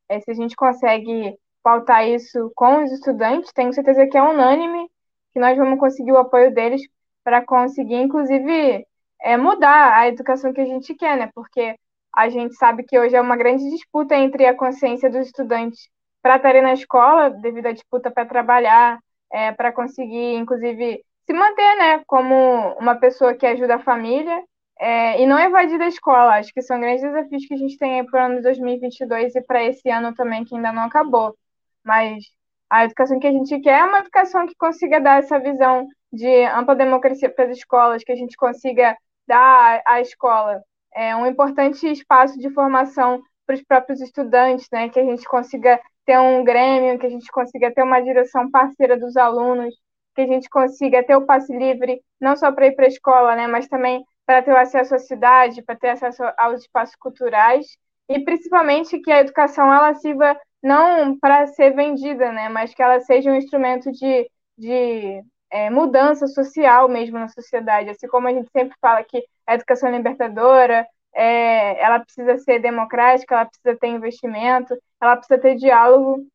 É, 0.10 0.20
se 0.20 0.32
a 0.32 0.34
gente 0.34 0.56
consegue 0.56 1.38
pautar 1.64 2.08
isso 2.08 2.52
com 2.56 2.84
os 2.84 2.92
estudantes, 2.92 3.52
tenho 3.54 3.74
certeza 3.74 4.06
que 4.08 4.18
é 4.18 4.22
unânime 4.22 4.88
que 5.34 5.40
nós 5.40 5.58
vamos 5.58 5.80
conseguir 5.80 6.12
o 6.12 6.18
apoio 6.18 6.54
deles 6.54 6.82
para 7.24 7.44
conseguir, 7.44 7.96
inclusive, 7.96 8.86
é, 9.22 9.36
mudar 9.36 9.98
a 9.98 10.08
educação 10.08 10.54
que 10.54 10.62
a 10.62 10.66
gente 10.66 10.94
quer, 10.94 11.18
né? 11.18 11.30
Porque 11.34 11.76
a 12.16 12.30
gente 12.30 12.56
sabe 12.56 12.84
que 12.84 12.98
hoje 12.98 13.16
é 13.16 13.22
uma 13.22 13.36
grande 13.36 13.70
disputa 13.70 14.16
entre 14.16 14.46
a 14.46 14.56
consciência 14.56 15.10
dos 15.10 15.26
estudantes 15.28 15.90
para 16.22 16.38
estarem 16.38 16.62
na 16.62 16.74
escola, 16.74 17.30
devido 17.30 17.68
à 17.68 17.72
disputa 17.72 18.10
para 18.10 18.26
trabalhar, 18.26 19.00
é, 19.32 19.52
para 19.52 19.72
conseguir, 19.72 20.36
inclusive, 20.36 21.04
se 21.26 21.34
manter, 21.34 21.76
né, 21.78 22.04
como 22.08 22.74
uma 22.80 22.96
pessoa 22.96 23.34
que 23.34 23.46
ajuda 23.46 23.76
a 23.76 23.80
família 23.84 24.42
é, 24.80 25.22
e 25.22 25.26
não 25.28 25.40
evadir 25.40 25.78
da 25.78 25.88
escola. 25.88 26.36
Acho 26.36 26.54
que 26.54 26.62
são 26.62 26.80
grandes 26.80 27.02
desafios 27.02 27.46
que 27.46 27.54
a 27.54 27.58
gente 27.58 27.78
tem 27.78 28.00
aí 28.00 28.06
para 28.06 28.24
o 28.24 28.26
ano 28.26 28.36
de 28.38 28.42
2022 28.44 29.36
e 29.36 29.42
para 29.42 29.64
esse 29.64 29.90
ano 29.90 30.14
também, 30.14 30.44
que 30.46 30.56
ainda 30.56 30.72
não 30.72 30.84
acabou. 30.84 31.36
Mas 31.84 32.26
a 32.70 32.86
educação 32.86 33.20
que 33.20 33.28
a 33.28 33.32
gente 33.32 33.60
quer 33.60 33.80
é 33.80 33.86
uma 33.86 34.00
educação 34.00 34.48
que 34.48 34.56
consiga 34.56 35.00
dar 35.00 35.20
essa 35.20 35.40
visão 35.40 35.88
de 36.12 36.46
ampla 36.46 36.76
democracia 36.76 37.30
para 37.30 37.46
as 37.46 37.58
escolas, 37.58 38.04
que 38.04 38.12
a 38.12 38.16
gente 38.16 38.36
consiga 38.38 38.98
dar 39.28 39.82
à 39.86 40.02
escola 40.02 40.62
é 40.96 41.14
um 41.16 41.28
importante 41.28 41.86
espaço 41.92 42.40
de 42.40 42.50
formação 42.52 43.22
para 43.46 43.56
os 43.56 43.62
próprios 43.64 44.00
estudantes, 44.02 44.68
né? 44.72 44.90
Que 44.90 45.00
a 45.00 45.04
gente 45.04 45.26
consiga 45.26 45.80
ter 46.06 46.18
um 46.18 46.44
grêmio, 46.44 46.98
que 46.98 47.06
a 47.06 47.10
gente 47.10 47.30
consiga 47.32 47.72
ter 47.72 47.84
uma 47.84 48.00
direção 48.00 48.50
parceira 48.50 48.98
dos 48.98 49.18
alunos, 49.18 49.76
que 50.16 50.22
a 50.22 50.28
gente 50.28 50.50
consiga 50.50 51.04
ter 51.04 51.16
o 51.18 51.26
passe 51.26 51.56
livre, 51.56 52.02
não 52.20 52.38
só 52.38 52.52
para 52.52 52.68
ir 52.68 52.76
para 52.76 52.86
a 52.86 52.88
escola, 52.88 53.36
né? 53.36 53.46
Mas 53.46 53.68
também 53.68 54.04
para 54.26 54.42
ter 54.42 54.56
acesso 54.56 54.96
à 54.96 55.00
cidade, 55.00 55.62
para 55.62 55.76
ter 55.76 55.90
acesso 55.90 56.24
aos 56.38 56.62
espaços 56.62 56.96
culturais 56.96 57.78
e 58.10 58.20
principalmente 58.24 59.00
que 59.00 59.12
a 59.12 59.20
educação 59.20 59.72
ela 59.74 59.94
sirva 59.96 60.40
não 60.62 61.18
para 61.20 61.48
ser 61.48 61.72
vendida, 61.76 62.32
né? 62.32 62.50
Mas 62.50 62.74
que 62.74 62.82
ela 62.82 63.00
seja 63.02 63.32
um 63.32 63.36
instrumento 63.36 63.92
de, 63.92 64.30
de 64.58 65.24
é, 65.52 65.70
mudança 65.70 66.28
social 66.28 66.88
mesmo 66.90 67.20
na 67.20 67.28
sociedade. 67.28 67.90
Assim 67.90 68.08
como 68.08 68.28
a 68.28 68.34
gente 68.34 68.50
sempre 68.52 68.76
fala 68.82 69.04
que 69.04 69.24
a 69.46 69.56
educação 69.56 69.90
é 69.90 69.92
libertadora, 69.92 70.88
é, 71.14 71.82
ela 71.82 72.00
precisa 72.00 72.38
ser 72.40 72.60
democrática, 72.60 73.36
ela 73.36 73.46
precisa 73.46 73.78
ter 73.80 73.88
investimento, 73.88 74.76
ela 75.02 75.16
precisa 75.16 75.40
ter 75.40 75.56
diálogo. 75.56 76.28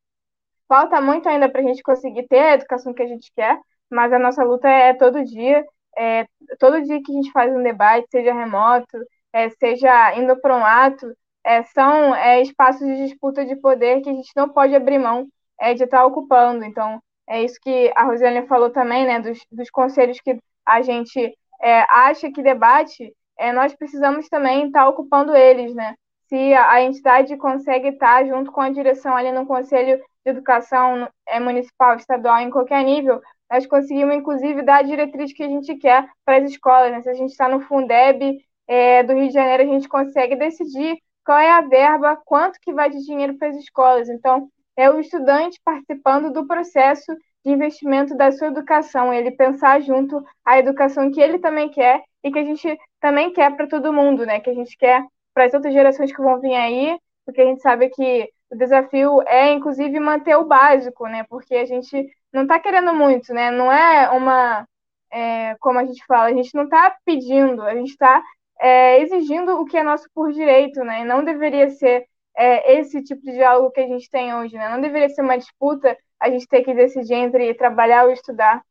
Falta 0.67 1.01
muito 1.01 1.27
ainda 1.29 1.49
para 1.49 1.61
a 1.61 1.63
gente 1.63 1.83
conseguir 1.83 2.27
ter 2.27 2.39
a 2.39 2.53
educação 2.53 2.93
que 2.93 3.03
a 3.03 3.07
gente 3.07 3.31
quer, 3.35 3.59
mas 3.89 4.13
a 4.13 4.19
nossa 4.19 4.43
luta 4.43 4.67
é 4.69 4.93
todo 4.93 5.23
dia. 5.25 5.65
É, 5.97 6.25
todo 6.59 6.81
dia 6.83 7.01
que 7.03 7.11
a 7.11 7.15
gente 7.15 7.31
faz 7.31 7.53
um 7.53 7.63
debate, 7.63 8.07
seja 8.09 8.33
remoto, 8.33 8.97
é, 9.33 9.49
seja 9.49 10.15
indo 10.15 10.35
para 10.37 10.55
um 10.55 10.65
ato, 10.65 11.13
é, 11.43 11.63
são 11.63 12.15
é, 12.15 12.41
espaços 12.41 12.85
de 12.85 13.07
disputa 13.07 13.45
de 13.45 13.55
poder 13.55 14.01
que 14.01 14.09
a 14.09 14.13
gente 14.13 14.31
não 14.35 14.49
pode 14.49 14.75
abrir 14.75 14.99
mão 14.99 15.27
é, 15.59 15.73
de 15.73 15.83
estar 15.83 15.99
tá 15.99 16.05
ocupando. 16.05 16.63
Então, 16.63 17.01
é 17.27 17.43
isso 17.43 17.59
que 17.61 17.91
a 17.95 18.03
Rosiane 18.03 18.47
falou 18.47 18.69
também, 18.69 19.05
né, 19.05 19.19
dos, 19.19 19.39
dos 19.51 19.69
conselhos 19.69 20.19
que 20.19 20.37
a 20.65 20.81
gente 20.81 21.37
é, 21.61 21.81
acha 21.89 22.31
que 22.31 22.41
debate, 22.41 23.13
nós 23.55 23.73
precisamos 23.73 24.29
também 24.29 24.67
estar 24.67 24.83
tá 24.83 24.89
ocupando 24.89 25.35
eles, 25.35 25.73
né? 25.73 25.95
Se 26.27 26.53
a, 26.53 26.73
a 26.73 26.81
entidade 26.83 27.35
consegue 27.37 27.87
estar 27.87 28.19
tá 28.19 28.25
junto 28.25 28.51
com 28.51 28.61
a 28.61 28.69
direção 28.69 29.15
ali 29.15 29.31
no 29.31 29.47
Conselho 29.47 29.97
de 29.97 30.31
Educação 30.31 31.09
é, 31.27 31.39
Municipal, 31.39 31.95
Estadual, 31.95 32.39
em 32.39 32.51
qualquer 32.51 32.83
nível, 32.83 33.19
nós 33.51 33.67
conseguimos, 33.67 34.15
inclusive, 34.15 34.61
dar 34.61 34.77
a 34.77 34.81
diretriz 34.81 35.33
que 35.33 35.43
a 35.43 35.47
gente 35.47 35.75
quer 35.75 36.07
para 36.23 36.37
as 36.37 36.49
escolas. 36.49 36.89
Né? 36.89 37.01
Se 37.01 37.09
a 37.09 37.13
gente 37.13 37.31
está 37.31 37.49
no 37.49 37.59
Fundeb 37.59 38.39
é, 38.65 39.03
do 39.03 39.13
Rio 39.13 39.27
de 39.27 39.33
Janeiro, 39.33 39.63
a 39.63 39.65
gente 39.65 39.89
consegue 39.89 40.37
decidir 40.37 40.97
qual 41.25 41.37
é 41.37 41.51
a 41.51 41.59
verba, 41.59 42.15
quanto 42.25 42.59
que 42.61 42.71
vai 42.71 42.89
de 42.89 43.05
dinheiro 43.05 43.37
para 43.37 43.49
as 43.49 43.57
escolas. 43.57 44.07
Então, 44.07 44.47
é 44.77 44.89
o 44.89 44.99
estudante 44.99 45.59
participando 45.65 46.31
do 46.31 46.47
processo 46.47 47.13
de 47.43 47.51
investimento 47.51 48.15
da 48.15 48.31
sua 48.31 48.47
educação, 48.47 49.13
ele 49.13 49.31
pensar 49.31 49.81
junto 49.81 50.23
a 50.45 50.57
educação 50.57 51.11
que 51.11 51.19
ele 51.19 51.37
também 51.39 51.69
quer 51.69 52.03
e 52.23 52.31
que 52.31 52.39
a 52.39 52.43
gente 52.43 52.79
também 53.01 53.33
quer 53.33 53.55
para 53.55 53.67
todo 53.67 53.91
mundo, 53.91 54.25
né? 54.25 54.39
Que 54.39 54.49
a 54.49 54.53
gente 54.53 54.77
quer 54.77 55.03
para 55.33 55.45
as 55.45 55.53
outras 55.53 55.73
gerações 55.73 56.11
que 56.15 56.21
vão 56.21 56.39
vir 56.39 56.55
aí, 56.55 56.97
porque 57.25 57.41
a 57.41 57.45
gente 57.45 57.61
sabe 57.61 57.89
que 57.89 58.29
o 58.49 58.55
desafio 58.55 59.21
é, 59.23 59.51
inclusive, 59.51 59.99
manter 59.99 60.35
o 60.35 60.45
básico, 60.45 61.07
né? 61.07 61.25
Porque 61.29 61.55
a 61.55 61.65
gente 61.65 62.07
não 62.33 62.43
está 62.43 62.59
querendo 62.59 62.93
muito, 62.93 63.33
né? 63.33 63.51
Não 63.51 63.71
é 63.71 64.09
uma, 64.09 64.67
é, 65.11 65.55
como 65.59 65.79
a 65.79 65.85
gente 65.85 66.03
fala, 66.05 66.25
a 66.25 66.33
gente 66.33 66.53
não 66.55 66.63
está 66.63 66.95
pedindo, 67.05 67.61
a 67.63 67.75
gente 67.75 67.91
está 67.91 68.21
é, 68.59 69.01
exigindo 69.01 69.59
o 69.59 69.65
que 69.65 69.77
é 69.77 69.83
nosso 69.83 70.07
por 70.13 70.31
direito, 70.31 70.83
né? 70.83 71.01
E 71.01 71.05
não 71.05 71.23
deveria 71.23 71.69
ser 71.69 72.05
é, 72.35 72.79
esse 72.79 73.03
tipo 73.03 73.21
de 73.23 73.33
diálogo 73.33 73.71
que 73.71 73.81
a 73.81 73.87
gente 73.87 74.09
tem 74.09 74.33
hoje, 74.35 74.55
né? 74.55 74.69
Não 74.69 74.81
deveria 74.81 75.09
ser 75.09 75.21
uma 75.21 75.37
disputa 75.37 75.97
a 76.19 76.29
gente 76.29 76.47
ter 76.47 76.63
que 76.63 76.73
decidir 76.73 77.15
entre 77.15 77.53
trabalhar 77.55 78.05
ou 78.05 78.11
estudar. 78.11 78.63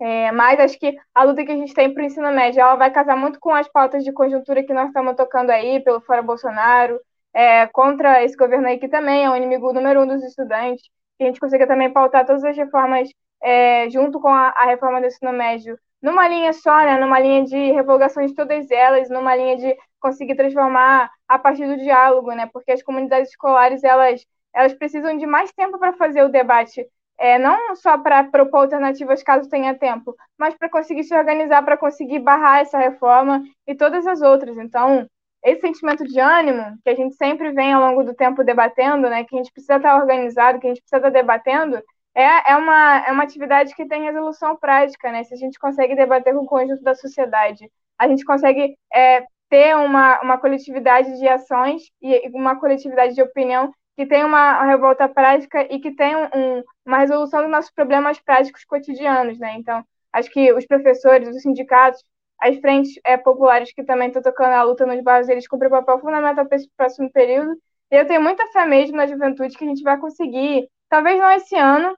É, 0.00 0.32
mas 0.32 0.58
acho 0.58 0.78
que 0.78 0.96
a 1.14 1.24
luta 1.24 1.44
que 1.44 1.52
a 1.52 1.56
gente 1.56 1.74
tem 1.74 1.92
para 1.92 2.02
o 2.02 2.06
ensino 2.06 2.32
médio, 2.32 2.60
ela 2.60 2.74
vai 2.74 2.90
casar 2.90 3.16
muito 3.16 3.38
com 3.38 3.54
as 3.54 3.68
pautas 3.68 4.02
de 4.02 4.12
conjuntura 4.12 4.64
que 4.64 4.72
nós 4.72 4.88
estamos 4.88 5.14
tocando 5.14 5.50
aí, 5.50 5.80
pelo 5.80 6.00
Fora 6.00 6.22
Bolsonaro, 6.22 6.98
é, 7.34 7.66
contra 7.66 8.24
esse 8.24 8.36
governo 8.36 8.66
aí 8.66 8.78
que 8.78 8.88
também 8.88 9.24
é 9.24 9.30
o 9.30 9.36
inimigo 9.36 9.72
número 9.72 10.02
um 10.02 10.06
dos 10.06 10.22
estudantes, 10.22 10.88
que 11.20 11.24
a 11.24 11.26
gente 11.26 11.40
consiga 11.40 11.66
também 11.66 11.92
pautar 11.92 12.24
todas 12.24 12.42
as 12.42 12.56
reformas 12.56 13.10
é, 13.42 13.90
junto 13.90 14.18
com 14.18 14.28
a, 14.28 14.54
a 14.56 14.64
reforma 14.64 15.02
do 15.02 15.06
ensino 15.06 15.32
médio 15.34 15.78
numa 16.00 16.26
linha 16.26 16.50
só, 16.54 16.78
né, 16.78 16.96
numa 16.98 17.20
linha 17.20 17.44
de 17.44 17.72
revogação 17.72 18.24
de 18.24 18.34
todas 18.34 18.70
elas, 18.70 19.10
numa 19.10 19.36
linha 19.36 19.54
de 19.54 19.76
conseguir 20.00 20.34
transformar 20.34 21.10
a 21.28 21.38
partir 21.38 21.66
do 21.66 21.76
diálogo, 21.76 22.32
né, 22.32 22.48
porque 22.50 22.72
as 22.72 22.82
comunidades 22.82 23.28
escolares 23.28 23.84
elas 23.84 24.24
elas 24.52 24.72
precisam 24.72 25.16
de 25.16 25.26
mais 25.26 25.52
tempo 25.52 25.78
para 25.78 25.92
fazer 25.92 26.24
o 26.24 26.28
debate, 26.30 26.84
é, 27.18 27.38
não 27.38 27.76
só 27.76 27.98
para 27.98 28.24
propor 28.24 28.62
alternativas 28.62 29.22
caso 29.22 29.48
tenha 29.48 29.74
tempo, 29.74 30.16
mas 30.38 30.54
para 30.54 30.70
conseguir 30.70 31.04
se 31.04 31.14
organizar, 31.14 31.62
para 31.62 31.76
conseguir 31.76 32.18
barrar 32.18 32.60
essa 32.60 32.78
reforma 32.78 33.44
e 33.66 33.74
todas 33.74 34.06
as 34.06 34.22
outras. 34.22 34.56
Então, 34.56 35.06
esse 35.42 35.60
sentimento 35.60 36.04
de 36.04 36.20
ânimo 36.20 36.78
que 36.82 36.90
a 36.90 36.94
gente 36.94 37.14
sempre 37.16 37.52
vem 37.52 37.72
ao 37.72 37.80
longo 37.80 38.04
do 38.04 38.14
tempo 38.14 38.44
debatendo, 38.44 39.08
né, 39.08 39.24
que 39.24 39.34
a 39.34 39.38
gente 39.38 39.52
precisa 39.52 39.76
estar 39.76 39.96
organizado, 39.96 40.58
que 40.60 40.66
a 40.66 40.70
gente 40.70 40.82
precisa 40.82 40.98
estar 40.98 41.10
debatendo, 41.10 41.80
é, 42.14 42.52
é, 42.52 42.56
uma, 42.56 43.06
é 43.06 43.12
uma 43.12 43.22
atividade 43.22 43.74
que 43.74 43.86
tem 43.86 44.02
resolução 44.02 44.56
prática, 44.56 45.10
né? 45.12 45.22
Se 45.24 45.32
a 45.32 45.36
gente 45.36 45.58
consegue 45.58 45.94
debater 45.94 46.34
com 46.34 46.40
o 46.40 46.46
conjunto 46.46 46.82
da 46.82 46.94
sociedade, 46.94 47.70
a 47.98 48.08
gente 48.08 48.24
consegue 48.24 48.76
é, 48.92 49.24
ter 49.48 49.76
uma, 49.76 50.20
uma 50.20 50.38
coletividade 50.38 51.18
de 51.18 51.28
ações 51.28 51.82
e 52.02 52.28
uma 52.34 52.58
coletividade 52.58 53.14
de 53.14 53.22
opinião 53.22 53.72
que 53.96 54.06
tem 54.06 54.24
uma 54.24 54.64
revolta 54.64 55.08
prática 55.08 55.62
e 55.72 55.78
que 55.78 55.94
tem 55.94 56.16
um, 56.16 56.62
uma 56.86 56.98
resolução 56.98 57.42
dos 57.42 57.50
nossos 57.50 57.70
problemas 57.70 58.18
práticos 58.18 58.64
cotidianos, 58.64 59.38
né? 59.38 59.54
Então, 59.56 59.84
acho 60.12 60.30
que 60.30 60.52
os 60.52 60.66
professores, 60.66 61.28
os 61.28 61.42
sindicatos, 61.42 62.02
as 62.40 62.56
frentes 62.58 62.98
é, 63.04 63.16
populares 63.16 63.72
que 63.72 63.84
também 63.84 64.08
estão 64.08 64.22
tocando 64.22 64.52
a 64.52 64.62
luta 64.62 64.86
nos 64.86 65.02
bairros, 65.02 65.28
eles 65.28 65.46
cumprem 65.46 65.68
um 65.68 65.72
papel 65.72 66.00
fundamental 66.00 66.46
para 66.46 66.56
esse 66.56 66.68
próximo 66.76 67.10
período. 67.12 67.52
E 67.90 67.96
eu 67.96 68.06
tenho 68.06 68.22
muita 68.22 68.46
fé 68.48 68.64
mesmo 68.64 68.96
na 68.96 69.06
juventude 69.06 69.56
que 69.56 69.64
a 69.64 69.68
gente 69.68 69.82
vai 69.82 69.98
conseguir, 69.98 70.68
talvez 70.88 71.18
não 71.18 71.30
esse 71.30 71.56
ano, 71.56 71.94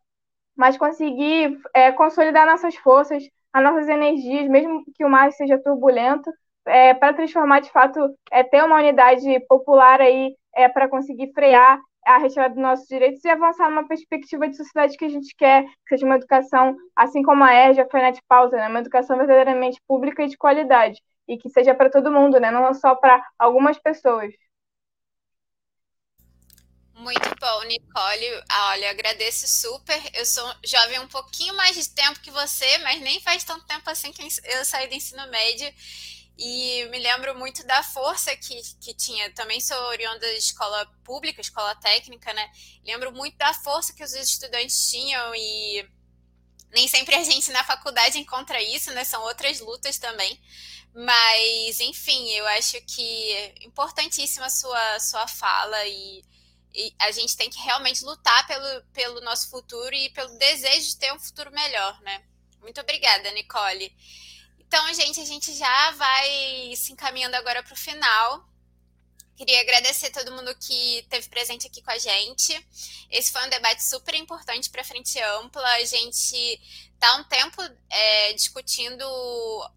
mas 0.56 0.77
conseguir 0.77 1.59
é, 1.74 1.93
consolidar 1.93 2.47
nossas 2.47 2.74
forças, 2.77 3.23
as 3.52 3.62
nossas 3.62 3.89
energias, 3.89 4.48
mesmo 4.48 4.82
que 4.94 5.05
o 5.05 5.09
mar 5.09 5.31
seja 5.32 5.62
turbulento, 5.62 6.31
é, 6.66 6.94
para 6.94 7.12
transformar 7.12 7.60
de 7.60 7.70
fato, 7.70 8.01
é, 8.31 8.43
ter 8.43 8.64
uma 8.64 8.77
unidade 8.77 9.39
popular 9.48 10.01
aí 10.01 10.35
é, 10.55 10.69
para 10.69 10.89
conseguir 10.89 11.32
frear 11.32 11.81
a 12.05 12.19
retirada 12.19 12.55
dos 12.55 12.62
nossos 12.62 12.87
direitos 12.87 13.24
e 13.24 13.29
avançar 13.29 13.69
numa 13.69 13.87
perspectiva 13.87 14.49
de 14.49 14.57
sociedade 14.57 14.97
que 14.97 15.05
a 15.05 15.09
gente 15.09 15.35
quer, 15.37 15.65
que 15.65 15.89
seja 15.89 16.07
uma 16.07 16.16
educação, 16.16 16.77
assim 16.97 17.23
como 17.23 17.45
a 17.45 17.53
ERJ, 17.53 17.81
a 17.81 17.89
FENET 17.89 18.20
pauta, 18.29 18.57
né, 18.57 18.69
uma 18.69 18.81
educação 18.81 19.16
verdadeiramente 19.16 19.81
pública 19.87 20.23
e 20.24 20.29
de 20.29 20.37
qualidade, 20.37 21.01
e 21.29 21.39
que 21.39 21.49
seja 21.49 21.74
para 21.74 21.91
todo 21.91 22.12
mundo, 22.12 22.41
né, 22.41 22.51
não 22.51 22.73
só 22.74 22.95
para 22.95 23.24
algumas 23.39 23.79
pessoas. 23.79 24.33
Muito 26.95 27.35
bom, 27.41 27.62
Nicole. 27.65 28.45
Ah, 28.49 28.70
olha, 28.70 28.91
agradeço 28.91 29.49
super. 29.49 30.01
Eu 30.15 30.24
sou 30.24 30.49
jovem 30.65 31.01
um 31.01 31.09
pouquinho 31.09 31.53
mais 31.57 31.74
de 31.74 31.93
tempo 31.93 32.20
que 32.20 32.31
você, 32.31 32.79
mas 32.79 33.01
nem 33.01 33.20
faz 33.20 33.43
tanto 33.43 33.66
tempo 33.66 33.91
assim 33.91 34.12
que 34.12 34.23
eu 34.23 34.65
saí 34.65 34.87
do 34.87 34.95
ensino 34.95 35.27
médio. 35.29 35.66
E 36.38 36.86
me 36.86 36.98
lembro 36.98 37.38
muito 37.38 37.64
da 37.66 37.82
força 37.82 38.34
que, 38.36 38.60
que 38.80 38.94
tinha. 38.94 39.32
Também 39.32 39.60
sou 39.60 39.76
oriunda 39.88 40.26
de 40.26 40.38
escola 40.38 40.86
pública, 41.04 41.40
escola 41.40 41.74
técnica, 41.76 42.32
né? 42.32 42.50
Lembro 42.84 43.12
muito 43.12 43.36
da 43.36 43.52
força 43.54 43.92
que 43.92 44.02
os 44.02 44.14
estudantes 44.14 44.90
tinham 44.90 45.34
e 45.34 45.88
nem 46.72 46.88
sempre 46.88 47.14
a 47.14 47.22
gente 47.22 47.50
na 47.52 47.62
faculdade 47.64 48.18
encontra 48.18 48.62
isso, 48.62 48.90
né? 48.92 49.04
São 49.04 49.22
outras 49.22 49.60
lutas 49.60 49.98
também. 49.98 50.40
Mas, 50.94 51.80
enfim, 51.80 52.30
eu 52.30 52.46
acho 52.48 52.80
que 52.82 53.32
é 53.32 53.54
importantíssima 53.66 54.46
a 54.46 54.50
sua, 54.50 55.00
sua 55.00 55.28
fala 55.28 55.86
e 55.86 56.22
e 56.74 56.94
a 56.98 57.10
gente 57.10 57.36
tem 57.36 57.50
que 57.50 57.60
realmente 57.60 58.04
lutar 58.04 58.46
pelo, 58.46 58.82
pelo 58.92 59.20
nosso 59.20 59.50
futuro 59.50 59.94
e 59.94 60.09
pelo 60.10 60.38
desejo 60.38 60.88
de 60.88 60.96
ter 60.96 61.12
um 61.12 61.18
futuro 61.18 61.50
melhor, 61.50 62.00
né? 62.00 62.22
Muito 62.60 62.80
obrigada, 62.80 63.30
Nicole. 63.32 63.94
Então, 64.73 64.94
gente, 64.94 65.20
a 65.20 65.24
gente 65.27 65.53
já 65.53 65.90
vai 65.90 66.74
se 66.77 66.94
encaminhando 66.94 67.35
agora 67.35 67.62
para 67.62 67.74
o 67.74 67.77
final. 67.77 68.43
Queria 69.36 69.61
agradecer 69.61 70.07
a 70.07 70.12
todo 70.12 70.32
mundo 70.32 70.55
que 70.55 71.01
esteve 71.01 71.28
presente 71.28 71.66
aqui 71.66 71.82
com 71.82 71.90
a 71.90 71.99
gente. 71.99 72.59
Esse 73.11 73.31
foi 73.31 73.44
um 73.44 73.51
debate 73.51 73.85
super 73.85 74.15
importante 74.15 74.70
para 74.70 74.81
a 74.81 74.85
Frente 74.85 75.20
Ampla. 75.20 75.62
A 75.74 75.85
gente 75.85 76.59
está 76.94 77.16
um 77.16 77.24
tempo 77.24 77.61
é, 77.90 78.32
discutindo 78.32 79.05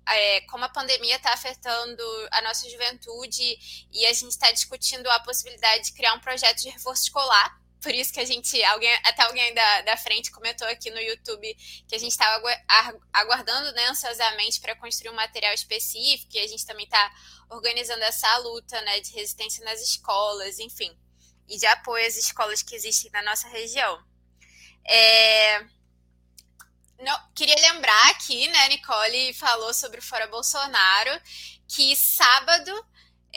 é, 0.08 0.40
como 0.50 0.64
a 0.64 0.70
pandemia 0.70 1.18
está 1.18 1.34
afetando 1.34 2.02
a 2.32 2.42
nossa 2.44 2.70
juventude 2.70 3.88
e 3.92 4.06
a 4.06 4.14
gente 4.14 4.32
está 4.32 4.50
discutindo 4.50 5.10
a 5.10 5.20
possibilidade 5.20 5.88
de 5.88 5.92
criar 5.92 6.14
um 6.14 6.22
projeto 6.22 6.62
de 6.62 6.70
reforço 6.70 7.04
escolar 7.04 7.65
por 7.86 7.94
isso 7.94 8.12
que 8.12 8.20
a 8.20 8.26
gente, 8.26 8.64
alguém, 8.64 8.92
até 9.04 9.22
alguém 9.22 9.54
da, 9.54 9.82
da 9.82 9.96
frente 9.96 10.32
comentou 10.32 10.68
aqui 10.68 10.90
no 10.90 11.00
YouTube 11.00 11.56
que 11.88 11.94
a 11.94 12.00
gente 12.00 12.10
estava 12.10 12.44
aguardando 13.14 13.72
né, 13.74 13.86
ansiosamente 13.90 14.60
para 14.60 14.76
construir 14.76 15.12
um 15.12 15.16
material 15.16 15.54
específico, 15.54 16.32
e 16.34 16.40
a 16.40 16.48
gente 16.48 16.66
também 16.66 16.86
está 16.86 17.14
organizando 17.48 18.02
essa 18.02 18.38
luta 18.40 18.82
né, 18.82 19.00
de 19.02 19.12
resistência 19.12 19.64
nas 19.64 19.80
escolas, 19.80 20.58
enfim, 20.58 20.98
e 21.48 21.60
de 21.60 21.68
apoio 21.68 22.08
às 22.08 22.18
escolas 22.18 22.64
que 22.64 22.74
existem 22.74 23.12
na 23.12 23.22
nossa 23.22 23.48
região. 23.50 24.04
É... 24.88 25.60
não, 26.98 27.32
queria 27.36 27.72
lembrar 27.72 28.10
aqui, 28.10 28.48
né, 28.48 28.68
Nicole 28.70 29.32
falou 29.36 29.76
sobre 29.76 30.00
o 30.00 30.04
Fora 30.04 30.26
Bolsonaro, 30.26 31.22
que 31.68 31.96
sábado 31.96 32.84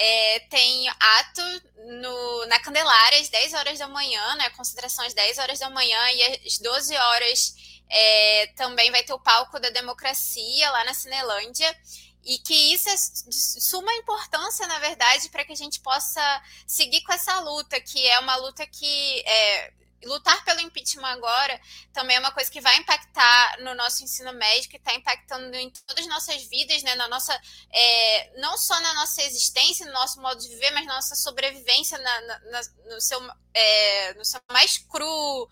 é, 0.00 0.38
tem 0.48 0.88
ato 0.88 1.42
no, 1.76 2.46
na 2.46 2.60
Candelária 2.60 3.20
às 3.20 3.28
10 3.28 3.54
horas 3.54 3.78
da 3.80 3.88
manhã, 3.88 4.36
né? 4.36 4.48
Consideração 4.50 5.04
às 5.04 5.12
10 5.12 5.38
horas 5.38 5.58
da 5.58 5.68
manhã 5.68 5.98
e 6.12 6.46
às 6.46 6.58
12 6.58 6.96
horas 6.96 7.54
é, 7.90 8.46
também 8.54 8.92
vai 8.92 9.02
ter 9.02 9.12
o 9.12 9.18
palco 9.18 9.58
da 9.58 9.70
democracia 9.70 10.70
lá 10.70 10.84
na 10.84 10.94
Cinelândia. 10.94 11.76
E 12.24 12.38
que 12.38 12.74
isso 12.74 12.88
é 12.88 12.94
de 12.94 13.60
suma 13.60 13.92
importância, 13.94 14.66
na 14.66 14.78
verdade, 14.78 15.28
para 15.30 15.44
que 15.44 15.52
a 15.52 15.56
gente 15.56 15.80
possa 15.80 16.42
seguir 16.66 17.00
com 17.02 17.12
essa 17.12 17.40
luta, 17.40 17.80
que 17.80 18.06
é 18.06 18.18
uma 18.20 18.36
luta 18.36 18.66
que 18.66 19.22
é, 19.26 19.72
lutar 20.04 20.44
pelo 20.44 20.60
impeachment 20.60 21.08
agora 21.08 21.60
também 21.92 22.16
é 22.16 22.20
uma 22.20 22.30
coisa 22.30 22.50
que 22.50 22.60
vai 22.60 22.76
impactar 22.76 23.60
no 23.60 23.74
nosso 23.74 24.04
ensino 24.04 24.32
médico 24.32 24.74
e 24.74 24.78
está 24.78 24.94
impactando 24.94 25.56
em 25.56 25.70
todas 25.70 26.04
as 26.04 26.10
nossas 26.10 26.42
vidas, 26.44 26.82
né? 26.82 26.94
Na 26.94 27.08
nossa, 27.08 27.38
é, 27.72 28.40
não 28.40 28.56
só 28.56 28.78
na 28.80 28.94
nossa 28.94 29.22
existência, 29.22 29.86
no 29.86 29.92
nosso 29.92 30.20
modo 30.20 30.40
de 30.40 30.48
viver, 30.48 30.70
mas 30.70 30.86
na 30.86 30.94
nossa 30.94 31.16
sobrevivência 31.16 31.98
na, 31.98 32.20
na, 32.20 32.60
no, 32.86 33.00
seu, 33.00 33.20
é, 33.52 34.14
no 34.14 34.24
seu 34.24 34.40
mais 34.52 34.78
cru 34.78 35.48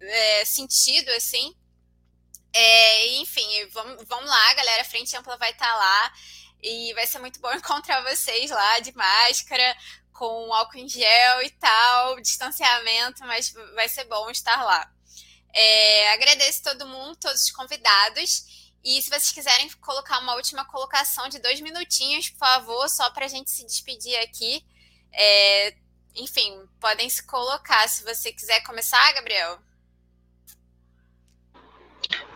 é, 0.00 0.44
sentido, 0.44 1.10
assim. 1.10 1.54
É, 2.52 3.16
enfim, 3.16 3.46
vamos, 3.72 4.04
vamos 4.06 4.30
lá, 4.30 4.54
galera. 4.54 4.82
A 4.82 4.86
Frente 4.86 5.16
Ampla 5.16 5.36
vai 5.36 5.50
estar 5.50 5.70
tá 5.70 5.74
lá. 5.76 6.14
E 6.62 6.94
vai 6.94 7.06
ser 7.06 7.18
muito 7.18 7.40
bom 7.40 7.52
encontrar 7.54 8.02
vocês 8.02 8.50
lá 8.50 8.78
de 8.78 8.94
máscara, 8.96 9.76
com 10.14 10.54
álcool 10.54 10.78
em 10.78 10.88
gel 10.88 11.42
e 11.42 11.50
tal, 11.50 12.20
distanciamento, 12.20 13.24
mas 13.26 13.52
vai 13.74 13.88
ser 13.88 14.04
bom 14.04 14.30
estar 14.30 14.62
lá. 14.64 14.90
É, 15.52 16.12
agradeço 16.12 16.62
todo 16.62 16.88
mundo, 16.88 17.16
todos 17.16 17.42
os 17.42 17.50
convidados. 17.50 18.72
E 18.82 19.02
se 19.02 19.08
vocês 19.08 19.32
quiserem 19.32 19.68
colocar 19.80 20.20
uma 20.20 20.34
última 20.34 20.64
colocação 20.64 21.28
de 21.28 21.38
dois 21.38 21.60
minutinhos, 21.60 22.30
por 22.30 22.38
favor, 22.38 22.88
só 22.88 23.10
para 23.10 23.26
a 23.26 23.28
gente 23.28 23.50
se 23.50 23.66
despedir 23.66 24.16
aqui. 24.20 24.64
É, 25.12 25.74
enfim, 26.14 26.68
podem 26.80 27.08
se 27.10 27.22
colocar. 27.24 27.88
Se 27.88 28.04
você 28.04 28.32
quiser 28.32 28.60
começar, 28.62 29.12
Gabriel. 29.12 29.58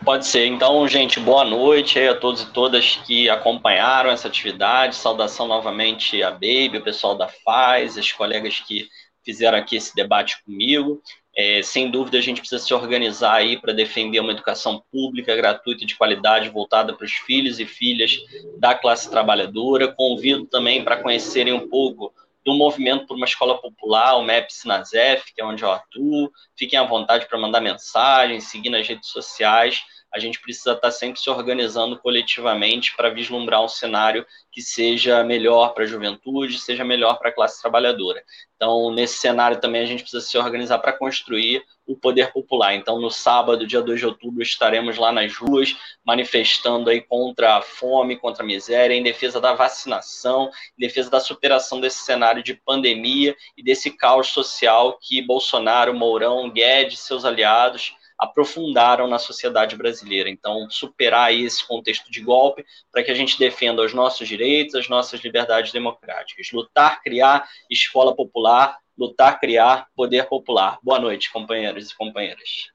Pode 0.03 0.25
ser. 0.25 0.45
Então, 0.45 0.87
gente, 0.87 1.19
boa 1.19 1.43
noite 1.43 1.99
a 1.99 2.15
todos 2.15 2.41
e 2.41 2.51
todas 2.51 2.95
que 3.05 3.29
acompanharam 3.29 4.09
essa 4.09 4.27
atividade. 4.27 4.95
Saudação 4.95 5.47
novamente 5.47 6.23
a 6.23 6.31
Baby, 6.31 6.77
o 6.77 6.83
pessoal 6.83 7.15
da 7.15 7.27
FAS, 7.27 7.97
as 7.97 8.11
colegas 8.11 8.59
que 8.59 8.87
fizeram 9.23 9.57
aqui 9.57 9.75
esse 9.75 9.95
debate 9.95 10.43
comigo. 10.43 11.01
É, 11.35 11.61
sem 11.61 11.89
dúvida, 11.89 12.17
a 12.17 12.21
gente 12.21 12.41
precisa 12.41 12.63
se 12.63 12.73
organizar 12.73 13.35
aí 13.35 13.59
para 13.59 13.71
defender 13.71 14.19
uma 14.19 14.31
educação 14.31 14.83
pública, 14.91 15.35
gratuita, 15.35 15.85
de 15.85 15.95
qualidade, 15.95 16.49
voltada 16.49 16.93
para 16.93 17.05
os 17.05 17.13
filhos 17.13 17.59
e 17.59 17.65
filhas 17.65 18.17
da 18.57 18.73
classe 18.73 19.09
trabalhadora. 19.09 19.87
Convido 19.87 20.45
também 20.45 20.83
para 20.83 20.97
conhecerem 20.97 21.53
um 21.53 21.69
pouco 21.69 22.13
do 22.45 22.53
movimento 22.53 23.05
por 23.05 23.15
uma 23.15 23.25
escola 23.25 23.59
popular, 23.61 24.15
o 24.15 24.23
MEP 24.23 24.51
Sinazef, 24.51 25.33
que 25.33 25.41
é 25.41 25.45
onde 25.45 25.63
eu 25.63 25.71
atuo. 25.71 26.31
Fiquem 26.57 26.79
à 26.79 26.83
vontade 26.83 27.27
para 27.27 27.37
mandar 27.37 27.61
mensagem, 27.61 28.39
seguir 28.39 28.69
nas 28.69 28.87
redes 28.87 29.09
sociais. 29.09 29.81
A 30.13 30.19
gente 30.19 30.41
precisa 30.41 30.73
estar 30.73 30.91
sempre 30.91 31.19
se 31.19 31.29
organizando 31.29 31.97
coletivamente 31.99 32.95
para 32.95 33.09
vislumbrar 33.09 33.63
um 33.63 33.67
cenário 33.67 34.25
que 34.51 34.61
seja 34.61 35.23
melhor 35.23 35.73
para 35.73 35.83
a 35.83 35.87
juventude, 35.87 36.59
seja 36.59 36.83
melhor 36.83 37.19
para 37.19 37.29
a 37.29 37.33
classe 37.33 37.61
trabalhadora. 37.61 38.23
Então, 38.55 38.91
nesse 38.91 39.19
cenário 39.19 39.61
também 39.61 39.81
a 39.81 39.85
gente 39.85 40.01
precisa 40.01 40.25
se 40.25 40.37
organizar 40.37 40.79
para 40.79 40.93
construir 40.93 41.63
o 41.85 41.95
poder 41.95 42.31
popular. 42.31 42.75
Então, 42.75 42.99
no 42.99 43.09
sábado, 43.09 43.65
dia 43.65 43.81
2 43.81 43.99
de 43.99 44.05
outubro, 44.05 44.43
estaremos 44.43 44.97
lá 44.97 45.11
nas 45.11 45.35
ruas 45.35 45.75
manifestando 46.03 46.89
aí 46.89 47.01
contra 47.01 47.57
a 47.57 47.61
fome, 47.61 48.17
contra 48.17 48.43
a 48.43 48.45
miséria, 48.45 48.93
em 48.93 49.03
defesa 49.03 49.39
da 49.39 49.53
vacinação, 49.53 50.51
em 50.77 50.85
defesa 50.85 51.09
da 51.09 51.19
superação 51.19 51.79
desse 51.79 51.99
cenário 51.99 52.43
de 52.43 52.53
pandemia 52.53 53.35
e 53.55 53.63
desse 53.63 53.91
caos 53.91 54.27
social 54.27 54.99
que 55.01 55.21
Bolsonaro, 55.21 55.93
Mourão, 55.93 56.49
Guedes, 56.49 56.99
seus 56.99 57.25
aliados 57.25 57.95
aprofundaram 58.19 59.07
na 59.07 59.17
sociedade 59.17 59.75
brasileira. 59.77 60.29
Então, 60.29 60.69
superar 60.69 61.33
esse 61.33 61.65
contexto 61.65 62.11
de 62.11 62.21
golpe 62.21 62.65
para 62.91 63.01
que 63.01 63.11
a 63.11 63.15
gente 63.15 63.39
defenda 63.39 63.81
os 63.81 63.93
nossos 63.93 64.27
direitos, 64.27 64.75
as 64.75 64.89
nossas 64.89 65.21
liberdades 65.21 65.71
democráticas. 65.71 66.51
Lutar, 66.51 67.01
criar 67.01 67.49
escola 67.69 68.13
popular, 68.13 68.77
lutar, 68.97 69.39
criar 69.39 69.87
poder 69.95 70.27
popular. 70.27 70.77
Boa 70.83 70.99
noite, 70.99 71.31
companheiros 71.31 71.89
e 71.89 71.95
companheiras. 71.95 72.69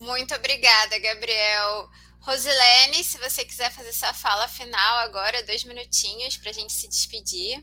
Muito 0.00 0.34
obrigada, 0.34 0.98
Gabriel. 0.98 1.88
Rosilene, 2.20 3.04
se 3.04 3.18
você 3.18 3.44
quiser 3.44 3.70
fazer 3.72 3.92
sua 3.92 4.14
fala 4.14 4.48
final 4.48 4.98
agora, 5.00 5.42
dois 5.42 5.64
minutinhos 5.64 6.36
para 6.36 6.50
a 6.50 6.54
gente 6.54 6.72
se 6.72 6.88
despedir. 6.88 7.62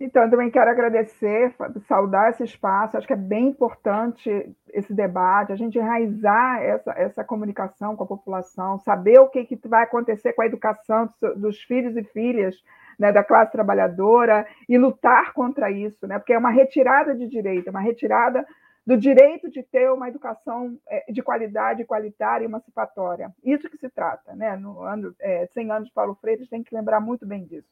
Então, 0.00 0.22
eu 0.22 0.30
também 0.30 0.48
quero 0.48 0.70
agradecer, 0.70 1.52
saudar 1.88 2.30
esse 2.30 2.44
espaço. 2.44 2.96
Acho 2.96 3.06
que 3.06 3.12
é 3.12 3.16
bem 3.16 3.48
importante 3.48 4.30
esse 4.72 4.94
debate, 4.94 5.52
a 5.52 5.56
gente 5.56 5.76
enraizar 5.76 6.62
essa, 6.62 6.92
essa 6.92 7.24
comunicação 7.24 7.96
com 7.96 8.04
a 8.04 8.06
população, 8.06 8.78
saber 8.78 9.18
o 9.18 9.28
que, 9.28 9.44
que 9.44 9.58
vai 9.66 9.82
acontecer 9.82 10.34
com 10.34 10.42
a 10.42 10.46
educação 10.46 11.08
dos 11.36 11.60
filhos 11.62 11.96
e 11.96 12.04
filhas 12.04 12.62
né, 12.98 13.10
da 13.10 13.24
classe 13.24 13.50
trabalhadora 13.50 14.46
e 14.68 14.78
lutar 14.78 15.32
contra 15.32 15.70
isso, 15.70 16.06
né, 16.06 16.18
porque 16.18 16.32
é 16.32 16.38
uma 16.38 16.50
retirada 16.50 17.14
de 17.14 17.28
direito, 17.28 17.68
é 17.68 17.70
uma 17.70 17.80
retirada 17.80 18.46
do 18.86 18.96
direito 18.96 19.50
de 19.50 19.62
ter 19.62 19.90
uma 19.92 20.08
educação 20.08 20.78
é, 20.88 21.12
de 21.12 21.22
qualidade, 21.22 21.84
qualitária 21.84 22.44
e 22.44 22.48
emancipatória. 22.48 23.30
Isso 23.44 23.68
que 23.68 23.76
se 23.76 23.90
trata. 23.90 24.34
Né? 24.34 24.56
No 24.56 24.80
ano, 24.80 25.14
é, 25.20 25.46
100 25.52 25.70
anos 25.70 25.88
de 25.88 25.94
Paulo 25.94 26.14
Freire, 26.14 26.46
tem 26.46 26.62
que 26.62 26.74
lembrar 26.74 26.98
muito 26.98 27.26
bem 27.26 27.44
disso. 27.44 27.68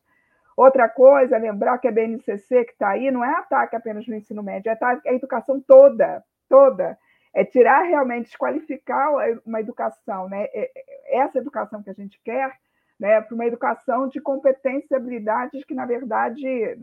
Outra 0.56 0.88
coisa, 0.88 1.36
lembrar 1.36 1.78
que 1.78 1.86
a 1.86 1.92
BNCC 1.92 2.64
que 2.64 2.72
está 2.72 2.88
aí 2.90 3.10
não 3.10 3.22
é 3.22 3.30
ataque 3.30 3.76
apenas 3.76 4.06
no 4.06 4.14
ensino 4.14 4.42
médio, 4.42 4.70
é 4.70 4.72
ataque 4.72 5.06
à 5.06 5.12
educação 5.12 5.60
toda, 5.60 6.24
toda. 6.48 6.98
É 7.34 7.44
tirar 7.44 7.82
realmente, 7.82 8.28
desqualificar 8.28 9.10
uma 9.44 9.60
educação, 9.60 10.28
né? 10.30 10.44
É, 10.54 10.70
é, 10.74 11.18
essa 11.18 11.38
educação 11.38 11.82
que 11.82 11.90
a 11.90 11.92
gente 11.92 12.18
quer, 12.24 12.50
né? 12.98 13.20
Para 13.20 13.34
uma 13.34 13.44
educação 13.44 14.08
de 14.08 14.18
competências 14.18 14.90
e 14.90 14.94
habilidades 14.94 15.62
que, 15.64 15.74
na 15.74 15.84
verdade, 15.84 16.46
é, 16.48 16.76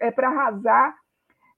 é 0.00 0.10
para 0.10 0.28
arrasar 0.28 0.94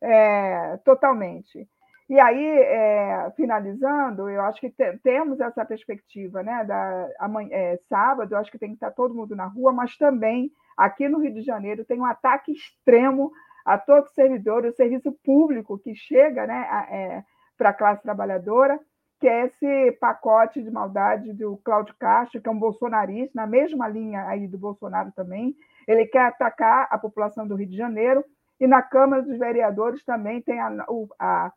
é, 0.01 0.77
totalmente. 0.85 1.69
E 2.13 2.21
aí, 2.21 2.47
é, 2.47 3.31
finalizando, 3.37 4.29
eu 4.29 4.43
acho 4.43 4.61
que 4.61 4.69
te, 4.69 4.99
temos 4.99 5.41
essa 5.41 5.65
perspectiva, 5.65 6.43
né? 6.43 6.63
Da, 6.63 7.09
amanhã, 7.19 7.49
é, 7.51 7.79
sábado, 7.89 8.35
eu 8.35 8.39
acho 8.39 8.51
que 8.51 8.59
tem 8.59 8.69
que 8.69 8.75
estar 8.75 8.91
todo 8.91 9.15
mundo 9.15 9.35
na 9.35 9.47
rua, 9.47 9.73
mas 9.73 9.97
também 9.97 10.53
aqui 10.77 11.09
no 11.09 11.21
Rio 11.21 11.33
de 11.33 11.41
Janeiro 11.41 11.87
tem 11.87 11.99
um 11.99 12.05
ataque 12.05 12.53
extremo 12.53 13.33
a 13.65 13.79
todos 13.79 14.11
os 14.11 14.15
servidores, 14.15 14.75
o 14.75 14.77
serviço 14.77 15.11
público 15.25 15.79
que 15.79 15.95
chega 15.95 16.47
né, 16.47 16.69
é, 16.91 17.23
para 17.57 17.71
a 17.71 17.73
classe 17.73 18.03
trabalhadora, 18.03 18.79
que 19.19 19.27
é 19.27 19.47
esse 19.47 19.93
pacote 19.93 20.63
de 20.63 20.71
maldade 20.71 21.33
do 21.33 21.57
Cláudio 21.65 21.95
Castro, 21.99 22.43
que 22.43 22.49
é 22.49 22.53
um 22.53 22.59
bolsonarista, 22.59 23.33
na 23.35 23.47
mesma 23.47 23.89
linha 23.89 24.27
aí 24.27 24.47
do 24.47 24.59
Bolsonaro 24.59 25.11
também. 25.13 25.57
Ele 25.89 26.05
quer 26.05 26.27
atacar 26.27 26.89
a 26.91 26.99
população 26.99 27.49
do 27.49 27.55
Rio 27.55 27.71
de 27.71 27.77
Janeiro, 27.79 28.23
e 28.61 28.67
na 28.67 28.83
Câmara 28.83 29.23
dos 29.23 29.39
Vereadores 29.39 30.05
também 30.05 30.43
tem 30.43 30.61
a, 30.61 30.71
a, 31.19 31.53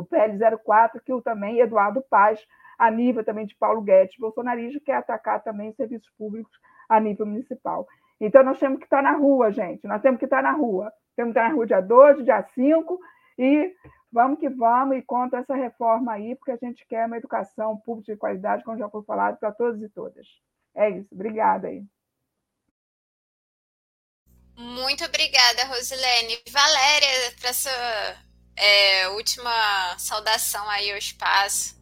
o 0.00 0.04
PL 0.04 0.38
04, 0.64 1.00
que 1.02 1.12
o 1.12 1.22
também 1.22 1.60
Eduardo 1.60 2.02
Paz, 2.08 2.40
a 2.78 2.90
nível 2.90 3.24
também 3.24 3.46
de 3.46 3.56
Paulo 3.56 3.80
Guedes, 3.80 4.16
bolsonarista, 4.18 4.80
quer 4.80 4.96
atacar 4.96 5.42
também 5.42 5.72
serviços 5.72 6.10
públicos 6.18 6.52
a 6.88 7.00
nível 7.00 7.26
municipal. 7.26 7.86
Então, 8.20 8.42
nós 8.42 8.58
temos 8.58 8.78
que 8.78 8.84
estar 8.84 9.02
na 9.02 9.12
rua, 9.12 9.50
gente. 9.50 9.86
Nós 9.86 10.00
temos 10.00 10.18
que 10.18 10.24
estar 10.24 10.42
na 10.42 10.52
rua. 10.52 10.92
Temos 11.14 11.32
que 11.32 11.38
estar 11.38 11.48
na 11.48 11.54
rua 11.54 11.66
dia 11.66 11.80
2, 11.80 12.24
dia 12.24 12.42
5 12.42 12.98
e 13.38 13.74
vamos 14.12 14.38
que 14.38 14.48
vamos 14.48 14.96
e 14.96 15.02
contra 15.02 15.40
essa 15.40 15.54
reforma 15.54 16.12
aí, 16.12 16.34
porque 16.36 16.52
a 16.52 16.56
gente 16.56 16.86
quer 16.86 17.06
uma 17.06 17.18
educação 17.18 17.76
pública 17.78 18.12
de 18.12 18.18
qualidade, 18.18 18.64
como 18.64 18.78
já 18.78 18.88
foi 18.88 19.02
falado, 19.02 19.38
para 19.38 19.52
todos 19.52 19.82
e 19.82 19.88
todas. 19.88 20.26
É 20.74 20.88
isso. 20.90 21.14
Obrigada 21.14 21.68
aí. 21.68 21.84
Muito 24.56 25.04
obrigada, 25.04 25.66
Rosilene. 25.66 26.38
Valéria, 26.50 27.08
para 27.40 27.52
sua 27.52 27.72
é, 28.56 29.08
última 29.10 29.98
saudação 29.98 30.68
aí 30.70 30.90
ao 30.90 30.98
espaço. 30.98 31.76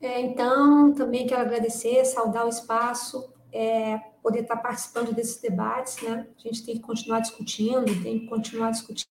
É, 0.00 0.20
então, 0.20 0.94
também 0.94 1.26
quero 1.26 1.40
agradecer, 1.40 2.04
saudar 2.04 2.46
o 2.46 2.48
espaço, 2.48 3.32
é, 3.52 3.98
poder 4.22 4.42
estar 4.42 4.56
participando 4.58 5.12
desses 5.12 5.40
debates, 5.40 6.00
né? 6.02 6.28
A 6.36 6.40
gente 6.40 6.64
tem 6.64 6.76
que 6.76 6.82
continuar 6.82 7.20
discutindo, 7.20 8.02
tem 8.02 8.20
que 8.20 8.26
continuar 8.26 8.70
discutindo 8.70 9.06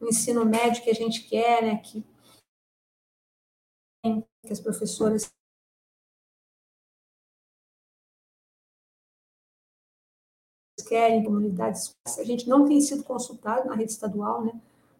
o 0.00 0.08
ensino 0.08 0.44
médio 0.44 0.82
que 0.82 0.90
a 0.90 0.94
gente 0.94 1.28
quer, 1.28 1.62
né? 1.62 1.76
Que, 1.78 2.04
que 4.44 4.52
as 4.52 4.60
professoras 4.60 5.30
querem, 10.88 11.22
comunidades. 11.22 11.94
A 12.18 12.24
gente 12.24 12.48
não 12.48 12.66
tem 12.66 12.80
sido 12.80 13.04
consultado 13.04 13.68
na 13.68 13.74
rede 13.74 13.92
estadual, 13.92 14.42
né? 14.44 14.52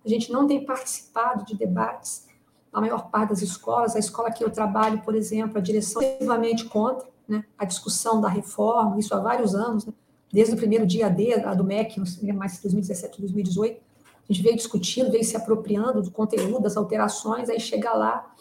A 0.04 0.08
gente 0.08 0.30
não 0.30 0.46
tem 0.46 0.64
participado 0.64 1.44
de 1.44 1.56
debates 1.56 2.26
na 2.72 2.80
maior 2.80 3.10
parte 3.10 3.30
das 3.30 3.42
escolas. 3.42 3.96
A 3.96 3.98
escola 3.98 4.30
que 4.30 4.44
eu 4.44 4.50
trabalho, 4.50 5.00
por 5.02 5.14
exemplo, 5.14 5.58
a 5.58 5.60
direção 5.60 6.02
é 6.02 6.12
extremamente 6.12 6.66
contra 6.66 7.08
né, 7.26 7.44
a 7.58 7.64
discussão 7.64 8.20
da 8.20 8.28
reforma, 8.28 8.98
isso 8.98 9.14
há 9.14 9.20
vários 9.20 9.54
anos, 9.54 9.84
né? 9.84 9.92
desde 10.32 10.54
o 10.54 10.56
primeiro 10.56 10.86
dia 10.86 11.08
D, 11.08 11.34
a 11.34 11.54
do 11.54 11.64
MEC, 11.64 12.00
mais 12.32 12.58
2017, 12.60 13.20
2018, 13.20 13.80
a 14.28 14.32
gente 14.32 14.42
veio 14.42 14.56
discutindo, 14.56 15.10
veio 15.10 15.24
se 15.24 15.36
apropriando 15.36 16.02
do 16.02 16.10
conteúdo, 16.10 16.60
das 16.60 16.76
alterações, 16.76 17.48
aí 17.48 17.58
chega 17.58 17.92
lá, 17.94 18.34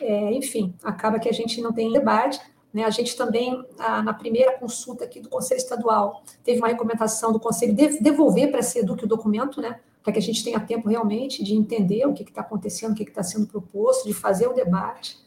é, 0.00 0.32
enfim, 0.32 0.74
acaba 0.82 1.18
que 1.18 1.28
a 1.28 1.32
gente 1.32 1.60
não 1.60 1.72
tem 1.72 1.92
debate. 1.92 2.40
Né? 2.72 2.84
A 2.84 2.90
gente 2.90 3.16
também, 3.16 3.64
na 3.78 4.12
primeira 4.12 4.58
consulta 4.58 5.04
aqui 5.04 5.20
do 5.20 5.28
Conselho 5.28 5.58
Estadual, 5.58 6.22
teve 6.44 6.58
uma 6.58 6.68
recomendação 6.68 7.32
do 7.32 7.40
Conselho 7.40 7.74
de 7.74 8.00
devolver 8.00 8.50
para 8.50 8.60
a 8.60 8.62
SEDUC 8.62 9.04
o 9.04 9.08
documento, 9.08 9.60
né? 9.60 9.80
para 10.02 10.12
que 10.12 10.18
a 10.18 10.22
gente 10.22 10.42
tenha 10.42 10.58
tempo 10.60 10.88
realmente 10.88 11.42
de 11.42 11.54
entender 11.54 12.06
o 12.06 12.14
que 12.14 12.22
está 12.22 12.40
acontecendo, 12.40 12.92
o 12.92 12.94
que 12.94 13.02
está 13.02 13.22
sendo 13.22 13.46
proposto, 13.46 14.06
de 14.06 14.14
fazer 14.14 14.46
o 14.46 14.52
debate. 14.52 15.18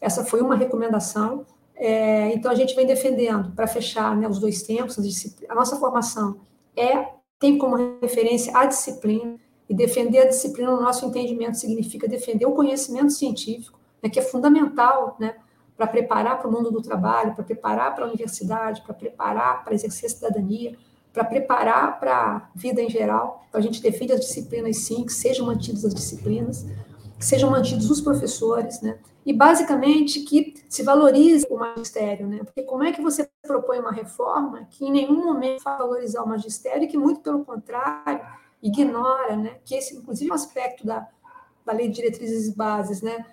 Essa 0.00 0.24
foi 0.24 0.40
uma 0.40 0.56
recomendação. 0.56 1.46
É, 1.74 2.32
então, 2.32 2.50
a 2.50 2.54
gente 2.54 2.74
vem 2.74 2.86
defendendo, 2.86 3.52
para 3.52 3.66
fechar 3.66 4.16
né, 4.16 4.26
os 4.26 4.38
dois 4.38 4.62
tempos, 4.62 4.98
a, 4.98 5.52
a 5.52 5.54
nossa 5.54 5.76
formação 5.76 6.40
é 6.74 7.16
tem 7.38 7.58
como 7.58 7.98
referência 8.00 8.56
a 8.56 8.64
disciplina, 8.64 9.38
e 9.68 9.74
defender 9.74 10.18
a 10.18 10.28
disciplina, 10.28 10.70
no 10.70 10.80
nosso 10.80 11.04
entendimento, 11.04 11.58
significa 11.58 12.06
defender 12.06 12.46
o 12.46 12.52
conhecimento 12.52 13.10
científico, 13.10 13.75
né, 14.02 14.08
que 14.08 14.18
é 14.18 14.22
fundamental 14.22 15.16
né, 15.18 15.36
para 15.76 15.86
preparar 15.86 16.38
para 16.38 16.48
o 16.48 16.52
mundo 16.52 16.70
do 16.70 16.80
trabalho, 16.80 17.34
para 17.34 17.44
preparar 17.44 17.94
para 17.94 18.04
a 18.04 18.08
universidade, 18.08 18.82
para 18.82 18.94
preparar 18.94 19.64
para 19.64 19.74
exercer 19.74 20.06
a 20.06 20.10
cidadania, 20.10 20.76
para 21.12 21.24
preparar 21.24 21.98
para 21.98 22.14
a 22.14 22.48
vida 22.54 22.82
em 22.82 22.90
geral. 22.90 23.46
Então, 23.48 23.58
a 23.58 23.62
gente 23.62 23.80
defende 23.80 24.12
as 24.12 24.20
disciplinas, 24.20 24.76
sim, 24.78 25.04
que 25.04 25.12
sejam 25.12 25.46
mantidas 25.46 25.84
as 25.84 25.94
disciplinas, 25.94 26.66
que 27.18 27.24
sejam 27.24 27.50
mantidos 27.50 27.90
os 27.90 28.02
professores, 28.02 28.82
né? 28.82 28.98
E, 29.24 29.32
basicamente, 29.32 30.20
que 30.20 30.54
se 30.68 30.82
valorize 30.82 31.46
o 31.50 31.56
magistério, 31.56 32.26
né? 32.26 32.44
Porque 32.44 32.62
como 32.62 32.84
é 32.84 32.92
que 32.92 33.00
você 33.00 33.28
propõe 33.42 33.78
uma 33.78 33.90
reforma 33.90 34.68
que 34.70 34.84
em 34.84 34.92
nenhum 34.92 35.24
momento 35.24 35.64
vai 35.64 35.78
valorizar 35.78 36.22
o 36.22 36.28
magistério 36.28 36.84
e 36.84 36.86
que, 36.86 36.98
muito 36.98 37.20
pelo 37.20 37.44
contrário, 37.44 38.20
ignora, 38.62 39.36
né? 39.36 39.56
Que 39.64 39.74
esse, 39.74 39.96
inclusive, 39.96 40.30
é 40.30 40.32
um 40.32 40.36
aspecto 40.36 40.86
da, 40.86 41.08
da 41.64 41.72
Lei 41.72 41.88
de 41.88 41.94
Diretrizes 41.94 42.48
e 42.48 42.54
Bases, 42.54 43.00
né? 43.00 43.24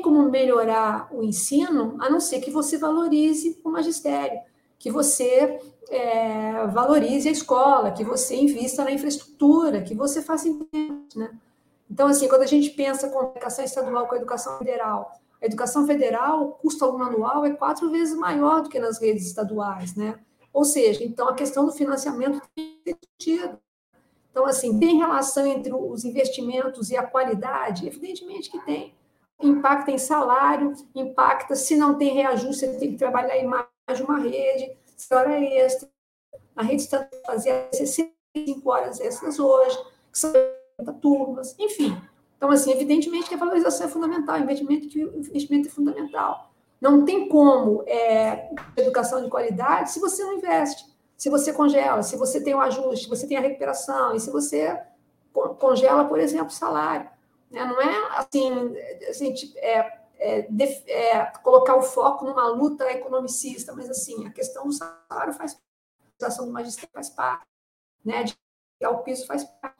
Como 0.00 0.30
melhorar 0.30 1.08
o 1.12 1.22
ensino, 1.22 1.96
a 2.00 2.08
não 2.08 2.18
ser 2.18 2.40
que 2.40 2.50
você 2.50 2.78
valorize 2.78 3.60
o 3.62 3.70
magistério, 3.70 4.40
que 4.78 4.90
você 4.90 5.60
é, 5.90 6.66
valorize 6.68 7.28
a 7.28 7.32
escola, 7.32 7.92
que 7.92 8.02
você 8.02 8.34
invista 8.36 8.84
na 8.84 8.90
infraestrutura, 8.90 9.82
que 9.82 9.94
você 9.94 10.22
faça 10.22 10.48
investimento, 10.48 11.18
né? 11.18 11.38
Então, 11.90 12.08
assim, 12.08 12.26
quando 12.26 12.42
a 12.42 12.46
gente 12.46 12.70
pensa 12.70 13.10
com 13.10 13.18
a 13.18 13.24
educação 13.32 13.64
estadual 13.64 14.06
com 14.06 14.14
a 14.14 14.18
educação 14.18 14.56
federal, 14.56 15.12
a 15.42 15.44
educação 15.44 15.86
federal, 15.86 16.42
o 16.42 16.52
custo 16.52 16.84
anual 16.84 17.44
é 17.44 17.50
quatro 17.50 17.90
vezes 17.90 18.16
maior 18.16 18.62
do 18.62 18.70
que 18.70 18.78
nas 18.78 18.98
redes 18.98 19.26
estaduais, 19.26 19.94
né? 19.94 20.18
Ou 20.52 20.64
seja, 20.64 21.04
então 21.04 21.28
a 21.28 21.34
questão 21.34 21.66
do 21.66 21.72
financiamento 21.72 22.40
tem 22.54 22.96
sentido. 23.18 23.58
Então, 24.30 24.46
assim, 24.46 24.78
tem 24.78 24.96
relação 24.96 25.46
entre 25.46 25.72
os 25.74 26.04
investimentos 26.04 26.90
e 26.90 26.96
a 26.96 27.06
qualidade? 27.06 27.86
Evidentemente 27.86 28.50
que 28.50 28.58
tem. 28.64 28.94
Impacta 29.42 29.90
em 29.90 29.98
salário, 29.98 30.72
impacta 30.94 31.56
se 31.56 31.76
não 31.76 31.96
tem 31.96 32.14
reajuste, 32.14 32.66
você 32.66 32.78
tem 32.78 32.92
que 32.92 32.98
trabalhar 32.98 33.36
em 33.36 33.46
mais 33.46 33.66
de 33.94 34.02
uma 34.02 34.18
rede, 34.18 34.76
hora 35.10 35.38
extra. 35.40 35.88
A 36.54 36.62
rede 36.62 36.82
está 36.82 37.08
fazendo 37.26 37.66
65 37.72 38.70
horas 38.70 39.00
extras 39.00 39.38
hoje, 39.38 39.78
que 40.12 40.18
são 40.18 40.32
30 40.76 40.92
turmas, 40.94 41.56
enfim. 41.58 41.96
Então, 42.36 42.50
assim, 42.50 42.72
evidentemente 42.72 43.28
que 43.28 43.34
a 43.34 43.38
valorização 43.38 43.86
é 43.86 43.90
fundamental, 43.90 44.38
investimento, 44.38 44.98
investimento 44.98 45.68
é 45.68 45.70
fundamental. 45.70 46.52
Não 46.80 47.04
tem 47.04 47.28
como 47.28 47.84
é, 47.86 48.50
educação 48.76 49.22
de 49.22 49.30
qualidade 49.30 49.92
se 49.92 50.00
você 50.00 50.24
não 50.24 50.34
investe, 50.34 50.84
se 51.16 51.30
você 51.30 51.52
congela, 51.52 52.02
se 52.02 52.16
você 52.16 52.42
tem 52.42 52.54
um 52.54 52.60
ajuste, 52.60 53.04
se 53.04 53.08
você 53.08 53.28
tem 53.28 53.36
a 53.36 53.40
recuperação, 53.40 54.16
e 54.16 54.20
se 54.20 54.28
você 54.30 54.76
congela, 55.32 56.04
por 56.04 56.18
exemplo, 56.18 56.48
o 56.48 56.50
salário. 56.50 57.08
Né? 57.52 57.64
Não 57.64 57.80
é 57.80 58.18
assim, 58.18 58.50
assim 59.08 59.32
tipo, 59.34 59.56
é, 59.58 60.02
é, 60.18 60.48
é, 60.86 61.26
colocar 61.42 61.76
o 61.76 61.82
foco 61.82 62.24
numa 62.24 62.48
luta 62.48 62.90
economicista, 62.90 63.72
mas 63.72 63.90
assim, 63.90 64.26
a 64.26 64.32
questão 64.32 64.66
do 64.66 64.72
salário 64.72 65.34
faz 65.34 65.54
parte, 65.54 65.66
a 66.22 66.26
ação 66.26 66.46
do 66.46 66.52
magistério 66.52 66.90
faz 66.92 67.10
parte, 67.10 67.46
né? 68.04 68.24
de 68.24 68.36
o 68.84 68.98
piso 68.98 69.26
faz 69.26 69.44
parte. 69.44 69.76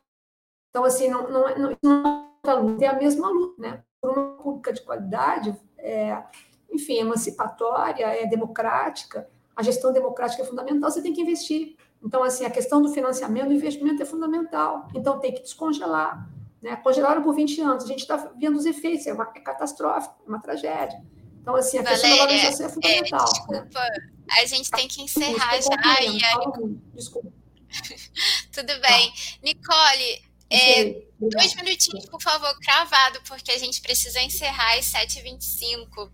Então, 0.71 0.85
assim, 0.85 1.09
não, 1.09 1.29
não, 1.29 1.49
é, 1.49 1.59
não, 1.59 1.77
não 1.83 2.79
é 2.81 2.85
é 2.85 2.89
a 2.89 2.99
mesma 2.99 3.29
luta, 3.29 3.61
né? 3.61 3.85
Por 4.01 4.17
uma 4.17 4.37
pública 4.37 4.73
de 4.73 4.81
qualidade, 4.83 5.57
é, 5.79 6.23
enfim, 6.71 6.99
emancipatória, 6.99 8.07
é 8.07 8.27
democrática, 8.27 9.29
a 9.55 9.63
gestão 9.63 9.93
democrática 9.93 10.43
é 10.43 10.47
fundamental, 10.47 10.91
você 10.91 11.03
tem 11.03 11.13
que 11.13 11.21
investir. 11.21 11.77
Então, 12.03 12.23
assim, 12.23 12.45
a 12.45 12.51
questão 12.51 12.81
do 12.83 12.89
financiamento, 12.89 13.49
do 13.49 13.55
investimento 13.55 14.03
é 14.03 14.07
fundamental. 14.07 14.89
Então, 14.95 15.21
tem 15.21 15.33
que 15.33 15.43
descongelar. 15.43 16.29
Né? 16.63 16.77
Congelaram 16.77 17.23
por 17.23 17.35
20 17.35 17.61
anos, 17.61 17.85
a 17.85 17.87
gente 17.89 18.01
está 18.01 18.17
vendo 18.39 18.57
os 18.57 18.65
efeitos, 18.65 19.07
é, 19.07 19.13
uma, 19.13 19.31
é 19.35 19.41
catastrófico, 19.41 20.15
é 20.25 20.29
uma 20.29 20.41
tragédia. 20.41 21.03
Então, 21.41 21.57
assim, 21.57 21.79
a 21.79 21.85
questão 21.85 22.09
da 22.09 22.17
valorização 22.17 22.67
é 22.67 22.69
fundamental. 22.69 23.21
É, 23.21 23.25
desculpa, 23.25 23.81
né? 23.81 24.11
a 24.31 24.47
gente 24.47 24.71
tem 24.71 24.89
que 24.89 25.03
encerrar 25.03 25.61
já. 25.61 26.03
E 26.03 26.25
aí... 26.25 26.79
Desculpa. 26.95 27.33
Tudo 28.53 28.81
bem. 28.81 29.11
Tá. 29.11 29.39
Nicole, 29.43 30.23
é, 30.49 31.03
dois 31.19 31.55
minutinhos, 31.57 32.07
por 32.07 32.23
favor, 32.23 32.55
cravado, 32.61 33.21
porque 33.27 33.51
a 33.51 33.59
gente 33.59 33.83
precisa 33.83 34.21
encerrar 34.21 34.79
às 34.79 34.93
7h25 34.93 36.11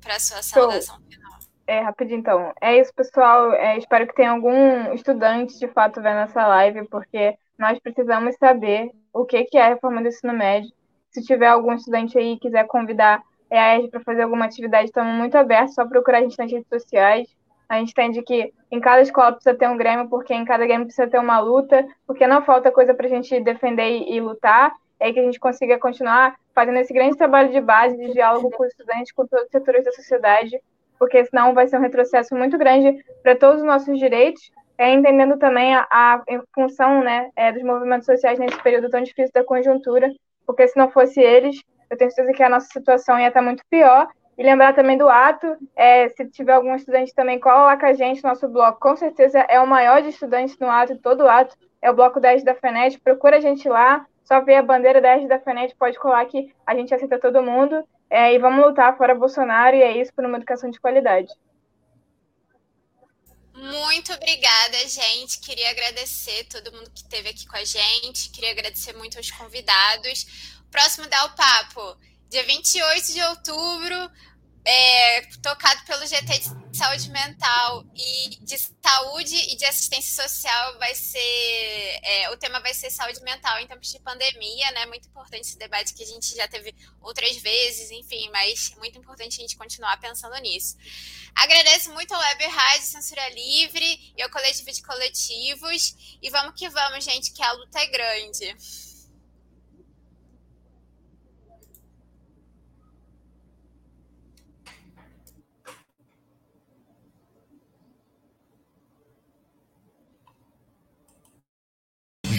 para 0.00 0.16
a 0.16 0.20
sua 0.20 0.42
saudação 0.42 1.00
final. 1.08 1.38
É, 1.66 1.80
rapidinho 1.80 2.20
então. 2.20 2.52
É 2.60 2.78
isso, 2.78 2.92
pessoal. 2.94 3.52
É, 3.54 3.78
espero 3.78 4.06
que 4.06 4.14
tenha 4.14 4.30
algum 4.30 4.92
estudante 4.92 5.58
de 5.58 5.66
fato 5.68 6.00
vendo 6.02 6.18
essa 6.18 6.46
live, 6.46 6.86
porque 6.88 7.36
nós 7.58 7.78
precisamos 7.78 8.36
saber 8.36 8.90
o 9.12 9.24
que, 9.24 9.44
que 9.44 9.56
é 9.56 9.66
a 9.66 9.68
reforma 9.68 10.02
do 10.02 10.08
ensino 10.08 10.32
médio. 10.32 10.70
Se 11.10 11.22
tiver 11.22 11.46
algum 11.46 11.72
estudante 11.72 12.18
aí 12.18 12.34
que 12.34 12.48
quiser 12.48 12.66
convidar 12.66 13.22
a 13.50 13.76
ERG 13.76 13.88
para 13.88 14.00
fazer 14.00 14.22
alguma 14.22 14.44
atividade, 14.44 14.86
estamos 14.86 15.14
muito 15.14 15.36
abertos, 15.36 15.74
só 15.74 15.86
procurar 15.86 16.18
a 16.18 16.22
gente 16.22 16.38
nas 16.38 16.50
redes 16.50 16.68
sociais. 16.68 17.28
A 17.68 17.78
gente 17.78 17.92
entende 17.92 18.22
que 18.22 18.52
em 18.70 18.80
cada 18.80 19.00
escola 19.00 19.32
precisa 19.32 19.56
ter 19.56 19.68
um 19.68 19.76
Grêmio, 19.76 20.08
porque 20.08 20.34
em 20.34 20.44
cada 20.44 20.66
Grêmio 20.66 20.86
precisa 20.86 21.08
ter 21.08 21.18
uma 21.18 21.38
luta, 21.38 21.86
porque 22.06 22.26
não 22.26 22.42
falta 22.42 22.70
coisa 22.70 22.92
para 22.92 23.06
a 23.06 23.10
gente 23.10 23.40
defender 23.40 23.88
e, 23.88 24.16
e 24.16 24.20
lutar. 24.20 24.72
É 24.98 25.12
que 25.12 25.20
a 25.20 25.22
gente 25.22 25.40
consiga 25.40 25.78
continuar 25.78 26.34
fazendo 26.54 26.78
esse 26.78 26.92
grande 26.92 27.16
trabalho 27.16 27.50
de 27.50 27.60
base, 27.60 27.96
de 27.96 28.12
diálogo 28.12 28.50
com 28.50 28.62
os 28.62 28.70
estudantes, 28.70 29.12
com 29.12 29.26
todos 29.26 29.46
os 29.46 29.50
setores 29.50 29.84
da 29.84 29.92
sociedade, 29.92 30.60
porque 30.98 31.24
senão 31.24 31.52
vai 31.52 31.66
ser 31.66 31.78
um 31.78 31.82
retrocesso 31.82 32.34
muito 32.34 32.56
grande 32.56 33.04
para 33.22 33.36
todos 33.36 33.60
os 33.60 33.66
nossos 33.66 33.98
direitos, 33.98 34.50
é, 34.76 34.92
entendendo 34.92 35.38
também 35.38 35.74
a, 35.74 35.86
a 35.90 36.22
função 36.54 37.02
né, 37.02 37.30
é, 37.36 37.52
dos 37.52 37.62
movimentos 37.62 38.06
sociais 38.06 38.38
nesse 38.38 38.60
período 38.62 38.90
tão 38.90 39.02
difícil 39.02 39.32
da 39.32 39.44
conjuntura, 39.44 40.12
porque 40.46 40.66
se 40.66 40.76
não 40.76 40.90
fosse 40.90 41.20
eles, 41.20 41.62
eu 41.88 41.96
tenho 41.96 42.10
certeza 42.10 42.36
que 42.36 42.42
a 42.42 42.48
nossa 42.48 42.66
situação 42.66 43.18
ia 43.18 43.28
estar 43.28 43.42
muito 43.42 43.62
pior. 43.70 44.08
E 44.36 44.42
lembrar 44.42 44.74
também 44.74 44.98
do 44.98 45.08
ato, 45.08 45.56
é, 45.76 46.08
se 46.08 46.28
tiver 46.28 46.54
algum 46.54 46.74
estudante 46.74 47.14
também, 47.14 47.38
cola 47.38 47.66
lá 47.66 47.76
com 47.76 47.86
a 47.86 47.92
gente, 47.92 48.24
nosso 48.24 48.48
bloco, 48.48 48.80
com 48.80 48.96
certeza 48.96 49.38
é 49.48 49.60
o 49.60 49.66
maior 49.66 50.02
de 50.02 50.08
estudantes 50.08 50.58
no 50.58 50.68
ato, 50.68 50.98
todo 50.98 51.28
ato, 51.28 51.56
é 51.80 51.88
o 51.88 51.94
bloco 51.94 52.18
10 52.18 52.42
da 52.42 52.52
FENET, 52.52 52.98
procura 52.98 53.36
a 53.36 53.40
gente 53.40 53.68
lá, 53.68 54.04
só 54.24 54.40
ver 54.40 54.56
a 54.56 54.62
bandeira 54.62 55.00
10 55.00 55.28
da 55.28 55.38
FENET, 55.38 55.76
pode 55.76 56.00
colar 56.00 56.24
que 56.24 56.52
a 56.66 56.74
gente 56.74 56.92
aceita 56.92 57.18
todo 57.20 57.44
mundo. 57.44 57.84
É, 58.10 58.34
e 58.34 58.38
vamos 58.38 58.64
lutar 58.64 58.96
fora 58.96 59.14
Bolsonaro, 59.14 59.76
e 59.76 59.82
é 59.82 59.98
isso 59.98 60.12
por 60.14 60.24
uma 60.24 60.36
educação 60.36 60.68
de 60.68 60.80
qualidade. 60.80 61.32
Muito 63.54 64.12
obrigada, 64.12 64.88
gente. 64.88 65.38
Queria 65.38 65.70
agradecer 65.70 66.44
todo 66.44 66.72
mundo 66.72 66.90
que 66.90 67.02
esteve 67.02 67.28
aqui 67.28 67.46
com 67.46 67.56
a 67.56 67.64
gente. 67.64 68.30
Queria 68.30 68.50
agradecer 68.50 68.92
muito 68.94 69.16
aos 69.16 69.30
convidados. 69.30 70.26
Próximo 70.70 71.06
Dá 71.06 71.24
o 71.26 71.36
Papo, 71.36 71.96
dia 72.28 72.42
28 72.44 73.12
de 73.12 73.22
outubro, 73.22 74.10
é, 74.64 75.20
tocado 75.42 75.84
pelo 75.84 76.06
GT 76.06 76.38
de 76.70 76.78
saúde 76.78 77.10
mental 77.10 77.84
e 77.94 78.36
de 78.40 78.56
saúde 78.58 79.36
e 79.52 79.56
de 79.56 79.64
assistência 79.66 80.22
social 80.22 80.78
vai 80.78 80.94
ser 80.94 82.00
é, 82.02 82.30
o 82.30 82.36
tema 82.38 82.60
vai 82.60 82.72
ser 82.72 82.90
saúde 82.90 83.22
mental 83.22 83.58
em 83.58 83.66
tempos 83.66 83.92
de 83.92 83.98
pandemia, 84.00 84.70
né? 84.72 84.86
Muito 84.86 85.06
importante 85.06 85.42
esse 85.42 85.58
debate 85.58 85.92
que 85.92 86.02
a 86.02 86.06
gente 86.06 86.34
já 86.34 86.48
teve 86.48 86.74
outras 87.02 87.36
vezes, 87.36 87.90
enfim, 87.90 88.30
mas 88.30 88.74
muito 88.78 88.98
importante 88.98 89.38
a 89.38 89.42
gente 89.42 89.56
continuar 89.56 89.98
pensando 90.00 90.36
nisso. 90.38 90.76
Agradeço 91.34 91.92
muito 91.92 92.14
ao 92.14 92.20
Web 92.20 92.46
Rádio 92.46 92.86
Censura 92.86 93.28
Livre 93.30 94.14
e 94.16 94.22
ao 94.22 94.30
Coletivo 94.30 94.72
de 94.72 94.82
Coletivos 94.82 96.16
e 96.22 96.30
vamos 96.30 96.54
que 96.58 96.68
vamos, 96.70 97.04
gente, 97.04 97.32
que 97.32 97.42
a 97.42 97.52
luta 97.52 97.80
é 97.80 97.86
grande. 97.86 98.56